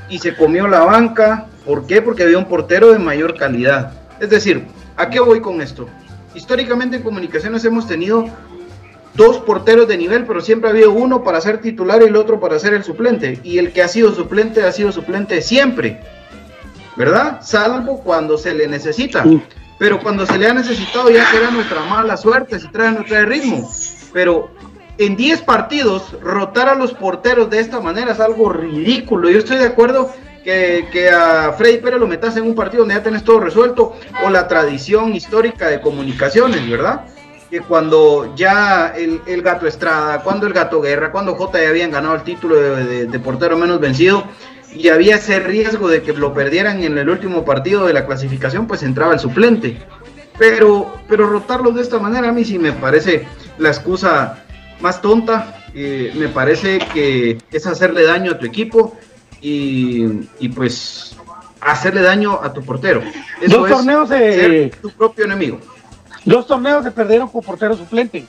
y 0.10 0.20
se 0.20 0.36
comió 0.36 0.68
la 0.68 0.82
banca. 0.82 1.46
¿Por 1.66 1.88
qué? 1.88 2.02
Porque 2.02 2.24
había 2.24 2.38
un 2.38 2.50
portero 2.50 2.92
de 2.92 3.00
mayor 3.00 3.38
calidad. 3.38 3.94
Es 4.20 4.30
decir, 4.30 4.66
¿a 4.98 5.10
qué 5.10 5.22
voy 5.22 5.40
con 5.40 5.62
esto? 5.62 5.88
Históricamente 6.36 6.98
en 6.98 7.04
comunicaciones 7.04 7.64
hemos 7.64 7.88
tenido 7.88 8.26
dos 9.18 9.39
porteros 9.39 9.88
de 9.88 9.97
nivel, 9.97 10.26
pero 10.26 10.39
siempre 10.39 10.70
ha 10.70 10.72
habido 10.72 10.91
uno 10.91 11.24
para 11.24 11.41
ser 11.41 11.59
titular 11.59 12.01
y 12.01 12.05
el 12.05 12.15
otro 12.15 12.39
para 12.39 12.59
ser 12.59 12.76
el 12.76 12.84
suplente. 12.84 13.39
Y 13.43 13.57
el 13.57 13.74
que 13.74 13.82
ha 13.82 13.88
sido 13.88 14.13
suplente 14.13 14.63
ha 14.63 14.72
sido 14.72 14.91
suplente 14.91 15.41
siempre. 15.41 15.99
¿Verdad? 16.95 17.41
Salvo 17.41 18.01
cuando 18.01 18.38
se 18.38 18.53
le 18.53 18.68
necesita. 18.68 19.26
Pero 19.80 19.99
cuando 19.99 20.26
se 20.26 20.38
le 20.38 20.47
ha 20.47 20.53
necesitado 20.53 21.09
ya 21.09 21.30
será 21.30 21.51
nuestra 21.51 21.84
mala 21.86 22.15
suerte, 22.15 22.59
si 22.59 22.68
trae 22.70 22.91
no 22.91 23.03
trae 23.03 23.26
ritmo. 23.26 23.70
Pero 24.13 24.51
en 24.97 25.15
10 25.15 25.41
partidos, 25.41 26.15
rotar 26.22 26.70
a 26.70 26.76
los 26.76 26.93
porteros 26.93 27.49
de 27.49 27.59
esta 27.59 27.80
manera 27.80 28.13
es 28.13 28.20
algo 28.20 28.49
ridículo. 28.49 29.30
Yo 29.30 29.39
estoy 29.39 29.57
de 29.57 29.65
acuerdo 29.65 30.11
que, 30.43 30.88
que 30.91 31.09
a 31.09 31.53
Freddy 31.53 31.78
Pérez 31.78 31.99
lo 31.99 32.07
metas 32.07 32.38
en 32.38 32.43
un 32.43 32.55
partido 32.55 32.82
donde 32.82 32.95
ya 32.95 33.03
tenés 33.03 33.24
todo 33.24 33.39
resuelto, 33.39 33.95
o 34.26 34.30
la 34.30 34.47
tradición 34.47 35.13
histórica 35.13 35.68
de 35.68 35.82
comunicaciones, 35.82 36.68
¿verdad? 36.70 37.05
Que 37.50 37.62
cuando 37.62 38.34
ya 38.36 38.93
el, 38.98 39.22
el 39.26 39.41
gato 39.41 39.68
Estrada, 39.68 40.22
cuando 40.22 40.48
el 40.48 40.54
gato 40.54 40.82
Guerra, 40.82 41.12
cuando 41.12 41.36
J 41.36 41.62
ya 41.62 41.70
habían 41.70 41.91
ganado 41.91 42.16
el 42.16 42.24
título 42.24 42.56
de, 42.58 42.84
de- 42.84 43.06
de 43.06 43.20
portero 43.20 43.58
menos 43.58 43.80
vencido, 43.80 44.26
y 44.76 44.89
había 44.89 45.16
ese 45.16 45.39
riesgo 45.39 45.88
de 45.88 46.02
que 46.02 46.12
lo 46.14 46.34
perdieran 46.34 46.84
en 46.84 46.98
el 46.98 47.10
último 47.10 47.45
partido 47.45 47.86
de 47.88 47.93
la 47.93 48.06
clasificación, 48.06 48.68
pues 48.68 48.84
entraba 48.84 49.14
el 49.14 49.20
suplente. 49.20 49.78
Pero, 50.38 50.93
pero 51.08 51.28
rotarlos 51.28 51.74
de 51.76 51.82
esta 51.82 52.00
manera 52.00 52.30
a 52.30 52.32
mí 52.34 52.43
sí 52.45 52.60
me 52.60 52.74
parece 52.74 53.26
la 53.58 53.70
excusa 53.70 54.43
más 54.82 55.02
tonta. 55.02 55.64
eh, 55.74 56.12
me 56.16 56.28
parece 56.28 56.80
que 56.93 57.38
es 57.52 57.66
hacerle 57.66 58.04
daño 58.04 58.32
a 58.34 58.38
tu 58.39 58.45
equipo 58.45 58.98
y, 59.41 60.06
y, 60.39 60.50
pues 60.50 61.16
hacerle 61.62 62.02
daño 62.02 62.39
a 62.43 62.52
tu 62.54 62.62
portero. 62.64 63.02
Eso 63.41 63.60
Dos 63.60 63.70
es 63.72 63.76
torneos 63.78 64.10
se- 64.10 64.34
ser 64.36 64.72
tu 64.82 64.89
propio 64.91 65.26
enemigo. 65.26 65.60
Dos 66.28 66.45
torneos 66.47 66.84
se 66.84 66.91
perdieron 66.91 67.28
con 67.30 67.41
portero 67.41 67.75
suplente. 67.75 68.25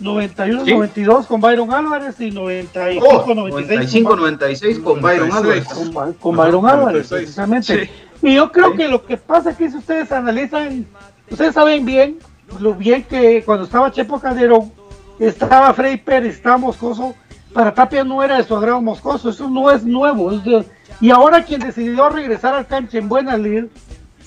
91-92 0.00 1.26
con 1.26 1.40
Byron 1.40 1.72
Álvarez 1.72 2.20
y 2.20 2.30
95-96 2.30 3.00
Oh, 3.02 3.24
con, 3.24 3.38
95-96 3.38 4.82
con 4.82 5.00
Byron 5.00 5.28
96. 5.30 5.34
Álvarez. 5.36 5.64
con, 5.94 6.12
con 6.14 6.36
Byron 6.36 6.66
Álvarez, 6.66 7.10
96. 7.10 7.20
precisamente. 7.22 7.86
Sí. 8.20 8.28
Y 8.28 8.34
yo 8.34 8.52
creo 8.52 8.72
Sí. 8.72 8.76
que 8.78 8.88
lo 8.88 9.04
que 9.04 9.16
pasa 9.16 9.50
es 9.50 9.56
que 9.56 9.70
si 9.70 9.76
ustedes 9.78 10.12
analizan, 10.12 10.86
ustedes 11.30 11.54
saben 11.54 11.84
bien 11.84 12.18
lo 12.60 12.74
bien 12.74 13.02
que 13.04 13.42
cuando 13.44 13.64
estaba 13.64 13.90
Chepo 13.90 14.20
Calderón, 14.20 14.70
estaba 15.18 15.72
Freddy 15.74 15.96
Pérez, 15.96 16.36
estaba 16.36 16.58
Moscoso, 16.58 17.14
para 17.52 17.72
Tapia 17.74 18.04
no 18.04 18.22
era 18.22 18.36
de 18.36 18.44
su 18.44 18.54
agrado 18.54 18.80
Moscoso, 18.82 19.30
eso 19.30 19.48
no 19.48 19.70
es 19.70 19.82
nuevo, 19.84 20.30
es 20.32 20.44
de- 20.44 20.64
Y 21.00 21.10
ahora 21.10 21.42
quien 21.44 21.60
decidió 21.60 22.08
regresar 22.10 22.54
al 22.54 22.66
cancha 22.66 22.98
en 22.98 23.08
buena 23.08 23.36
lid 23.36 23.64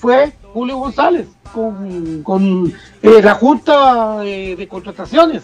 fue 0.00 0.32
Julio 0.54 0.78
González 0.78 1.28
con, 1.52 2.22
con 2.22 2.72
eh, 3.02 3.22
la 3.22 3.34
Junta 3.34 4.24
eh, 4.24 4.56
de 4.56 4.66
Contrataciones. 4.66 5.42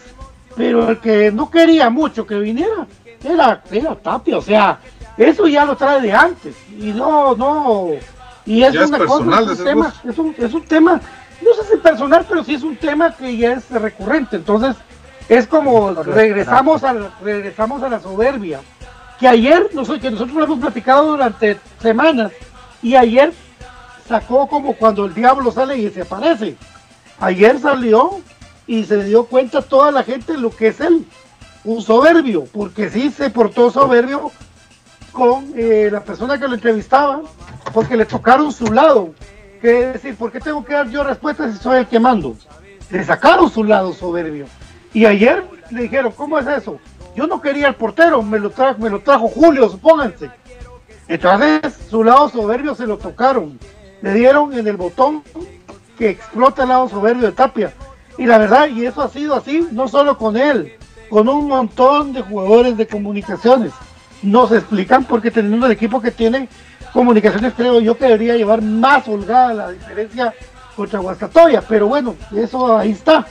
Pero 0.56 0.88
el 0.88 1.00
que 1.00 1.30
no 1.30 1.50
quería 1.50 1.90
mucho 1.90 2.26
que 2.26 2.38
viniera 2.38 2.86
era, 3.22 3.62
era 3.70 3.94
Tapia, 3.94 4.38
o 4.38 4.42
sea, 4.42 4.78
eso 5.18 5.46
ya 5.46 5.66
lo 5.66 5.76
trae 5.76 6.00
de 6.00 6.12
antes. 6.12 6.56
Y 6.78 6.92
no, 6.92 7.36
no. 7.36 7.88
Y 8.46 8.62
es 8.62 8.74
una 8.74 8.98
cosa, 8.98 9.40
es 9.52 9.58
un, 9.58 9.64
tema, 9.64 9.94
es 10.08 10.18
un, 10.18 10.34
es 10.38 10.54
un 10.54 10.62
tema, 10.62 11.00
no 11.42 11.54
sé 11.54 11.70
si 11.70 11.76
personal, 11.76 12.24
pero 12.26 12.42
sí 12.42 12.54
es 12.54 12.62
un 12.62 12.76
tema 12.76 13.14
que 13.14 13.36
ya 13.36 13.52
es 13.52 13.68
recurrente. 13.70 14.36
Entonces, 14.36 14.76
es 15.28 15.46
como 15.46 15.92
regresamos 15.92 16.82
a, 16.84 16.94
regresamos 17.22 17.82
a 17.82 17.90
la 17.90 18.00
soberbia. 18.00 18.60
Que 19.20 19.28
ayer, 19.28 19.68
que 19.68 20.10
nosotros 20.10 20.32
lo 20.32 20.44
hemos 20.44 20.58
platicado 20.60 21.08
durante 21.12 21.58
semanas, 21.80 22.32
y 22.82 22.94
ayer 22.94 23.32
sacó 24.06 24.46
como 24.48 24.74
cuando 24.74 25.04
el 25.04 25.14
diablo 25.14 25.50
sale 25.52 25.78
y 25.78 25.90
se 25.90 26.02
aparece. 26.02 26.56
Ayer 27.18 27.58
salió 27.58 28.20
y 28.66 28.84
se 28.84 29.04
dio 29.04 29.26
cuenta 29.26 29.62
toda 29.62 29.90
la 29.90 30.02
gente 30.02 30.36
lo 30.36 30.50
que 30.50 30.68
es 30.68 30.80
él, 30.80 31.06
un 31.64 31.82
soberbio, 31.82 32.44
porque 32.52 32.90
sí 32.90 33.10
se 33.10 33.30
portó 33.30 33.70
soberbio 33.70 34.30
con 35.12 35.52
eh, 35.56 35.88
la 35.90 36.04
persona 36.04 36.38
que 36.38 36.46
lo 36.46 36.54
entrevistaba, 36.54 37.22
porque 37.72 37.96
le 37.96 38.04
tocaron 38.04 38.52
su 38.52 38.72
lado. 38.72 39.14
Que 39.60 39.86
decir, 39.86 40.16
¿por 40.16 40.30
qué 40.30 40.38
tengo 40.38 40.64
que 40.64 40.74
dar 40.74 40.90
yo 40.90 41.02
respuestas 41.02 41.52
si 41.52 41.58
soy 41.58 41.78
el 41.78 41.86
que 41.86 41.98
mando? 41.98 42.36
Le 42.90 43.02
sacaron 43.02 43.50
su 43.50 43.64
lado 43.64 43.94
soberbio. 43.94 44.46
Y 44.92 45.06
ayer 45.06 45.44
le 45.70 45.82
dijeron, 45.82 46.12
¿cómo 46.12 46.38
es 46.38 46.46
eso? 46.46 46.78
Yo 47.14 47.26
no 47.26 47.40
quería 47.40 47.68
el 47.68 47.74
portero, 47.74 48.22
me 48.22 48.38
lo 48.38 48.50
trajo, 48.50 48.78
me 48.78 48.90
lo 48.90 49.00
trajo 49.00 49.28
Julio, 49.28 49.68
supónganse. 49.70 50.30
Entonces, 51.08 51.74
su 51.88 52.04
lado 52.04 52.28
soberbio 52.28 52.74
se 52.74 52.86
lo 52.86 52.98
tocaron. 52.98 53.58
Le 54.06 54.14
dieron 54.14 54.56
en 54.56 54.68
el 54.68 54.76
botón 54.76 55.24
que 55.98 56.10
explota 56.10 56.62
el 56.62 56.68
lado 56.68 56.88
soberbio 56.88 57.26
de 57.26 57.32
Tapia. 57.32 57.74
Y 58.16 58.24
la 58.24 58.38
verdad, 58.38 58.68
y 58.68 58.86
eso 58.86 59.02
ha 59.02 59.08
sido 59.08 59.34
así, 59.34 59.66
no 59.72 59.88
solo 59.88 60.16
con 60.16 60.36
él, 60.36 60.74
con 61.10 61.28
un 61.28 61.48
montón 61.48 62.12
de 62.12 62.22
jugadores 62.22 62.76
de 62.76 62.86
comunicaciones. 62.86 63.72
No 64.22 64.46
se 64.46 64.58
explican 64.58 65.02
porque 65.06 65.32
teniendo 65.32 65.66
el 65.66 65.72
equipo 65.72 66.00
que 66.00 66.12
tiene 66.12 66.48
comunicaciones, 66.92 67.54
creo 67.56 67.80
yo 67.80 67.98
que 67.98 68.04
debería 68.04 68.36
llevar 68.36 68.62
más 68.62 69.08
holgada 69.08 69.52
la 69.52 69.70
diferencia 69.72 70.32
contra 70.76 71.00
Guastatoya. 71.00 71.62
Pero 71.62 71.88
bueno, 71.88 72.14
eso 72.32 72.78
ahí 72.78 72.92
está. 72.92 73.26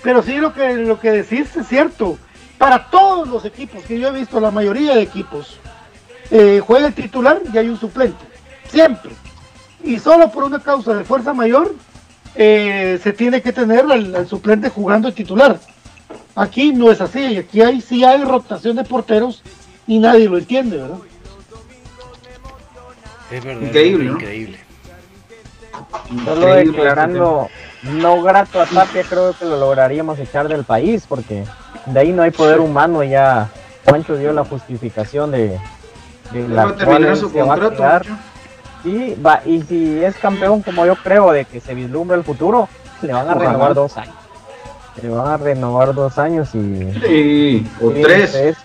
Pero 0.00 0.22
sí 0.22 0.36
lo 0.36 0.54
que, 0.54 0.74
lo 0.74 1.00
que 1.00 1.10
decís 1.10 1.56
es 1.56 1.66
cierto. 1.66 2.16
Para 2.56 2.88
todos 2.88 3.26
los 3.26 3.44
equipos 3.44 3.82
que 3.82 3.98
yo 3.98 4.06
he 4.06 4.12
visto, 4.12 4.38
la 4.38 4.52
mayoría 4.52 4.94
de 4.94 5.02
equipos, 5.02 5.58
eh, 6.30 6.62
juega 6.64 6.86
el 6.86 6.94
titular 6.94 7.42
y 7.52 7.58
hay 7.58 7.68
un 7.68 7.80
suplente. 7.80 8.24
Siempre. 8.68 9.10
Y 9.82 9.98
solo 9.98 10.30
por 10.30 10.44
una 10.44 10.60
causa 10.60 10.94
de 10.94 11.04
fuerza 11.04 11.32
mayor 11.32 11.74
eh, 12.34 12.98
se 13.02 13.12
tiene 13.12 13.42
que 13.42 13.52
tener 13.52 13.84
al, 13.90 14.26
suplente 14.28 14.68
jugando 14.68 15.08
el 15.08 15.14
titular. 15.14 15.58
Aquí 16.34 16.72
no 16.72 16.90
es 16.90 17.00
así. 17.00 17.36
Aquí 17.36 17.60
hay, 17.62 17.80
sí 17.80 18.04
hay 18.04 18.22
rotación 18.24 18.76
de 18.76 18.84
porteros 18.84 19.42
y 19.86 19.98
nadie 19.98 20.28
lo 20.28 20.38
entiende, 20.38 20.76
¿verdad? 20.76 20.98
Es 23.30 23.44
verdad. 23.44 23.62
Increíble. 23.62 24.10
Increíble. 24.10 24.58
Solo 26.24 26.54
declarando 26.54 27.48
no 27.82 28.22
grato 28.22 28.60
a 28.60 28.66
Tapia, 28.66 29.02
creo 29.08 29.32
que 29.32 29.44
lo 29.44 29.58
lograríamos 29.58 30.18
echar 30.18 30.48
del 30.48 30.64
país, 30.64 31.04
porque 31.08 31.44
de 31.86 32.00
ahí 32.00 32.12
no 32.12 32.22
hay 32.22 32.30
poder 32.30 32.60
humano. 32.60 33.02
Ya 33.02 33.50
Juancho 33.84 34.16
dio 34.16 34.32
la 34.32 34.44
justificación 34.44 35.30
de, 35.30 35.58
de 36.32 36.48
la 36.48 36.72
cual 36.72 37.16
su 37.16 37.30
se 37.30 37.42
va 37.42 37.54
a 37.54 37.70
quedar. 37.70 38.06
Y, 38.84 39.14
va, 39.14 39.42
y 39.44 39.62
si 39.62 40.02
es 40.02 40.16
campeón, 40.16 40.62
como 40.62 40.86
yo 40.86 40.96
creo, 40.96 41.32
de 41.32 41.44
que 41.44 41.60
se 41.60 41.74
vislumbra 41.74 42.16
el 42.16 42.24
futuro, 42.24 42.68
le 43.02 43.12
van 43.12 43.28
a 43.28 43.34
renovar 43.34 43.74
dos 43.74 43.96
años. 43.96 44.14
Le 45.02 45.08
van 45.08 45.28
a 45.28 45.36
renovar 45.36 45.94
dos 45.94 46.18
años 46.18 46.54
y. 46.54 46.92
Sí, 47.00 47.70
o 47.80 47.90
tres. 47.90 48.56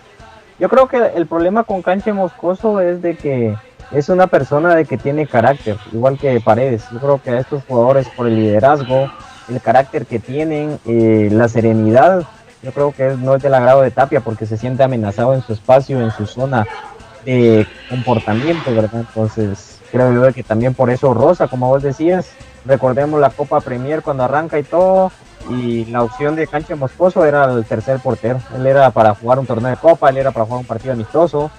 Yo 0.57 0.69
creo 0.69 0.87
que 0.87 0.97
el 1.15 1.27
problema 1.27 1.63
con 1.63 1.81
Canche 1.81 2.13
Moscoso 2.13 2.79
es 2.79 3.01
de 3.01 3.17
que 3.17 3.55
es 3.91 4.09
una 4.09 4.27
persona 4.27 4.75
de 4.75 4.85
que 4.85 4.97
tiene 4.97 5.27
carácter, 5.27 5.77
igual 5.91 6.17
que 6.17 6.39
Paredes. 6.39 6.85
Yo 6.91 6.99
creo 6.99 7.21
que 7.21 7.31
a 7.31 7.39
estos 7.39 7.63
jugadores, 7.65 8.07
por 8.09 8.27
el 8.27 8.35
liderazgo, 8.35 9.11
el 9.49 9.61
carácter 9.61 10.05
que 10.05 10.19
tienen, 10.19 10.79
eh, 10.85 11.29
la 11.31 11.47
serenidad, 11.49 12.23
yo 12.63 12.71
creo 12.71 12.93
que 12.93 13.15
no 13.19 13.35
es 13.35 13.43
del 13.43 13.53
agrado 13.53 13.81
de 13.81 13.91
Tapia 13.91 14.21
porque 14.21 14.45
se 14.45 14.57
siente 14.57 14.83
amenazado 14.83 15.33
en 15.33 15.41
su 15.41 15.53
espacio, 15.53 16.01
en 16.01 16.11
su 16.11 16.25
zona 16.25 16.65
de 17.25 17.67
comportamiento, 17.89 18.73
¿verdad? 18.73 19.01
Entonces, 19.01 19.74
creo 19.91 20.13
yo 20.13 20.33
que 20.33 20.43
también 20.43 20.73
por 20.73 20.89
eso 20.89 21.13
Rosa, 21.13 21.47
como 21.47 21.69
vos 21.69 21.83
decías, 21.83 22.29
recordemos 22.65 23.19
la 23.19 23.29
Copa 23.29 23.61
Premier 23.61 24.01
cuando 24.01 24.23
arranca 24.23 24.59
y 24.59 24.63
todo, 24.63 25.11
y 25.49 25.85
la 25.85 26.03
opción 26.03 26.35
de 26.35 26.47
Cancha 26.47 26.75
Moscoso 26.75 27.25
era 27.25 27.45
el 27.45 27.65
tercer 27.65 27.99
portero. 27.99 28.39
Él 28.55 28.65
era 28.65 28.89
para 28.91 29.13
jugar 29.13 29.39
un 29.39 29.45
torneo 29.45 29.69
de 29.69 29.77
Copa, 29.77 30.09
él 30.09 30.17
era 30.17 30.31
para 30.31 30.45
jugar 30.45 30.61
un 30.61 30.67
partido 30.67 30.93
amistoso, 30.93 31.51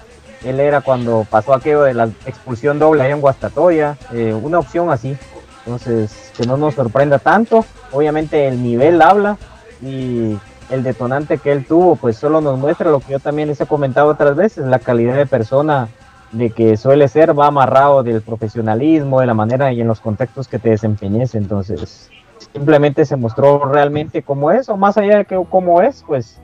él 0.44 0.60
era 0.60 0.80
cuando 0.80 1.26
pasó 1.28 1.54
aquello 1.54 1.82
de 1.82 1.94
la 1.94 2.04
expulsión 2.26 2.78
doble 2.78 3.02
ahí 3.02 3.12
en 3.12 3.20
Guastatoya, 3.20 3.96
eh, 4.12 4.32
una 4.34 4.58
opción 4.58 4.90
así. 4.90 5.16
Entonces, 5.64 6.32
que 6.36 6.46
no 6.46 6.56
nos 6.56 6.74
sorprenda 6.74 7.18
tanto. 7.18 7.64
Obviamente 7.90 8.46
el 8.46 8.62
nivel 8.62 9.02
habla 9.02 9.36
y 9.82 10.38
el 10.70 10.82
detonante 10.82 11.38
que 11.38 11.52
él 11.52 11.64
tuvo, 11.66 11.96
pues 11.96 12.16
solo 12.16 12.40
nos 12.40 12.58
muestra 12.58 12.90
lo 12.90 13.00
que 13.00 13.12
yo 13.12 13.20
también 13.20 13.48
les 13.48 13.60
he 13.60 13.66
comentado 13.66 14.08
otras 14.08 14.36
veces, 14.36 14.66
la 14.66 14.78
calidad 14.78 15.16
de 15.16 15.26
persona 15.26 15.88
de 16.32 16.50
que 16.50 16.76
suele 16.76 17.08
ser, 17.08 17.38
va 17.38 17.46
amarrado 17.46 18.02
del 18.02 18.20
profesionalismo, 18.22 19.20
de 19.20 19.26
la 19.26 19.34
manera 19.34 19.72
y 19.72 19.80
en 19.80 19.88
los 19.88 20.00
contextos 20.00 20.48
que 20.48 20.58
te 20.58 20.70
desempeñes. 20.70 21.34
Entonces, 21.34 22.10
simplemente 22.52 23.04
se 23.04 23.16
mostró 23.16 23.64
realmente 23.64 24.22
como 24.22 24.50
es, 24.50 24.68
o 24.68 24.76
más 24.76 24.96
allá 24.96 25.18
de 25.18 25.24
que 25.24 25.40
cómo 25.48 25.82
es, 25.82 26.04
pues 26.06 26.40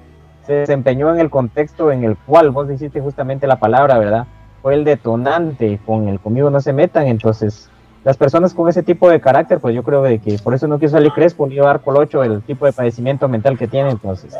se 0.46 0.54
desempeñó 0.54 1.12
en 1.12 1.20
el 1.20 1.30
contexto 1.30 1.92
en 1.92 2.04
el 2.04 2.16
cual 2.16 2.50
vos 2.50 2.68
dijiste 2.68 3.00
justamente 3.00 3.46
la 3.46 3.58
palabra, 3.58 3.98
¿verdad? 3.98 4.26
Fue 4.60 4.74
el 4.74 4.84
detonante 4.84 5.80
con 5.84 6.08
el 6.08 6.20
conmigo 6.20 6.50
no 6.50 6.60
se 6.60 6.72
metan, 6.72 7.06
entonces 7.06 7.68
las 8.04 8.16
personas 8.16 8.52
con 8.52 8.68
ese 8.68 8.82
tipo 8.82 9.08
de 9.08 9.20
carácter, 9.20 9.60
pues 9.60 9.74
yo 9.74 9.84
creo 9.84 10.02
de 10.02 10.18
que 10.18 10.36
por 10.38 10.54
eso 10.54 10.66
no 10.66 10.78
quiso 10.78 10.92
salir 10.92 11.12
Crespo 11.12 11.46
ni 11.46 11.56
dar 11.56 11.80
Colocho 11.80 12.24
el 12.24 12.42
tipo 12.42 12.66
de 12.66 12.72
padecimiento 12.72 13.28
mental 13.28 13.56
que 13.56 13.68
tiene, 13.68 13.90
entonces 13.90 14.34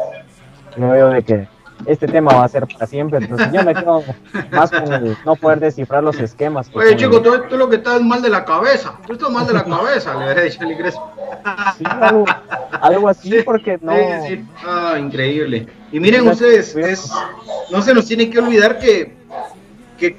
veo 0.76 1.08
de 1.10 1.22
que 1.22 1.48
este 1.86 2.06
tema 2.06 2.32
va 2.32 2.44
a 2.44 2.48
ser 2.48 2.66
para 2.66 2.86
siempre, 2.86 3.18
entonces 3.18 3.48
yo 3.52 3.62
me 3.62 3.74
quedo 3.74 4.04
más 4.52 4.70
con 4.70 4.92
el 4.92 5.16
no 5.24 5.36
poder 5.36 5.60
descifrar 5.60 6.02
los 6.02 6.18
esquemas. 6.18 6.70
Oye 6.72 6.96
chico, 6.96 7.20
tú, 7.20 7.32
tú, 7.48 7.56
lo 7.56 7.68
que 7.68 7.76
estás 7.76 8.00
mal 8.02 8.22
de 8.22 8.28
la 8.28 8.44
cabeza, 8.44 8.98
tú 9.06 9.14
estás 9.14 9.30
mal 9.30 9.46
de 9.46 9.54
la 9.54 9.64
cabeza, 9.64 10.14
le 10.14 10.24
habría 10.24 10.44
dicho 10.44 10.58
Crespo. 10.60 11.12
Sí, 11.76 11.84
algo, 12.80 13.08
así 13.08 13.42
porque 13.44 13.78
no... 13.80 13.92
Ah, 14.64 14.96
increíble. 14.98 15.66
Y 15.90 16.00
miren 16.00 16.26
ustedes, 16.28 16.76
no 17.70 17.82
se 17.82 17.94
nos 17.94 18.06
tiene 18.06 18.30
que 18.30 18.38
olvidar 18.38 18.78
que, 18.78 19.14
que, 19.98 20.16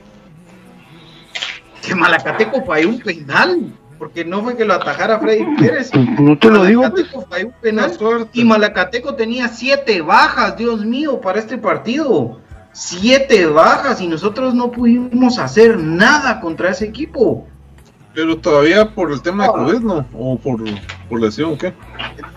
que 1.81 1.95
Malacateco 1.95 2.63
falló 2.65 2.89
un 2.89 2.99
penal, 2.99 3.73
porque 4.03 4.25
no 4.25 4.43
fue 4.43 4.57
que 4.57 4.65
lo 4.65 4.73
atajara 4.73 5.17
Freddy 5.17 5.45
Pérez. 5.57 5.89
No 6.19 6.37
te 6.37 6.49
lo 6.49 6.65
digo. 6.65 6.83
falló 7.29 7.47
un 7.47 7.53
penal 7.61 7.91
y 8.33 8.43
Malacateco 8.43 9.15
tenía 9.15 9.47
siete 9.47 10.01
bajas, 10.01 10.57
Dios 10.57 10.85
mío, 10.85 11.21
para 11.21 11.39
este 11.39 11.57
partido. 11.57 12.41
Siete 12.73 13.45
bajas 13.45 14.01
y 14.01 14.07
nosotros 14.07 14.53
no 14.53 14.71
pudimos 14.71 15.39
hacer 15.39 15.79
nada 15.79 16.41
contra 16.41 16.71
ese 16.71 16.83
equipo. 16.83 17.47
Pero 18.13 18.37
todavía 18.37 18.93
por 18.93 19.09
el 19.09 19.21
tema 19.21 19.45
de 19.45 19.51
COVID, 19.53 19.79
¿no? 19.79 20.05
¿O 20.13 20.37
por, 20.37 20.61
por 21.07 21.21
lesión, 21.21 21.57
qué? 21.57 21.71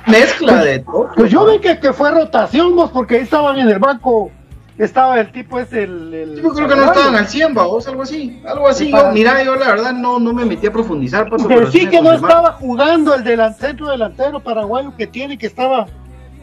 Mezcla 0.07 0.63
de 0.63 0.79
todo. 0.79 1.11
Pues 1.17 1.33
yo 1.33 1.51
vi 1.51 1.59
que, 1.59 1.81
que 1.81 1.93
fue 1.93 2.13
rotación, 2.13 2.77
vos, 2.77 2.93
porque 2.93 3.17
ahí 3.17 3.23
estaban 3.23 3.59
en 3.59 3.69
el 3.71 3.81
banco. 3.81 4.31
Estaba 4.79 5.19
el 5.21 5.33
tipo 5.33 5.59
ese, 5.59 5.85
el. 5.85 6.41
yo 6.43 6.51
creo 6.51 6.69
que 6.69 6.77
no 6.77 6.85
estaban 6.85 7.15
al 7.15 7.27
100, 7.27 7.55
vos, 7.55 7.89
algo 7.89 8.03
así. 8.03 8.43
Algo 8.47 8.69
así. 8.69 8.93
mira, 9.15 9.43
yo 9.43 9.57
la 9.57 9.69
verdad 9.69 9.95
no, 9.95 10.19
no 10.19 10.35
me 10.35 10.45
metí 10.45 10.67
a 10.67 10.73
profundizar. 10.73 11.31
Paso, 11.31 11.49
sí 11.73 11.89
que 11.89 12.03
no 12.03 12.13
estaba 12.13 12.53
jugando 12.53 13.15
el 13.15 13.25
delantero, 13.25 13.89
delantero 13.89 14.41
paraguayo 14.41 14.95
que 14.95 15.07
tiene, 15.07 15.39
que 15.39 15.47
estaba. 15.47 15.87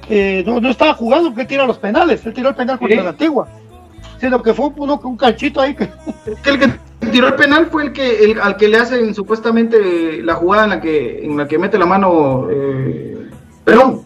Eh, 0.10 0.44
no, 0.48 0.60
no 0.60 0.70
estaba 0.70 0.96
jugando 0.96 1.30
porque 1.30 1.46
tira 1.46 1.68
los 1.68 1.78
penales. 1.78 2.26
Él 2.26 2.34
tiró 2.34 2.50
el 2.50 2.56
penal 2.56 2.80
contra 2.80 3.04
la 3.04 3.10
antigua. 3.10 3.48
Sino 4.20 4.42
que 4.42 4.54
fue 4.54 4.72
uno 4.78 5.00
con 5.00 5.12
un 5.12 5.18
canchito 5.18 5.62
ahí. 5.62 5.76
Que... 5.76 5.90
el 6.46 6.60
que 6.60 6.72
tiró 7.12 7.28
el 7.28 7.36
penal 7.36 7.68
fue 7.68 7.84
el 7.84 7.94
que 7.94 8.32
el, 8.32 8.42
al 8.42 8.58
que 8.58 8.68
le 8.68 8.78
hacen 8.78 9.14
supuestamente 9.14 10.24
la 10.24 10.34
jugada 10.34 10.64
en 10.64 10.70
la 10.72 10.82
que 10.82 11.24
en 11.24 11.38
la 11.38 11.48
que 11.48 11.60
mete 11.60 11.78
la 11.78 11.86
mano 11.86 12.48
eh, 12.50 13.30
Perón 13.64 14.02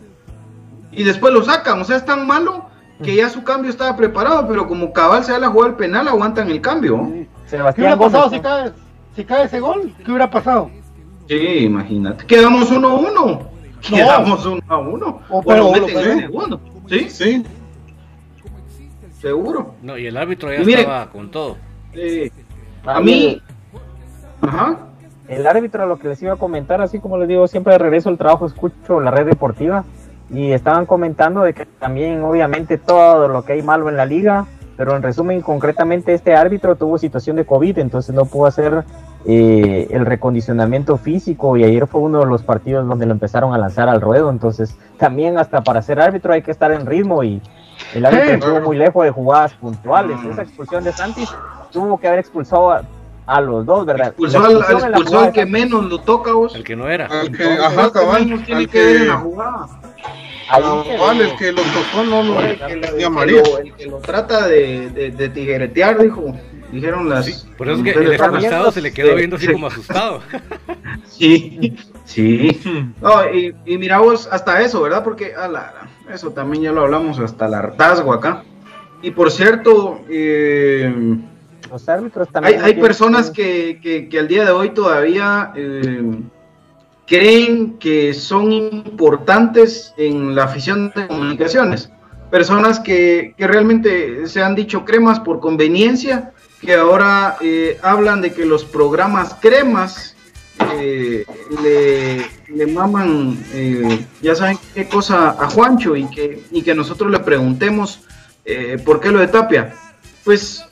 y 0.92 1.04
después 1.04 1.32
lo 1.32 1.44
sacan, 1.44 1.80
o 1.80 1.84
sea, 1.84 1.98
es 1.98 2.06
tan 2.06 2.26
malo 2.26 2.67
que 3.04 3.16
ya 3.16 3.30
su 3.30 3.44
cambio 3.44 3.70
estaba 3.70 3.96
preparado, 3.96 4.48
pero 4.48 4.68
como 4.68 4.92
cabal 4.92 5.24
se 5.24 5.32
da 5.32 5.40
la 5.40 5.50
jugada 5.50 5.70
del 5.70 5.78
penal, 5.78 6.08
aguantan 6.08 6.50
el 6.50 6.62
cambio. 6.62 7.08
¿Qué 7.50 7.58
hubiera 7.78 7.98
pasado 7.98 8.30
si 8.30 8.40
cae, 8.40 8.72
si 9.16 9.24
cae 9.24 9.46
ese 9.46 9.60
gol? 9.60 9.94
¿Qué 10.04 10.12
hubiera 10.12 10.30
pasado? 10.30 10.70
Sí, 11.28 11.60
imagínate. 11.60 12.26
Quedamos 12.26 12.72
1-1. 12.72 13.10
Uno, 13.10 13.42
Quedamos 13.82 14.46
1 14.46 14.62
a 14.68 14.78
1. 14.78 15.22
O, 15.30 15.44
pero, 15.44 15.72
meten 15.72 15.98
el 15.98 16.20
segundo. 16.22 16.60
Sí, 16.88 17.10
sí. 17.10 17.44
Seguro. 19.22 19.76
No, 19.82 19.98
y 19.98 20.08
el 20.08 20.18
árbitro 20.18 20.52
ya 20.52 20.60
estaba 20.60 21.10
con 21.10 21.30
todo. 21.30 21.58
Sí. 21.94 22.32
A 22.86 23.00
mí... 23.00 23.42
Ajá. 24.42 24.78
El 25.28 25.46
árbitro, 25.46 25.86
lo 25.86 26.00
que 26.00 26.08
les 26.08 26.22
iba 26.22 26.34
a 26.34 26.38
comentar, 26.38 26.82
así 26.82 27.00
como 27.00 27.18
les 27.18 27.28
digo, 27.28 27.48
siempre 27.48 27.74
de 27.74 27.80
regreso 27.80 28.10
al 28.10 28.18
trabajo 28.18 28.46
escucho 28.46 29.02
la 29.02 29.12
red 29.12 29.26
deportiva 29.26 29.84
y 30.30 30.52
estaban 30.52 30.86
comentando 30.86 31.42
de 31.42 31.54
que 31.54 31.66
también 31.66 32.24
obviamente 32.24 32.78
todo 32.78 33.28
lo 33.28 33.44
que 33.44 33.54
hay 33.54 33.62
malo 33.62 33.90
en 33.90 33.98
la 33.98 34.06
liga, 34.06 34.46
pero 34.76 34.96
en 34.96 35.02
resumen 35.02 35.42
concretamente 35.42 36.14
este 36.14 36.36
árbitro 36.36 36.76
tuvo 36.76 36.98
situación 36.98 37.36
de 37.36 37.46
COVID, 37.46 37.80
entonces 37.80 38.14
no 38.14 38.26
pudo 38.26 38.46
hacer 38.46 38.84
eh, 39.26 39.88
el 39.90 40.06
recondicionamiento 40.06 40.98
físico 40.98 41.58
y 41.58 41.64
ayer 41.64 41.88
fue 41.88 42.02
uno 42.02 42.20
de 42.20 42.26
los 42.26 42.44
partidos 42.44 42.88
donde 42.88 43.06
lo 43.06 43.14
empezaron 43.14 43.54
a 43.54 43.58
lanzar 43.58 43.90
al 43.90 44.02
ruedo, 44.02 44.30
entonces 44.30 44.78
también 44.98 45.38
hasta 45.38 45.64
para 45.64 45.82
ser 45.82 46.00
árbitro 46.00 46.34
hay 46.34 46.42
que 46.42 46.52
estar 46.52 46.72
en 46.72 46.86
ritmo 46.86 47.24
y 47.24 47.42
el 47.94 48.06
árbitro 48.06 48.34
estuvo 48.34 48.62
muy 48.62 48.78
lejos 48.78 49.04
de 49.04 49.12
jugadas 49.12 49.54
puntuales. 49.54 50.18
Esa 50.30 50.42
expulsión 50.42 50.84
de 50.84 50.92
Santis 50.92 51.30
tuvo 51.72 51.98
que 52.00 52.08
haber 52.08 52.20
expulsado 52.20 52.72
a, 52.72 52.82
los 53.42 53.66
dos, 53.66 53.86
¿verdad? 53.86 54.08
Expulsó 54.08 54.44
al, 54.44 54.58
expulsó 54.58 55.20
al 55.20 55.32
que 55.34 55.46
menos 55.46 55.86
lo 55.86 56.00
toca 56.00 56.34
vos. 56.34 56.56
El 56.56 56.64
que 56.64 56.76
no 56.76 56.90
era. 56.90 57.08
Al 57.08 57.32
que, 57.32 57.44
ajá, 57.44 57.92
cabal. 57.92 58.44
Tiene 58.46 58.68
que 58.68 58.86
ver 58.86 58.96
en 58.98 59.08
la 59.08 59.18
jugada. 59.18 59.68
Ahí 60.50 61.20
el 61.20 61.36
que 61.36 61.52
lo 61.52 61.62
tocó 61.62 62.04
no 62.06 62.24
lo 62.24 62.40
el, 62.40 62.58
que, 62.58 62.76
lo, 62.78 63.58
el 63.58 63.74
que 63.74 63.86
lo 63.88 63.98
trata 63.98 64.48
de, 64.48 64.90
de, 64.92 65.12
de 65.12 65.30
tijeretear, 65.30 66.02
dijo. 66.02 66.34
Dijeron 66.72 67.10
las. 67.10 67.26
Sí, 67.26 67.48
por 67.58 67.70
eso 67.70 67.78
es 67.78 67.84
que 67.84 68.00
el 68.00 68.14
expulsado 68.14 68.72
se 68.72 68.82
le 68.82 68.94
quedó 68.94 69.16
viendo 69.16 69.36
así 69.38 69.52
como 69.52 69.68
asustado. 69.68 70.22
Sí, 71.06 71.76
sí. 72.06 72.62
No, 73.02 73.34
y, 73.34 73.56
y 73.66 73.78
mira 73.80 73.98
vos, 73.98 74.30
hasta 74.32 74.62
eso, 74.62 74.82
¿verdad? 74.82 75.04
Porque 75.04 75.34
a 75.34 75.48
la, 75.48 75.74
eso 76.14 76.30
también 76.32 76.64
ya 76.64 76.72
lo 76.72 76.82
hablamos 76.82 77.18
hasta 77.18 77.48
el 77.48 77.56
hartazgo 77.56 78.14
acá. 78.14 78.44
Y 79.02 79.12
por 79.12 79.32
cierto, 79.32 80.02
eh, 80.10 80.94
los 81.70 81.88
árbitros 81.90 82.30
también. 82.30 82.62
Hay, 82.62 82.74
hay 82.74 82.82
personas 82.82 83.30
que, 83.30 83.80
que, 83.82 84.10
que, 84.10 84.20
al 84.20 84.28
día 84.28 84.46
de 84.46 84.52
hoy 84.52 84.72
todavía 84.72 85.52
eh, 85.56 86.20
creen 87.06 87.78
que 87.80 88.14
son 88.14 88.52
importantes 88.52 89.94
en 89.98 90.36
la 90.36 90.44
afición 90.46 90.92
de 90.96 91.08
comunicaciones. 91.08 91.90
Personas 92.30 92.80
que, 92.80 93.34
que 93.38 93.48
realmente 93.48 94.28
se 94.28 94.42
han 94.44 94.56
dicho 94.56 94.84
cremas 94.84 95.20
por 95.20 95.40
conveniencia, 95.40 96.34
que 96.62 96.76
ahora 96.76 97.38
eh, 97.42 97.78
hablan 97.82 98.22
de 98.22 98.34
que 98.34 98.46
los 98.46 98.66
programas 98.66 99.36
cremas 99.40 100.18
eh, 100.74 101.24
le, 101.62 102.26
le, 102.54 102.68
maman, 102.68 103.38
eh, 103.54 104.06
ya 104.22 104.36
saben 104.36 104.58
qué 104.74 104.88
cosa 104.88 105.30
a 105.30 105.50
Juancho 105.50 105.96
y 105.96 106.10
que, 106.10 106.44
y 106.52 106.64
que 106.64 106.74
nosotros 106.74 107.12
le 107.12 107.20
preguntemos 107.20 108.02
eh, 108.44 108.82
por 108.84 109.00
qué 109.00 109.12
lo 109.12 109.20
de 109.20 109.28
Tapia. 109.28 109.74
Pues 110.24 110.67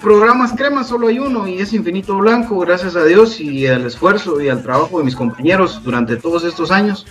programas 0.00 0.52
crema 0.52 0.84
solo 0.84 1.08
hay 1.08 1.18
uno 1.18 1.48
y 1.48 1.58
es 1.58 1.72
Infinito 1.72 2.16
Blanco, 2.18 2.58
gracias 2.58 2.96
a 2.96 3.04
Dios 3.04 3.40
y 3.40 3.66
al 3.66 3.86
esfuerzo 3.86 4.40
y 4.40 4.48
al 4.48 4.62
trabajo 4.62 4.98
de 4.98 5.04
mis 5.04 5.16
compañeros 5.16 5.82
durante 5.82 6.16
todos 6.16 6.44
estos 6.44 6.70
años. 6.70 7.06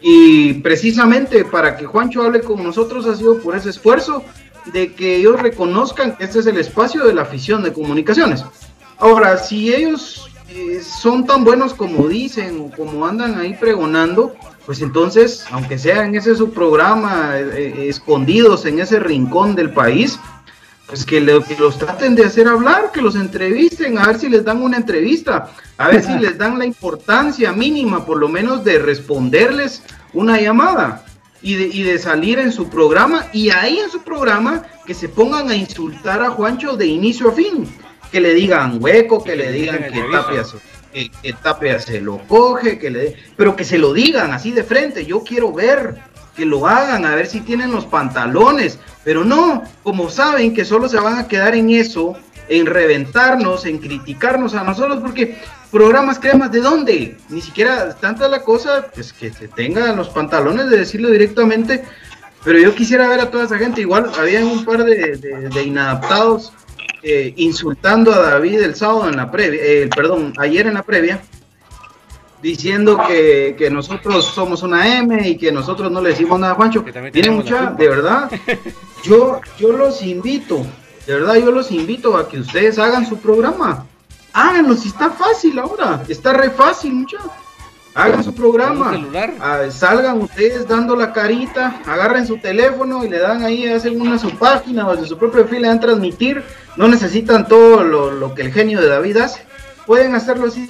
Y 0.00 0.54
precisamente 0.54 1.44
para 1.44 1.76
que 1.76 1.86
Juancho 1.86 2.22
hable 2.22 2.40
con 2.40 2.62
nosotros 2.62 3.06
ha 3.06 3.16
sido 3.16 3.38
por 3.38 3.56
ese 3.56 3.70
esfuerzo 3.70 4.22
de 4.72 4.94
que 4.94 5.16
ellos 5.16 5.40
reconozcan 5.40 6.16
que 6.16 6.24
este 6.24 6.40
es 6.40 6.46
el 6.46 6.58
espacio 6.58 7.06
de 7.06 7.14
la 7.14 7.22
afición 7.22 7.62
de 7.62 7.72
comunicaciones. 7.72 8.44
Ahora, 8.98 9.36
si 9.38 9.74
ellos 9.74 10.28
eh, 10.48 10.80
son 10.82 11.26
tan 11.26 11.44
buenos 11.44 11.74
como 11.74 12.06
dicen 12.08 12.60
o 12.60 12.76
como 12.76 13.06
andan 13.06 13.38
ahí 13.38 13.54
pregonando, 13.54 14.34
pues 14.66 14.80
entonces, 14.80 15.44
aunque 15.50 15.78
sea 15.78 16.04
en 16.04 16.14
ese 16.14 16.34
su 16.34 16.52
programa, 16.52 17.38
eh, 17.38 17.74
eh, 17.76 17.88
escondidos 17.88 18.64
en 18.64 18.78
ese 18.78 18.98
rincón 18.98 19.54
del 19.54 19.72
país, 19.72 20.18
pues 20.86 21.04
que, 21.04 21.24
que, 21.48 21.56
los 21.58 21.78
traten 21.78 22.14
de 22.14 22.24
hacer 22.24 22.46
hablar, 22.46 22.92
que 22.92 23.00
los 23.00 23.16
entrevisten, 23.16 23.98
a 23.98 24.06
ver 24.06 24.18
si 24.18 24.28
les 24.28 24.44
dan 24.44 24.62
una 24.62 24.76
entrevista, 24.76 25.50
a 25.78 25.88
ver 25.88 26.02
si 26.02 26.12
les 26.18 26.36
dan 26.36 26.58
la 26.58 26.66
importancia 26.66 27.52
mínima, 27.52 28.04
por 28.04 28.18
lo 28.18 28.28
menos, 28.28 28.64
de 28.64 28.78
responderles 28.78 29.82
una 30.12 30.40
llamada 30.40 31.04
y 31.42 31.54
de, 31.54 31.64
y 31.66 31.82
de 31.82 31.98
salir 31.98 32.38
en 32.38 32.52
su 32.52 32.68
programa, 32.68 33.26
y 33.32 33.50
ahí 33.50 33.78
en 33.78 33.90
su 33.90 34.02
programa 34.02 34.62
que 34.86 34.94
se 34.94 35.08
pongan 35.08 35.50
a 35.50 35.56
insultar 35.56 36.22
a 36.22 36.30
Juancho 36.30 36.76
de 36.76 36.86
inicio 36.86 37.30
a 37.30 37.32
fin 37.32 37.68
que 38.14 38.20
le 38.20 38.32
digan 38.32 38.78
hueco, 38.80 39.24
que 39.24 39.34
le 39.34 39.50
digan 39.50 39.90
que 39.92 40.00
Tapia, 40.12 40.44
que, 40.92 41.10
que 41.20 41.32
Tapia 41.32 41.80
se 41.80 42.00
lo 42.00 42.18
coge, 42.28 42.78
que 42.78 42.88
le, 42.88 43.16
pero 43.36 43.56
que 43.56 43.64
se 43.64 43.76
lo 43.76 43.92
digan 43.92 44.32
así 44.32 44.52
de 44.52 44.62
frente. 44.62 45.04
Yo 45.04 45.24
quiero 45.24 45.52
ver 45.52 45.96
que 46.34 46.44
lo 46.44 46.66
hagan, 46.66 47.04
a 47.04 47.14
ver 47.14 47.26
si 47.26 47.40
tienen 47.40 47.72
los 47.72 47.84
pantalones, 47.84 48.78
pero 49.04 49.24
no, 49.24 49.62
como 49.82 50.10
saben 50.10 50.54
que 50.54 50.64
solo 50.64 50.88
se 50.88 50.98
van 50.98 51.18
a 51.18 51.28
quedar 51.28 51.54
en 51.54 51.70
eso, 51.70 52.16
en 52.48 52.66
reventarnos, 52.66 53.64
en 53.66 53.78
criticarnos 53.78 54.54
a 54.54 54.64
nosotros, 54.64 55.00
porque 55.00 55.38
programas 55.70 56.18
cremas 56.18 56.52
de 56.52 56.60
dónde, 56.60 57.16
ni 57.28 57.40
siquiera 57.40 57.94
tanta 57.94 58.28
la 58.28 58.42
cosa, 58.42 58.86
pues 58.94 59.12
que 59.12 59.32
se 59.32 59.48
tengan 59.48 59.96
los 59.96 60.08
pantalones 60.08 60.68
de 60.70 60.78
decirlo 60.78 61.10
directamente, 61.10 61.84
pero 62.44 62.58
yo 62.58 62.74
quisiera 62.74 63.08
ver 63.08 63.20
a 63.20 63.30
toda 63.30 63.44
esa 63.44 63.58
gente, 63.58 63.80
igual 63.80 64.10
había 64.18 64.44
un 64.44 64.64
par 64.64 64.84
de, 64.84 65.16
de, 65.16 65.62
inadaptados 65.62 66.52
eh, 67.02 67.32
insultando 67.36 68.12
a 68.12 68.18
David 68.18 68.60
el 68.60 68.74
sábado 68.74 69.08
en 69.08 69.16
la 69.16 69.30
previa, 69.30 69.60
eh, 69.62 69.88
perdón, 69.94 70.34
ayer 70.38 70.66
en 70.66 70.74
la 70.74 70.82
previa, 70.82 71.22
diciendo 72.44 73.00
que, 73.08 73.54
que, 73.56 73.70
nosotros 73.70 74.26
somos 74.26 74.62
una 74.62 74.98
M 74.98 75.26
y 75.26 75.38
que 75.38 75.50
nosotros 75.50 75.90
no 75.90 76.02
le 76.02 76.10
decimos 76.10 76.38
nada 76.38 76.52
a 76.52 76.56
Juancho. 76.56 76.84
Tiene 77.10 77.30
mucha, 77.30 77.70
de 77.70 77.88
verdad, 77.88 78.30
yo, 79.02 79.40
yo 79.58 79.72
los 79.72 80.02
invito, 80.02 80.62
de 81.06 81.14
verdad 81.14 81.36
yo 81.36 81.50
los 81.50 81.72
invito 81.72 82.18
a 82.18 82.28
que 82.28 82.40
ustedes 82.40 82.78
hagan 82.78 83.06
su 83.06 83.16
programa. 83.16 83.86
Háganlo, 84.34 84.74
si 84.74 84.88
está 84.88 85.08
fácil 85.08 85.58
ahora, 85.58 86.02
está 86.06 86.34
re 86.34 86.50
fácil, 86.50 86.92
muchachos 86.92 87.30
hagan 87.94 88.24
su 88.24 88.34
programa, 88.34 88.92
ah, 89.40 89.70
salgan 89.70 90.20
ustedes 90.20 90.66
dando 90.66 90.96
la 90.96 91.12
carita, 91.12 91.80
agarren 91.86 92.26
su 92.26 92.38
teléfono 92.38 93.04
y 93.04 93.08
le 93.08 93.20
dan 93.20 93.44
ahí, 93.44 93.68
hacen 93.68 94.00
una 94.00 94.18
su 94.18 94.30
página 94.36 94.88
o 94.88 94.96
de 94.96 95.06
su 95.06 95.16
propio 95.16 95.42
perfil, 95.42 95.62
le 95.62 95.68
dan 95.68 95.78
transmitir, 95.78 96.42
no 96.76 96.88
necesitan 96.88 97.46
todo 97.46 97.84
lo, 97.84 98.10
lo, 98.10 98.34
que 98.34 98.42
el 98.42 98.52
genio 98.52 98.80
de 98.80 98.88
David 98.88 99.18
hace, 99.18 99.42
pueden 99.86 100.16
hacerlo 100.16 100.48
así 100.48 100.68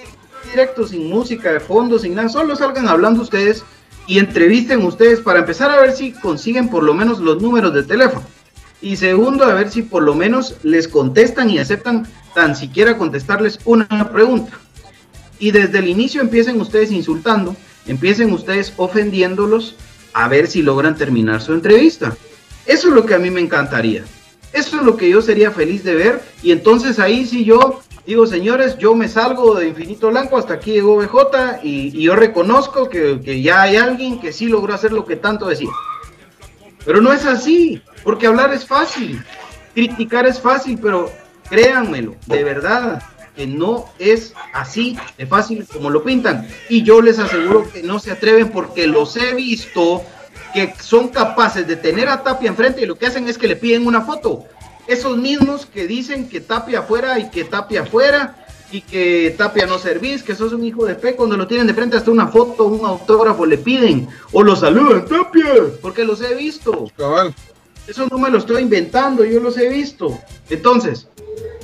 directo, 0.55 0.87
sin 0.87 1.09
música 1.09 1.53
de 1.53 1.61
fondo, 1.61 1.99
sin 1.99 2.15
nada, 2.15 2.29
solo 2.29 2.57
salgan 2.57 2.89
hablando 2.89 3.23
ustedes 3.23 3.65
y 4.07 4.19
entrevisten 4.19 4.85
ustedes 4.85 5.21
para 5.21 5.41
empezar 5.41 5.71
a 5.71 5.81
ver 5.81 5.93
si 5.93 6.13
consiguen 6.13 6.69
por 6.69 6.83
lo 6.83 6.95
menos 6.95 7.19
los 7.19 7.43
números 7.43 7.75
de 7.75 7.83
teléfono. 7.83 8.25
Y 8.81 8.97
segundo, 8.97 9.45
a 9.45 9.55
ver 9.55 9.71
si 9.71 9.83
por 9.83 10.03
lo 10.03 10.15
menos 10.15 10.57
les 10.63 10.89
contestan 10.89 11.51
y 11.51 11.59
aceptan 11.59 12.07
tan 12.35 12.55
siquiera 12.55 12.99
contestarles 12.99 13.59
una 13.65 14.11
pregunta 14.13 14.53
y 15.39 15.51
desde 15.51 15.79
el 15.79 15.89
inicio 15.89 16.21
empiecen 16.21 16.61
ustedes 16.61 16.91
insultando, 16.91 17.57
empiecen 17.87 18.33
ustedes 18.33 18.73
ofendiéndolos 18.77 19.77
a 20.13 20.29
ver 20.29 20.47
si 20.47 20.63
logran 20.63 20.97
terminar 20.97 21.43
su 21.43 21.53
entrevista. 21.53 22.17
Eso 22.67 22.89
es 22.89 22.95
lo 22.95 23.05
que 23.05 23.15
a 23.15 23.19
mí 23.19 23.31
me 23.31 23.41
encantaría. 23.41 24.05
Eso 24.53 24.79
es 24.79 24.83
lo 24.83 24.97
que 24.97 25.11
yo 25.11 25.21
sería 25.21 25.51
feliz 25.51 25.83
de 25.83 25.97
ver. 25.97 26.23
Y 26.43 26.53
entonces 26.53 26.99
ahí 26.99 27.27
sí 27.27 27.45
yo 27.45 27.83
digo, 28.07 28.27
señores, 28.27 28.79
yo 28.79 28.95
me 28.95 29.09
salgo 29.09 29.55
de 29.55 29.69
Infinito 29.69 30.09
Blanco, 30.09 30.37
hasta 30.37 30.55
aquí 30.55 30.73
llegó 30.73 30.97
BJ 30.97 31.61
y, 31.63 32.03
yo 32.03 32.17
reconozco 32.17 32.89
que, 32.89 33.21
que, 33.21 33.43
ya 33.43 33.63
hay 33.63 33.77
alguien 33.77 34.21
que 34.21 34.33
sí 34.33 34.47
logró 34.47 34.75
hacer 34.75 34.93
lo 34.93 35.05
que 35.05 35.17
tanto 35.17 35.47
decía. 35.47 35.71
Pero 36.85 37.01
no 37.01 37.13
es 37.13 37.25
así, 37.25 37.83
porque 38.03 38.27
hablar 38.27 38.53
es 38.53 38.67
fácil, 38.67 39.25
criticar 39.75 40.27
es 40.27 40.41
fácil, 40.41 40.79
pero 40.81 41.11
créanmelo, 41.49 42.17
de 42.27 42.45
verdad, 42.45 43.03
que 43.35 43.47
no 43.47 43.87
es 43.99 44.35
así 44.53 44.97
de 45.19 45.27
fácil 45.27 45.67
como 45.71 45.91
lo 45.91 46.03
pintan. 46.03 46.47
Y 46.69 46.83
yo 46.83 47.01
les 47.01 47.19
aseguro 47.19 47.69
que 47.71 47.83
no 47.83 47.99
se 47.99 48.13
atreven 48.13 48.51
porque 48.51 48.87
los 48.87 49.17
he 49.17 49.35
visto 49.35 50.03
que 50.53 50.73
son 50.81 51.09
capaces 51.09 51.67
de 51.67 51.77
tener 51.77 52.09
a 52.09 52.23
Tapia 52.23 52.49
enfrente 52.49 52.83
y 52.83 52.87
lo 52.87 52.97
que 52.97 53.07
hacen 53.07 53.29
es 53.29 53.37
que 53.37 53.49
le 53.49 53.57
piden 53.57 53.87
una 53.87 54.03
foto. 54.03 54.45
Esos 54.87 55.17
mismos 55.17 55.67
que 55.67 55.87
dicen 55.87 56.29
que 56.29 56.41
Tapia 56.41 56.81
afuera 56.81 57.19
y 57.19 57.31
que 57.31 57.45
Tapia 57.45 57.83
afuera 57.83 58.45
y 58.71 58.81
que 58.81 59.35
Tapia 59.39 59.67
no 59.67 59.79
servís, 59.79 60.23
que 60.23 60.35
sos 60.35 60.53
un 60.53 60.65
hijo 60.65 60.85
de 60.85 60.97
fe, 60.97 61.15
cuando 61.15 61.37
lo 61.37 61.47
tienen 61.47 61.67
de 61.67 61.75
frente 61.75 61.97
hasta 61.97 62.11
una 62.11 62.27
foto, 62.27 62.65
un 62.65 62.85
autógrafo 62.85 63.47
le 63.47 63.59
piden 63.59 64.09
o 64.33 64.43
lo 64.43 64.57
saludan, 64.57 65.07
Tapia, 65.07 65.55
porque 65.81 66.05
los 66.05 66.21
he 66.21 66.35
visto. 66.35 66.91
Cabal. 66.97 67.35
Eso 67.87 68.07
no 68.11 68.19
me 68.19 68.31
lo 68.31 68.39
estoy 68.39 68.63
inventando, 68.63 69.25
yo 69.25 69.41
los 69.41 69.59
he 69.59 69.69
visto. 69.69 70.19
Entonces, 70.51 71.07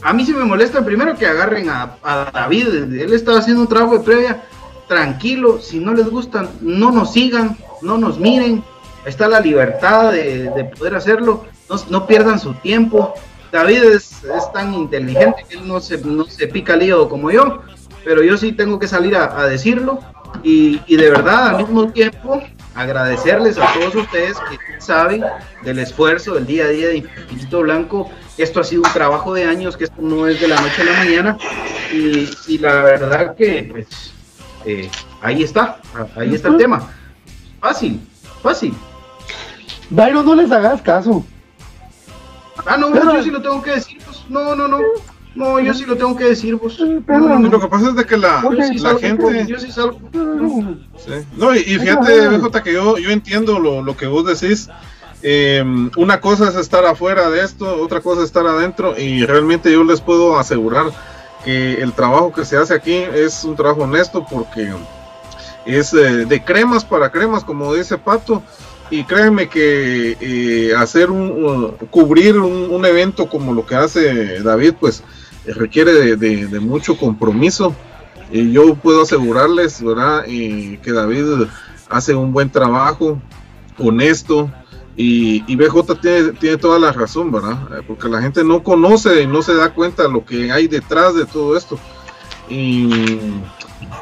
a 0.03 0.13
mí 0.13 0.25
sí 0.25 0.33
me 0.33 0.45
molesta 0.45 0.85
primero 0.85 1.17
que 1.17 1.27
agarren 1.27 1.69
a, 1.69 1.97
a, 2.03 2.31
David, 2.33 2.69
él 2.69 3.13
estaba 3.13 3.39
haciendo 3.39 3.63
un 3.63 3.69
trabajo 3.69 3.99
de 3.99 4.05
previa, 4.05 4.43
tranquilo, 4.87 5.61
si 5.61 5.79
no 5.79 5.95
les 5.95 6.09
gustan, 6.09 6.49
no 6.61 6.91
nos 6.91 7.13
sigan, 7.13 7.57
no 7.83 7.99
nos 7.99 8.19
miren, 8.19 8.63
está 9.05 9.29
la 9.29 9.41
libertad 9.41 10.13
de, 10.13 10.51
de 10.51 10.65
poder 10.65 10.95
hacerlo, 10.95 11.45
no, 11.71 11.77
no, 11.89 12.07
pierdan 12.07 12.39
su 12.39 12.53
tiempo. 12.55 13.15
David 13.51 13.83
es, 13.85 14.23
es, 14.25 14.53
tan 14.53 14.75
inteligente 14.75 15.47
que 15.49 15.57
él 15.57 15.67
no 15.67 15.81
se, 15.81 15.99
no 16.05 16.25
se 16.25 16.47
pica 16.47 16.77
lío 16.77 17.09
como 17.09 17.31
yo, 17.31 17.63
pero 18.05 18.23
yo 18.23 18.37
sí 18.37 18.53
tengo 18.53 18.79
que 18.79 18.87
salir 18.87 19.17
a, 19.17 19.41
a 19.41 19.47
decirlo 19.47 20.01
y, 20.43 20.81
y, 20.87 20.97
de 20.97 21.11
verdad 21.11 21.49
al 21.49 21.57
mismo 21.59 21.91
tiempo 21.91 22.41
agradecerles 22.75 23.59
a 23.59 23.73
todos 23.75 23.95
ustedes 23.95 24.37
que 24.39 24.81
saben 24.81 25.25
del 25.63 25.79
esfuerzo 25.81 26.35
del 26.35 26.47
día 26.47 26.65
a 26.65 26.69
día 26.69 26.89
de 26.89 26.99
Infinito 26.99 27.61
Blanco. 27.61 28.11
Esto 28.39 28.61
ha 28.61 28.65
sido 28.65 28.83
un 28.83 28.93
trabajo 28.93 29.35
de 29.35 29.45
años, 29.45 29.77
que 29.77 29.85
esto 29.85 30.01
no 30.01 30.27
es 30.27 30.41
de 30.41 30.49
la 30.49 30.61
noche 30.61 30.83
a 30.83 30.85
la 30.85 30.93
mañana. 30.93 31.39
Y, 31.93 32.59
la 32.59 32.83
verdad 32.83 33.35
que 33.35 33.69
pues, 33.71 34.13
eh, 34.65 34.89
ahí 35.21 35.43
está, 35.43 35.81
ahí 36.17 36.35
está 36.35 36.49
el 36.49 36.57
tema. 36.57 36.89
Fácil, 37.61 38.01
fácil. 38.43 38.73
Byron, 39.91 40.25
no 40.25 40.35
les 40.35 40.51
hagas 40.51 40.81
caso. 40.81 41.25
Ah, 42.67 42.77
no, 42.77 42.95
yo 42.95 43.23
sí 43.23 43.31
lo 43.31 43.43
tengo 43.43 43.63
que 43.63 43.73
decir. 43.73 43.99
Pues, 44.05 44.25
no, 44.29 44.55
no, 44.55 44.69
no. 44.69 44.79
No, 45.35 45.61
yo 45.61 45.73
sí 45.75 45.85
lo 45.87 45.97
tengo 45.97 46.17
que 46.17 46.25
decir, 46.25 46.57
vos. 46.57 46.79
lo 46.81 47.61
que 47.61 47.69
pasa 47.69 47.91
es 47.91 47.95
de 47.95 48.05
que 48.05 48.17
la, 48.17 48.43
la 48.43 48.99
gente. 48.99 49.47
Yo 49.47 49.59
sí 49.61 49.71
salgo. 49.71 50.01
No, 51.37 51.55
y, 51.55 51.61
fíjate, 51.63 52.29
BJ, 52.29 52.63
que 52.63 52.73
yo, 52.73 52.99
yo 52.99 53.11
entiendo 53.11 53.59
lo, 53.59 53.83
lo 53.83 53.97
que 53.97 54.07
vos 54.07 54.25
decís. 54.27 54.69
Eh, 55.23 55.63
una 55.97 56.21
cosa 56.21 56.49
es 56.49 56.57
estar 56.57 56.85
afuera 56.87 57.29
de 57.31 57.45
esto, 57.45 57.81
otra 57.83 58.01
cosa 58.01 58.23
es 58.23 58.27
estar 58.27 58.47
adentro, 58.47 58.99
y 58.99 59.25
realmente 59.27 59.71
yo 59.71 59.85
les 59.85 60.01
puedo 60.01 60.39
asegurar 60.39 60.87
que 61.45 61.75
el 61.75 61.93
trabajo 61.93 62.33
que 62.33 62.45
se 62.45 62.57
hace 62.57 62.75
aquí 62.75 62.95
es 62.95 63.45
un 63.45 63.55
trabajo 63.55 63.83
honesto 63.83 64.27
porque 64.31 64.73
es 65.67 65.93
eh, 65.93 66.27
de 66.27 66.45
cremas 66.45 66.85
para 66.85 67.11
cremas, 67.11 67.45
como 67.45 67.75
dice 67.75 67.99
Pato. 67.99 68.43
Y 68.91 69.05
créeme 69.05 69.49
que 69.49 70.17
eh, 70.21 70.75
hacer 70.77 71.11
un, 71.11 71.77
cubrir 71.91 72.39
un, 72.39 72.85
evento 72.85 73.29
como 73.29 73.55
lo 73.55 73.65
que 73.65 73.77
hace 73.77 74.41
David, 74.43 74.75
pues 74.81 75.05
requiere 75.47 76.17
de, 76.17 76.61
mucho 76.61 76.97
compromiso. 76.97 77.75
Y 78.33 78.53
yo 78.53 78.75
puedo 78.75 79.03
asegurarles, 79.03 79.83
¿verdad? 79.83 80.25
que 80.25 80.93
David 80.93 81.47
hace 81.89 82.15
un 82.15 82.33
buen 82.33 82.51
trabajo, 82.51 83.21
honesto. 83.79 84.51
Y, 84.97 85.45
y 85.47 85.57
BJ 85.57 85.95
tiene, 86.01 86.33
tiene, 86.33 86.57
toda 86.57 86.79
la 86.79 86.93
razón, 86.93 87.31
¿verdad? 87.31 87.79
Eh, 87.79 87.83
porque 87.87 88.09
la 88.09 88.21
gente 88.21 88.45
no 88.45 88.63
conoce 88.63 89.23
y 89.23 89.27
no 89.27 89.41
se 89.41 89.55
da 89.55 89.73
cuenta 89.73 90.03
de 90.03 90.11
lo 90.11 90.25
que 90.25 90.53
hay 90.53 90.69
detrás 90.69 91.15
de 91.15 91.25
todo 91.25 91.57
esto. 91.57 91.79
Y, 92.49 92.91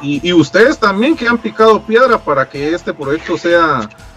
y, 0.01 0.33
ustedes 0.33 0.77
también 0.79 1.15
que 1.15 1.27
han 1.27 1.37
picado 1.37 1.83
piedra 1.83 2.17
para 2.17 2.49
que 2.49 2.73
este 2.73 2.93
proyecto 2.93 3.37
sea 3.37 3.87
eh, 3.87 4.08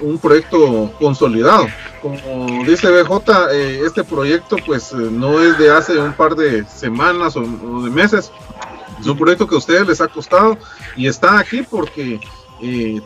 un 0.00 0.18
proyecto 0.18 0.92
consolidado. 0.98 1.66
Como 2.02 2.64
dice 2.64 2.90
BJ, 2.90 3.52
eh, 3.52 3.82
este 3.84 4.04
proyecto 4.04 4.56
pues 4.64 4.92
no 4.92 5.40
es 5.40 5.58
de 5.58 5.70
hace 5.70 5.98
un 5.98 6.12
par 6.12 6.34
de 6.34 6.64
semanas 6.64 7.36
o, 7.36 7.40
de 7.40 7.90
meses. 7.90 8.30
Es 9.00 9.06
un 9.06 9.16
proyecto 9.16 9.46
que 9.46 9.54
a 9.54 9.58
ustedes 9.58 9.86
les 9.86 10.00
ha 10.00 10.08
costado 10.08 10.58
y 10.96 11.06
está 11.06 11.38
aquí 11.38 11.62
porque 11.62 12.20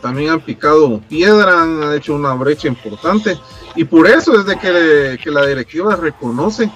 también 0.01 0.31
han 0.31 0.41
picado 0.41 0.99
piedra, 1.07 1.61
han 1.61 1.93
hecho 1.93 2.15
una 2.15 2.33
brecha 2.33 2.67
importante 2.67 3.37
y 3.75 3.83
por 3.83 4.07
eso 4.07 4.39
es 4.39 4.45
de 4.45 4.57
que, 4.57 5.29
la 5.29 5.45
directiva 5.45 5.95
reconoce 5.95 6.71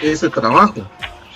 ese 0.00 0.28
trabajo 0.28 0.86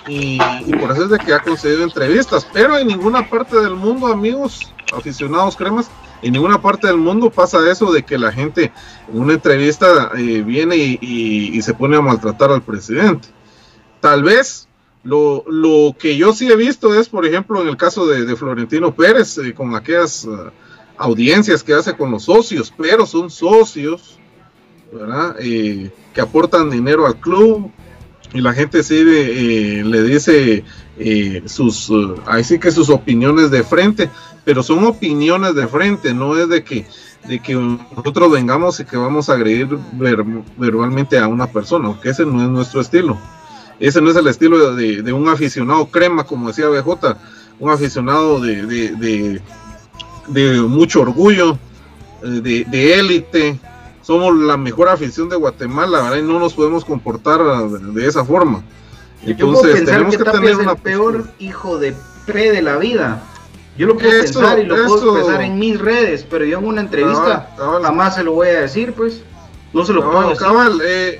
y, 0.07 0.37
por 0.79 0.91
eso 0.91 1.03
es 1.03 1.09
de 1.09 1.19
que 1.19 1.33
ha 1.33 1.39
concedido 1.39 1.83
entrevistas, 1.83 2.47
pero 2.53 2.77
en 2.77 2.87
ninguna 2.87 3.29
parte 3.29 3.57
del 3.57 3.75
mundo, 3.75 4.07
amigos, 4.07 4.73
aficionados 4.93 5.57
cremas, 5.57 5.89
en 6.21 6.33
ninguna 6.33 6.61
parte 6.61 6.87
del 6.87 6.97
mundo 6.97 7.29
pasa 7.29 7.69
eso 7.69 7.91
de 7.91 8.03
que 8.03 8.17
la 8.17 8.31
gente 8.31 8.71
en 9.11 9.19
una 9.19 9.33
entrevista 9.33 10.11
eh, 10.17 10.41
viene 10.41 10.75
y, 10.75 11.61
se 11.61 11.73
pone 11.73 11.97
a 11.97 12.01
maltratar 12.01 12.51
al 12.51 12.61
presidente. 12.61 13.27
Tal 13.99 14.23
vez 14.23 14.67
lo, 15.03 15.43
que 15.97 16.17
yo 16.17 16.33
sí 16.33 16.49
he 16.51 16.55
visto 16.55 16.93
es, 16.99 17.09
por 17.09 17.25
ejemplo, 17.25 17.61
en 17.61 17.67
el 17.67 17.77
caso 17.77 18.07
de, 18.07 18.35
Florentino 18.35 18.93
Pérez, 18.93 19.37
eh, 19.37 19.53
con 19.53 19.75
aquellas... 19.75 20.25
Uh, 20.25 20.51
audiencias 20.99 21.63
que 21.63 21.75
hace 21.75 21.95
con 21.95 22.09
los 22.09 22.23
socios, 22.23 22.73
pero 22.75 23.05
son 23.05 23.29
socios, 23.29 24.17
¿verdad? 24.91 25.35
Eh, 25.39 25.91
que 26.11 26.21
aportan 26.21 26.71
dinero 26.71 27.05
al 27.05 27.17
club 27.19 27.69
y 28.33 28.41
la 28.41 28.51
gente 28.51 28.81
sí 28.81 29.03
le 29.03 30.03
dice 30.03 30.63
sus, 31.45 31.91
que 32.59 32.71
sus 32.71 32.89
opiniones 32.89 33.51
de 33.51 33.63
frente, 33.63 34.09
pero 34.47 34.63
son 34.63 34.85
opiniones 34.85 35.55
de 35.55 35.67
frente, 35.67 36.13
no 36.13 36.37
es 36.37 36.47
de 36.47 36.63
que 36.63 36.85
de 37.27 37.41
que 37.41 37.53
nosotros 37.53 38.31
vengamos 38.31 38.79
y 38.79 38.85
que 38.85 38.95
vamos 38.95 39.27
a 39.27 39.33
agredir 39.33 39.67
verbalmente 40.57 41.19
a 41.19 41.27
una 41.27 41.47
persona, 41.47 41.89
porque 41.89 42.11
ese 42.11 42.25
no 42.25 42.41
es 42.41 42.47
nuestro 42.47 42.79
estilo. 42.79 43.17
Ese 43.77 43.99
no 43.99 44.09
es 44.09 44.15
el 44.15 44.25
estilo 44.27 44.73
de, 44.73 45.11
un 45.11 45.27
aficionado 45.27 45.87
crema, 45.87 46.23
como 46.23 46.47
decía 46.47 46.69
BJ, 46.69 47.17
un 47.59 47.71
aficionado 47.71 48.39
de, 48.39 49.41
de 50.29 50.61
mucho 50.61 51.01
orgullo, 51.01 51.59
eh, 52.23 52.65
de 52.69 52.93
élite. 52.93 53.59
Somos 54.01 54.33
la 54.33 54.55
mejor 54.55 54.87
afición 54.87 55.27
de 55.27 55.35
Guatemala, 55.35 56.03
¿verdad? 56.03 56.19
Y 56.19 56.21
no 56.21 56.39
nos 56.39 56.53
podemos 56.53 56.85
comportar 56.85 57.41
de, 57.67 58.07
esa 58.07 58.23
forma. 58.23 58.63
Entonces, 59.25 59.83
tenemos 59.83 60.15
que, 60.15 60.23
tener 60.23 60.55
una 60.55 60.71
el 60.71 60.77
peor 60.77 61.27
hijo 61.37 61.77
de 61.79 61.93
pre 62.25 62.49
de 62.53 62.61
la 62.61 62.77
vida. 62.77 63.21
Yo 63.77 63.87
lo 63.87 63.97
puedo 63.97 64.09
pensar 64.09 64.59
y 64.59 64.65
lo 64.65 64.75
puedo 64.75 65.17
expresar 65.17 65.41
en 65.43 65.59
mis 65.59 65.79
redes, 65.79 66.25
pero 66.29 66.45
yo 66.45 66.59
en 66.59 66.65
una 66.65 66.81
entrevista 66.81 67.49
jamás 67.57 68.15
se 68.15 68.23
lo 68.23 68.33
voy 68.33 68.47
a 68.49 68.61
decir, 68.61 68.93
pues. 68.93 69.23
No 69.73 69.85
se 69.85 69.93
lo 69.93 70.03
puedo 70.03 70.29
decir. 70.29 70.47
Eh, 70.83 71.19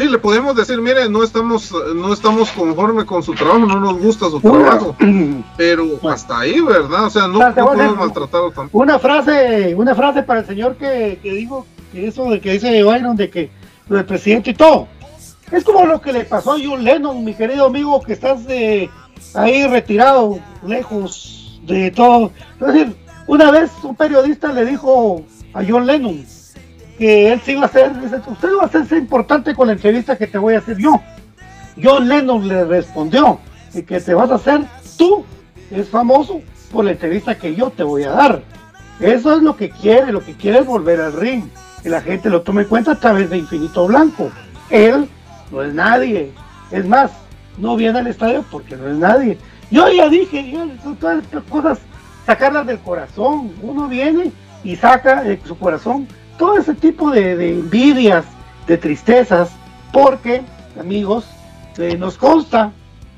Sí, 0.00 0.08
le 0.08 0.16
podemos 0.16 0.56
decir, 0.56 0.80
mire, 0.80 1.10
no 1.10 1.22
estamos, 1.22 1.74
no 1.94 2.12
estamos 2.12 2.50
conforme 2.52 3.04
con 3.04 3.22
su 3.22 3.34
trabajo, 3.34 3.66
no 3.66 3.80
nos 3.80 3.98
gusta 3.98 4.30
su 4.30 4.40
trabajo, 4.40 4.96
pero 5.58 5.84
hasta 6.08 6.38
ahí, 6.38 6.58
¿verdad? 6.60 7.04
O 7.04 7.10
sea, 7.10 7.26
no, 7.26 7.38
podemos 7.54 7.98
maltratarlo 7.98 8.50
tampoco. 8.50 8.78
Una 8.78 8.98
frase, 8.98 9.74
una 9.74 9.94
frase 9.94 10.22
para 10.22 10.40
el 10.40 10.46
señor 10.46 10.76
que, 10.76 11.18
que 11.22 11.32
digo, 11.32 11.66
que 11.92 12.06
eso 12.06 12.30
de 12.30 12.40
que 12.40 12.52
dice 12.52 12.82
Byron, 12.82 13.14
de 13.14 13.28
que 13.28 13.50
lo 13.88 13.96
del 13.96 14.06
presidente 14.06 14.50
y 14.50 14.54
todo. 14.54 14.88
Es 15.50 15.64
como 15.64 15.84
lo 15.84 16.00
que 16.00 16.14
le 16.14 16.24
pasó 16.24 16.52
a 16.52 16.56
John 16.64 16.82
Lennon, 16.82 17.22
mi 17.22 17.34
querido 17.34 17.66
amigo, 17.66 18.00
que 18.00 18.12
estás 18.12 18.46
de 18.46 18.88
ahí 19.34 19.66
retirado, 19.66 20.38
lejos 20.64 21.39
de 21.62 21.90
todo. 21.90 22.32
Es 22.60 22.66
decir, 22.66 22.96
una 23.26 23.50
vez 23.50 23.70
un 23.82 23.94
periodista 23.94 24.52
le 24.52 24.64
dijo 24.64 25.24
a 25.52 25.62
John 25.66 25.86
Lennon, 25.86 26.24
que 26.98 27.32
él 27.32 27.40
sí 27.44 27.54
va 27.54 27.66
a 27.66 27.68
ser, 27.68 27.92
usted 28.26 28.48
va 28.58 28.62
a 28.62 28.66
hacerse 28.66 28.98
importante 28.98 29.54
con 29.54 29.68
la 29.68 29.72
entrevista 29.72 30.16
que 30.16 30.26
te 30.26 30.38
voy 30.38 30.54
a 30.54 30.58
hacer 30.58 30.76
yo. 30.78 31.00
John 31.82 32.08
Lennon 32.08 32.46
le 32.46 32.64
respondió 32.64 33.40
que 33.72 34.00
te 34.00 34.14
vas 34.14 34.30
a 34.30 34.34
hacer 34.34 34.62
tú, 34.98 35.24
es 35.70 35.88
famoso 35.88 36.42
por 36.70 36.84
la 36.84 36.92
entrevista 36.92 37.36
que 37.36 37.54
yo 37.54 37.70
te 37.70 37.82
voy 37.82 38.04
a 38.04 38.10
dar. 38.10 38.42
Eso 39.00 39.34
es 39.34 39.42
lo 39.42 39.56
que 39.56 39.70
quiere, 39.70 40.12
lo 40.12 40.22
que 40.22 40.34
quiere 40.34 40.58
es 40.58 40.66
volver 40.66 41.00
al 41.00 41.14
ring, 41.14 41.44
que 41.82 41.88
la 41.88 42.02
gente 42.02 42.28
lo 42.28 42.42
tome 42.42 42.62
en 42.62 42.68
cuenta 42.68 42.92
a 42.92 43.00
través 43.00 43.30
de 43.30 43.38
Infinito 43.38 43.86
Blanco. 43.86 44.30
Él 44.68 45.08
no 45.50 45.62
es 45.62 45.72
nadie, 45.72 46.32
es 46.70 46.86
más, 46.86 47.10
no 47.56 47.76
viene 47.76 47.98
al 47.98 48.06
estadio 48.08 48.44
porque 48.50 48.76
no 48.76 48.88
es 48.88 48.96
nadie. 48.96 49.38
Yo 49.70 49.88
ya 49.88 50.08
dije, 50.08 50.52
son 50.82 50.96
todas 50.96 51.22
estas 51.22 51.44
cosas, 51.44 51.78
sacarlas 52.26 52.66
del 52.66 52.78
corazón. 52.80 53.52
Uno 53.62 53.86
viene 53.88 54.32
y 54.64 54.76
saca 54.76 55.22
de 55.22 55.40
su 55.44 55.56
corazón 55.56 56.08
todo 56.38 56.56
ese 56.56 56.74
tipo 56.74 57.10
de, 57.10 57.50
envidias, 57.50 58.24
de 58.66 58.78
tristezas, 58.78 59.50
porque, 59.92 60.42
amigos, 60.78 61.26
eh, 61.76 61.96
nos 61.96 62.16
consta 62.16 62.72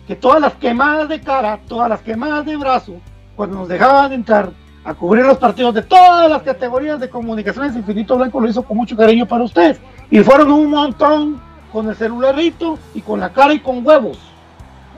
que 0.07 0.17
todas 0.17 0.41
las 0.41 0.55
quemadas 0.55 1.09
de 1.09 1.21
cara, 1.21 1.61
todas 1.69 1.89
las 1.89 2.01
quemadas 2.01 2.45
de 2.45 2.57
brazo, 2.57 2.95
cuando 3.37 3.59
nos 3.59 3.69
dejaban 3.69 4.13
entrar 4.13 4.51
a 4.85 4.95
cubrir 4.95 5.25
los 5.25 5.39
partidos 5.39 5.75
de 5.75 5.83
todas 5.83 6.29
las 6.29 6.43
categorías 6.43 6.99
de 6.99 7.09
comunicaciones, 7.09 7.77
Infinito 7.77 8.17
Blanco 8.17 8.41
lo 8.41 8.49
hizo 8.49 8.63
con 8.63 8.77
mucho 8.77 8.97
cariño 8.97 9.27
para 9.27 9.45
ustedes. 9.45 9.81
Y 10.11 10.19
fueron 10.21 10.51
un 10.51 10.71
montón 10.71 11.41
con 11.73 11.89
el 11.89 11.95
celularito 11.95 12.79
y 12.93 13.01
con 13.01 13.21
la 13.21 13.33
cara 13.33 13.55
y 13.55 13.61
con 13.61 13.87
huevos. 13.87 14.19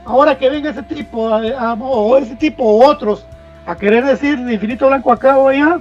Ahora 0.04 0.36
que 0.36 0.50
venga 0.50 0.70
ese 0.70 0.82
tipo, 0.82 1.22
o 1.28 2.16
ese 2.16 2.36
tipo 2.36 2.62
o 2.62 2.86
otros, 2.86 3.24
a 3.66 3.74
querer 3.74 4.04
decir 4.04 4.38
Infinito 4.38 4.86
Blanco 4.86 5.10
acá 5.10 5.38
o 5.38 5.48
allá, 5.48 5.80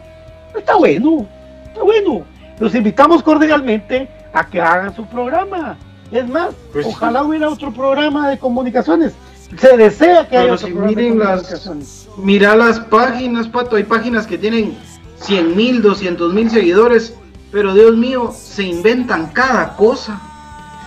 está 0.55 0.75
bueno, 0.75 1.25
está 1.65 1.83
bueno. 1.83 2.25
Los 2.59 2.73
invitamos 2.75 3.21
cordialmente 3.21 4.07
a 4.33 4.45
que 4.45 4.61
hagan 4.61 4.95
su 4.95 5.05
programa. 5.05 5.77
Es 6.11 6.27
más, 6.29 6.53
pues 6.71 6.85
ojalá 6.85 7.23
hubiera 7.23 7.49
otro 7.49 7.73
programa 7.73 8.29
de 8.29 8.37
comunicaciones. 8.37 9.13
Se 9.57 9.77
desea 9.77 10.27
que 10.27 10.37
haya 10.37 10.53
otro 10.53 10.67
programa 10.67 11.01
de 11.01 11.09
comunicaciones. 11.09 12.07
mira 12.17 12.55
las 12.55 12.79
páginas, 12.79 13.47
Pato. 13.47 13.75
Hay 13.75 13.83
páginas 13.83 14.25
que 14.27 14.37
tienen 14.37 14.77
100 15.17 15.55
mil, 15.55 15.81
200 15.81 16.33
mil 16.33 16.49
seguidores. 16.49 17.15
Pero 17.51 17.73
Dios 17.73 17.95
mío, 17.95 18.31
se 18.35 18.63
inventan 18.63 19.27
cada 19.27 19.75
cosa. 19.75 20.19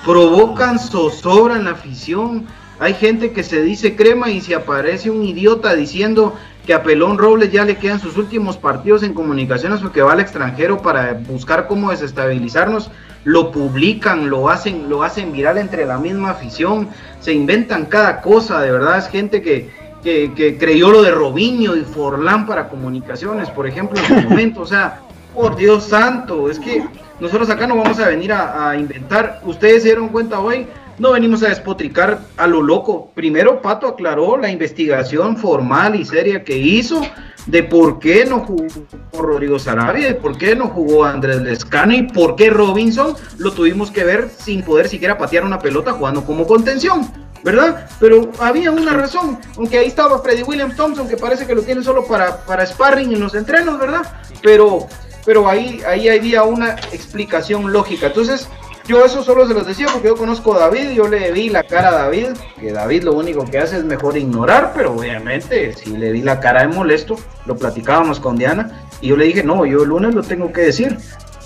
Provocan 0.04 0.78
zozobra 0.78 1.56
en 1.56 1.64
la 1.64 1.72
afición. 1.72 2.46
Hay 2.78 2.94
gente 2.94 3.32
que 3.32 3.42
se 3.42 3.62
dice 3.62 3.96
crema 3.96 4.30
y 4.30 4.40
se 4.40 4.54
aparece 4.54 5.10
un 5.10 5.24
idiota 5.24 5.74
diciendo 5.74 6.34
que 6.66 6.74
a 6.74 6.82
Pelón 6.82 7.16
Robles 7.16 7.50
ya 7.50 7.64
le 7.64 7.76
quedan 7.76 8.00
sus 8.00 8.18
últimos 8.18 8.58
partidos 8.58 9.02
en 9.02 9.14
comunicaciones 9.14 9.80
porque 9.80 10.02
va 10.02 10.12
al 10.12 10.20
extranjero 10.20 10.82
para 10.82 11.14
buscar 11.14 11.68
cómo 11.68 11.90
desestabilizarnos, 11.90 12.90
lo 13.24 13.50
publican, 13.50 14.28
lo 14.28 14.50
hacen, 14.50 14.90
lo 14.90 15.02
hacen 15.02 15.32
viral 15.32 15.58
entre 15.58 15.86
la 15.86 15.98
misma 15.98 16.30
afición, 16.30 16.88
se 17.20 17.32
inventan 17.32 17.86
cada 17.86 18.20
cosa, 18.20 18.60
de 18.60 18.72
verdad 18.72 18.98
es 18.98 19.08
gente 19.08 19.40
que, 19.40 19.70
que, 20.02 20.56
creyó 20.58 20.90
lo 20.90 21.02
de 21.02 21.12
Robinho 21.12 21.76
y 21.76 21.82
Forlán 21.82 22.46
para 22.46 22.68
comunicaciones, 22.68 23.48
por 23.50 23.66
ejemplo, 23.66 23.98
en 23.98 24.06
su 24.06 24.14
momento, 24.28 24.60
o 24.60 24.66
sea, 24.66 25.00
Por 25.34 25.56
Dios 25.56 25.84
santo, 25.84 26.50
es 26.50 26.58
que 26.58 26.84
nosotros 27.20 27.50
acá 27.50 27.66
no 27.66 27.76
vamos 27.76 27.98
a 28.00 28.08
venir 28.08 28.32
a, 28.32 28.70
a 28.70 28.76
inventar. 28.76 29.40
Ustedes 29.44 29.82
se 29.82 29.88
dieron 29.88 30.08
cuenta 30.08 30.40
hoy, 30.40 30.66
no 30.98 31.12
venimos 31.12 31.42
a 31.42 31.48
despotricar 31.48 32.20
a 32.36 32.46
lo 32.46 32.62
loco. 32.62 33.10
Primero, 33.14 33.60
Pato 33.60 33.86
aclaró 33.86 34.36
la 34.36 34.50
investigación 34.50 35.36
formal 35.36 35.94
y 35.94 36.04
seria 36.04 36.44
que 36.44 36.56
hizo 36.56 37.02
de 37.46 37.62
por 37.62 37.98
qué 37.98 38.24
no 38.24 38.40
jugó 38.40 38.66
Rodrigo 39.12 39.58
Sarabia, 39.58 40.08
de 40.08 40.14
por 40.14 40.36
qué 40.36 40.56
no 40.56 40.68
jugó 40.68 41.04
Andrés 41.04 41.42
Lescano 41.42 41.94
y 41.94 42.02
por 42.02 42.34
qué 42.36 42.50
Robinson 42.50 43.14
lo 43.38 43.52
tuvimos 43.52 43.90
que 43.90 44.04
ver 44.04 44.28
sin 44.36 44.62
poder 44.62 44.88
siquiera 44.88 45.16
patear 45.16 45.44
una 45.44 45.58
pelota 45.58 45.92
jugando 45.92 46.24
como 46.24 46.46
contención. 46.46 47.08
¿Verdad? 47.44 47.88
Pero 48.00 48.32
había 48.40 48.72
una 48.72 48.94
razón, 48.94 49.38
aunque 49.56 49.78
ahí 49.78 49.86
estaba 49.86 50.20
Freddy 50.20 50.42
William 50.42 50.74
Thompson, 50.74 51.06
que 51.06 51.16
parece 51.16 51.46
que 51.46 51.54
lo 51.54 51.62
tiene 51.62 51.80
solo 51.84 52.04
para, 52.04 52.38
para 52.38 52.66
sparring 52.66 53.12
en 53.12 53.20
los 53.20 53.36
entrenos, 53.36 53.78
¿verdad? 53.78 54.02
Pero, 54.42 54.88
pero 55.24 55.48
ahí, 55.48 55.80
ahí 55.86 56.08
había 56.08 56.42
una 56.42 56.72
explicación 56.90 57.72
lógica. 57.72 58.08
Entonces, 58.08 58.48
yo 58.86 59.04
eso 59.04 59.22
solo 59.22 59.46
se 59.46 59.54
los 59.54 59.66
decía 59.66 59.86
porque 59.92 60.08
yo 60.08 60.16
conozco 60.16 60.54
a 60.54 60.60
David, 60.60 60.90
yo 60.90 61.08
le 61.08 61.32
vi 61.32 61.48
la 61.48 61.64
cara 61.64 61.88
a 61.88 61.92
David, 61.92 62.28
que 62.60 62.72
David 62.72 63.02
lo 63.04 63.12
único 63.14 63.44
que 63.44 63.58
hace 63.58 63.78
es 63.78 63.84
mejor 63.84 64.16
ignorar, 64.16 64.72
pero 64.74 64.94
obviamente 64.94 65.72
si 65.74 65.96
le 65.96 66.12
di 66.12 66.22
la 66.22 66.40
cara 66.40 66.62
de 66.62 66.68
molesto, 66.68 67.16
lo 67.46 67.56
platicábamos 67.56 68.20
con 68.20 68.36
Diana 68.36 68.86
y 69.00 69.08
yo 69.08 69.16
le 69.16 69.26
dije, 69.26 69.42
no, 69.42 69.66
yo 69.66 69.82
el 69.82 69.88
lunes 69.88 70.14
lo 70.14 70.22
tengo 70.22 70.52
que 70.52 70.62
decir. 70.62 70.96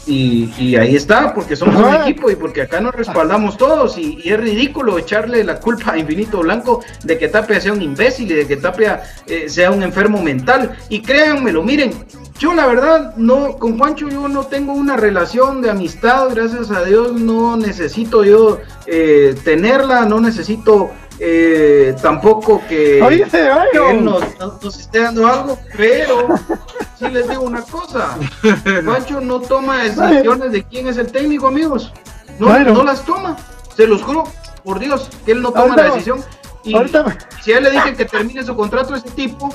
Y, 0.06 0.52
y 0.58 0.76
ahí 0.76 0.96
está, 0.96 1.34
porque 1.34 1.54
somos 1.54 1.76
un 1.76 1.94
equipo 1.94 2.30
y 2.30 2.34
porque 2.34 2.62
acá 2.62 2.80
nos 2.80 2.94
respaldamos 2.94 3.56
todos 3.56 3.98
y, 3.98 4.18
y 4.24 4.32
es 4.32 4.40
ridículo 4.40 4.98
echarle 4.98 5.44
la 5.44 5.60
culpa 5.60 5.92
a 5.92 5.98
Infinito 5.98 6.40
Blanco 6.40 6.82
de 7.04 7.18
que 7.18 7.28
Tapia 7.28 7.60
sea 7.60 7.74
un 7.74 7.82
imbécil 7.82 8.30
y 8.32 8.34
de 8.34 8.46
que 8.46 8.56
Tapia 8.56 9.02
eh, 9.26 9.48
sea 9.48 9.70
un 9.70 9.82
enfermo 9.82 10.22
mental. 10.22 10.76
Y 10.88 11.02
créanmelo, 11.02 11.62
miren, 11.62 11.92
yo 12.40 12.54
la 12.54 12.66
verdad 12.66 13.14
no 13.16 13.56
con 13.58 13.78
Juancho 13.78 14.08
yo 14.08 14.26
no 14.26 14.44
tengo 14.46 14.72
una 14.72 14.96
relación 14.96 15.60
de 15.60 15.68
amistad, 15.70 16.28
gracias 16.34 16.70
a 16.70 16.82
Dios 16.84 17.12
no 17.12 17.56
necesito 17.56 18.24
yo 18.24 18.58
eh, 18.86 19.38
tenerla, 19.44 20.06
no 20.06 20.20
necesito 20.20 20.90
eh, 21.18 21.94
tampoco 22.00 22.62
que, 22.66 23.02
Oíste, 23.02 23.30
que 23.30 23.50
Byron. 23.50 23.90
él 23.98 24.04
nos, 24.04 24.38
nos- 24.38 24.62
nos 24.62 24.80
esté 24.80 25.00
dando 25.00 25.26
algo, 25.26 25.58
pero 25.76 26.28
sí 26.98 27.08
les 27.08 27.28
digo 27.28 27.42
una 27.42 27.60
cosa, 27.60 28.16
Juancho 28.86 29.20
no 29.20 29.38
toma 29.40 29.84
decisiones 29.84 30.50
de 30.50 30.64
quién 30.64 30.88
es 30.88 30.96
el 30.96 31.12
técnico, 31.12 31.46
amigos, 31.46 31.92
no, 32.38 32.46
Byron. 32.46 32.72
no 32.72 32.84
las 32.84 33.04
toma, 33.04 33.36
se 33.76 33.86
los 33.86 34.02
juro, 34.02 34.24
por 34.64 34.78
Dios, 34.78 35.10
que 35.26 35.32
él 35.32 35.42
no 35.42 35.50
toma 35.50 35.62
Ahorita- 35.74 35.82
la 35.82 35.90
decisión. 35.90 36.24
Y 36.64 36.74
ahorita- 36.74 37.16
si 37.42 37.52
a 37.52 37.58
él 37.58 37.64
le 37.64 37.70
dicen 37.70 37.96
que 37.96 38.04
termine 38.06 38.42
su 38.42 38.54
contrato 38.56 38.94
ese 38.94 39.10
tipo, 39.10 39.48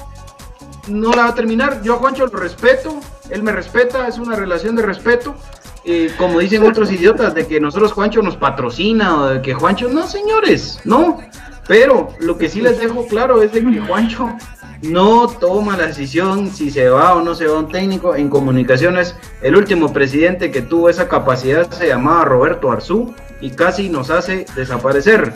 no 0.88 1.12
la 1.12 1.24
va 1.24 1.28
a 1.30 1.36
terminar. 1.36 1.82
Yo 1.82 1.96
a 1.96 1.98
Juancho 1.98 2.28
lo 2.28 2.40
respeto, 2.40 3.00
él 3.30 3.44
me 3.44 3.52
respeta, 3.52 4.08
es 4.08 4.18
una 4.18 4.36
relación 4.36 4.76
de 4.76 4.84
respeto. 4.84 5.36
Eh, 5.84 6.12
como 6.18 6.40
dicen 6.40 6.64
otros 6.64 6.92
idiotas, 6.92 7.36
de 7.36 7.46
que 7.46 7.60
nosotros 7.60 7.94
Juancho 7.94 8.22
nos 8.22 8.38
patrocina 8.38 9.22
o 9.22 9.28
de 9.28 9.42
que 9.42 9.54
Juancho, 9.54 9.88
no 9.90 10.08
señores, 10.08 10.80
no. 10.84 11.20
Pero 11.68 12.10
lo 12.20 12.38
que 12.38 12.50
sí 12.50 12.62
les 12.62 12.80
dejo 12.80 13.08
claro 13.08 13.42
es 13.42 13.52
que 13.52 13.62
Juancho 13.62 14.36
no 14.82 15.28
toma 15.28 15.78
la 15.78 15.88
decisión 15.88 16.52
si 16.52 16.70
se 16.70 16.90
va 16.90 17.16
o 17.16 17.22
no 17.22 17.34
se 17.36 17.48
va 17.48 17.60
un 17.60 17.70
técnico 17.70 18.16
en 18.16 18.30
comunicaciones. 18.30 19.16
El 19.42 19.56
último 19.56 19.92
presidente 19.94 20.52
que 20.52 20.62
tuvo 20.62 20.90
esa 20.90 21.08
capacidad 21.08 21.70
se 21.72 21.88
llamaba 21.88 22.26
Roberto 22.26 22.72
Arzú 22.72 23.14
y 23.42 23.52
casi 23.52 23.90
nos 23.90 24.10
hace 24.10 24.46
desaparecer. 24.56 25.34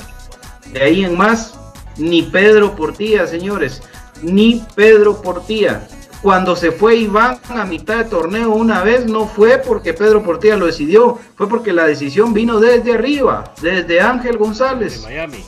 De 0.74 0.82
ahí 0.82 1.04
en 1.04 1.18
más, 1.18 1.60
ni 1.97 2.24
Pedro 2.24 2.76
Portilla, 2.76 3.26
señores, 3.28 3.82
ni 4.22 4.65
Pedro 4.76 5.22
Portilla. 5.22 5.88
Cuando 6.22 6.55
se 6.55 6.72
fue 6.72 6.97
Iván 6.97 7.39
a 7.47 7.63
mitad 7.63 7.97
de 7.97 8.03
torneo 8.05 8.49
una 8.49 8.84
vez, 8.84 9.05
no 9.05 9.26
fue 9.26 9.57
porque 9.57 9.93
Pedro 9.93 10.22
Portilla 10.22 10.57
lo 10.57 10.65
decidió, 10.65 11.17
fue 11.36 11.47
porque 11.47 11.72
la 11.72 11.86
decisión 11.86 12.34
vino 12.34 12.59
desde 12.59 12.93
arriba, 12.93 13.53
desde 13.61 14.01
Ángel 14.01 14.34
de 14.34 14.38
González. 14.38 15.01
Miami. 15.03 15.45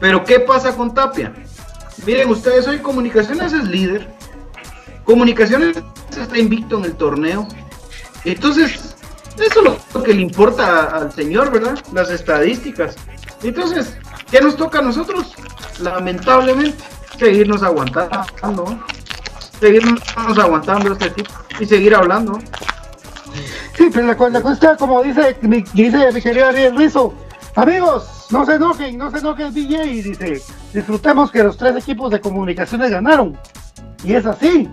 Pero 0.00 0.24
¿qué 0.24 0.40
pasa 0.40 0.74
con 0.74 0.92
Tapia? 0.92 1.32
Miren 2.04 2.30
ustedes, 2.30 2.66
hoy 2.66 2.78
Comunicaciones 2.78 3.52
es 3.52 3.64
líder. 3.64 4.08
Comunicaciones 5.04 5.76
está 6.10 6.38
invicto 6.38 6.78
en 6.78 6.84
el 6.86 6.94
torneo. 6.94 7.46
Entonces, 8.24 8.94
eso 9.38 9.60
es 9.60 9.94
lo 9.94 10.02
que 10.02 10.14
le 10.14 10.22
importa 10.22 10.96
al 10.96 11.12
señor, 11.12 11.50
¿verdad? 11.52 11.78
Las 11.92 12.10
estadísticas. 12.10 12.96
Entonces, 13.42 13.96
¿qué 14.30 14.40
nos 14.40 14.56
toca 14.56 14.80
a 14.80 14.82
nosotros? 14.82 15.34
Lamentablemente, 15.80 16.82
seguirnos 17.18 17.62
aguantando. 17.62 18.64
¿no? 18.64 18.84
Seguirnos 19.60 20.00
aguantando 20.38 20.92
este 20.92 21.10
tipo 21.10 21.30
y 21.58 21.66
seguir 21.66 21.94
hablando. 21.94 22.38
Sí, 23.76 23.90
pero 23.92 24.06
la, 24.06 24.28
la 24.30 24.42
cosa, 24.42 24.76
como 24.76 25.02
dice 25.02 25.36
mi, 25.42 25.62
dice 25.72 26.12
mi 26.12 26.20
querido 26.20 26.46
Ariel 26.46 26.76
Rizo, 26.76 27.14
amigos, 27.54 28.26
no 28.30 28.44
se 28.44 28.54
enojen, 28.54 28.98
no 28.98 29.10
se 29.10 29.18
enojen 29.18 29.54
DJ, 29.54 29.84
dice, 29.84 30.42
disfrutemos 30.72 31.30
que 31.30 31.42
los 31.42 31.56
tres 31.56 31.76
equipos 31.76 32.10
de 32.10 32.20
comunicaciones 32.20 32.90
ganaron. 32.90 33.38
Y 34.04 34.14
es 34.14 34.26
así, 34.26 34.68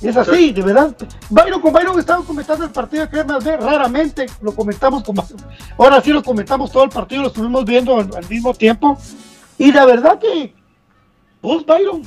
y 0.00 0.08
es 0.08 0.16
así, 0.16 0.52
de 0.52 0.62
verdad. 0.62 0.94
Byron, 1.30 1.60
con 1.60 1.72
Byron 1.72 1.98
estaba 1.98 2.22
comentando 2.22 2.64
el 2.64 2.70
partido 2.70 3.04
de 3.04 3.10
Cremas 3.10 3.44
B, 3.44 3.56
raramente 3.56 4.26
lo 4.40 4.52
comentamos, 4.52 5.02
como, 5.02 5.26
ahora 5.76 6.00
sí 6.00 6.12
lo 6.12 6.22
comentamos 6.22 6.70
todo 6.70 6.84
el 6.84 6.90
partido, 6.90 7.22
lo 7.22 7.28
estuvimos 7.28 7.64
viendo 7.64 7.98
al, 7.98 8.08
al 8.14 8.28
mismo 8.28 8.54
tiempo. 8.54 8.96
Y 9.58 9.72
la 9.72 9.84
verdad 9.84 10.18
que, 10.20 10.54
vos, 11.40 11.64
Byron, 11.64 12.02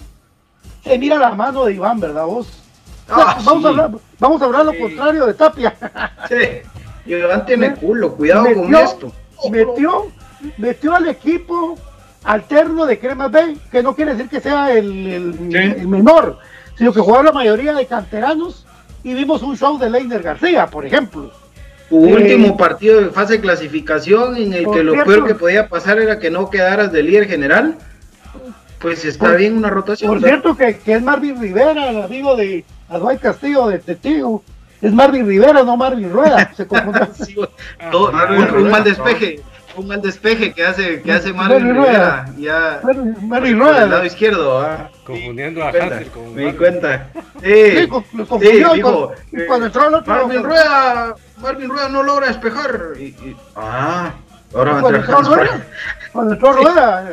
se 0.84 0.98
mira 0.98 1.18
la 1.18 1.32
mano 1.34 1.66
de 1.66 1.74
Iván, 1.74 2.00
¿verdad 2.00 2.26
vos? 2.26 2.48
O 3.10 3.16
sea, 3.16 3.24
Ah, 3.32 3.38
vamos, 3.44 3.62
sí. 3.62 3.66
a 3.66 3.70
hablar, 3.70 3.92
vamos 4.20 4.42
a 4.42 4.46
hablar 4.46 4.66
lo 4.66 4.78
contrario 4.78 5.26
de 5.26 5.34
Tapia. 5.34 5.76
Sí, 6.30 7.12
Iván 7.12 7.46
tiene 7.46 7.74
culo, 7.76 8.14
cuidado 8.16 8.46
con 8.54 8.74
esto. 8.76 9.12
Metió, 9.50 10.08
metió 10.58 10.96
al 10.96 11.08
equipo 11.08 11.78
alterno 12.24 12.86
de 12.86 13.00
Cremas 13.00 13.32
B, 13.32 13.58
que 13.72 13.82
no 13.84 13.96
quiere 13.96 14.14
decir 14.14 14.30
que 14.30 14.40
sea 14.40 14.72
el, 14.72 15.08
el- 15.08 15.34
Sí. 15.52 15.82
el 15.82 15.88
menor, 15.88 16.38
sino 16.78 16.94
que 16.94 17.00
jugaba 17.02 17.24
la 17.24 17.32
mayoría 17.32 17.74
de 17.74 17.86
canteranos 17.88 18.66
y 19.04 19.14
vimos 19.16 19.42
un 19.42 19.58
show 19.58 19.78
de 19.80 19.90
Leiner 19.90 20.22
García, 20.22 20.68
por 20.68 20.86
ejemplo. 20.86 21.32
Tu 21.90 22.06
Eh, 22.08 22.14
último 22.14 22.56
partido 22.56 23.02
de 23.02 23.10
fase 23.10 23.34
de 23.34 23.42
clasificación 23.42 24.38
en 24.38 24.54
el 24.54 24.70
que 24.72 24.84
lo 24.84 24.94
cierto- 24.94 25.12
peor 25.12 25.28
que 25.28 25.36
podía 25.36 25.68
pasar 25.68 25.98
era 26.00 26.20
que 26.20 26.30
no 26.30 26.50
quedaras 26.50 26.92
de 26.92 27.02
líder 27.04 27.28
general, 27.28 27.76
pues 28.82 29.06
está 29.06 29.28
Por- 29.30 29.38
bien 29.38 29.58
una 29.58 29.70
rotación. 29.70 30.10
Por 30.12 30.20
¿verdad? 30.22 30.42
cierto 30.42 30.58
que, 30.58 30.78
que 30.80 30.94
es 30.96 31.02
Marvin 31.04 31.40
Rivera, 31.40 31.90
el 31.90 32.02
amigo 32.02 32.36
de 32.36 32.66
Adwai 32.90 33.18
Castillo 33.20 33.68
de 33.68 33.80
Testigo. 33.80 34.44
Es 34.82 34.92
Marvin 34.92 35.28
Rivera, 35.28 35.62
no 35.64 35.78
Marvin 35.78 36.12
Rueda. 36.12 36.52
Se 36.58 36.66
confundió. 36.66 37.08
Sí, 37.16 37.36
todo- 37.92 38.12
Marvin 38.12 38.38
un, 38.40 38.44
un 38.44 38.50
Rueda, 38.50 38.70
mal 38.72 38.84
despeje, 38.84 39.40
un 39.76 39.88
mal 39.88 40.02
despeje 40.02 40.54
que 40.54 40.66
hace, 40.66 41.02
que 41.04 41.12
hace 41.12 41.32
Marvin 41.32 41.58
Marvin 41.68 41.76
Rueda. 41.76 42.26
Rivera, 42.26 42.40
ya 42.40 42.80
Marvin, 42.84 43.30
Marvin 43.30 43.58
por 43.60 43.68
el 43.68 43.74
lado 43.76 43.88
Rueda. 43.90 44.06
izquierdo, 44.08 44.60
¿ah? 44.60 44.90
Confundiendo 45.06 45.64
a 45.64 45.68
di 45.72 45.78
cuenta, 45.78 45.96
Hansel 45.96 46.12
con 46.12 46.36
me 46.36 46.46
di 46.46 46.54
cuenta. 46.54 47.08
Sí, 47.44 47.78
Sí, 47.78 47.88
con- 47.88 48.04
lo 48.14 48.24
sí, 48.24 48.30
confundió 48.30 48.74
dijo, 48.74 49.14
cuando- 49.32 49.64
eh, 49.64 49.66
entró 49.68 49.88
el 49.88 49.94
otro- 49.96 50.14
Marvin 50.16 50.44
Rueda, 50.44 51.16
Marvin 51.38 51.70
Rueda 51.70 51.90
no 51.90 52.04
logra 52.04 52.28
despejar. 52.28 52.80
Y- 52.98 53.04
y- 53.04 53.38
ah, 53.56 54.12
ahora 54.56 54.72
va 54.74 54.78
a 54.78 54.82
Cuando 54.82 55.00
entrar 55.00 55.24
Rueda, 55.24 55.68
cuando 56.12 56.34
entró 56.34 56.52
Rueda, 56.54 57.12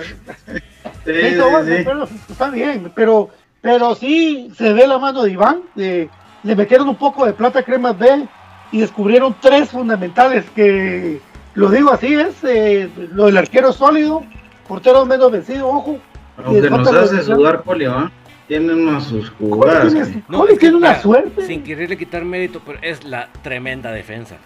Sí, 1.15 1.21
Sí, 1.21 1.29
sí, 1.31 1.35
no, 1.37 1.51
bueno, 1.51 1.67
sí. 1.77 1.83
pero 1.85 2.09
está 2.29 2.51
bien, 2.51 2.93
pero, 2.95 3.31
pero 3.61 3.95
sí 3.95 4.51
se 4.57 4.73
ve 4.73 4.87
la 4.87 4.99
mano 4.99 5.23
de 5.23 5.33
Iván. 5.33 5.63
le 5.75 6.09
metieron 6.43 6.89
un 6.89 6.97
poco 6.97 7.25
de 7.27 7.33
plata 7.33 7.61
a 7.61 7.63
Cremas 7.63 7.99
B 7.99 8.27
y 8.73 8.81
descubrieron 8.81 9.35
tres 9.41 9.71
fundamentales 9.71 10.45
que, 10.55 11.21
lo 11.55 11.71
digo 11.71 11.91
así, 11.93 12.13
es 12.15 12.35
eh, 12.45 12.89
lo 13.13 13.27
del 13.27 13.39
arquero 13.39 13.73
sólido, 13.73 14.23
portero 14.69 15.07
menos 15.07 15.33
vencido, 15.33 15.67
ojo. 15.69 15.99
Aunque 16.45 16.71
nos 16.71 16.87
hace 16.93 17.23
sudar 17.23 17.57
sus 17.57 19.31
Coli 19.31 19.51
jugadas. 19.51 19.93
tiene, 19.93 20.23
No, 20.29 20.43
una 20.43 20.89
mira, 20.91 21.03
suerte. 21.03 21.47
Sin 21.47 21.65
quererle 21.65 21.99
quitar 21.99 22.25
mérito, 22.25 22.61
pero 22.65 22.79
es 22.83 23.05
la 23.05 23.29
tremenda 23.43 23.91
defensa. 23.93 24.37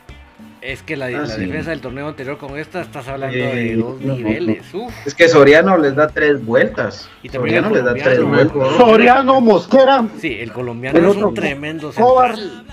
Es 0.62 0.82
que 0.82 0.96
la, 0.96 1.06
Ah, 1.06 1.10
la 1.10 1.26
sí. 1.26 1.40
defensa 1.44 1.70
del 1.70 1.80
torneo 1.80 2.06
anterior 2.08 2.38
con 2.38 2.56
esta 2.56 2.82
estás 2.82 3.08
hablando 3.08 3.36
Eh, 3.36 3.54
de 3.54 3.76
dos 3.76 4.00
no, 4.00 4.06
no, 4.06 4.14
niveles. 4.14 4.72
Uf. 4.72 4.92
Es 5.04 5.12
que 5.14 5.28
Soriano 5.28 5.76
les 5.76 5.96
da 5.96 6.06
tres 6.06 6.44
vueltas. 6.44 7.08
Y 7.22 7.28
Soriano 7.30 7.70
les 7.70 7.82
da 7.84 7.94
tres 7.94 8.22
vueltas. 8.22 8.68
Soriano, 8.76 9.40
Mosquera, 9.40 10.04
Sí, 10.20 10.36
el 10.40 10.52
colombiano 10.52 10.96
El 10.98 11.04
es 11.06 11.16
un 11.16 11.34
tremendo 11.34 11.92
Cobar. 11.92 12.36
central. 12.36 12.64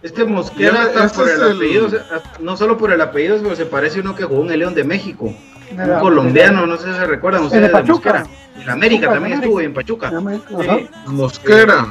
Este 0.00 0.24
Mosquera 0.24 0.84
ese 1.04 1.14
por 1.16 1.28
el, 1.28 1.40
el- 1.42 1.56
apellido, 1.56 1.86
o 1.86 1.90
sea, 1.90 2.02
no 2.38 2.56
solo 2.56 2.78
por 2.78 2.92
el 2.92 3.00
apellido, 3.00 3.36
pero 3.42 3.56
se 3.56 3.66
parece 3.66 3.98
a 3.98 4.02
uno 4.02 4.14
que 4.14 4.22
jugó 4.22 4.44
en 4.44 4.52
el 4.52 4.60
León 4.60 4.74
de 4.74 4.84
México. 4.84 5.24
Un 5.72 6.00
colombiano, 6.00 6.66
no 6.68 6.76
sé 6.76 6.86
si 6.92 6.98
se 6.98 7.04
recuerdan 7.04 7.40
En 7.42 7.46
ustedes. 7.46 7.64
el 7.64 7.68
de 7.68 7.72
Pachuca. 7.72 8.12
Mosquera. 8.20 8.62
En 8.62 8.70
América 8.70 9.00
Pachuca, 9.08 9.14
también 9.14 9.32
en 9.38 9.42
estuvo 9.42 9.60
en 9.60 9.74
Pachuca. 9.74 10.06
Ajá. 10.08 10.76
Sí. 10.78 10.88
Mosquera. 11.08 11.86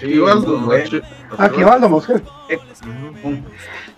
Sí, 0.00 0.06
Aquivaldo. 0.06 0.58
Achi- 0.72 1.02
Aquivaldo, 1.38 1.88
Mosquera. 1.90 2.20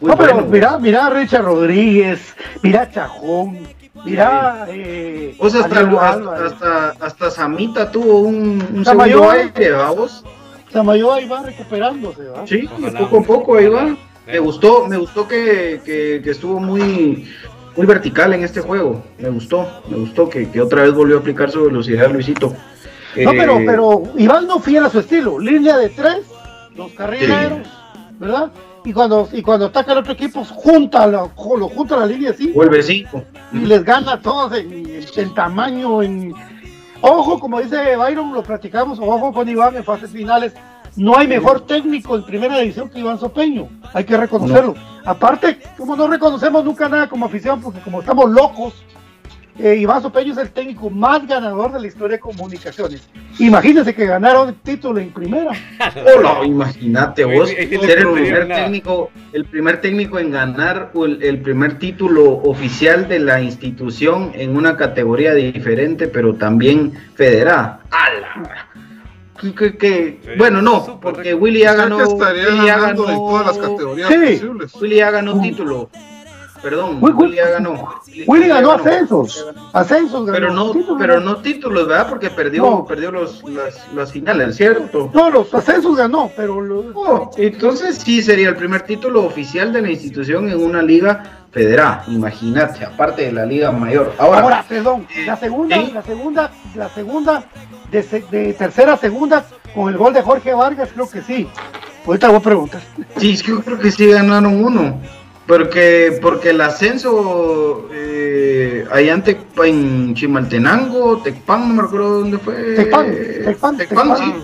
Muy 0.01 0.11
No, 0.11 0.17
pero 0.17 0.35
bueno. 0.35 0.49
mira, 0.49 0.79
mira 0.79 1.11
Richard 1.11 1.45
Rodríguez, 1.45 2.35
mira 2.63 2.89
Chajón, 2.91 3.59
mira. 4.05 4.67
Eh, 4.69 5.37
hasta, 5.43 5.65
Ariel 5.65 5.97
hasta, 5.99 6.47
hasta, 6.47 6.89
hasta 7.05 7.31
Samita 7.31 7.91
tuvo 7.91 8.21
un, 8.21 8.65
un 8.75 8.85
Samayoa. 8.85 9.35
segundo 9.35 9.53
aire, 9.57 9.73
vamos. 9.73 10.25
Samayoa 10.73 11.17
ahí 11.17 11.29
va 11.29 11.43
recuperándose, 11.43 12.23
¿verdad? 12.23 12.45
Sí, 12.47 12.69
Ojalá, 12.79 12.99
poco 13.01 13.19
a 13.19 13.23
poco 13.23 13.57
ahí 13.57 13.69
va. 13.69 13.97
Me 14.27 14.39
gustó, 14.39 14.87
me 14.87 14.99
gustó 14.99 15.27
que, 15.27 15.81
que- 15.85 16.21
que 16.23 16.31
estuvo 16.31 16.61
muy, 16.61 17.27
muy 17.77 17.87
vertical 17.87 18.35
en 18.35 18.45
este 18.45 18.61
juego. 18.61 19.03
Me 19.19 19.31
gustó, 19.31 19.67
me 19.89 19.97
gustó 19.97 20.29
que, 20.29 20.49
que 20.51 20.61
otra 20.61 20.83
vez 20.83 20.93
volvió 20.93 21.17
a 21.17 21.21
aplicar 21.21 21.51
su 21.51 21.65
velocidad 21.65 22.11
Luisito. 22.13 22.55
No, 23.17 23.33
Eh, 23.33 23.37
pero, 23.37 23.57
pero 23.67 24.03
Iván 24.17 24.47
no 24.47 24.61
fiel 24.61 24.85
a 24.85 24.91
su 24.91 25.01
estilo. 25.01 25.39
Línea 25.41 25.77
de 25.79 25.89
tres, 25.89 26.19
los 26.77 26.93
carrileros, 26.93 27.67
¿verdad? 28.21 28.51
Y 28.89 28.93
cuando, 28.95 29.29
y 29.35 29.43
cuando 29.43 29.67
ataca 29.67 29.93
al 29.93 29.99
otro 29.99 30.15
equipo, 30.15 30.43
junta 30.45 31.07
lo, 31.07 31.31
lo 31.59 31.69
junta 31.69 31.95
la 31.99 32.07
línea 32.07 32.31
así 32.31 32.53
Vuelve 32.53 32.83
cinco. 32.83 33.23
y 33.53 33.59
les 33.59 33.85
gana 33.85 34.13
a 34.15 34.21
todos 34.23 34.57
en, 34.57 34.73
en- 34.73 35.05
en 35.15 35.35
tamaño, 35.35 36.03
en... 36.03 36.33
Ojo, 37.03 37.39
como 37.39 37.61
dice 37.61 37.97
Byron, 37.97 38.33
lo 38.33 38.43
platicamos, 38.43 38.99
ojo 38.99 39.31
con 39.35 39.47
Iván 39.47 39.77
en 39.77 39.85
fases 39.85 40.11
finales. 40.11 40.55
No 40.97 41.19
hay 41.19 41.27
mejor 41.29 41.67
técnico 41.67 42.17
en 42.17 42.25
primera 42.25 42.57
división 42.59 42.89
que 42.89 43.01
Iván 43.01 43.19
Sopeño, 43.21 43.69
hay 43.93 44.05
que 44.05 44.17
reconocerlo. 44.17 44.75
Aparte, 45.05 45.59
como 45.77 45.95
no 45.95 46.09
reconocemos 46.09 46.65
nunca 46.65 46.89
nada 46.89 47.11
como 47.11 47.27
afición, 47.27 47.61
porque 47.61 47.81
como 47.81 48.01
estamos 48.01 48.31
locos, 48.31 48.73
eh, 49.59 49.77
Iván 49.77 50.01
Sopeño 50.03 50.33
es 50.33 50.39
el 50.39 50.51
técnico 50.51 50.89
más 50.91 51.27
ganador 51.27 51.73
de 51.73 51.81
la 51.81 51.87
historia 51.87 52.17
de 52.17 52.21
comunicaciones. 52.21 53.09
Imagínense 53.39 53.95
que 53.95 54.07
ganaron 54.07 54.49
el 54.51 54.55
título 54.55 55.01
en 55.01 55.11
primera. 55.13 55.51
Hola, 56.17 56.45
imagínate 56.45 57.25
Oye, 57.25 57.39
vos 57.39 57.49
ser 57.51 57.99
el 57.99 58.09
primer 58.13 58.49
técnico, 58.49 59.11
el 59.33 59.45
primer 59.45 59.81
técnico 59.81 60.19
en 60.19 60.31
ganar 60.31 60.93
el, 60.95 61.23
el 61.23 61.41
primer 61.41 61.79
título 61.79 62.25
oficial 62.45 63.09
de 63.09 63.19
la 63.19 63.41
institución 63.41 64.33
en 64.35 64.57
una 64.57 64.77
categoría 64.77 65.35
diferente, 65.35 66.09
pero 66.09 66.35
también 66.35 66.93
federada. 67.15 67.81
¡Hala! 67.91 68.67
Que- 69.41 69.55
que- 69.55 69.77
que- 69.79 70.19
Sí, 70.25 70.31
bueno, 70.37 70.61
no, 70.61 70.99
porque. 71.01 71.33
Willy 71.33 71.61
ya 71.61 71.71
O 71.73 71.75
sea, 71.75 71.83
ganó. 71.85 71.97
que 71.99 72.03
estaría 72.05 72.49
Willy 72.49 72.69
en 72.69 72.81
ganó- 72.81 73.05
todas 73.05 73.47
las 73.47 73.59
categorías 73.59 74.09
Sí. 74.09 74.17
posibles. 74.17 74.75
Willy 74.81 74.97
ya 74.97 75.11
ganó 75.13 75.41
título. 75.41 75.91
Perdón, 76.63 76.99
Wi- 77.01 77.13
Willy 77.13 77.37
ya 77.37 77.49
ganó. 77.51 77.89
Willy 78.27 78.49
ganó 78.49 78.73
ascensos, 78.73 79.47
ascensos 79.73 80.27
ganó. 80.27 80.33
Pero 80.39 80.53
no, 80.53 80.71
títulos, 80.73 80.97
pero 80.99 81.21
no 81.21 81.37
títulos, 81.37 81.87
¿verdad? 81.89 82.09
Porque 82.09 82.31
perdió, 82.31 82.63
No. 82.63 82.85
perdió 82.85 83.13
los, 83.13 83.43
las, 83.49 83.87
las 83.95 84.13
finales, 84.13 84.57
¿cierto? 84.57 85.11
No, 85.15 85.31
los 85.31 85.53
ascensos 85.55 85.97
ganó, 85.97 86.31
pero 86.37 86.61
los- 86.61 86.87
Oh, 86.95 87.31
entonces 87.37 87.99
sí 87.99 88.23
sería 88.23 88.49
el 88.49 88.57
primer 88.57 88.83
título 88.83 89.25
oficial 89.25 89.73
de 89.73 89.83
la 89.83 89.91
institución 89.91 90.49
en 90.49 90.61
una 90.63 90.83
liga 90.83 91.45
federal. 91.53 92.03
Imagínate, 92.09 92.85
aparte 92.85 93.23
de 93.23 93.33
la 93.33 93.47
liga 93.47 93.71
mayor. 93.73 94.13
Ahora, 94.19 94.41
Ahora, 94.43 94.65
perdón, 94.69 95.07
la 95.27 95.37
segunda, 95.37 95.77
¿sí? 95.77 95.91
la 95.95 96.03
segunda, 96.03 96.51
la 96.75 96.89
segunda, 96.91 97.45
de, 97.91 98.03
de 98.31 98.53
tercera 98.55 98.95
a 98.95 98.97
segunda, 98.97 99.45
con 99.75 99.89
el 99.91 99.97
gol 99.97 100.13
de 100.13 100.23
Jorge 100.23 100.53
Vargas, 100.55 100.91
creo 100.93 101.09
que 101.09 101.23
sí. 101.23 101.49
Ahorita 102.07 102.29
voy 102.29 102.37
a 102.39 102.41
preguntar. 102.41 102.81
sí, 103.19 103.33
es 103.33 103.43
que 103.43 103.51
yo 103.53 103.61
creo 103.63 103.79
que 103.79 103.91
sí 103.91 104.07
ganaron 104.07 104.65
uno. 104.65 104.99
Porque, 105.49 106.19
porque 106.21 106.51
el 106.51 106.61
ascenso 106.61 107.89
eh, 107.91 108.85
allá 108.93 109.15
en, 109.15 109.25
Tec- 109.25 109.65
en 109.65 110.15
Chimaltenango, 110.15 111.23
Tecpan, 111.23 111.69
no 111.75 111.83
me 111.83 111.89
acuerdo 111.89 112.21
dónde 112.21 112.39
fue. 112.39 112.55
Tecpan, 112.77 113.07
Tecpan, 113.45 113.77
Tecpan, 113.79 114.09
Tecpan. 114.09 114.17
sí. 114.19 114.35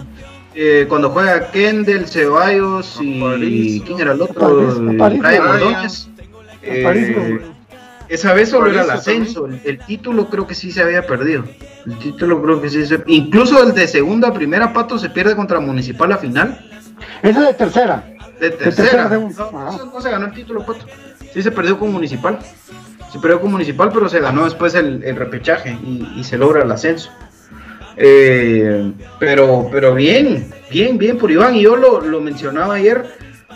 Eh, 0.54 0.86
cuando 0.88 1.10
juega 1.10 1.50
Kendall, 1.50 2.06
Ceballos 2.08 2.98
y. 3.02 3.80
¿quién 3.86 4.00
era 4.00 4.12
el 4.14 4.22
otro? 4.22 4.46
Aparicio, 4.90 5.28
Eh. 6.62 6.62
Eh, 6.62 7.40
esa 8.08 8.32
vez 8.32 8.48
solo 8.48 8.70
era 8.70 8.84
el 8.84 8.90
ascenso, 8.90 9.46
el, 9.46 9.60
el 9.64 9.78
título 9.80 10.30
creo 10.30 10.46
que 10.46 10.54
sí 10.54 10.70
se 10.72 10.82
había 10.82 11.06
perdido. 11.06 11.44
El 11.86 11.98
título 11.98 12.40
creo 12.42 12.62
que 12.62 12.70
sí 12.70 12.86
se... 12.86 13.02
Incluso 13.06 13.62
el 13.62 13.74
de 13.74 13.86
segunda 13.88 14.28
a 14.28 14.32
primera, 14.32 14.72
Pato, 14.72 14.98
se 14.98 15.10
pierde 15.10 15.36
contra 15.36 15.60
Municipal 15.60 16.12
a 16.12 16.16
final. 16.18 16.58
Ese 17.22 17.40
de 17.40 17.52
tercera. 17.54 18.13
De 18.40 18.50
tercera. 18.50 19.08
No, 19.08 19.28
Ajá. 19.28 19.78
no, 19.78 19.92
no 19.92 20.00
se 20.00 20.10
ganó 20.10 20.26
el 20.26 20.32
título, 20.34 20.64
Pato. 20.64 20.86
Sí 21.32 21.42
se 21.42 21.50
perdió 21.50 21.78
con 21.78 21.92
Municipal. 21.92 22.38
Se 23.12 23.18
perdió 23.18 23.40
con 23.40 23.52
Municipal, 23.52 23.90
pero 23.92 24.08
se 24.08 24.20
ganó 24.20 24.44
después 24.44 24.74
el, 24.74 25.02
el 25.04 25.16
repechaje 25.16 25.78
y, 25.84 26.12
y 26.16 26.24
se 26.24 26.36
logra 26.36 26.62
el 26.62 26.70
ascenso. 26.70 27.10
Eh, 27.96 28.92
pero, 29.20 29.68
pero 29.70 29.94
bien, 29.94 30.52
bien, 30.70 30.98
bien 30.98 31.18
por 31.18 31.30
Iván. 31.30 31.54
Y 31.54 31.62
yo 31.62 31.76
lo, 31.76 32.00
lo 32.00 32.20
mencionaba 32.20 32.74
ayer. 32.74 33.04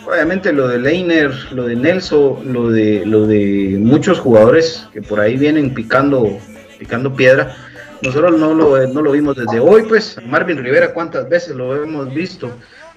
Obviamente 0.07 0.53
lo 0.53 0.69
de 0.69 0.79
Leiner, 0.79 1.33
lo 1.53 1.65
de 1.67 1.77
Nelson, 1.77 2.53
lo 2.53 2.71
de, 2.71 3.05
lo 3.05 3.27
de 3.27 3.77
muchos 3.79 4.21
jugadores 4.21 4.89
que 4.93 5.03
por 5.03 5.21
ahí 5.21 5.37
vienen 5.37 5.75
picando, 5.75 6.39
picando 6.79 7.15
piedra. 7.15 7.55
Nosotros 8.01 8.39
no 8.39 8.55
lo, 8.55 8.87
no 8.87 9.03
lo 9.03 9.11
vimos 9.11 9.37
desde 9.37 9.59
hoy, 9.61 9.83
pues. 9.83 10.17
Marvin 10.25 10.59
Rivera, 10.59 10.95
¿cuántas 10.95 11.29
veces 11.29 11.57
lo 11.57 11.83
hemos 11.83 12.15
visto 12.15 12.51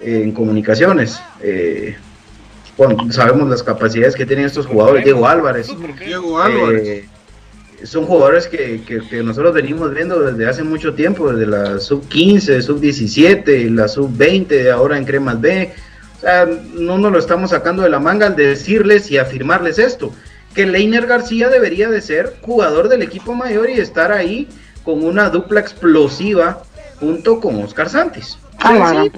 en 0.04 0.32
comunicaciones? 0.32 1.20
Eh, 1.40 1.96
cuando 2.76 3.10
sabemos 3.12 3.48
las 3.48 3.62
capacidades 3.62 4.14
que 4.14 4.24
tienen 4.26 4.46
estos 4.46 4.66
jugadores. 4.66 5.04
Diego 5.04 5.26
Álvarez. 5.26 5.68
Diego 6.04 6.40
Álvarez. 6.40 6.88
Eh, 6.88 7.08
son 7.84 8.06
jugadores 8.06 8.46
que, 8.46 8.80
que- 8.86 9.00
que 9.08 9.22
nosotros 9.22 9.52
venimos 9.54 9.92
viendo 9.92 10.20
desde 10.20 10.48
hace 10.48 10.62
mucho 10.62 10.94
tiempo, 10.94 11.32
desde 11.32 11.46
la 11.50 11.80
sub 11.80 12.06
15, 12.08 12.62
sub 12.62 12.80
17, 12.80 13.68
la 13.70 13.88
sub 13.88 14.10
20, 14.16 14.70
ahora 14.70 14.96
en 14.96 15.04
Cremas 15.04 15.40
B. 15.40 15.72
O 16.16 16.20
sea, 16.20 16.46
no 16.74 16.96
nos 16.98 17.10
lo 17.12 17.18
estamos 17.18 17.50
sacando 17.50 17.82
de 17.82 17.88
la 17.90 17.98
manga 17.98 18.26
al 18.28 18.36
decirles 18.36 19.10
y 19.10 19.18
afirmarles 19.18 19.80
esto, 19.80 20.12
que 20.54 20.64
Leiner 20.66 21.06
García 21.06 21.48
debería 21.48 21.88
de 21.90 22.00
ser 22.00 22.36
jugador 22.42 22.88
del 22.88 23.02
equipo 23.02 23.34
mayor 23.34 23.68
y 23.68 23.80
estar 23.80 24.12
ahí 24.12 24.46
con 24.84 25.04
una 25.04 25.28
dupla 25.30 25.58
explosiva 25.60 26.62
junto 27.00 27.40
con 27.40 27.62
Oscar 27.64 27.88
Santos. 27.88 28.38
Ah, 28.60 28.72
la 28.74 28.78
gran 28.92 29.10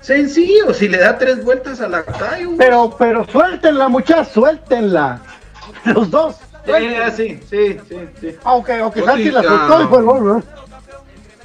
Sencillo, 0.00 0.72
si 0.72 0.88
le 0.88 0.98
da 0.98 1.18
tres 1.18 1.44
vueltas 1.44 1.80
a 1.80 1.88
la 1.88 2.04
calle. 2.04 2.48
Pero, 2.58 2.94
pero 2.98 3.26
suéltenla, 3.30 3.88
muchachos, 3.88 4.28
suéltenla. 4.28 5.20
Los 5.84 6.10
dos. 6.10 6.36
Sí, 6.66 6.96
sí, 7.16 7.40
sí, 7.48 7.78
sí. 8.20 8.36
Aunque, 8.44 8.72
aunque 8.74 9.00
Oye, 9.00 9.08
Santi 9.10 9.30
la 9.30 9.42
soltó 9.42 9.82
y 9.82 9.86
fue 9.86 9.98
el 9.98 10.04
gol, 10.04 10.24
¿verdad? 10.24 10.44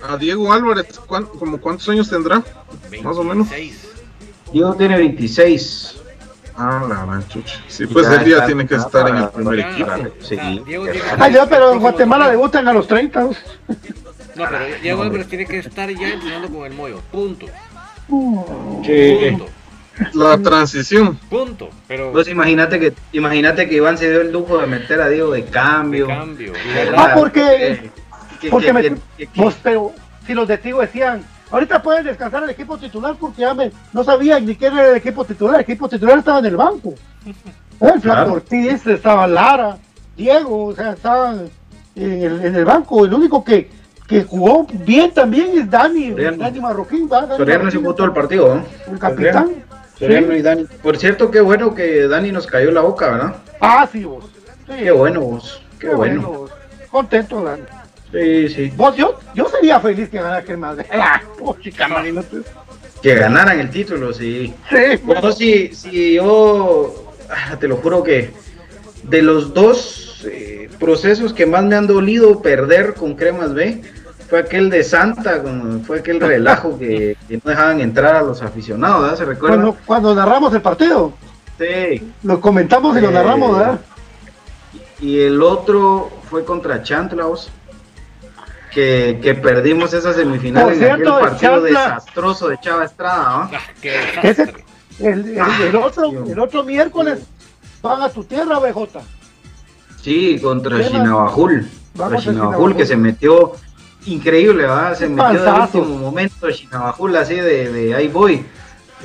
A 0.09 0.17
Diego 0.17 0.51
Álvarez, 0.51 0.99
¿cuán- 1.05 1.25
como 1.27 1.59
cuántos 1.61 1.87
años 1.89 2.09
tendrá? 2.09 2.41
Más 3.03 3.17
o 3.17 3.23
menos. 3.23 3.47
26. 3.49 3.87
Diego 4.51 4.73
tiene 4.73 4.97
26. 4.97 5.95
Ah, 6.57 6.85
la 6.89 7.05
gran 7.05 7.27
chucha. 7.27 7.59
Sí, 7.67 7.85
pues 7.85 8.07
Ya 8.09 8.23
ya 8.23 8.33
está, 8.33 8.45
tiene 8.47 8.67
que 8.67 8.75
estar 8.75 9.07
en 9.09 9.17
el 9.17 9.29
primer 9.29 9.59
Ya, 9.59 9.71
equipo. 9.71 9.91
Sí. 10.21 10.37
Ay, 10.39 10.63
estar 10.95 11.31
ya, 11.31 11.45
pero 11.47 11.71
en 11.71 11.79
Guatemala 11.79 12.29
debutan 12.29 12.67
a 12.67 12.73
los 12.73 12.87
30. 12.87 13.21
¿no? 13.21 13.27
No, 13.27 13.35
pero 14.35 14.59
Diego 14.81 15.03
Álvarez 15.03 15.27
tiene 15.27 15.45
que 15.45 15.59
estar 15.59 15.89
ya 15.89 16.09
entrenando 16.09 16.49
con 16.49 16.65
el 16.65 16.73
Moyo. 16.73 16.99
Punto. 17.11 17.45
La 20.13 20.37
transición. 20.39 21.17
Punto. 21.29 21.69
Pero 21.87 22.11
Pues 22.11 22.27
imagínate 22.27 22.79
que, 22.79 22.93
imagínate 23.13 23.67
que 23.69 23.75
Iván 23.75 23.97
se 23.97 24.09
dio 24.09 24.21
el 24.21 24.31
lujo 24.31 24.57
de 24.57 24.67
meter 24.67 25.01
a 25.01 25.09
Diego 25.09 25.31
de 25.31 25.45
cambio. 25.45 26.07
de 26.07 26.13
cambio. 26.13 26.53
Ah, 26.95 27.11
porque- 27.15 27.91
que- 28.39 28.49
porque 28.49 28.67
que- 28.67 28.73
me- 28.73 28.81
que- 28.83 29.27
que- 29.27 29.51
pero 29.61 29.91
si 30.25 30.33
los 30.33 30.47
de 30.47 30.57
Tigo 30.57 30.81
decían, 30.81 31.23
ahorita 31.51 31.81
pueden 31.83 32.05
descansar 32.05 32.43
el 32.43 32.49
equipo 32.49 32.77
titular 32.77 33.15
porque 33.19 33.41
ya 33.41 33.53
me- 33.53 33.71
no 33.93 34.03
sabían 34.03 34.45
ni 34.45 34.55
quién 34.55 34.73
era 34.77 34.89
el 34.91 34.97
equipo 34.97 35.23
titular. 35.25 35.55
El 35.55 35.61
equipo 35.61 35.87
titular 35.87 36.17
estaba 36.17 36.39
en 36.39 36.45
el 36.45 36.57
banco. 36.57 36.93
El 37.81 37.99
Flaco 37.99 38.01
Claro. 38.01 38.33
Ortiz, 38.33 38.85
estaba 38.85 39.25
Lara, 39.27 39.77
Diego, 40.15 40.65
o 40.67 40.75
sea, 40.75 40.91
estaban 40.91 41.49
en 41.95 42.11
el, 42.23 42.45
en 42.45 42.55
el 42.55 42.63
banco. 42.65 43.05
El 43.05 43.13
único 43.13 43.43
que, 43.43 43.69
que 44.11 44.23
jugó 44.25 44.67
bien 44.85 45.11
también 45.11 45.57
es 45.57 45.69
Dani, 45.69 46.11
Soriano. 46.11 46.37
Dani 46.37 46.59
Marroquín. 46.59 47.09
¿va? 47.11 47.21
Dani 47.21 47.37
Soriano 47.37 47.71
se 47.71 47.77
jugó 47.77 47.95
todo 47.95 48.07
el 48.07 48.13
partido, 48.13 48.55
¿no? 48.55 48.65
El 48.91 48.99
capitán. 48.99 49.51
Soriano 49.97 50.27
Sí. 50.27 50.33
y 50.33 50.41
Dani. 50.41 50.65
Por 50.83 50.97
cierto, 50.97 51.31
qué 51.31 51.39
bueno 51.39 51.73
que 51.73 52.07
Dani 52.07 52.31
nos 52.31 52.45
cayó 52.45 52.71
la 52.71 52.81
boca, 52.81 53.09
¿verdad? 53.09 53.35
Ah, 53.61 53.87
sí, 53.91 54.03
vos. 54.03 54.25
Sí, 54.67 54.73
Qué 54.83 54.91
bueno 54.91 55.21
vos. 55.21 55.61
Qué, 55.79 55.89
bueno. 55.89 56.21
vos. 56.27 56.51
Contento, 56.91 57.41
Dani. 57.41 57.63
Sí, 58.11 58.49
sí. 58.49 58.73
Vos, 58.75 58.95
yo, 58.97 59.17
yo 59.33 59.47
sería 59.47 59.79
feliz 59.79 60.09
que 60.09 60.17
ganara 60.17 60.43
que 60.43 60.57
más. 60.57 60.77
Ah, 60.91 61.21
chica. 61.61 61.87
Que 63.01 63.15
ganaran 63.15 63.59
el 63.59 63.69
título, 63.69 64.13
sí. 64.13 64.53
Sí, 64.69 64.99
Bueno, 65.03 65.31
si, 65.31 65.73
si 65.73 66.15
yo, 66.15 67.13
ah, 67.29 67.55
te 67.57 67.67
lo 67.67 67.77
juro 67.77 68.03
que 68.03 68.31
de 69.03 69.21
los 69.21 69.53
dos 69.53 70.23
eh, 70.25 70.69
procesos 70.79 71.33
que 71.33 71.45
más 71.45 71.63
me 71.63 71.75
han 71.75 71.87
dolido 71.87 72.41
perder 72.41 72.93
con 72.93 73.15
Cremas 73.15 73.53
B, 73.53 73.81
fue 74.31 74.39
aquel 74.39 74.69
de 74.69 74.81
Santa, 74.81 75.43
fue 75.85 75.99
aquel 75.99 76.21
relajo 76.21 76.79
que, 76.79 77.17
que 77.27 77.35
no 77.43 77.49
dejaban 77.51 77.81
entrar 77.81 78.15
a 78.15 78.21
los 78.21 78.41
aficionados, 78.41 79.01
¿verdad? 79.01 79.17
¿Se 79.17 79.25
recuerda? 79.25 79.55
cuando, 79.57 79.77
cuando 79.85 80.15
narramos 80.15 80.53
el 80.53 80.61
partido, 80.61 81.11
Sí. 81.59 82.11
lo 82.23 82.39
comentamos 82.39 82.97
y 82.97 83.01
lo 83.01 83.09
Eh, 83.09 83.13
narramos, 83.13 83.57
¿verdad? 83.57 83.81
Y 85.01 85.19
el 85.19 85.43
otro 85.43 86.09
fue 86.29 86.45
contra 86.45 86.81
Chantlaos, 86.81 87.49
que, 88.71 89.19
que 89.21 89.35
perdimos 89.35 89.93
esa 89.93 90.13
semifinal 90.13 90.63
Por 90.63 90.73
en 90.73 90.79
cierto, 90.79 91.15
aquel 91.17 91.29
partido 91.29 91.51
Chantla- 91.67 91.67
desastroso 91.67 92.47
de 92.47 92.57
Chava 92.61 92.85
Estrada, 92.85 93.49
¿no? 93.51 93.57
Ah, 93.57 93.59
Ese, 94.23 94.53
el, 94.99 95.25
el- 95.35 95.41
Ah, 95.41 95.57
el 95.61 95.75
otro, 95.75 96.09
el 96.25 96.39
otro 96.39 96.63
miércoles 96.63 97.19
van 97.81 98.01
a 98.01 98.09
tu 98.09 98.23
tierra, 98.23 98.59
BJ. 98.59 99.01
Sí, 100.01 100.39
contra. 100.41 100.81
Chinabajul. 100.87 101.67
Vamos 101.95 102.13
Contra 102.13 102.19
Chinabajul. 102.31 102.75
que 102.77 102.85
se 102.85 102.95
metió 102.95 103.51
increíble, 104.05 104.63
¿verdad? 104.63 104.97
Se 104.97 105.07
metió 105.07 105.39
de 105.41 105.45
panzazo. 105.45 105.79
último 105.79 105.97
momento 105.99 106.49
Shinabajula, 106.49 107.21
así 107.21 107.35
de, 107.35 107.71
de 107.71 107.95
ahí 107.95 108.07
voy. 108.07 108.45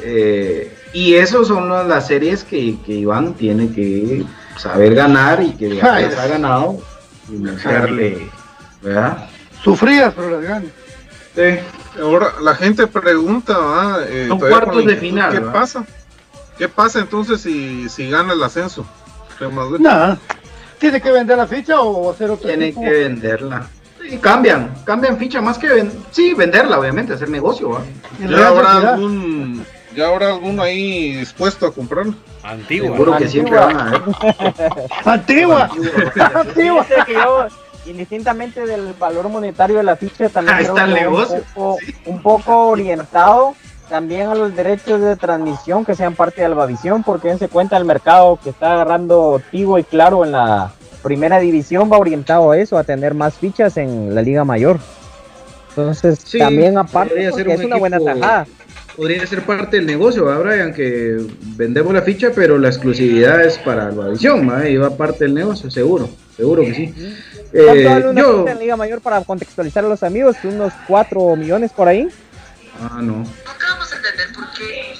Eh, 0.02 0.76
y 0.92 1.14
esos 1.14 1.48
son 1.48 1.68
las- 1.68 1.86
las 1.86 2.06
series 2.06 2.44
que, 2.44 2.76
que 2.84 2.92
Iván 2.92 3.34
tiene 3.34 3.72
que 3.72 4.24
saber 4.56 4.94
ganar 4.94 5.42
y 5.42 5.52
que 5.52 5.76
ya 5.76 5.96
ha 5.96 6.26
ganado 6.26 6.78
y 7.28 7.32
meterle, 7.32 8.28
¿verdad? 8.82 9.28
Sufrías, 9.62 10.12
pero 10.14 10.30
las 10.30 10.42
ganas. 10.42 10.70
Sí. 11.34 12.00
Ahora 12.00 12.28
la 12.42 12.54
gente 12.54 12.86
pregunta, 12.86 13.58
¿verdad? 13.58 14.06
Eh, 14.08 14.26
Son 14.28 14.38
cuartos 14.38 14.84
de 14.84 14.96
final, 14.96 15.32
¿Qué 15.32 15.38
¿verdad? 15.40 15.52
pasa? 15.52 15.84
¿Qué 16.58 16.68
pasa 16.68 17.00
entonces 17.00 17.40
si, 17.40 17.88
si 17.88 18.08
gana 18.10 18.32
el 18.32 18.42
ascenso? 18.42 18.86
Nada. 19.78 20.18
¿Tiene 20.78 21.00
que 21.00 21.10
vender 21.10 21.36
la 21.38 21.46
ficha 21.46 21.80
o 21.80 22.10
hacer 22.10 22.30
otro 22.30 22.46
Tiene 22.48 22.66
equipo? 22.68 22.82
que 22.82 22.90
venderla. 22.90 23.66
Y 24.08 24.18
cambian, 24.18 24.74
cambian 24.84 25.16
ficha 25.18 25.40
más 25.40 25.58
que 25.58 25.68
ven 25.68 25.92
sí, 26.10 26.34
venderla, 26.34 26.78
obviamente, 26.78 27.12
hacer 27.12 27.28
negocio, 27.28 27.80
¿Ya 28.20 28.48
habrá 28.48 28.92
algún, 28.92 29.64
ya 29.94 30.08
habrá 30.08 30.28
alguno 30.28 30.62
ahí 30.62 31.16
dispuesto 31.16 31.66
a 31.66 31.74
comprarlo? 31.74 32.14
Antigua. 32.42 32.90
Seguro 32.90 33.16
que 33.16 33.28
siempre 33.28 33.56
van 33.56 33.80
a 33.80 33.90
ver. 33.90 34.02
Antigua. 35.04 35.70
Antigua. 36.34 36.86
Que 37.04 37.12
yo, 37.12 37.46
indistintamente 37.86 38.64
del 38.64 38.92
valor 38.98 39.28
monetario 39.28 39.78
de 39.78 39.82
la 39.82 39.96
ficha, 39.96 40.28
también 40.28 40.58
creo 40.58 40.68
está 40.68 40.84
el 40.84 40.94
que 40.94 41.04
va 41.04 41.10
negocio. 41.10 41.36
Un 41.36 41.44
poco, 41.54 41.78
un 42.06 42.22
poco 42.22 42.68
orientado 42.68 43.54
también 43.88 44.28
a 44.28 44.34
los 44.34 44.54
derechos 44.54 45.00
de 45.00 45.16
transmisión 45.16 45.84
que 45.84 45.94
sean 45.94 46.14
parte 46.14 46.40
de 46.40 46.46
Albavisión, 46.46 47.02
porque 47.02 47.28
dense 47.28 47.48
cuenta 47.48 47.76
el 47.76 47.84
mercado 47.84 48.38
que 48.42 48.50
está 48.50 48.74
agarrando 48.74 49.40
Tigo 49.50 49.78
y 49.78 49.84
Claro 49.84 50.24
en 50.24 50.32
la 50.32 50.72
primera 51.06 51.38
división 51.38 51.90
va 51.90 51.98
orientado 51.98 52.50
a 52.50 52.58
eso, 52.58 52.76
a 52.76 52.82
tener 52.84 53.14
más 53.14 53.34
fichas 53.34 53.76
en 53.76 54.12
la 54.14 54.22
Liga 54.22 54.44
Mayor. 54.44 54.78
Entonces, 55.70 56.18
Sí, 56.24 56.38
también 56.38 56.76
aparte, 56.76 57.10
podría 57.10 57.32
ser 57.32 57.46
porque 57.46 57.54
un 57.54 57.60
es 57.60 57.66
una 57.66 57.76
buena 57.76 58.00
tajada. 58.00 58.46
Podría 58.96 59.26
ser 59.26 59.42
parte 59.42 59.76
del 59.76 59.86
negocio, 59.86 60.24
¿verdad, 60.24 60.42
Brian? 60.42 60.72
Que 60.74 61.18
vendemos 61.56 61.92
la 61.92 62.00
ficha, 62.02 62.30
pero 62.34 62.58
la 62.58 62.68
exclusividad 62.68 63.44
es 63.44 63.58
para 63.58 63.92
la 63.92 64.08
visión, 64.08 64.48
¿va? 64.50 64.66
Y 64.68 64.76
va 64.78 64.96
parte 64.96 65.24
del 65.24 65.34
negocio, 65.34 65.70
seguro, 65.70 66.08
seguro 66.36 66.62
que 66.62 66.74
sí. 66.74 66.94
¿Cuánto 67.52 67.74
Eh, 67.74 67.84
vale 67.84 68.08
una 68.08 68.20
yo, 68.22 68.38
ficha 68.40 68.52
en 68.52 68.58
Liga 68.58 68.76
Mayor 68.76 69.00
para 69.00 69.20
contextualizar 69.22 69.84
a 69.84 69.88
los 69.88 70.02
amigos? 70.02 70.36
¿Unos 70.44 70.72
4 70.88 71.36
millones 71.36 71.70
por 71.72 71.88
ahí? 71.88 72.08
ah, 72.82 73.00
no. 73.02 73.24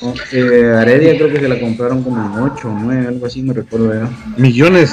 No, 0.03 0.13
eh, 0.33 0.75
Aredia 0.79 1.17
creo 1.17 1.33
que 1.33 1.41
se 1.41 1.49
la 1.49 1.59
compraron 1.59 2.03
como 2.05 2.19
en 2.23 2.43
8 2.53 2.69
o 2.69 2.79
9, 2.79 3.07
algo 3.09 3.27
así, 3.27 3.43
me 3.43 3.55
recuerdo 3.55 3.95
ya. 3.95 4.11
Millones. 4.37 4.91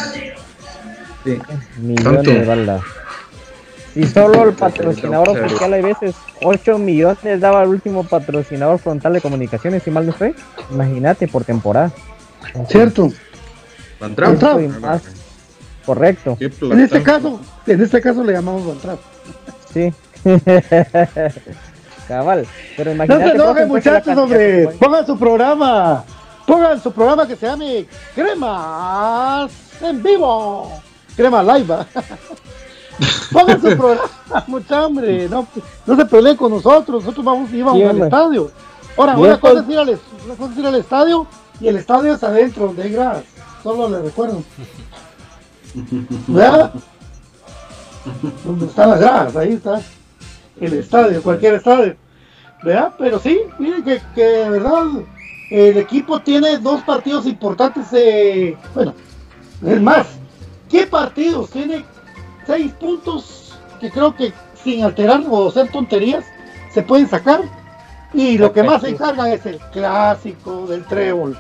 Sí. 1.24 1.40
Millones 1.80 2.24
¿Tanto? 2.24 2.32
de 2.32 2.46
balas. 2.46 2.82
Y 3.96 4.06
solo 4.08 4.44
el 4.46 4.54
patrocinador 4.54 5.30
oficial 5.30 5.72
hay 5.74 5.82
veces 5.84 6.16
8 6.42 6.80
millones 6.80 7.40
daba 7.40 7.62
el 7.64 7.70
último 7.70 8.04
patrocinador 8.04 8.80
frontal 8.80 9.14
de 9.14 9.22
comunicaciones, 9.22 9.84
si 9.84 9.92
mal 9.92 10.06
no 10.06 10.12
estoy. 10.12 10.34
Imagínate 10.72 11.28
por 11.28 11.44
temporada. 11.46 11.92
Cierto. 12.70 13.10
Van 14.00 14.16
Trapp. 14.16 14.30
Van 14.32 14.40
Trapp. 14.40 14.60
Eso 14.60 14.78
y 14.78 14.82
más. 14.82 15.02
Correcto, 15.86 16.38
Qué 16.40 16.50
En 16.62 16.80
este 16.80 17.04
caso, 17.04 17.40
en 17.68 17.82
este 17.82 18.02
caso 18.02 18.24
le 18.24 18.34
llamamos 18.34 18.66
Van 18.66 18.78
Trapp. 18.80 19.00
sí. 19.74 19.94
Cabal. 22.08 22.46
Pero 22.76 22.90
No 22.92 22.96
imagínate. 22.96 23.30
se 23.30 23.36
enojen, 23.36 23.68
muchachos, 23.68 24.18
hombre. 24.18 24.68
Pongan 24.80 25.06
su 25.06 25.18
programa. 25.18 26.04
Pongan 26.46 26.82
su 26.82 26.92
programa 26.92 27.28
que 27.28 27.36
se 27.36 27.46
llame 27.46 27.86
Cremas 28.16 29.52
en 29.82 30.04
vivo. 30.04 30.82
Crema. 31.16 31.42
¿va? 31.44 31.86
Pongan 33.32 33.62
su 33.62 33.68
programa, 33.78 34.44
mucha 34.48 34.86
hombre. 34.86 35.28
No, 35.30 35.48
no 35.86 35.96
se 35.96 36.06
peleen 36.06 36.38
con 36.38 36.52
nosotros. 36.52 37.04
Nosotros 37.04 37.26
vamos, 37.26 37.52
íbamos 37.52 37.78
Sí, 37.78 37.84
al 37.84 37.90
hombre. 37.92 38.06
estadio. 38.06 38.52
Ahora, 38.96 39.18
una 39.18 39.40
cosa, 39.40 39.62
es 39.62 39.70
ir 39.70 39.78
al, 39.80 39.90
una 40.26 40.36
cosa 40.36 40.52
es 40.54 40.60
ir 40.60 40.66
al 40.68 40.76
estadio 40.76 41.28
y 41.60 41.68
el 41.68 41.78
estadio 41.78 42.14
es 42.14 42.24
adentro, 42.24 42.68
donde 42.68 42.84
hay 42.84 42.92
gradas. 42.92 43.24
Solo 43.64 43.90
le 43.90 44.02
recuerdo. 44.04 44.44
¿Verdad? 46.28 46.74
Donde 48.44 48.66
están 48.68 48.90
las 48.92 49.00
gradas, 49.00 49.36
ahí 49.36 49.54
está. 49.54 49.82
El 50.60 50.74
estadio, 50.74 51.24
cualquier 51.24 51.56
estadio. 51.56 51.96
¿Verdad? 52.64 52.94
Pero 52.98 53.20
sí, 53.20 53.40
miren 53.58 53.84
que, 53.84 54.02
que 54.14 54.24
de 54.24 54.50
verdad 54.50 54.84
el 55.50 55.78
equipo 55.78 56.20
tiene 56.22 56.58
dos 56.60 56.82
partidos 56.84 57.26
importantes. 57.26 57.88
eh, 57.94 58.56
bueno, 58.76 58.94
es 59.66 59.82
más, 59.82 60.08
¿qué 60.74 60.88
partidos? 60.88 61.52
Tiene 61.52 61.86
seis 62.48 62.74
puntos 62.74 63.58
que 63.80 63.92
creo 63.92 64.16
que 64.16 64.34
sin 64.56 64.84
alterar 64.84 65.22
o 65.30 65.48
hacer 65.48 65.72
tonterías 65.72 66.26
se 66.74 66.82
pueden 66.82 67.08
sacar. 67.08 67.42
Y 68.12 68.38
lo 68.40 68.52
que 68.52 68.64
más 68.64 68.82
se 68.82 68.90
encargan 68.90 69.28
es 69.28 69.46
el 69.46 69.60
clásico 69.72 70.66
del 70.68 70.84
trébol. 70.86 71.38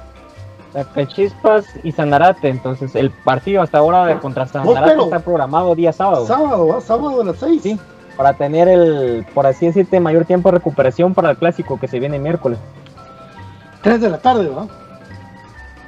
Sacachispas 0.71 1.65
y 1.83 1.91
Sanarate. 1.91 2.49
Entonces, 2.49 2.95
el 2.95 3.09
partido 3.09 3.61
hasta 3.63 3.79
ahora 3.79 4.05
de 4.05 4.19
contra 4.19 4.45
Sanarate 4.45 4.91
pero- 4.91 5.03
está 5.05 5.19
programado 5.19 5.73
día 5.75 5.91
sábado. 5.93 6.25
Sábado, 6.27 6.67
¿va? 6.67 6.81
sábado 6.81 7.21
a 7.21 7.25
las 7.25 7.37
seis. 7.37 7.61
Sí. 7.63 7.79
Para 8.15 8.33
tener 8.33 8.67
el, 8.67 9.25
por 9.33 9.47
así 9.47 9.65
decirte, 9.65 9.99
mayor 9.99 10.25
tiempo 10.25 10.49
de 10.49 10.59
recuperación 10.59 11.15
para 11.15 11.31
el 11.31 11.37
clásico 11.37 11.79
que 11.79 11.87
se 11.87 11.99
viene 11.99 12.19
miércoles. 12.19 12.59
Tres 13.81 13.99
de 13.99 14.09
la 14.09 14.19
tarde, 14.19 14.47
¿va? 14.49 14.67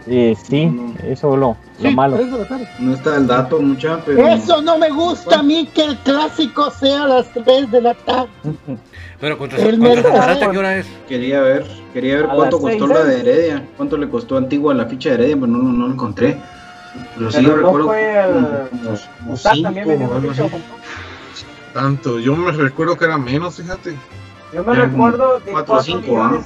Eh, 0.08 0.36
sí, 0.48 0.72
eso 1.04 1.36
lo, 1.36 1.58
lo 1.80 1.90
Sí, 1.90 1.96
malo. 1.96 2.18
tarde. 2.18 2.68
No 2.80 2.94
está 2.94 3.18
el 3.18 3.26
dato, 3.26 3.60
mucha, 3.60 4.00
pero. 4.06 4.28
Eso 4.28 4.62
no 4.62 4.78
me 4.78 4.90
gusta 4.92 5.40
a 5.40 5.44
mí 5.44 5.68
que 5.74 5.84
el 5.84 5.98
clásico 6.00 6.70
sea 6.70 7.04
a 7.04 7.08
las 7.08 7.34
3 7.34 7.72
de 7.72 7.82
la 7.82 7.94
tarde. 7.96 8.30
Pero 9.20 9.38
contra, 9.38 9.58
El 9.60 9.80
contra. 9.80 10.04
Sanarate, 10.04 10.50
¿qué 10.52 10.58
hora 10.58 10.78
es? 10.78 10.88
Quería 11.08 11.42
ver, 11.42 11.66
quería 11.94 12.16
ver 12.18 12.26
A 12.26 12.36
cuánto 12.36 12.60
costó 12.60 12.78
seis, 12.86 12.90
la 12.90 13.04
de. 13.06 13.20
Heredia, 13.22 13.66
cuánto 13.78 13.98
le 13.98 14.10
costó 14.10 14.38
Antigua 14.38 14.74
la 14.74 14.86
ficha 14.86 15.10
de 15.10 15.16
Heredia, 15.16 15.36
pero 15.36 15.48
no, 15.48 15.58
no 15.64 15.88
lo 15.88 15.94
encontré. 15.94 16.38
Pero 17.18 17.32
sí 17.32 17.38
Pero 17.38 17.48
yo 17.48 17.56
no 17.56 17.56
recuerdo 17.64 17.88
fue 17.88 18.20
el- 18.20 18.58
cinco 19.38 19.82
o 19.88 20.30
así. 20.30 20.52
Tanto, 21.74 22.20
yo 22.20 22.36
me 22.36 22.52
recuerdo 22.52 22.98
que 22.98 23.06
era 23.06 23.18
menos, 23.18 23.56
fíjate. 23.56 23.96
Yo 24.54 24.64
me 24.64 24.74
Eran 24.74 24.92
recuerdo 24.92 25.40
de 25.40 25.52
cuatro 25.52 25.74
o 25.74 25.78
4 25.78 25.82
cinco, 25.82 26.22
¿ah? 26.22 26.28
millones. 26.30 26.46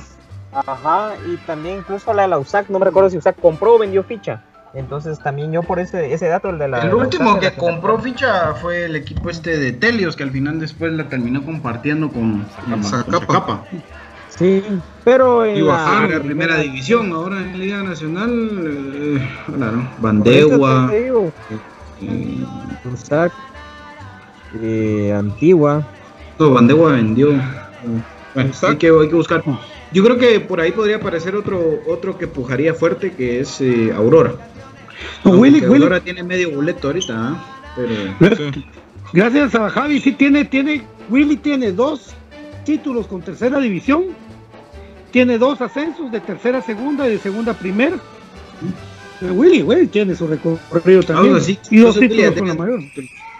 Ajá, 0.51 1.13
y 1.27 1.38
también 1.45 1.77
incluso 1.77 2.13
la 2.13 2.23
de 2.23 2.27
la 2.30 2.39
USAC, 2.39 2.69
no 2.69 2.80
me 2.80 2.85
recuerdo 2.85 3.09
si 3.09 3.17
USAC 3.17 3.39
compró 3.39 3.76
o 3.76 3.80
vendió 3.80 4.03
ficha. 4.03 4.41
Entonces 4.73 5.19
también 5.19 5.51
yo 5.51 5.63
por 5.63 5.80
ese, 5.80 6.13
ese 6.13 6.27
dato, 6.27 6.49
el 6.49 6.59
de 6.59 6.67
la... 6.67 6.80
El 6.80 6.89
de 6.89 6.95
la 6.95 7.03
último 7.03 7.31
USAC, 7.31 7.41
que 7.41 7.57
compró 7.57 7.99
ficha 7.99 8.53
fue 8.55 8.85
el 8.85 8.95
equipo 8.95 9.30
este 9.30 9.57
de 9.57 9.71
Telios, 9.71 10.15
que 10.15 10.23
al 10.23 10.31
final 10.31 10.59
después 10.59 10.91
la 10.93 11.09
terminó 11.09 11.43
compartiendo 11.43 12.09
con, 12.09 12.45
Zacapa. 12.84 13.63
Sí, 14.30 14.63
pero 15.03 15.45
en 15.45 15.57
Y 15.57 15.61
la... 15.61 15.73
bajaron. 15.73 16.11
Era 16.11 16.21
primera 16.21 16.57
división, 16.57 17.11
ahora 17.11 17.38
en 17.38 17.59
Liga 17.59 17.84
Nacional, 17.84 18.31
eh, 18.31 19.30
claro, 19.55 19.88
Bandegua, 19.99 20.91
digo, 20.91 21.31
eh, 22.01 22.45
USAC, 22.91 23.34
eh, 24.61 25.13
Antigua, 25.17 25.84
no, 26.39 26.51
Bandegua 26.51 26.93
vendió. 26.93 27.31
Bueno, 28.34 28.51
hay 28.61 28.77
que, 28.77 28.88
hay 28.88 29.09
que 29.09 29.15
buscar. 29.15 29.43
Yo 29.91 30.03
creo 30.03 30.18
que 30.18 30.40
por 30.40 30.60
ahí 30.61 30.72
podría 30.72 30.98
aparecer 30.98 31.36
otro 31.36 31.82
otro 31.88 32.18
que 32.18 32.28
pujaría 32.28 32.74
fuerte, 32.74 33.11
que 33.11 33.40
es 33.40 33.60
eh, 33.61 33.91
Aurora. 33.95 34.34
Willy, 35.24 35.64
Aurora 35.64 35.99
tiene 35.99 36.24
medio 36.24 36.52
boleto 36.52 36.88
ahorita, 36.88 37.14
¿ah? 37.16 37.45
pero 37.76 38.36
Sí. 38.52 38.66
gracias 39.14 39.56
a 39.56 39.70
Javi, 39.70 39.99
sí 39.99 40.11
tiene, 40.11 40.45
tiene, 40.45 40.84
Willy 41.10 41.38
tiene 41.38 41.72
dos 41.72 42.14
títulos 42.66 43.07
con 43.07 43.22
tercera 43.22 43.60
división, 43.60 44.06
tiene 45.11 45.38
dos 45.38 45.60
ascensos 45.61 46.11
de 46.11 46.20
tercera 46.20 46.60
a 46.60 46.61
segunda 46.61 47.07
y 47.07 47.11
de 47.14 47.18
segunda 47.20 47.53
a 47.53 47.56
primera. 47.56 47.98
Willy, 49.22 49.64
Willy 49.64 49.88
tiene 49.88 50.16
su 50.16 50.28
recorrido 50.28 51.03
también. 51.03 51.36
Así. 51.36 51.57
Y 51.72 51.78
dos 51.80 51.99
títulos 51.99 52.34
con 52.36 52.48
la 52.48 52.53
mayor. 52.53 52.82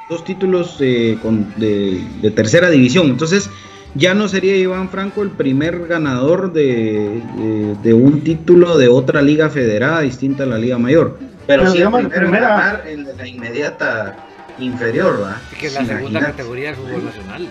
dos 0.10 0.24
títulos 0.26 0.78
eh, 0.80 1.18
con- 1.22 1.54
de, 1.58 2.04
de 2.22 2.32
tercera 2.32 2.70
división. 2.70 3.08
Entonces, 3.08 3.50
ya 3.95 4.14
no 4.14 4.28
sería 4.28 4.56
Iván 4.56 4.90
Franco 4.90 5.22
el 5.24 5.32
primer 5.32 5.88
ganador 5.88 6.52
de, 6.53 7.22
de- 7.38 7.76
de 7.82 7.94
un 7.94 8.22
título 8.24 8.78
de 8.78 8.88
otra 8.88 9.22
liga 9.22 9.49
federada 9.49 10.02
distinta 10.02 10.44
a 10.44 10.45
la 10.45 10.57
Liga 10.57 10.78
Mayor. 10.78 11.18
Pero 11.48 11.64
Pero 11.64 11.72
sí 11.72 11.78
el 11.82 11.88
primero 11.90 11.99
en 12.06 12.10
primera- 12.22 12.48
ganar 12.49 12.84
el 12.88 13.06
de 13.06 13.16
la 13.16 13.28
inmediata 13.28 14.16
inferior, 14.60 15.22
¿va? 15.24 15.38
Que 15.60 15.68
es 15.68 15.74
la 15.74 15.80
segunda 15.86 16.02
Imagínate. 16.20 16.32
categoría 16.32 16.68
del 16.68 16.76
fútbol 16.76 17.06
nacional. 17.06 17.48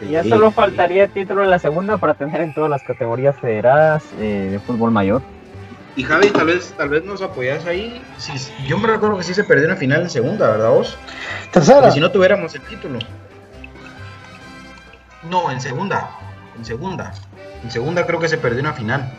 Y 0.00 0.10
ya 0.12 0.24
solo 0.24 0.50
faltaría 0.50 1.06
título 1.08 1.44
en 1.44 1.50
la 1.50 1.58
segunda 1.58 1.96
para 1.98 2.14
tener 2.14 2.40
en 2.40 2.52
todas 2.54 2.70
las 2.70 2.82
categorías 2.82 3.36
federadas 3.38 4.02
eh, 4.18 4.48
de 4.50 4.58
fútbol 4.58 4.90
mayor. 4.90 5.22
Y 5.94 6.02
Javi, 6.04 6.28
tal 6.28 6.46
vez, 6.46 6.72
tal 6.76 6.88
vez 6.88 7.04
nos 7.04 7.20
apoyas 7.22 7.66
ahí. 7.66 8.00
Sí, 8.16 8.32
yo 8.66 8.78
me 8.78 8.88
recuerdo 8.88 9.18
que 9.18 9.24
sí 9.24 9.34
se 9.34 9.44
perdió 9.44 9.66
una 9.66 9.76
final 9.76 10.00
en 10.02 10.10
segunda, 10.10 10.50
¿verdad 10.50 10.70
vos? 10.70 10.96
Tercera. 11.52 11.80
Porque 11.80 11.92
si 11.92 12.00
no 12.00 12.10
tuviéramos 12.10 12.54
el 12.54 12.62
título. 12.62 12.98
No, 15.30 15.50
en 15.50 15.60
segunda. 15.60 16.10
En 16.58 16.64
segunda. 16.64 17.12
En 17.62 17.70
segunda 17.70 18.06
creo 18.06 18.18
que 18.20 18.28
se 18.28 18.38
perdió 18.38 18.60
una 18.60 18.72
final. 18.72 19.10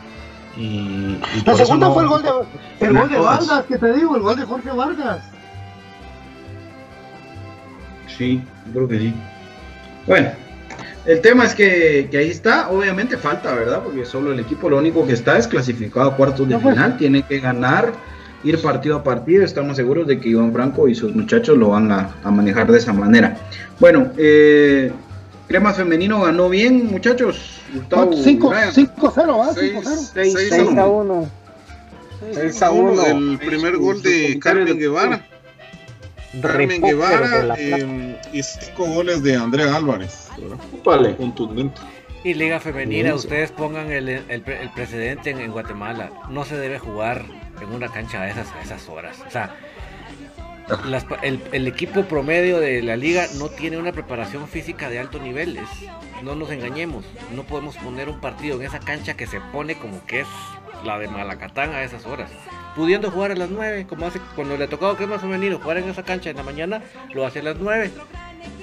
Y, 0.57 0.61
y 0.63 1.43
La 1.45 1.55
segunda 1.55 1.88
no- 1.88 1.93
fue 1.93 2.03
el 2.03 2.09
gol 2.09 2.23
de, 2.23 2.30
el 2.85 2.93
gol 2.97 3.09
de 3.09 3.15
todas. 3.15 3.47
Vargas, 3.47 3.65
que 3.67 3.77
te 3.77 3.93
digo, 3.93 4.15
el 4.15 4.21
gol 4.21 4.35
de 4.35 4.43
Jorge 4.45 4.69
Vargas. 4.71 5.19
Sí, 8.17 8.43
creo 8.71 8.88
que 8.88 8.99
sí. 8.99 9.13
Bueno, 10.05 10.30
el 11.05 11.21
tema 11.21 11.45
es 11.45 11.55
que, 11.55 12.07
que 12.11 12.17
ahí 12.17 12.30
está, 12.30 12.69
obviamente 12.69 13.17
falta, 13.17 13.53
¿verdad? 13.55 13.81
Porque 13.84 14.05
solo 14.05 14.31
el 14.34 14.39
equipo 14.39 14.69
lo 14.69 14.77
único 14.77 15.05
que 15.07 15.13
está 15.13 15.38
es 15.38 15.47
clasificado 15.47 16.09
a 16.11 16.15
cuartos 16.15 16.47
de 16.47 16.53
No, 16.55 16.61
pues. 16.61 16.75
final, 16.75 16.97
tiene 16.97 17.23
que 17.23 17.39
ganar, 17.39 17.91
ir 18.43 18.61
partido 18.61 18.97
a 18.97 19.03
partido, 19.03 19.43
estamos 19.43 19.77
seguros 19.77 20.05
de 20.07 20.19
que 20.19 20.30
Iván 20.30 20.53
Franco 20.53 20.88
y 20.88 20.93
sus 20.95 21.15
muchachos 21.15 21.57
lo 21.57 21.69
van 21.69 21.91
a, 21.91 22.09
a 22.23 22.30
manejar 22.30 22.71
de 22.71 22.77
esa 22.77 22.93
manera. 22.93 23.35
Bueno, 23.80 24.11
eh, 24.17 24.91
Crema 25.48 25.74
Femenino 25.74 26.22
ganó 26.22 26.49
bien, 26.49 26.88
muchachos. 26.88 27.60
Gustavo, 27.74 28.11
5-0, 28.11 28.49
Brian. 28.49 28.68
¿va? 28.68 28.72
Seis- 28.72 29.74
5-0. 29.76 30.11
seis 30.14 30.36
a 30.36 30.40
6 30.40 30.78
a 30.78 30.88
uno. 30.88 31.20
1. 31.22 31.30
6 32.34 32.61
a 32.64 32.72
1, 32.72 33.06
el 33.06 33.40
primer 33.40 33.78
gol 33.78 34.02
de 34.02 34.40
Carmen 34.40 34.78
Guevara. 34.78 35.26
Carmen 36.41 36.82
Guevara 36.82 37.56
eh, 37.57 38.20
y 38.32 38.41
5 38.41 38.86
goles 38.86 39.22
de 39.22 39.36
Andrea 39.36 39.76
Álvarez. 39.76 40.30
Vale. 40.84 41.15
Contundente. 41.15 41.80
Y 42.24 42.34
Liga 42.34 42.60
Femenina, 42.61 43.03
Bien. 43.10 43.15
ustedes 43.15 43.52
pongan 43.52 43.91
el, 43.91 44.07
el 44.07 44.41
pre- 44.41 44.61
el 44.64 44.70
precedente 44.72 45.30
en, 45.32 45.40
en 45.41 45.52
Guatemala. 45.52 46.10
No 46.30 46.45
se 46.45 46.56
debe 46.57 46.80
jugar 46.80 47.26
en 47.61 47.70
una 47.76 47.90
cancha 47.90 48.22
a 48.22 48.30
esas, 48.30 48.48
a 48.53 48.61
esas 48.61 48.88
horas. 48.88 49.18
O 49.28 49.30
sea, 49.30 49.56
las 50.85 51.05
el, 51.21 51.41
el 51.51 51.67
equipo 51.67 52.03
promedio 52.03 52.59
de 52.59 52.81
la 52.81 52.95
liga 52.95 53.27
no 53.35 53.49
tiene 53.49 53.77
una 53.77 53.91
preparación 53.91 54.47
física 54.47 54.89
de 54.89 54.99
alto 54.99 55.19
nivel. 55.19 55.57
es- 55.57 55.89
no 56.23 56.35
nos 56.35 56.51
engañemos. 56.51 57.03
No 57.35 57.43
podemos 57.43 57.75
poner 57.77 58.07
un 58.07 58.21
partido 58.21 58.55
en 58.55 58.63
esa 58.65 58.79
cancha 58.79 59.15
que 59.15 59.27
se 59.27 59.41
pone 59.51 59.75
como 59.75 60.05
que 60.05 60.21
es 60.21 60.27
la 60.85 60.97
de 60.97 61.07
Malacatán 61.09 61.71
a 61.71 61.83
esas 61.83 62.05
horas. 62.05 62.29
Pudiendo 62.75 63.11
jugar 63.11 63.31
a 63.31 63.35
las 63.35 63.49
9, 63.49 63.85
como 63.87 64.05
hace 64.07 64.19
cuando 64.35 64.55
le 64.57 64.67
tocaba 64.67 64.97
que 64.97 65.05
más 65.05 65.21
femenino 65.21 65.59
jugar 65.59 65.77
en 65.77 65.89
esa 65.89 66.03
cancha 66.03 66.29
en 66.29 66.37
la 66.37 66.43
mañana, 66.43 66.81
lo 67.13 67.25
hace 67.25 67.39
a 67.39 67.43
las 67.43 67.57
9. 67.57 67.91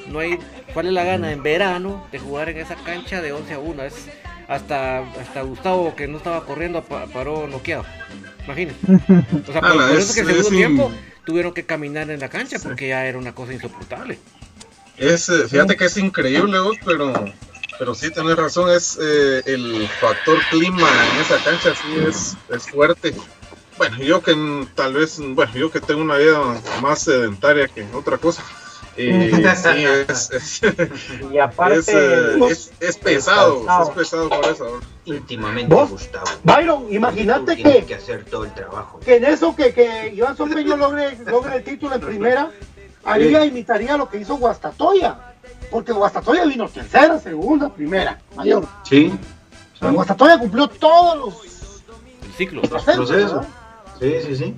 No 0.09 0.19
hay, 0.21 0.39
¿cuál 0.75 0.87
es 0.87 0.93
la 0.93 1.05
gana 1.05 1.33
en 1.33 1.43
verano 1.43 2.07
de 2.11 2.19
jugar 2.19 2.49
en 2.49 2.59
esa 2.59 2.75
cancha 2.77 3.21
de 3.21 3.33
11 3.33 3.55
a 3.55 3.59
1? 3.59 3.83
Es 3.85 4.09
hasta, 4.49 4.99
hasta 5.01 5.43
Gustavo 5.43 5.95
que 5.95 6.09
no 6.09 6.17
estaba 6.17 6.45
corriendo 6.47 6.83
pa- 6.83 7.07
paró 7.07 7.47
noqueado. 7.47 7.85
Imagínense. 8.47 8.79
O 9.49 9.53
sea, 9.53 9.61
por, 9.61 9.73
por 9.75 9.91
es- 9.93 10.11
eso 10.11 10.15
que 10.15 10.21
el 10.21 10.27
segundo 10.29 10.49
tiempo 10.51 10.91
tuvieron 11.25 11.53
que 11.53 11.65
caminar 11.67 12.11
en 12.11 12.21
la 12.21 12.29
cancha 12.29 12.59
porque 12.63 12.89
ya 12.89 13.07
era 13.07 13.19
una 13.19 13.35
cosa 13.35 13.53
insoportable. 13.53 14.19
Es, 14.97 15.29
eh, 15.29 15.49
fíjate 15.49 15.77
que 15.77 15.87
es 15.87 15.97
increíble, 15.97 16.59
vos, 16.61 16.77
pero, 16.85 17.13
pero 17.79 17.95
sí, 17.95 18.11
tenés 18.11 18.37
razón, 18.37 18.71
es 18.71 18.99
eh, 19.01 19.43
el 19.47 19.89
factor 20.01 20.39
clima 20.51 20.89
en 21.15 21.21
esa 21.21 21.43
cancha, 21.43 21.75
sí 21.75 21.97
es, 22.07 22.37
es 22.55 22.71
fuerte. 22.71 23.15
Bueno, 23.79 23.97
yo 23.99 24.23
que 24.23 24.37
tal 24.75 24.93
vez, 24.93 25.19
bueno, 25.19 25.55
yo 25.55 25.71
que 25.71 25.81
tengo 25.81 26.03
una 26.03 26.19
vida 26.19 26.39
más 26.83 27.03
sedentaria 27.03 27.67
que 27.67 27.87
otra 27.95 28.19
cosa, 28.19 28.45
eh, 29.09 29.55
sí, 29.57 29.85
es, 30.09 30.31
es, 30.31 30.61
Y 31.33 31.39
aparte, 31.39 31.79
es, 31.79 31.89
eh, 31.89 32.39
es- 32.51 32.73
es 32.81 32.97
pesado, 32.99 33.65
es 33.83 33.89
pesado 33.91 34.29
por 34.29 34.45
eso. 34.47 34.81
Íntimamente, 35.05 35.75
¿Vos? 35.75 35.91
Gustavo. 35.91 36.27
Byron, 36.45 36.93
imagínate 36.93 37.57
que, 37.57 37.85
que 37.85 37.95
hacer 37.95 38.25
todo 38.25 38.45
el 38.45 38.53
trabajo. 38.55 39.01
que 39.01 39.17
en 39.17 39.25
eso 39.25 39.55
que, 39.57 39.73
que 39.73 40.13
Iván 40.15 40.37
Sorpeño 40.37 40.77
logre, 40.77 41.17
logre 41.27 41.57
el 41.57 41.65
título 41.65 41.95
en 41.95 42.01
primera, 42.01 42.51
haría, 43.05 43.45
imitaría 43.45 43.97
lo 43.97 44.09
que 44.09 44.19
hizo 44.19 44.37
Guastatoya. 44.37 45.19
Porque 45.71 45.93
Guastatoya 45.93 46.45
vino 46.45 46.69
tercera, 46.69 47.19
segunda, 47.19 47.69
primera, 47.73 48.19
mayor. 48.35 48.67
Sí, 48.83 49.13
sea, 49.79 49.91
Guastatoya 49.91 50.39
cumplió 50.39 50.69
todos 50.69 51.17
los 51.17 51.45
El 52.25 52.33
ciclo. 52.35 52.63
procesos. 52.63 53.09
proceso. 53.09 53.35
¿verdad? 53.37 53.49
Sí, 54.01 54.15
sí, 54.27 54.37
sí. 54.37 54.57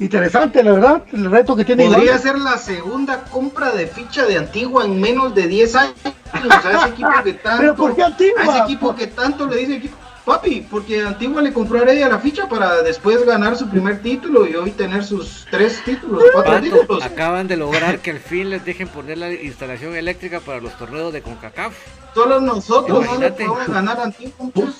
Interesante, 0.00 0.62
la 0.62 0.72
verdad, 0.72 1.02
el 1.12 1.30
reto 1.30 1.54
que 1.54 1.64
tiene 1.64 1.86
Podría 1.86 2.04
Iván. 2.04 2.22
ser 2.22 2.38
la 2.38 2.58
segunda 2.58 3.24
compra 3.24 3.70
de 3.72 3.86
ficha 3.86 4.24
de 4.26 4.36
Antigua 4.38 4.84
en 4.84 5.00
menos 5.00 5.34
de 5.34 5.46
10 5.46 5.74
años. 5.76 5.94
Sea, 6.02 6.72
ese 6.82 6.88
equipo 6.90 7.10
que 7.22 7.32
tanto. 7.34 7.60
Pero 7.60 7.74
¿por 7.76 7.94
qué 7.94 8.02
Antigua? 8.02 8.40
A 8.42 8.44
ese 8.44 8.58
equipo 8.64 8.94
que 8.96 9.06
tanto 9.08 9.46
le 9.46 9.56
dice 9.56 9.76
equipo. 9.76 9.96
Papi, 10.24 10.66
porque 10.70 11.02
Antigua 11.02 11.42
le 11.42 11.52
compró 11.52 11.78
a 11.78 11.82
Heredia 11.82 12.08
la 12.08 12.18
ficha 12.18 12.48
para 12.48 12.80
después 12.82 13.26
ganar 13.26 13.56
su 13.58 13.68
primer 13.68 14.00
título 14.00 14.46
y 14.46 14.54
hoy 14.56 14.70
tener 14.70 15.04
sus 15.04 15.46
tres 15.50 15.82
títulos, 15.84 16.24
cuatro 16.32 16.52
Pato, 16.54 16.64
títulos. 16.64 17.04
acaban 17.04 17.46
de 17.46 17.58
lograr 17.58 17.98
que 18.02 18.10
al 18.12 18.20
fin 18.20 18.48
les 18.48 18.64
dejen 18.64 18.88
poner 18.88 19.18
la 19.18 19.30
instalación 19.34 19.94
eléctrica 19.94 20.40
para 20.40 20.60
los 20.62 20.76
torneos 20.78 21.12
de 21.12 21.20
CONCACAF. 21.20 21.74
Solo 22.14 22.40
nosotros 22.40 22.88
no 22.88 23.00
le 23.02 23.06
Imagínate. 23.26 23.44
podemos 23.44 23.68
ganar 23.68 24.00
a 24.00 24.04
Antigua. 24.04 24.32
muchachos. 24.38 24.74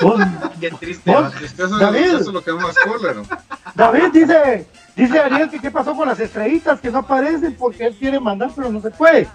Vos, 0.00 0.20
Qué 0.60 0.70
triste. 0.70 1.10
vos, 1.12 1.32
David. 1.78 2.00
eso 2.00 2.18
es 2.18 2.26
lo 2.26 2.42
que 2.42 2.52
más 2.52 2.76
cólera. 2.78 3.22
David 3.74 4.04
dice, 4.12 4.66
dice 4.96 5.18
Ariel 5.20 5.50
que 5.50 5.60
qué 5.60 5.70
pasó 5.70 5.94
con 5.94 6.08
las 6.08 6.18
estrellitas 6.18 6.80
que 6.80 6.90
no 6.90 6.98
aparecen 6.98 7.54
porque 7.54 7.86
él 7.86 7.96
quiere 7.98 8.18
mandar 8.18 8.50
pero 8.56 8.70
no 8.70 8.80
se 8.80 8.90
puede. 8.90 9.28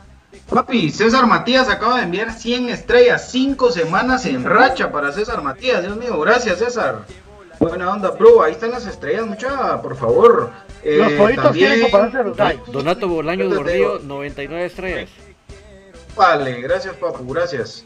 Papi, 0.50 0.90
César 0.92 1.26
Matías 1.26 1.70
acaba 1.70 1.98
de 1.98 2.04
enviar 2.04 2.34
100 2.34 2.70
estrellas, 2.70 3.30
5 3.32 3.72
semanas 3.72 4.26
en 4.26 4.44
racha 4.44 4.92
para 4.92 5.12
César 5.12 5.42
Matías. 5.42 5.82
Dios 5.84 5.96
mío, 5.98 6.20
gracias 6.20 6.60
César. 6.60 7.06
Buena 7.60 7.92
onda, 7.92 8.12
bro. 8.12 8.44
Ahí 8.44 8.52
están 8.52 8.72
las 8.72 8.86
estrellas, 8.86 9.26
mucha, 9.26 9.82
por 9.82 9.96
favor. 9.98 10.52
Eh, 10.84 10.98
Los 10.98 11.14
pollitos 11.14 11.44
también- 11.46 11.66
quieren 11.70 11.82
compararse 11.92 12.18
a 12.18 12.24
los 12.24 12.38
gallos. 12.38 12.72
Donato 12.72 13.08
Bolaño 13.08 13.50
Gordillo, 13.50 13.98
digo. 13.98 14.00
99 14.04 14.66
estrellas. 14.66 15.10
Vale, 16.16 16.62
gracias, 16.62 16.96
papu, 16.96 17.32
gracias. 17.34 17.84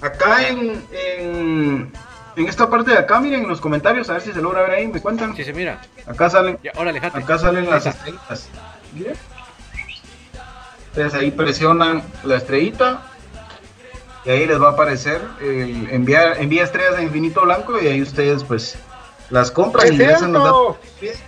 Acá 0.00 0.48
en, 0.48 0.84
en, 0.92 1.92
en 2.36 2.48
esta 2.48 2.68
parte 2.70 2.90
de 2.92 2.98
acá, 2.98 3.20
miren 3.20 3.42
en 3.42 3.48
los 3.48 3.60
comentarios, 3.60 4.08
a 4.10 4.14
ver 4.14 4.22
si 4.22 4.32
se 4.32 4.40
logra 4.40 4.62
ver 4.62 4.70
ahí, 4.72 4.86
me 4.88 5.00
cuentan. 5.00 5.34
Si 5.36 5.44
se 5.44 5.52
mira. 5.52 5.80
Acá 6.06 6.30
salen, 6.30 6.58
Ya, 6.62 6.72
ahora 6.76 6.90
alejate. 6.90 7.18
acá 7.18 7.38
salen 7.38 7.68
las 7.68 7.86
estrellitas. 7.86 8.48
Miren. 8.94 9.14
Ustedes 10.90 11.14
ahí 11.14 11.30
presionan 11.30 12.02
la 12.22 12.36
estrellita 12.36 13.02
y 14.24 14.30
ahí 14.30 14.46
les 14.46 14.60
va 14.60 14.68
a 14.68 14.72
aparecer 14.72 15.20
el 15.40 15.88
enviar, 15.90 16.36
envía 16.40 16.64
estrellas 16.64 16.96
a 16.96 17.02
infinito 17.02 17.40
blanco 17.42 17.80
y 17.80 17.86
ahí 17.88 18.02
ustedes 18.02 18.44
pues 18.44 18.76
las 19.30 19.50
compran 19.50 19.86
Es 19.86 19.92
y 19.92 19.94
ingresan 19.94 20.32
los 20.34 20.44
datos. 20.44 20.76
cierto, 20.98 21.18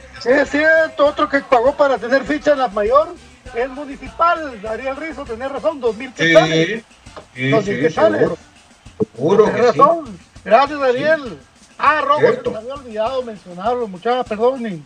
es 0.42 0.50
cierto, 0.50 1.06
otro 1.06 1.28
que 1.30 1.40
pagó 1.40 1.74
para 1.74 1.96
tener 1.96 2.24
ficha 2.24 2.52
en 2.52 2.58
la 2.58 2.68
mayor 2.68 3.14
es 3.54 3.68
municipal, 3.70 4.60
Ariel 4.68 4.96
Rizo, 4.96 5.24
tenés 5.24 5.50
razón, 5.50 5.80
dos 5.80 5.96
mil 5.96 6.12
quetzales. 6.12 6.82
sí, 7.34 7.50
Dos 7.50 7.64
sí, 7.64 7.70
mil 7.70 7.80
quetzales. 7.80 8.20
seguro. 8.20 8.38
Seguro 9.14 9.44
que 9.54 9.72
sí. 9.72 9.78
Gracias, 10.44 10.80
Ariel. 10.80 11.38
Ah, 11.78 12.02
Robo, 12.02 12.20
se 12.20 12.42
me 12.50 12.58
había 12.58 12.74
olvidado 12.74 13.22
mencionarlo, 13.22 13.88
muchachos, 13.88 14.26
perdonen. 14.28 14.84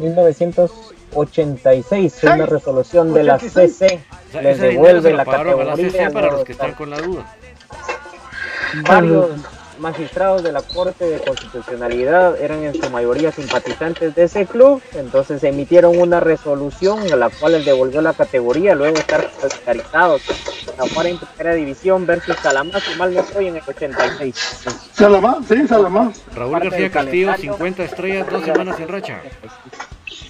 1986, 0.00 2.24
una 2.24 2.46
resolución 2.46 3.12
de 3.12 3.24
la 3.24 3.34
86. 3.34 3.78
CC 3.78 4.00
O 4.28 4.32
sea, 4.32 4.42
les 4.42 4.60
devuelve 4.60 5.12
la 5.12 5.24
pagaron 5.24 5.60
a 5.60 5.64
la 5.64 5.70
categoría. 5.72 6.06
CC 6.06 6.12
para 6.12 6.30
los 6.30 6.44
que 6.44 6.52
están 6.52 6.74
con 6.74 6.90
la 6.90 7.00
duda. 7.00 7.24
Varios 8.86 9.30
magistrados 9.80 10.42
de 10.42 10.52
la 10.52 10.62
Corte 10.62 11.04
de 11.06 11.20
Constitucionalidad 11.20 12.40
eran 12.40 12.62
en 12.62 12.80
su 12.80 12.88
mayoría 12.90 13.32
simpatizantes 13.32 14.14
de 14.14 14.24
ese 14.24 14.46
club, 14.46 14.82
entonces 14.92 15.42
emitieron 15.42 15.98
una 15.98 16.20
resolución 16.20 17.02
en 17.02 17.18
la 17.18 17.30
cual 17.30 17.52
les 17.52 17.64
devolvió 17.64 18.02
la 18.02 18.12
categoría 18.12 18.74
luego 18.74 18.94
de 18.94 19.00
estar 19.00 19.30
solidarizados. 19.40 20.22
Ahora 20.78 21.08
en 21.08 21.18
primera 21.18 21.54
división 21.54 22.06
versus 22.06 22.36
Salamá, 22.42 22.80
si 22.80 22.96
mal 22.98 23.12
no 23.12 23.20
estoy, 23.20 23.48
en 23.48 23.56
el 23.56 23.62
86. 23.66 24.34
Salamá, 24.92 25.38
sí, 25.48 25.66
Salamá. 25.66 26.12
Raúl 26.34 26.52
Parte 26.52 26.68
García 26.68 26.90
Castillo, 26.90 27.26
calendario. 27.26 27.52
50 27.52 27.84
estrellas, 27.84 28.26
dos 28.30 28.44
semanas 28.44 28.80
en 28.80 28.88
racha. 28.88 29.20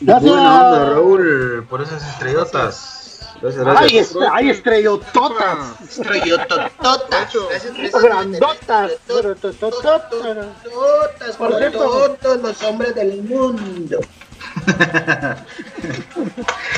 Gracias. 0.00 0.32
Buena 0.32 0.64
onda, 0.64 0.90
Raúl, 0.90 1.66
por 1.68 1.82
esas 1.82 2.08
estrellotas. 2.08 2.99
Gracias, 3.42 3.66
Ay, 3.66 3.74
gracias. 3.74 4.10
est 4.10 4.16
hay 4.32 4.50
estrellototas. 4.50 5.80
Estrellotototas. 5.88 7.32
Grandotas. 8.02 8.92
Totas 9.06 9.56
Por 11.38 11.50
por 11.50 11.58
cierto. 11.58 12.16
todos 12.20 12.42
los 12.42 12.62
hombres 12.62 12.94
del 12.94 13.22
mundo. 13.22 14.00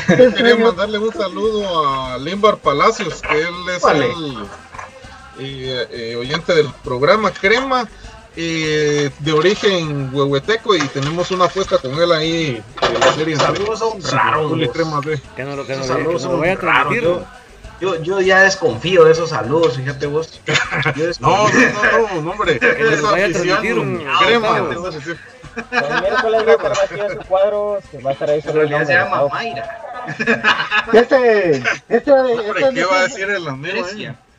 Quería 0.07 0.57
mandarle 0.57 0.99
un 0.99 1.13
saludo 1.13 1.87
a 1.87 2.19
Limbar 2.19 2.59
Palacios, 2.59 3.21
que 3.23 3.41
él 3.41 3.55
es 3.75 3.83
Vale. 3.83 4.07
el 4.07 4.49
eh, 5.39 5.89
eh, 5.91 6.17
oyente 6.17 6.55
del 6.55 6.71
programa 6.85 7.31
Crema, 7.33 7.89
eh, 8.37 9.11
de 9.19 9.33
origen 9.33 10.11
huehueteco, 10.13 10.75
y 10.75 10.81
tenemos 10.89 11.31
una 11.31 11.47
apuesta 11.47 11.79
con 11.79 11.95
él 12.01 12.13
ahí 12.13 12.63
de 12.81 12.99
la 12.99 13.13
serie. 13.13 13.37
Saludos 13.37 13.79
son 13.79 14.03
raros. 14.03 14.53
Crema. 14.73 15.01
Que 15.37 15.45
no 15.45 15.57
lo, 15.57 15.67
que 15.67 15.77
no, 15.77 15.85
saludos 15.85 16.25
a 16.25 16.57
transmitir. 16.57 17.03
Yo, 17.03 17.25
yo, 17.81 18.03
yo 18.03 18.21
ya 18.21 18.43
desconfío 18.43 19.05
de 19.05 19.13
esos 19.13 19.31
saludos, 19.31 19.77
fíjate 19.77 20.07
vos. 20.07 20.41
No, 21.21 21.49
no, 21.49 21.53
no, 21.53 22.09
no, 22.15 22.23
no, 22.23 22.31
hombre. 22.31 22.59
Que 22.59 22.67
vaya 23.03 23.27
a 23.27 23.31
transmitir, 23.31 24.07
Crema. 24.21 24.61
Gustavo. 24.61 24.69
te 24.69 24.77
voy 24.77 24.89
a 24.89 24.91
decir. 24.91 25.19
El 25.55 26.01
miércoles 26.01 26.47
va 26.47 26.51
a 26.51 26.55
estar 26.55 26.71
vacío 26.71 27.11
su 27.11 27.29
cuadro, 27.29 27.79
que 27.91 27.99
va 27.99 28.11
a 28.11 28.13
estar 28.15 28.31
ahí 28.31 28.37
En 28.37 28.43
sobre 28.43 28.63
el 28.63 28.69
realidad 28.71 28.87
se 28.87 28.99
nombre, 28.99 29.19
llama. 29.19 29.35
Mayra. 29.35 29.79
Este, 30.93 31.63
este, 31.89 32.13
Hombre, 32.13 32.49
este, 32.49 32.75
¿qué 32.75 32.85
va 32.85 32.99
a 32.99 33.03
decir 33.03 33.31
el 33.31 33.49
amigo? 33.49 33.87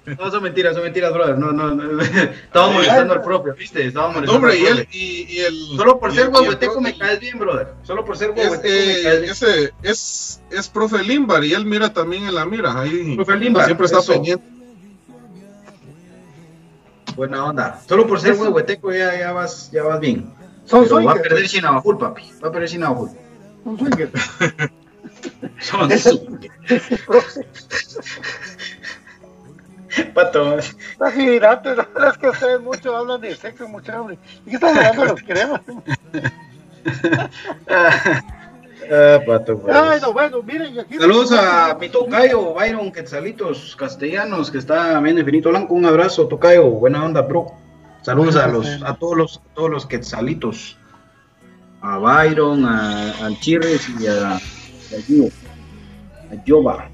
Eh? 0.06 0.16
No, 0.20 0.30
son 0.30 0.44
mentiras, 0.44 0.74
son 0.76 0.84
mentiras, 0.84 1.14
brother. 1.14 1.38
No, 1.38 1.52
no, 1.52 1.74
no. 1.74 2.02
Estaba 2.02 2.70
molestando 2.72 3.14
al 3.14 3.24
propio, 3.24 3.56
¿viste? 3.56 3.88
Estaba 3.88 4.10
molestando 4.10 4.36
Hombre, 4.36 4.52
al 4.54 4.58
y, 4.60 4.66
propio. 4.66 4.82
el, 4.82 4.88
y, 4.92 5.26
y 5.30 5.40
el. 5.40 5.56
Solo 5.78 6.00
por 6.00 6.14
ser 6.14 6.28
huehueteco 6.30 6.82
me 6.82 6.98
caes 6.98 7.20
bien, 7.22 7.40
brother. 7.40 7.74
Solo 7.84 8.04
por 8.04 8.18
ser 8.18 8.32
huehueteco 8.32 8.64
me 8.64 9.00
eh, 9.00 9.04
caes 9.04 9.22
bien. 9.22 9.32
ese, 9.32 9.74
es, 9.82 10.42
es 10.52 10.68
profe 10.70 11.02
Limbar 11.04 11.44
y 11.46 11.54
él 11.54 11.66
mira 11.66 11.94
también 11.94 12.26
en 12.28 12.36
la 12.36 12.46
mira. 12.46 12.82
Ahí 12.82 13.16
Profe 13.16 13.38
Limbar, 13.38 13.66
siempre 13.66 13.86
está 13.86 14.00
eso. 14.00 14.12
pendiente. 14.14 14.46
Buena 17.16 17.46
onda. 17.46 17.82
Solo 17.88 18.08
por 18.08 18.20
ser 18.20 18.34
huehueteco 18.34 18.92
ya, 18.92 19.18
ya, 19.18 19.32
vas, 19.32 19.70
ya 19.72 19.84
vas 19.84 20.00
bien. 20.00 20.34
Son 20.66 20.84
Pero 20.84 20.96
va 20.96 21.02
a 21.02 21.04
swingers. 21.14 21.28
perder 21.30 21.48
sin 21.48 21.66
Abajul, 21.66 21.98
papi. 21.98 22.24
Va 22.44 22.48
a 22.48 22.52
perder 22.52 22.70
sin 22.70 22.84
Abajul. 22.84 23.10
Son 23.64 23.78
swingers. 23.78 24.12
Son 25.60 25.90
Pato. 30.14 30.58
Imagínate, 30.98 31.76
la 31.76 31.88
verdad 31.94 32.12
es 32.12 32.18
que 32.18 32.30
ustedes 32.30 32.62
mucho 32.62 32.96
hablan 32.96 33.22
de 33.22 33.36
sexo, 33.36 33.68
mucho 33.68 33.92
hombre. 34.00 34.18
¿Y 34.46 34.50
qué 34.50 34.56
están 34.56 34.78
hablando 34.78 35.02
de 35.02 35.08
los 35.10 35.24
cremas? 35.24 35.62
Ah, 38.92 39.20
pato, 39.26 39.58
pues. 39.58 39.74
Ay, 39.74 40.00
no, 40.02 40.12
bueno, 40.12 40.44
miren, 40.44 40.78
aquí. 40.78 40.98
Saludos 40.98 41.32
a 41.32 41.78
mi 41.80 41.90
tocayo, 41.90 42.54
Byron 42.54 42.92
Quetzalitos 42.92 43.76
Castellanos, 43.78 44.52
que 44.52 44.58
está 44.58 45.00
viendo 45.00 45.22
Infinito 45.22 45.50
Blanco. 45.50 45.74
Un 45.74 45.86
abrazo, 45.86 46.28
tocayo. 46.28 46.70
Buena 46.70 47.06
onda, 47.06 47.22
bro. 47.22 47.48
Saludos 48.02 48.36
a 48.36 48.48
los, 48.48 48.68
a 48.84 48.96
todos 48.96 49.18
los, 49.18 49.38
a 49.38 49.54
todos 49.56 49.70
los 49.70 49.86
Quetzalitos. 49.86 50.78
A 51.82 51.98
Byron, 51.98 52.66
a, 52.66 53.26
al 53.26 53.40
Chirres 53.40 53.88
y 54.00 54.08
a, 54.08 54.36
a 54.36 54.40
Gio. 55.06 55.30
A 56.30 56.44
Yoba. 56.44 56.90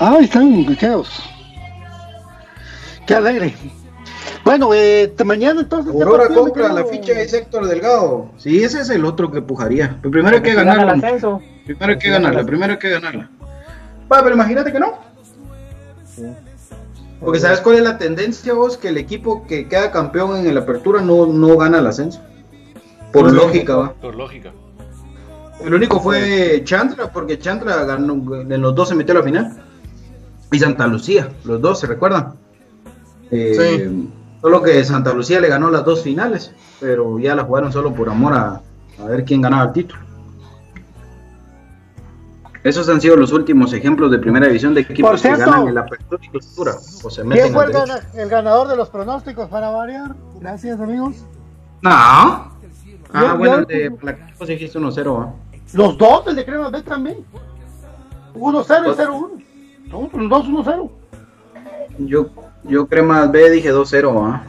Ah, 0.00 0.16
están 0.18 0.64
quedados. 0.76 1.22
Qué 3.06 3.14
alegre. 3.14 3.54
Bueno, 4.46 4.72
eh, 4.72 5.12
mañana 5.26 5.60
entonces. 5.60 5.92
¿qué 5.94 6.02
Aurora 6.02 6.26
compra 6.28 6.72
la 6.72 6.86
ficha 6.86 7.12
de 7.12 7.24
Héctor 7.24 7.66
Delgado. 7.66 8.30
Sí, 8.38 8.64
ese 8.64 8.80
es 8.80 8.88
el 8.88 9.04
otro 9.04 9.30
que 9.30 9.42
pujaría. 9.42 9.98
Pero 10.00 10.10
primero 10.10 10.36
hay 10.36 10.42
que 10.42 10.54
ganarla. 10.54 10.94
Primero 11.66 11.92
hay 11.92 11.98
que 11.98 12.10
ganarla, 12.10 12.44
primero 12.44 12.72
hay 12.72 12.78
que 12.78 12.88
ganarla. 12.88 13.28
Va, 14.10 14.22
pero 14.22 14.34
imagínate 14.34 14.72
que 14.72 14.80
no. 14.80 14.98
Porque 17.20 17.38
sabes 17.38 17.60
cuál 17.60 17.76
es 17.76 17.82
la 17.82 17.98
tendencia 17.98 18.54
vos, 18.54 18.78
que 18.78 18.88
el 18.88 18.96
equipo 18.96 19.46
que 19.46 19.68
queda 19.68 19.92
campeón 19.92 20.38
en 20.38 20.46
el 20.46 20.56
apertura 20.56 21.02
no, 21.02 21.26
no 21.26 21.58
gana 21.58 21.78
el 21.78 21.86
ascenso. 21.86 22.22
Por 23.12 23.28
Sí. 23.28 23.36
lógica, 23.36 23.76
va. 23.76 23.92
Por 23.92 24.14
lógica. 24.14 24.52
El 25.62 25.74
único 25.74 26.00
fue 26.00 26.62
Chandra, 26.64 27.12
porque 27.12 27.38
Chandra 27.38 27.84
ganó, 27.84 28.14
en 28.40 28.60
los 28.62 28.74
dos 28.74 28.88
se 28.88 28.94
metió 28.94 29.12
a 29.12 29.18
la 29.18 29.24
final. 29.24 29.69
Y 30.52 30.58
Santa 30.58 30.86
Lucía, 30.86 31.28
los 31.44 31.60
dos, 31.60 31.80
¿se 31.80 31.86
recuerdan? 31.86 32.34
Eh, 33.30 33.88
Solo 34.40 34.62
que 34.62 34.82
Santa 34.84 35.12
Lucía 35.12 35.38
le 35.38 35.48
ganó 35.48 35.70
las 35.70 35.84
dos 35.84 36.02
finales, 36.02 36.52
pero 36.80 37.18
ya 37.18 37.34
la 37.34 37.44
jugaron 37.44 37.70
solo 37.72 37.92
por 37.92 38.08
amor 38.08 38.32
a, 38.32 38.62
a 38.98 39.04
ver 39.04 39.24
quién 39.24 39.42
ganaba 39.42 39.64
el 39.64 39.72
título. 39.72 40.00
Esos 42.64 42.88
han 42.88 43.00
sido 43.00 43.16
los 43.16 43.32
últimos 43.32 43.72
ejemplos 43.72 44.10
de 44.10 44.18
primera 44.18 44.46
división 44.46 44.74
de 44.74 44.82
equipos 44.82 45.20
cierto, 45.20 45.44
que 45.44 45.50
ganan 45.50 45.68
el 45.68 45.78
apertura 45.78 46.22
y 46.24 46.28
clausura. 46.28 46.72
O 47.02 47.10
se 47.10 47.22
¿Quién 47.22 47.52
fue 47.52 47.66
el, 48.14 48.28
ganador 48.28 48.68
de 48.68 48.76
los 48.76 48.88
pronósticos 48.90 49.48
para 49.48 49.70
variar? 49.70 50.14
Gracias, 50.40 50.78
amigos. 50.80 51.16
No. 51.82 51.90
Ah, 51.90 52.50
Yo- 53.14 53.38
bueno, 53.38 53.54
yo- 53.54 53.60
el 53.60 53.66
de 53.66 53.90
Placos 53.90 54.48
dijiste 54.48 54.78
1-0, 54.78 55.20
¿ah? 55.22 55.34
Los 55.72 55.96
dos, 55.96 56.26
el 56.26 56.36
de 56.36 56.44
Crema 56.44 56.68
B 56.70 56.82
también. 56.82 57.18
1-0 58.34 58.92
y 58.92 58.94
0-1. 58.94 59.30
No, 59.90 60.08
los 60.12 60.28
dos 60.30 60.48
1-0. 60.48 60.90
Yo, 61.98 62.26
yo 62.64 62.86
cremas 62.86 63.30
B 63.30 63.50
dije 63.50 63.72
2-0, 63.72 64.24
¿ah? 64.26 64.42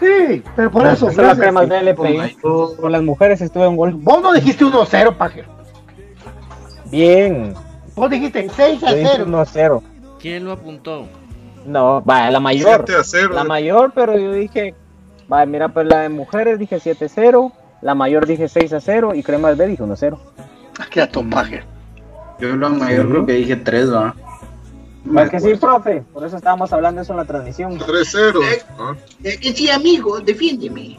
Sí, 0.00 0.42
pero 0.56 0.70
por 0.70 0.86
eso. 0.86 1.08
Esa 1.08 1.22
la 1.22 1.28
gracias. 1.34 1.38
crema 1.38 1.64
de 1.66 1.82
le 1.82 1.94
Con 1.94 2.06
pegué. 2.06 2.18
Mayo- 2.18 2.76
Con 2.76 2.92
las 2.92 3.02
mujeres 3.02 3.40
estuve 3.40 3.66
en 3.66 3.76
gol. 3.76 3.92
Vos 3.94 4.20
no 4.22 4.32
dijiste 4.32 4.64
1-0, 4.64 5.16
Pajer. 5.16 5.46
Bien. 6.90 7.54
Vos 7.94 8.10
dijiste 8.10 8.48
6 8.54 8.82
a 8.82 8.90
Yo 8.90 8.96
dije 8.96 9.10
0. 9.16 9.26
1-0. 9.26 9.82
¿Quién 10.20 10.44
lo 10.44 10.52
apuntó? 10.52 11.06
No, 11.64 12.02
va, 12.04 12.30
la 12.30 12.40
mayor. 12.40 12.84
7 12.86 12.96
a 13.00 13.04
0. 13.04 13.34
La 13.34 13.44
mayor, 13.44 13.92
pero 13.94 14.18
yo 14.18 14.32
dije, 14.32 14.74
va, 15.32 15.44
mira, 15.46 15.68
pues 15.68 15.86
la 15.86 16.00
de 16.00 16.08
mujeres 16.08 16.58
dije 16.58 16.76
7-0, 16.80 17.52
la 17.80 17.94
mayor 17.94 18.26
dije 18.26 18.46
6-0 18.48 19.14
y 19.16 19.22
Cremas 19.22 19.56
B 19.56 19.66
dije 19.68 19.82
1-0. 19.82 20.18
Qué 20.90 21.00
ato, 21.00 21.22
Pajer. 21.28 21.64
Yo 22.40 22.56
lo 22.56 22.70
mayor 22.70 23.08
creo 23.08 23.26
que 23.26 23.32
dije 23.34 23.56
3, 23.56 23.88
¿ah? 23.94 24.14
¿Para 25.12 25.28
que 25.28 25.40
sí, 25.40 25.54
profe? 25.56 26.04
Por 26.12 26.24
eso 26.24 26.36
estábamos 26.36 26.72
hablando 26.72 27.00
eso 27.02 27.12
en 27.12 27.16
la 27.18 27.24
transmisión. 27.24 27.78
3-0. 27.78 28.40
Ah, 28.78 28.94
Es 29.22 29.38
que 29.38 29.52
sí, 29.52 29.68
amigo, 29.70 30.20
defiéndeme. 30.20 30.98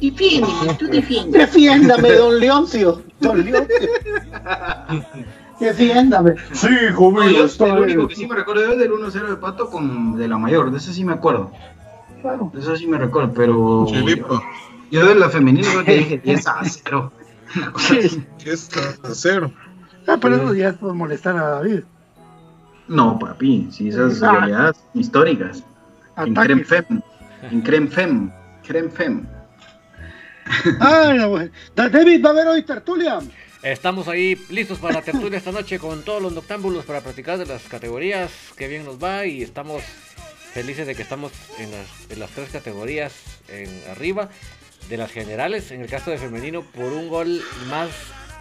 Defiéndeme, 0.00 0.74
tú 0.78 0.86
defiéndeme. 0.86 1.44
Defiéndame, 1.44 2.12
don 2.12 2.38
Leoncio. 2.40 3.02
Don 3.20 3.44
Leoncio. 3.44 3.76
Defiéndame. 5.58 6.34
Sí, 6.52 6.68
hijo 6.90 7.12
No, 7.12 7.22
mío. 7.24 7.46
yo, 7.46 7.66
el 7.66 7.78
único 7.78 8.08
que 8.08 8.16
sí 8.16 8.26
me 8.26 8.34
recuerdo 8.34 8.72
es 8.72 8.78
del 8.78 8.92
1-0 8.92 9.28
de 9.28 9.36
Pato 9.36 9.68
con 9.68 10.16
de 10.16 10.26
la 10.28 10.38
mayor, 10.38 10.70
de 10.70 10.78
eso 10.78 10.92
sí 10.92 11.04
me 11.04 11.12
acuerdo. 11.12 11.50
Claro. 12.22 12.50
De 12.54 12.60
eso 12.60 12.76
sí 12.76 12.86
me 12.86 12.98
recuerdo, 12.98 13.32
pero. 13.34 13.84
Chilipa. 13.88 14.42
Yo 14.90 15.06
de 15.06 15.14
la 15.14 15.28
femenina 15.28 15.68
creo 15.70 15.84
que 15.84 15.96
dije 15.98 16.18
10 16.18 16.46
a 16.46 16.60
0. 16.64 17.12
Una 17.56 17.72
cosa 17.72 17.94
así. 17.98 18.26
Es 18.44 18.70
a 18.76 19.14
0. 19.14 19.52
Ah, 20.06 20.16
pero 20.20 20.36
eso 20.36 20.54
ya 20.54 20.68
es 20.70 20.74
por 20.76 20.94
molestar 20.94 21.36
a 21.36 21.46
David. 21.50 21.80
No, 22.90 23.18
papi, 23.18 23.68
sí, 23.70 23.88
esas 23.88 24.20
Ah. 24.22 24.32
realidades 24.32 24.76
históricas. 24.94 25.62
En 26.16 26.32
Ataque. 26.32 26.46
Creme 26.48 26.64
Fem. 26.64 27.00
En 27.50 27.60
Creme 27.62 27.86
Fem. 27.88 28.30
Creme 28.66 28.90
Fem. 28.90 29.26
Ay, 30.80 31.18
David, 31.76 32.24
va 32.24 32.28
a 32.30 32.32
haber 32.32 32.48
hoy 32.48 32.62
tertulia. 32.64 33.20
Estamos 33.62 34.08
ahí 34.08 34.36
listos 34.50 34.78
para 34.78 34.94
la 34.94 35.02
tertulia 35.02 35.38
esta 35.38 35.52
noche 35.52 35.78
con 35.78 36.02
todos 36.02 36.20
los 36.20 36.32
noctámbulos 36.32 36.84
para 36.84 37.00
practicar 37.00 37.38
de 37.38 37.46
las 37.46 37.62
categorías. 37.64 38.30
Que 38.56 38.66
bien 38.66 38.84
nos 38.84 39.02
va 39.02 39.24
y 39.26 39.42
estamos 39.42 39.82
felices 40.52 40.86
de 40.86 40.94
que 40.96 41.02
estamos 41.02 41.30
en 41.58 41.70
las, 41.70 41.86
en 42.10 42.18
las 42.18 42.30
tres 42.30 42.50
categorías 42.50 43.12
en 43.48 43.68
arriba 43.90 44.28
de 44.88 44.96
las 44.96 45.12
generales. 45.12 45.70
En 45.70 45.80
el 45.82 45.88
caso 45.88 46.10
de 46.10 46.18
femenino, 46.18 46.62
por 46.62 46.92
un 46.92 47.08
gol 47.08 47.40
más 47.68 47.90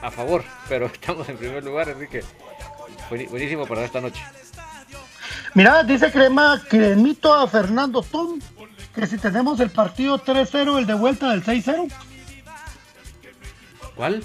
a 0.02 0.10
favor, 0.10 0.44
pero 0.68 0.86
estamos 0.94 1.30
en 1.30 1.38
primer 1.38 1.64
lugar, 1.64 1.90
así 1.90 2.08
que 2.08 2.22
buen- 2.22 2.49
buenísimo 3.10 3.66
para 3.66 3.86
esta 3.86 4.02
noche. 4.02 4.22
Mira, 5.56 5.84
dice 5.84 6.12
Crema, 6.12 6.62
cremito 6.70 7.34
a 7.34 7.48
Fernando 7.48 8.02
Tom, 8.04 8.40
que 8.94 9.08
si 9.08 9.18
tenemos 9.18 9.60
el 9.60 9.72
partido 9.72 10.20
3-0, 10.24 10.78
el 10.80 10.86
de 10.86 10.94
vuelta 10.94 11.32
del 11.32 11.44
6-0. 11.44 11.92
¿Cuál? 13.96 14.24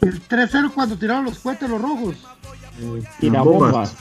El 0.00 0.28
3-0 0.28 0.72
cuando 0.74 0.96
tiraron 0.96 1.24
los 1.24 1.38
cohetes 1.38 1.68
los 1.68 1.80
rojos. 1.80 2.16
Tirabombas. 3.20 3.94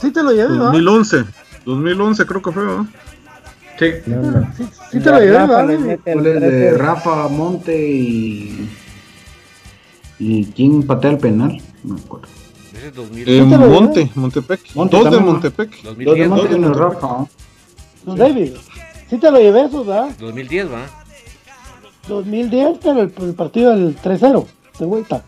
Sí 0.00 0.10
te 0.10 0.22
lo 0.22 0.32
llevé, 0.32 0.48
¿verdad? 0.48 0.72
2011. 0.72 1.24
2011 1.64 2.26
creo 2.26 2.42
que 2.42 2.52
fue, 2.52 2.64
¿no? 2.64 2.88
Sí. 3.78 3.92
Sí, 4.56 4.68
sí 4.90 5.00
te 5.00 5.10
lo 5.10 5.18
llevé, 5.18 5.38
Rafa 5.38 5.62
¿verdad? 5.62 5.98
Goles 6.04 6.40
de 6.40 6.50
13. 6.50 6.78
Rafa 6.78 7.28
Monte 7.28 7.88
y. 7.88 8.68
¿Y 10.24 10.44
quién 10.52 10.84
patea 10.84 11.10
el 11.10 11.18
penal? 11.18 11.60
No 11.82 11.94
me 11.94 12.00
acuerdo. 12.00 12.28
Ese 12.72 12.86
es 12.88 12.94
2000, 12.94 13.28
En 13.28 13.50
te 13.50 13.58
lo 13.58 13.66
Monte, 13.66 14.10
Montepec. 14.14 14.60
Monte 14.74 14.96
Dos 14.96 15.10
de. 15.10 15.18
Montepec. 15.18 15.82
Dos 15.82 15.96
de 15.98 16.04
2010, 16.04 16.28
Monte 16.28 16.52
y 16.52 16.54
uno 16.54 16.68
de 16.68 16.74
2010, 16.74 16.76
Rafa. 16.76 17.06
¿no? 17.08 17.28
Don 18.04 18.18
David, 18.18 18.52
sí 19.10 19.18
te 19.18 19.30
lo 19.32 19.38
llevé 19.40 19.62
eso, 19.64 19.84
¿verdad? 19.84 20.10
2010, 20.20 20.72
va. 20.72 20.86
2010, 22.06 22.78
pero 22.82 23.00
el, 23.02 23.12
el 23.20 23.34
partido 23.34 23.70
del 23.76 23.96
3-0, 24.00 24.46
de 24.78 24.86
vuelta. 24.86 25.24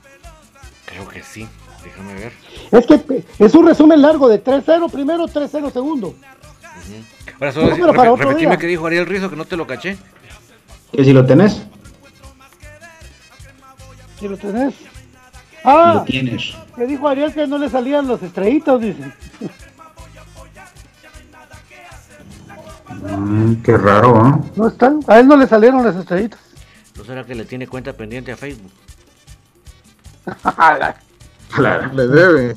Creo 0.87 1.09
que 1.09 1.23
sí. 1.25 1.47
Déjame 1.83 2.15
ver. 2.15 2.33
Es 2.71 2.87
que 2.87 3.25
es 3.39 3.55
un 3.55 3.67
resumen 3.67 4.01
largo 4.01 4.29
de 4.29 4.43
3-0 4.43 4.91
primero, 4.93 5.27
3-0 5.27 5.73
segundo. 5.73 6.15
Ahora 7.41 7.53
solo 7.53 7.71
No, 7.71 7.77
pero 7.77 7.95
para 7.95 8.13
otro 8.13 8.29
repetime 8.29 8.51
día. 8.53 8.59
que 8.59 8.67
dijo 8.69 8.87
Ariel 8.87 9.07
Rizo 9.07 9.29
que 9.29 9.37
no 9.37 9.45
te 9.45 9.57
lo 9.57 9.67
caché. 9.67 9.97
Que 10.93 11.05
si 11.05 11.13
lo 11.13 11.27
tenés, 11.27 11.63
Si 14.25 14.29
lo 14.31 14.39
tenés. 14.39 14.75
lo 14.81 15.71
Ah, 15.71 16.03
tienes. 16.07 16.55
que 16.75 16.87
dijo 16.87 17.07
Ariel 17.07 17.35
que 17.35 17.47
no 17.47 17.59
le 17.59 17.69
salían 17.69 18.09
los 18.09 18.23
estrellitos, 18.23 18.81
dice. 18.81 19.13
Mm, 23.19 23.57
qué 23.57 23.77
raro, 23.77 24.17
¿ah? 24.17 24.41
No 24.57 24.69
están, 24.69 25.01
a 25.09 25.21
él 25.21 25.29
no 25.29 25.37
le 25.37 25.47
salieron 25.47 25.85
las 25.85 25.95
estrellitas. 25.97 26.41
¿No 26.97 27.05
será 27.05 27.25
que 27.25 27.35
le 27.35 27.45
tiene 27.45 27.67
cuenta 27.67 27.93
pendiente 27.93 28.33
a 28.33 28.37
Facebook? 28.39 28.71
Le 31.95 32.07
debe. 32.09 32.57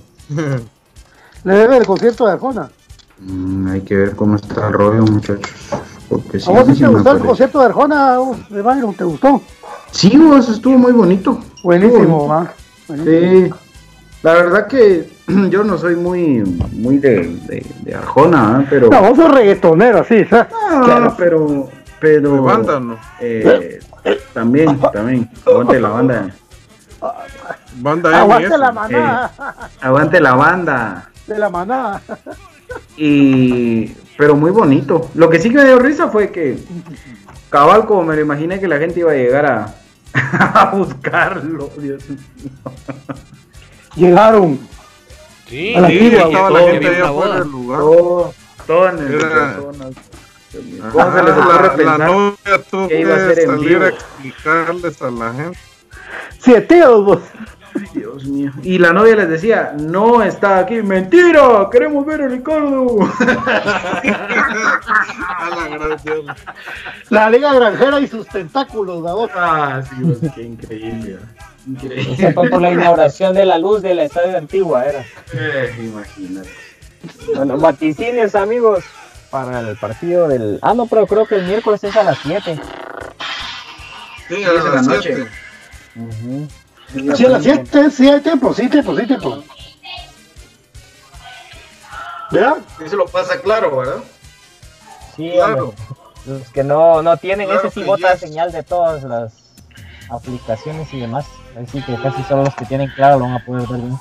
Le 1.44 1.54
debe 1.54 1.78
el 1.80 1.86
concierto 1.86 2.26
de 2.28 2.32
Arjona. 2.32 2.70
Mm, 3.20 3.68
hay 3.72 3.82
que 3.82 3.96
ver 3.98 4.16
cómo 4.16 4.38
está 4.38 4.68
el 4.68 4.74
rollo, 4.74 5.04
muchachos. 5.04 5.52
Porque 6.08 6.38
¿A 6.46 6.50
vos 6.50 6.62
a 6.62 6.64
mí 6.64 6.76
sí 6.76 6.80
te 6.82 6.88
gustó 6.88 7.12
el 7.12 7.20
concierto 7.20 7.60
de 7.60 7.66
Arjona 7.66 8.18
vos, 8.20 8.50
de 8.50 8.62
Byron? 8.62 8.94
¿Te 8.94 9.04
gustó? 9.04 9.42
Sí, 9.98 10.16
vos, 10.16 10.48
estuvo 10.48 10.78
muy 10.78 10.92
bonito. 10.92 11.40
Buenísimo. 11.64 12.28
Buenísimo. 12.88 13.48
Sí, 13.48 13.52
la 14.22 14.34
verdad 14.34 14.68
que 14.68 15.10
yo 15.50 15.64
no 15.64 15.76
soy 15.80 15.96
muy, 15.96 16.44
muy 16.72 17.00
de, 17.00 17.36
de, 17.48 17.66
de 17.82 17.96
Arjona, 17.96 18.62
¿eh? 18.62 18.68
pero. 18.70 18.92
No, 18.92 19.02
vos 19.02 19.18
sos 19.18 19.34
reggaetonero, 19.34 20.04
sí, 20.04 20.24
¿sabes? 20.26 20.54
No, 20.70 21.16
pero. 21.18 21.70
pero 22.00 22.44
banda, 22.44 22.80
¿no? 22.80 23.00
eh, 23.20 23.80
también, 24.36 24.80
también. 24.94 25.32
Aguante 25.48 25.80
la 25.80 25.90
banda. 25.90 26.30
Banda 27.78 28.22
Aguante 28.22 28.58
la 28.60 28.72
manada, 28.72 29.32
Aguante 29.82 30.20
la 30.20 30.34
banda. 30.36 31.10
de 31.26 31.40
la 31.40 31.50
manada. 31.50 32.02
Y. 32.98 33.96
Pero 34.16 34.36
muy 34.36 34.52
bonito. 34.52 35.10
Lo 35.16 35.28
que 35.28 35.40
sí 35.40 35.50
que 35.50 35.56
me 35.56 35.66
dio 35.66 35.80
risa 35.80 36.10
fue 36.10 36.32
que. 36.32 36.60
Cabal, 37.50 37.88
como 37.88 38.04
me 38.04 38.16
lo 38.16 38.22
imaginé 38.22 38.60
que 38.60 38.68
la 38.68 38.78
gente 38.78 39.00
iba 39.00 39.12
a 39.12 39.16
llegar 39.16 39.46
a, 39.46 39.74
a 40.40 40.72
buscarlo. 40.76 41.70
Dios 41.78 42.04
mío. 42.10 42.20
Llegaron. 43.96 44.60
Sí, 45.48 45.74
A 45.76 45.82
la 45.82 45.88
Sí, 45.90 45.98
antigua, 46.00 46.24
estaba 46.26 46.50
güey. 46.50 46.66
la 46.66 46.72
gente 46.72 46.88
allá 46.88 47.10
afuera 47.10 47.40
del 47.40 47.48
lugar. 47.52 47.80
Todo, 47.80 48.34
todo 48.68 48.90
en 48.90 48.98
el 49.00 49.14
Era-. 49.14 49.58
¿Cómo 50.92 51.14
se 51.16 51.24
les 51.24 51.38
ocurre 51.38 51.84
la, 51.86 51.98
la 51.98 52.06
novia 52.08 52.64
tuvo 52.70 52.88
que 52.88 53.00
iba 53.02 53.14
a 53.14 53.18
que 53.18 53.36
ser 53.36 53.40
en 53.40 53.50
salir 53.50 53.78
a 53.84 53.88
explicarles 53.90 55.02
a 55.02 55.12
la 55.12 55.34
gente. 55.34 55.60
Siete 56.40 56.86
vos. 56.88 57.20
Dios 57.94 58.26
mío. 58.26 58.52
Y 58.64 58.78
la 58.78 58.94
novia 58.94 59.16
les 59.16 59.30
decía, 59.30 59.74
no 59.80 60.22
está 60.24 60.60
aquí. 60.60 60.82
Mentira, 60.82 61.68
queremos 61.72 62.06
ver 62.06 62.22
a 62.22 62.28
Ricardo. 62.28 62.98
A 65.40 65.50
la. 65.50 66.36
La 67.10 67.30
Liga 67.30 67.54
Granjera 67.54 68.00
y 68.00 68.08
sus 68.08 68.28
tentáculos, 68.28 69.04
la 69.04 69.14
voz. 69.14 69.32
ah, 69.36 69.82
sí, 69.88 69.96
pues, 70.04 70.32
qué 70.34 70.44
increíble. 70.44 71.20
Increíble. 71.66 72.14
Esa 72.14 72.34
fue 72.34 72.50
por 72.50 72.62
la 72.62 72.72
inauguración 72.72 73.34
de 73.34 73.46
la 73.46 73.58
luz 73.58 73.82
del 73.82 74.00
estadio 74.00 74.38
antigua, 74.38 74.86
era. 74.86 75.06
Eh, 75.34 75.76
imagínate. 75.80 76.50
Bueno, 77.36 77.58
vaticinios, 77.58 78.36
amigos, 78.36 78.84
para 79.30 79.60
el 79.60 79.78
partido 79.78 80.28
del. 80.28 80.60
Ah, 80.62 80.74
no, 80.74 80.88
pero 80.88 81.06
creo 81.08 81.26
que 81.26 81.36
el 81.36 81.46
miércoles 81.46 81.84
es 81.84 81.96
a 81.96 82.04
las 82.04 82.18
7. 82.20 82.60
Sí, 84.28 84.44
a 84.44 84.50
en 84.50 84.56
la 84.56 84.64
las 84.76 84.88
noche. 84.88 85.28
7. 85.96 86.48
Sí, 86.94 87.26
a 87.26 87.30
las 87.30 87.44
siete, 87.44 87.92
sí 87.92 88.10
hay 88.10 88.22
tiempo, 88.22 88.54
sí, 88.54 88.70
tiempo, 88.70 88.96
sí, 88.98 89.06
tiempo. 89.06 89.44
¿Ya? 92.32 92.56
Sí 92.78 92.90
se 92.90 92.96
lo 92.96 93.06
pasa 93.06 93.40
claro, 93.42 93.78
¿verdad? 93.78 94.04
Sí, 95.16 95.32
Claro. 95.34 95.70
hombre. 95.70 95.78
Los 96.26 96.50
que 96.50 96.64
no, 96.64 97.02
no 97.02 97.16
tienen 97.18 97.48
Claro 97.48 97.68
ese 97.68 97.80
sí 97.80 97.84
bota 97.86 98.12
yes. 98.12 98.20
señal 98.20 98.52
de 98.52 98.62
todas 98.64 99.04
las 99.04 99.34
aplicaciones 100.10 100.94
y 100.94 101.00
demás. 101.00 101.26
Así 101.62 101.82
que 101.82 101.96
casi 102.02 102.22
solo 102.24 102.44
los 102.44 102.56
que 102.56 102.66
tienen 102.66 102.90
claro 102.96 103.18
lo 103.20 103.26
van 103.26 103.34
a 103.36 103.46
poder 103.46 103.68
ver 103.68 103.80
bien. 103.82 103.98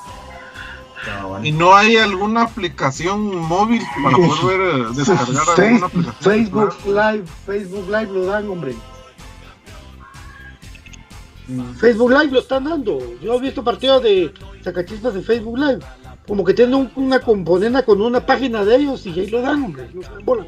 ¿Y 1.45 1.53
no 1.53 1.77
hay 1.77 1.97
alguna 1.97 2.43
aplicación 2.43 3.37
móvil 3.37 3.81
para 4.03 4.17
poder 4.17 4.59
ver, 4.59 4.87
descargar 4.89 5.49
alguna 5.61 5.87
aplicación? 5.87 6.15
Facebook 6.21 6.77
Live, 6.85 7.25
Facebook 7.47 7.87
Live 7.89 8.13
lo 8.13 8.27
dan, 8.27 8.49
hombre. 8.51 8.75
Facebook 11.79 12.11
Live 12.11 12.33
lo 12.33 12.41
están 12.41 12.65
dando. 12.65 12.99
Yo 13.23 13.35
he 13.35 13.41
visto 13.41 13.63
partidos 13.63 14.03
de 14.03 14.33
sacachispas 14.63 15.15
de 15.15 15.23
Facebook 15.23 15.59
Live. 15.59 15.79
Como 16.27 16.45
que 16.45 16.55
tienen 16.55 16.75
un- 16.75 16.91
una 16.97 17.21
componente 17.21 17.85
con 17.85 18.01
una 18.03 18.25
página 18.27 18.65
de 18.65 18.75
ellos 18.77 19.07
y 19.07 19.11
ahí 19.21 19.29
lo 19.29 19.41
dan, 19.43 19.63
hombre. 19.63 19.89
Lo 19.95 20.01
dan 20.03 20.25
bola. 20.25 20.47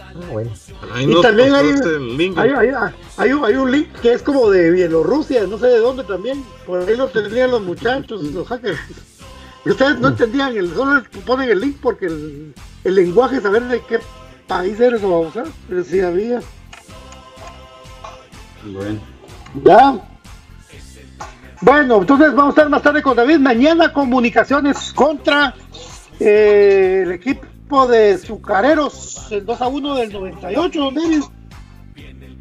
Ah, 0.00 0.12
bueno. 0.32 0.50
Ahí 0.94 1.04
Y 1.04 1.06
nos 1.08 1.20
también 1.20 1.54
hay, 1.54 1.66
pasaste 1.72 1.88
el 1.96 2.16
link. 2.16 2.38
hay, 2.38 2.50
hay- 2.50 2.70
hay 3.18 3.32
un, 3.32 3.44
hay 3.44 3.54
un 3.54 3.70
link 3.70 3.88
que 4.00 4.12
es 4.14 4.22
como 4.22 4.48
de 4.50 4.70
Bielorrusia, 4.70 5.46
no 5.46 5.58
sé 5.58 5.66
de 5.66 5.78
dónde 5.78 6.04
también. 6.04 6.42
Por 6.66 6.88
ahí 6.88 6.96
lo 6.96 7.08
tendrían 7.08 7.50
los 7.50 7.60
muchachos, 7.60 8.22
los 8.32 8.48
hackers. 8.48 8.78
Y 9.66 9.70
ustedes 9.70 9.98
no 10.00 10.08
entendían, 10.08 10.56
el, 10.56 10.72
solo 10.74 10.94
les 11.00 11.08
ponen 11.24 11.50
el 11.50 11.60
link 11.60 11.76
porque 11.82 12.06
el, 12.06 12.54
el 12.84 12.94
lenguaje, 12.94 13.40
saber 13.42 13.64
de 13.64 13.80
qué 13.82 13.98
país 14.46 14.80
eres 14.80 15.02
o 15.02 15.08
vamos 15.10 15.36
a 15.36 15.44
pero 15.68 15.84
sí 15.84 16.00
había. 16.00 16.40
Bueno. 18.64 19.00
Ya. 19.62 20.13
Bueno, 21.60 21.98
entonces 21.98 22.28
vamos 22.34 22.46
a 22.46 22.50
estar 22.50 22.68
más 22.68 22.82
tarde 22.82 23.02
con 23.02 23.16
David. 23.16 23.38
Mañana 23.38 23.92
comunicaciones 23.92 24.92
contra 24.92 25.54
eh, 26.20 27.02
el 27.04 27.12
equipo 27.12 27.86
de 27.86 28.18
Zucareros, 28.18 29.28
el 29.30 29.44
2 29.46 29.60
a 29.60 29.68
1 29.68 29.94
del 29.94 30.12
98, 30.12 30.90
David. 30.94 31.22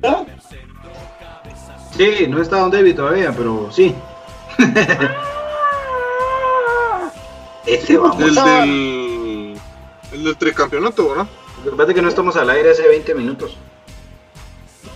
¿Ya? 0.02 0.26
Sí, 1.96 2.26
no 2.28 2.42
está 2.42 2.58
Don 2.60 2.72
David 2.72 2.96
todavía, 2.96 3.32
pero 3.36 3.70
sí. 3.72 3.94
Ese 7.66 7.98
vamos. 7.98 8.22
El 8.22 8.38
a- 8.38 8.44
del, 8.46 9.58
el 10.12 10.24
del 10.24 10.38
tricampeonato, 10.38 11.10
¿verdad? 11.10 11.28
Lo 11.64 11.72
que 11.72 11.78
pasa 11.78 11.90
es 11.92 11.96
que 11.96 12.02
no 12.02 12.10
estamos 12.10 12.36
al 12.36 12.50
aire 12.50 12.72
hace 12.72 12.88
20 12.88 13.16
minutos, 13.16 13.56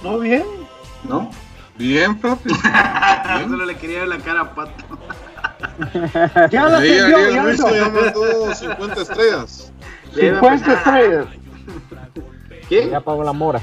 ¿No 0.03 0.19
bien? 0.19 0.44
¿no? 1.07 1.31
Bien, 1.77 2.17
papi. 2.19 2.49
Solo 3.49 3.65
le 3.65 3.75
quería 3.77 3.99
ver 3.99 4.07
la 4.07 4.17
cara 4.19 4.41
a 4.41 4.55
Pato. 4.55 4.83
Ya 6.51 6.65
atendió, 6.65 7.17
el 7.19 7.33
ya 7.35 7.43
Luis 7.43 7.59
no. 7.59 7.73
ya 7.75 7.89
mandó 7.89 8.53
50 8.55 9.01
estrellas. 9.01 9.71
50 10.13 10.73
estrellas. 10.73 11.25
¿Quién? 12.67 12.89
Ya 12.91 12.99
pagó 13.01 13.23
la 13.23 13.33
mora. 13.33 13.61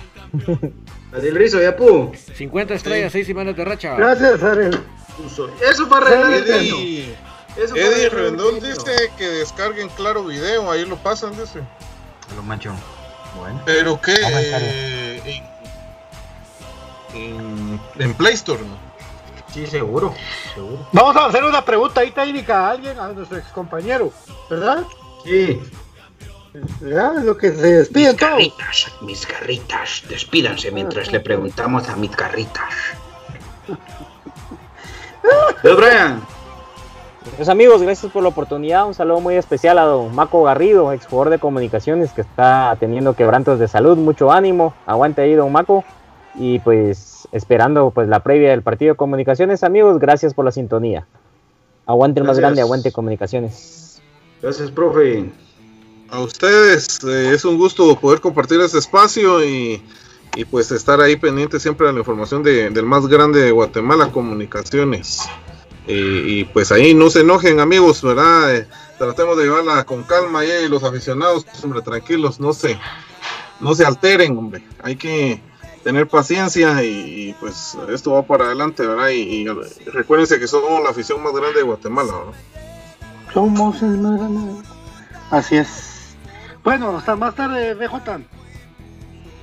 Adil 1.13 1.35
Rizo, 1.35 1.61
ya 1.61 1.77
pudo. 1.77 2.13
50 2.37 2.75
estrellas, 2.75 3.13
6 3.13 3.27
semanas 3.27 3.57
de 3.57 3.65
racha. 3.65 3.95
Gracias, 3.97 4.43
Ariel. 4.43 4.81
Eso 5.71 5.89
para 5.89 6.07
arreglar 6.07 6.33
el. 6.33 6.51
Eddie, 6.51 7.15
Eso 7.57 7.75
para 7.75 7.87
Eddie 7.87 8.09
Rendón 8.09 8.55
dice 8.61 9.11
que 9.17 9.27
descarguen 9.29 9.89
claro 9.91 10.25
video, 10.25 10.71
ahí 10.71 10.85
lo 10.85 10.97
pasan, 10.97 11.31
dice. 11.33 11.61
Lo 12.35 12.43
macho. 12.43 12.73
Bueno. 13.39 13.61
Pero 13.65 14.01
que 14.01 14.15
Comentario. 14.15 14.69
eh, 14.71 15.43
en, 17.15 17.81
en, 17.99 18.15
Play 18.15 18.35
Store, 18.35 18.61
¿no? 18.61 18.77
Sí, 19.53 19.67
seguro. 19.67 20.15
Seguro. 20.53 20.87
Vamos 20.93 21.17
a 21.17 21.27
hacer 21.27 21.45
una 21.45 21.65
pregunta 21.65 22.01
ahí 22.01 22.11
técnica 22.11 22.67
a 22.67 22.71
alguien, 22.71 22.99
a 22.99 23.09
nuestro 23.09 23.39
ex 23.39 23.49
compañero, 23.49 24.13
¿verdad? 24.51 24.85
Sí. 25.25 25.61
Ya, 26.81 27.13
lo 27.15 27.37
que 27.37 27.51
se 27.53 27.79
despiden 27.79 28.17
todos. 28.17 28.33
Garritas, 28.33 28.93
mis 29.01 29.27
garritas, 29.27 30.03
despídanse 30.09 30.71
mientras 30.71 31.11
le 31.11 31.19
preguntamos 31.19 31.89
a 31.89 31.97
mis 31.97 32.15
garritas. 32.17 32.73
Pero 35.63 35.77
Brian, 35.79 36.23
Pues 37.37 37.49
amigos, 37.49 37.83
gracias 37.83 38.13
por 38.13 38.23
la 38.23 38.29
oportunidad. 38.29 38.87
Un 38.87 38.95
saludo 38.95 39.21
muy 39.21 39.35
especial 39.35 39.79
a 39.79 39.83
don 39.83 40.15
Maco 40.15 40.45
Garrido, 40.45 40.93
ex 40.93 41.07
jugador 41.07 41.31
de 41.31 41.39
comunicaciones 41.41 42.13
que 42.13 42.21
está 42.21 42.77
teniendo 42.79 43.15
quebrantos 43.15 43.59
de 43.59 43.67
salud. 43.67 43.97
Mucho 43.97 44.31
ánimo. 44.31 44.75
Aguante 44.87 45.23
ahí, 45.23 45.35
don 45.35 45.51
Maco. 45.51 45.85
Y 46.37 46.59
pues 46.61 47.29
esperando 47.33 47.91
pues 47.91 48.09
la 48.09 48.21
previa 48.23 48.51
del 48.51 48.63
partido 48.63 48.95
de 48.95 48.97
comunicaciones, 48.97 49.63
amigos. 49.63 49.99
Gracias 49.99 50.35
por 50.35 50.45
la 50.45 50.53
sintonía. 50.53 51.07
Aguante 51.87 52.21
el 52.21 52.27
más 52.27 52.39
grande, 52.39 52.61
aguante 52.63 52.93
comunicaciones. 52.93 54.01
gracias, 54.43 54.71
profe. 54.71 55.31
A 56.11 56.21
ustedes, 56.21 56.99
eh, 57.05 57.33
es 57.35 57.45
un 57.45 57.57
gusto 57.59 57.99
poder 57.99 58.21
compartir 58.21 58.61
este 58.61 58.79
espacio 58.79 59.43
y, 59.45 59.83
y, 60.37 60.45
pues 60.45 60.71
estar 60.71 61.01
ahí 61.01 61.17
pendiente 61.17 61.59
siempre 61.59 61.87
de 61.87 61.93
la 61.93 61.99
información 62.01 62.43
de- 62.43 62.71
del 62.71 62.85
más 62.85 63.07
grande 63.07 63.41
de 63.41 63.51
Guatemala, 63.51 64.13
Comunicaciones. 64.13 65.23
Y, 65.87 65.93
y, 66.41 66.45
pues 66.45 66.71
ahí 66.73 66.95
no 66.95 67.11
se 67.11 67.21
enojen 67.21 67.59
amigos, 67.61 68.03
¿verdad? 68.03 68.55
Eh, 68.55 68.67
tratemos 68.99 69.37
de 69.37 69.45
llevarla 69.45 69.85
con 69.85 70.03
calma 70.05 70.45
y 70.45 70.69
los 70.69 70.85
aficionados, 70.85 71.47
hombre, 71.63 71.83
tranquilos, 71.83 72.39
no 72.39 72.53
se, 72.53 72.79
no 73.61 73.75
se 73.75 73.85
alteren, 73.85 74.37
hombre. 74.39 74.63
Hay 74.83 74.97
que 74.97 75.41
tener 75.85 76.09
paciencia 76.09 76.83
y, 76.83 77.29
y, 77.29 77.33
pues 77.35 77.77
esto 77.93 78.13
va 78.13 78.23
para 78.23 78.47
adelante, 78.47 78.87
¿verdad? 78.87 79.11
Y, 79.11 79.21
y 79.21 79.49
recuérdense 79.91 80.41
que 80.41 80.49
somos 80.49 80.83
la 80.83 80.91
afición 80.91 81.23
más 81.23 81.33
grande 81.33 81.59
de 81.59 81.63
Guatemala, 81.63 82.13
¿verdad? 82.13 82.33
Somos 83.33 83.83
el 83.83 83.99
más 83.99 84.19
grande. 84.19 84.63
Así 85.31 85.57
es. 85.57 86.17
Bueno, 86.65 86.97
hasta 86.97 87.15
más 87.15 87.35
tarde, 87.35 87.75
BJ. 87.75 88.21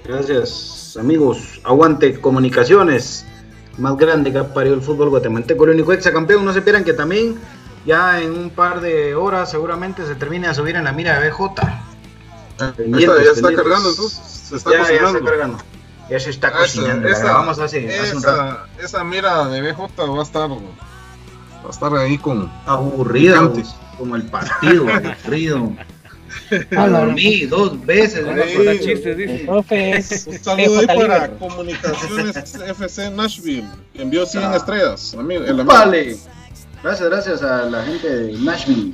Gracias, 0.05 0.97
amigos. 0.99 1.61
Aguante 1.63 2.19
comunicaciones. 2.19 3.26
Más 3.77 3.95
grande 3.97 4.31
que 4.31 4.39
ha 4.39 4.53
parido 4.53 4.76
el 4.76 4.81
fútbol 4.81 5.09
guatemalteco. 5.09 5.63
El 5.65 5.72
único 5.72 5.93
campeón. 6.11 6.43
No 6.43 6.53
se 6.53 6.61
pierdan 6.61 6.84
que 6.84 6.93
también 6.93 7.39
ya 7.85 8.22
en 8.22 8.31
un 8.31 8.49
par 8.49 8.81
de 8.81 9.15
horas 9.15 9.51
seguramente 9.51 10.05
se 10.05 10.15
termine 10.15 10.47
a 10.47 10.53
subir 10.53 10.76
en 10.76 10.85
la 10.85 10.91
mira 10.91 11.19
de 11.19 11.30
BJ. 11.30 11.43
Está, 12.53 12.73
ya 12.77 13.31
está 13.31 13.55
cargando, 13.55 13.89
entonces 13.89 14.19
se 14.49 14.55
está 14.55 14.72
ya, 14.72 14.84
está 14.84 15.19
cargando. 15.23 15.57
Ya 16.12 16.20
se 16.20 16.30
está 16.30 16.50
Esa- 16.50 16.58
cocinando. 16.60 17.08
la 17.08 17.14
esa- 17.16 17.24
grabamos 17.24 17.58
hace, 17.60 18.00
hace 18.00 18.16
un 18.18 18.22
rato. 18.24 18.68
esa, 18.78 18.86
esa 18.86 19.04
mira 19.04 19.48
de 19.48 19.62
BJ 19.62 20.06
va 20.08 20.20
a 20.20 20.24
estar 20.24 20.50
va 20.50 20.58
a 21.68 21.70
estar 21.70 21.96
ahí 21.96 22.18
con 22.18 22.52
Aburrida, 22.66 23.50
como 23.98 24.16
el 24.18 24.24
partido, 24.24 24.86
aburrido. 24.94 25.72
A 26.78 26.88
la- 26.88 27.00
Dormí 27.02 27.46
dos 27.46 27.86
veces. 27.86 28.26
Ahí. 28.26 28.26
no 28.26 28.34
me 28.34 28.52
acordé. 28.52 28.80
chistes, 28.80 29.18
dice. 29.18 29.36
El 29.42 29.46
profe 29.46 29.92
es 29.98 30.28
un 30.28 30.40
saludo 30.40 30.80
ahí 30.80 30.88
para. 30.88 31.30
Comunicaciones 31.38 32.36
FC 32.68 33.10
Nashville 33.12 33.68
que 33.94 34.02
envió 34.02 34.26
100 34.26 34.54
estrellas 34.54 35.14
amigo, 35.18 35.44
el 35.44 35.52
amigo. 35.52 35.66
Vale. 35.66 36.18
Gracias, 36.84 37.10
gracias 37.10 37.42
a 37.44 37.64
la 37.64 37.84
gente 37.84 38.10
de 38.10 38.34
Nashville. 38.40 38.94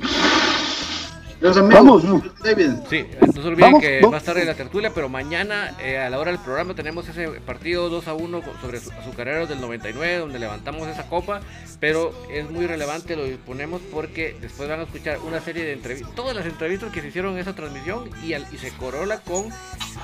Los 1.40 1.56
amigos, 1.56 2.02
David. 2.42 2.70
Sí, 2.90 3.06
no 3.20 3.32
se 3.32 3.48
olviden 3.48 3.80
que 3.80 4.04
más 4.10 4.24
tarde 4.24 4.44
la 4.44 4.54
tertulia, 4.54 4.92
pero 4.92 5.08
mañana 5.08 5.72
eh, 5.80 5.96
a 5.98 6.10
la 6.10 6.18
hora 6.18 6.32
del 6.32 6.40
programa 6.40 6.74
tenemos 6.74 7.08
ese 7.08 7.28
partido 7.28 7.88
2 7.88 8.08
a 8.08 8.14
1 8.14 8.42
sobre 8.60 8.78
Azucareros 8.78 9.48
del 9.48 9.60
99, 9.60 10.18
donde 10.18 10.40
levantamos 10.40 10.88
esa 10.88 11.08
copa, 11.08 11.40
pero 11.78 12.12
es 12.28 12.50
muy 12.50 12.66
relevante, 12.66 13.14
lo 13.14 13.24
disponemos 13.24 13.80
porque 13.92 14.36
después 14.40 14.68
van 14.68 14.80
a 14.80 14.82
escuchar 14.82 15.18
una 15.26 15.40
serie 15.40 15.64
de 15.64 15.74
entrevistas, 15.74 16.12
todas 16.16 16.34
las 16.34 16.44
entrevistas 16.44 16.90
que 16.92 17.02
se 17.02 17.08
hicieron 17.08 17.34
en 17.34 17.38
esa 17.38 17.54
transmisión 17.54 18.10
y, 18.24 18.34
y 18.34 18.58
se 18.58 18.72
corola 18.72 19.20
con 19.20 19.48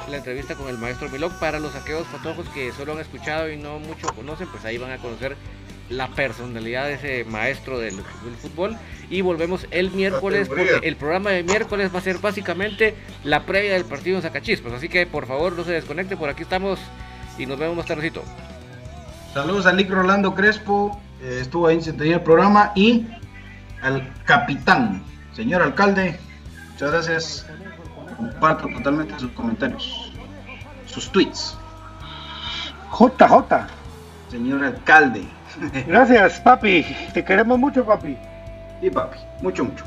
la 0.09 0.17
entrevista 0.17 0.55
con 0.55 0.69
el 0.69 0.79
maestro 0.79 1.09
Milok. 1.09 1.33
Para 1.41 1.59
los 1.59 1.75
aquellos 1.75 2.07
fotógrafos 2.07 2.49
que 2.51 2.71
solo 2.73 2.93
han 2.93 3.01
escuchado 3.01 3.51
y 3.51 3.57
no 3.57 3.81
mucho 3.81 4.07
conocen, 4.15 4.47
pues 4.49 4.65
ahí 4.65 4.79
van 4.79 4.93
a 4.93 4.99
conocer 4.99 5.37
la 5.89 6.09
personalidad 6.09 6.87
de 6.87 6.95
ese 6.95 7.25
maestro 7.25 7.79
del, 7.79 7.95
fútbol. 8.41 8.77
Y 9.11 9.21
volvemos 9.21 9.67
el 9.71 9.91
miércoles, 9.91 10.49
porque 10.49 10.81
el 10.83 10.97
programa 10.97 11.31
de 11.31 11.43
miércoles 11.43 11.95
va 11.95 11.99
a 11.99 12.03
ser 12.03 12.19
básicamente 12.19 12.95
la 13.23 13.45
previa 13.45 13.75
del 13.75 13.85
partido 13.85 14.17
en 14.17 14.23
Zacachispas. 14.23 14.73
Así 14.73 14.89
que 14.89 15.07
por 15.07 15.27
favor 15.27 15.53
no 15.53 15.65
se 15.65 15.73
desconecte, 15.73 16.17
por 16.17 16.31
aquí 16.31 16.43
estamos 16.43 16.79
y 17.39 17.47
nos 17.47 17.59
vemos 17.59 17.77
más 17.77 17.87
tardecito. 17.87 18.23
Saludos 19.35 19.67
a 19.67 19.73
Lick 19.73 19.91
Rolando 19.91 20.35
Crespo, 20.35 21.01
eh, 21.21 21.39
estuvo 21.41 21.67
ahí 21.67 21.81
en 21.85 22.01
el 22.01 22.21
programa, 22.21 22.73
y 22.75 23.07
al 23.83 24.13
capitán, 24.25 25.03
señor 25.35 25.61
alcalde, 25.63 26.19
muchas 26.73 26.91
gracias. 26.93 27.47
Comparto 28.17 28.69
totalmente 28.69 29.19
sus 29.19 29.33
comentarios, 29.33 30.13
sus 30.87 31.11
tweets. 31.11 31.57
JJ. 32.97 33.67
Señor 34.31 34.65
alcalde. 34.65 35.27
Gracias, 35.87 36.41
papi. 36.41 36.85
Te 37.13 37.25
queremos 37.25 37.59
mucho, 37.59 37.85
papi. 37.85 38.17
Sí, 38.81 38.91
papi. 38.91 39.19
Mucho, 39.41 39.65
mucho. 39.65 39.85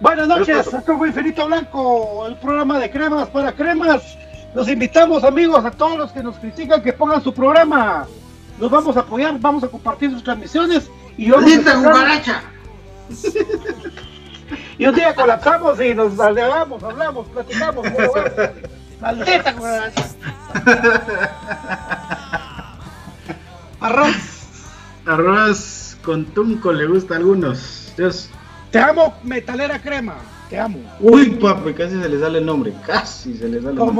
Buenas 0.00 0.28
noches, 0.28 0.66
esto 0.66 0.98
fue 0.98 1.08
Infinito 1.08 1.46
Blanco, 1.46 2.26
el 2.26 2.36
programa 2.36 2.78
de 2.78 2.90
cremas 2.90 3.28
para 3.28 3.52
cremas. 3.52 4.18
Los 4.54 4.68
invitamos, 4.68 5.24
amigos, 5.24 5.64
a 5.64 5.70
todos 5.70 5.96
los 5.96 6.12
que 6.12 6.22
nos 6.22 6.36
critican 6.36 6.82
que 6.82 6.92
pongan 6.92 7.22
su 7.22 7.32
programa. 7.32 8.06
Nos 8.58 8.70
vamos 8.70 8.96
a 8.96 9.00
apoyar, 9.00 9.38
vamos 9.38 9.64
a 9.64 9.68
compartir 9.68 10.10
sus 10.10 10.22
transmisiones 10.22 10.90
y 11.16 11.30
vamos 11.30 11.50
a 11.66 12.42
y 14.78 14.86
un 14.86 14.94
día 14.94 15.14
colapsamos 15.14 15.80
y 15.80 15.94
nos 15.94 16.18
hablamos, 16.18 16.82
hablamos, 16.82 17.28
platicamos. 17.28 17.86
Maldita 19.00 19.50
Arroz. 23.80 24.35
Arroz 25.06 25.96
con 26.04 26.24
tunco 26.26 26.72
le 26.72 26.86
gusta 26.86 27.14
a 27.14 27.18
algunos. 27.18 27.92
Dios. 27.96 28.28
Te 28.70 28.78
amo, 28.78 29.14
metalera 29.22 29.80
crema. 29.80 30.14
Te 30.50 30.58
amo. 30.58 30.78
Uy, 31.00 31.30
papi, 31.30 31.72
casi 31.74 32.00
se 32.00 32.08
le 32.08 32.20
sale 32.20 32.38
el 32.38 32.46
nombre. 32.46 32.72
Casi 32.84 33.36
se 33.36 33.48
le 33.48 33.58
sale 33.58 33.70
el 33.70 33.76
nombre. 33.76 33.94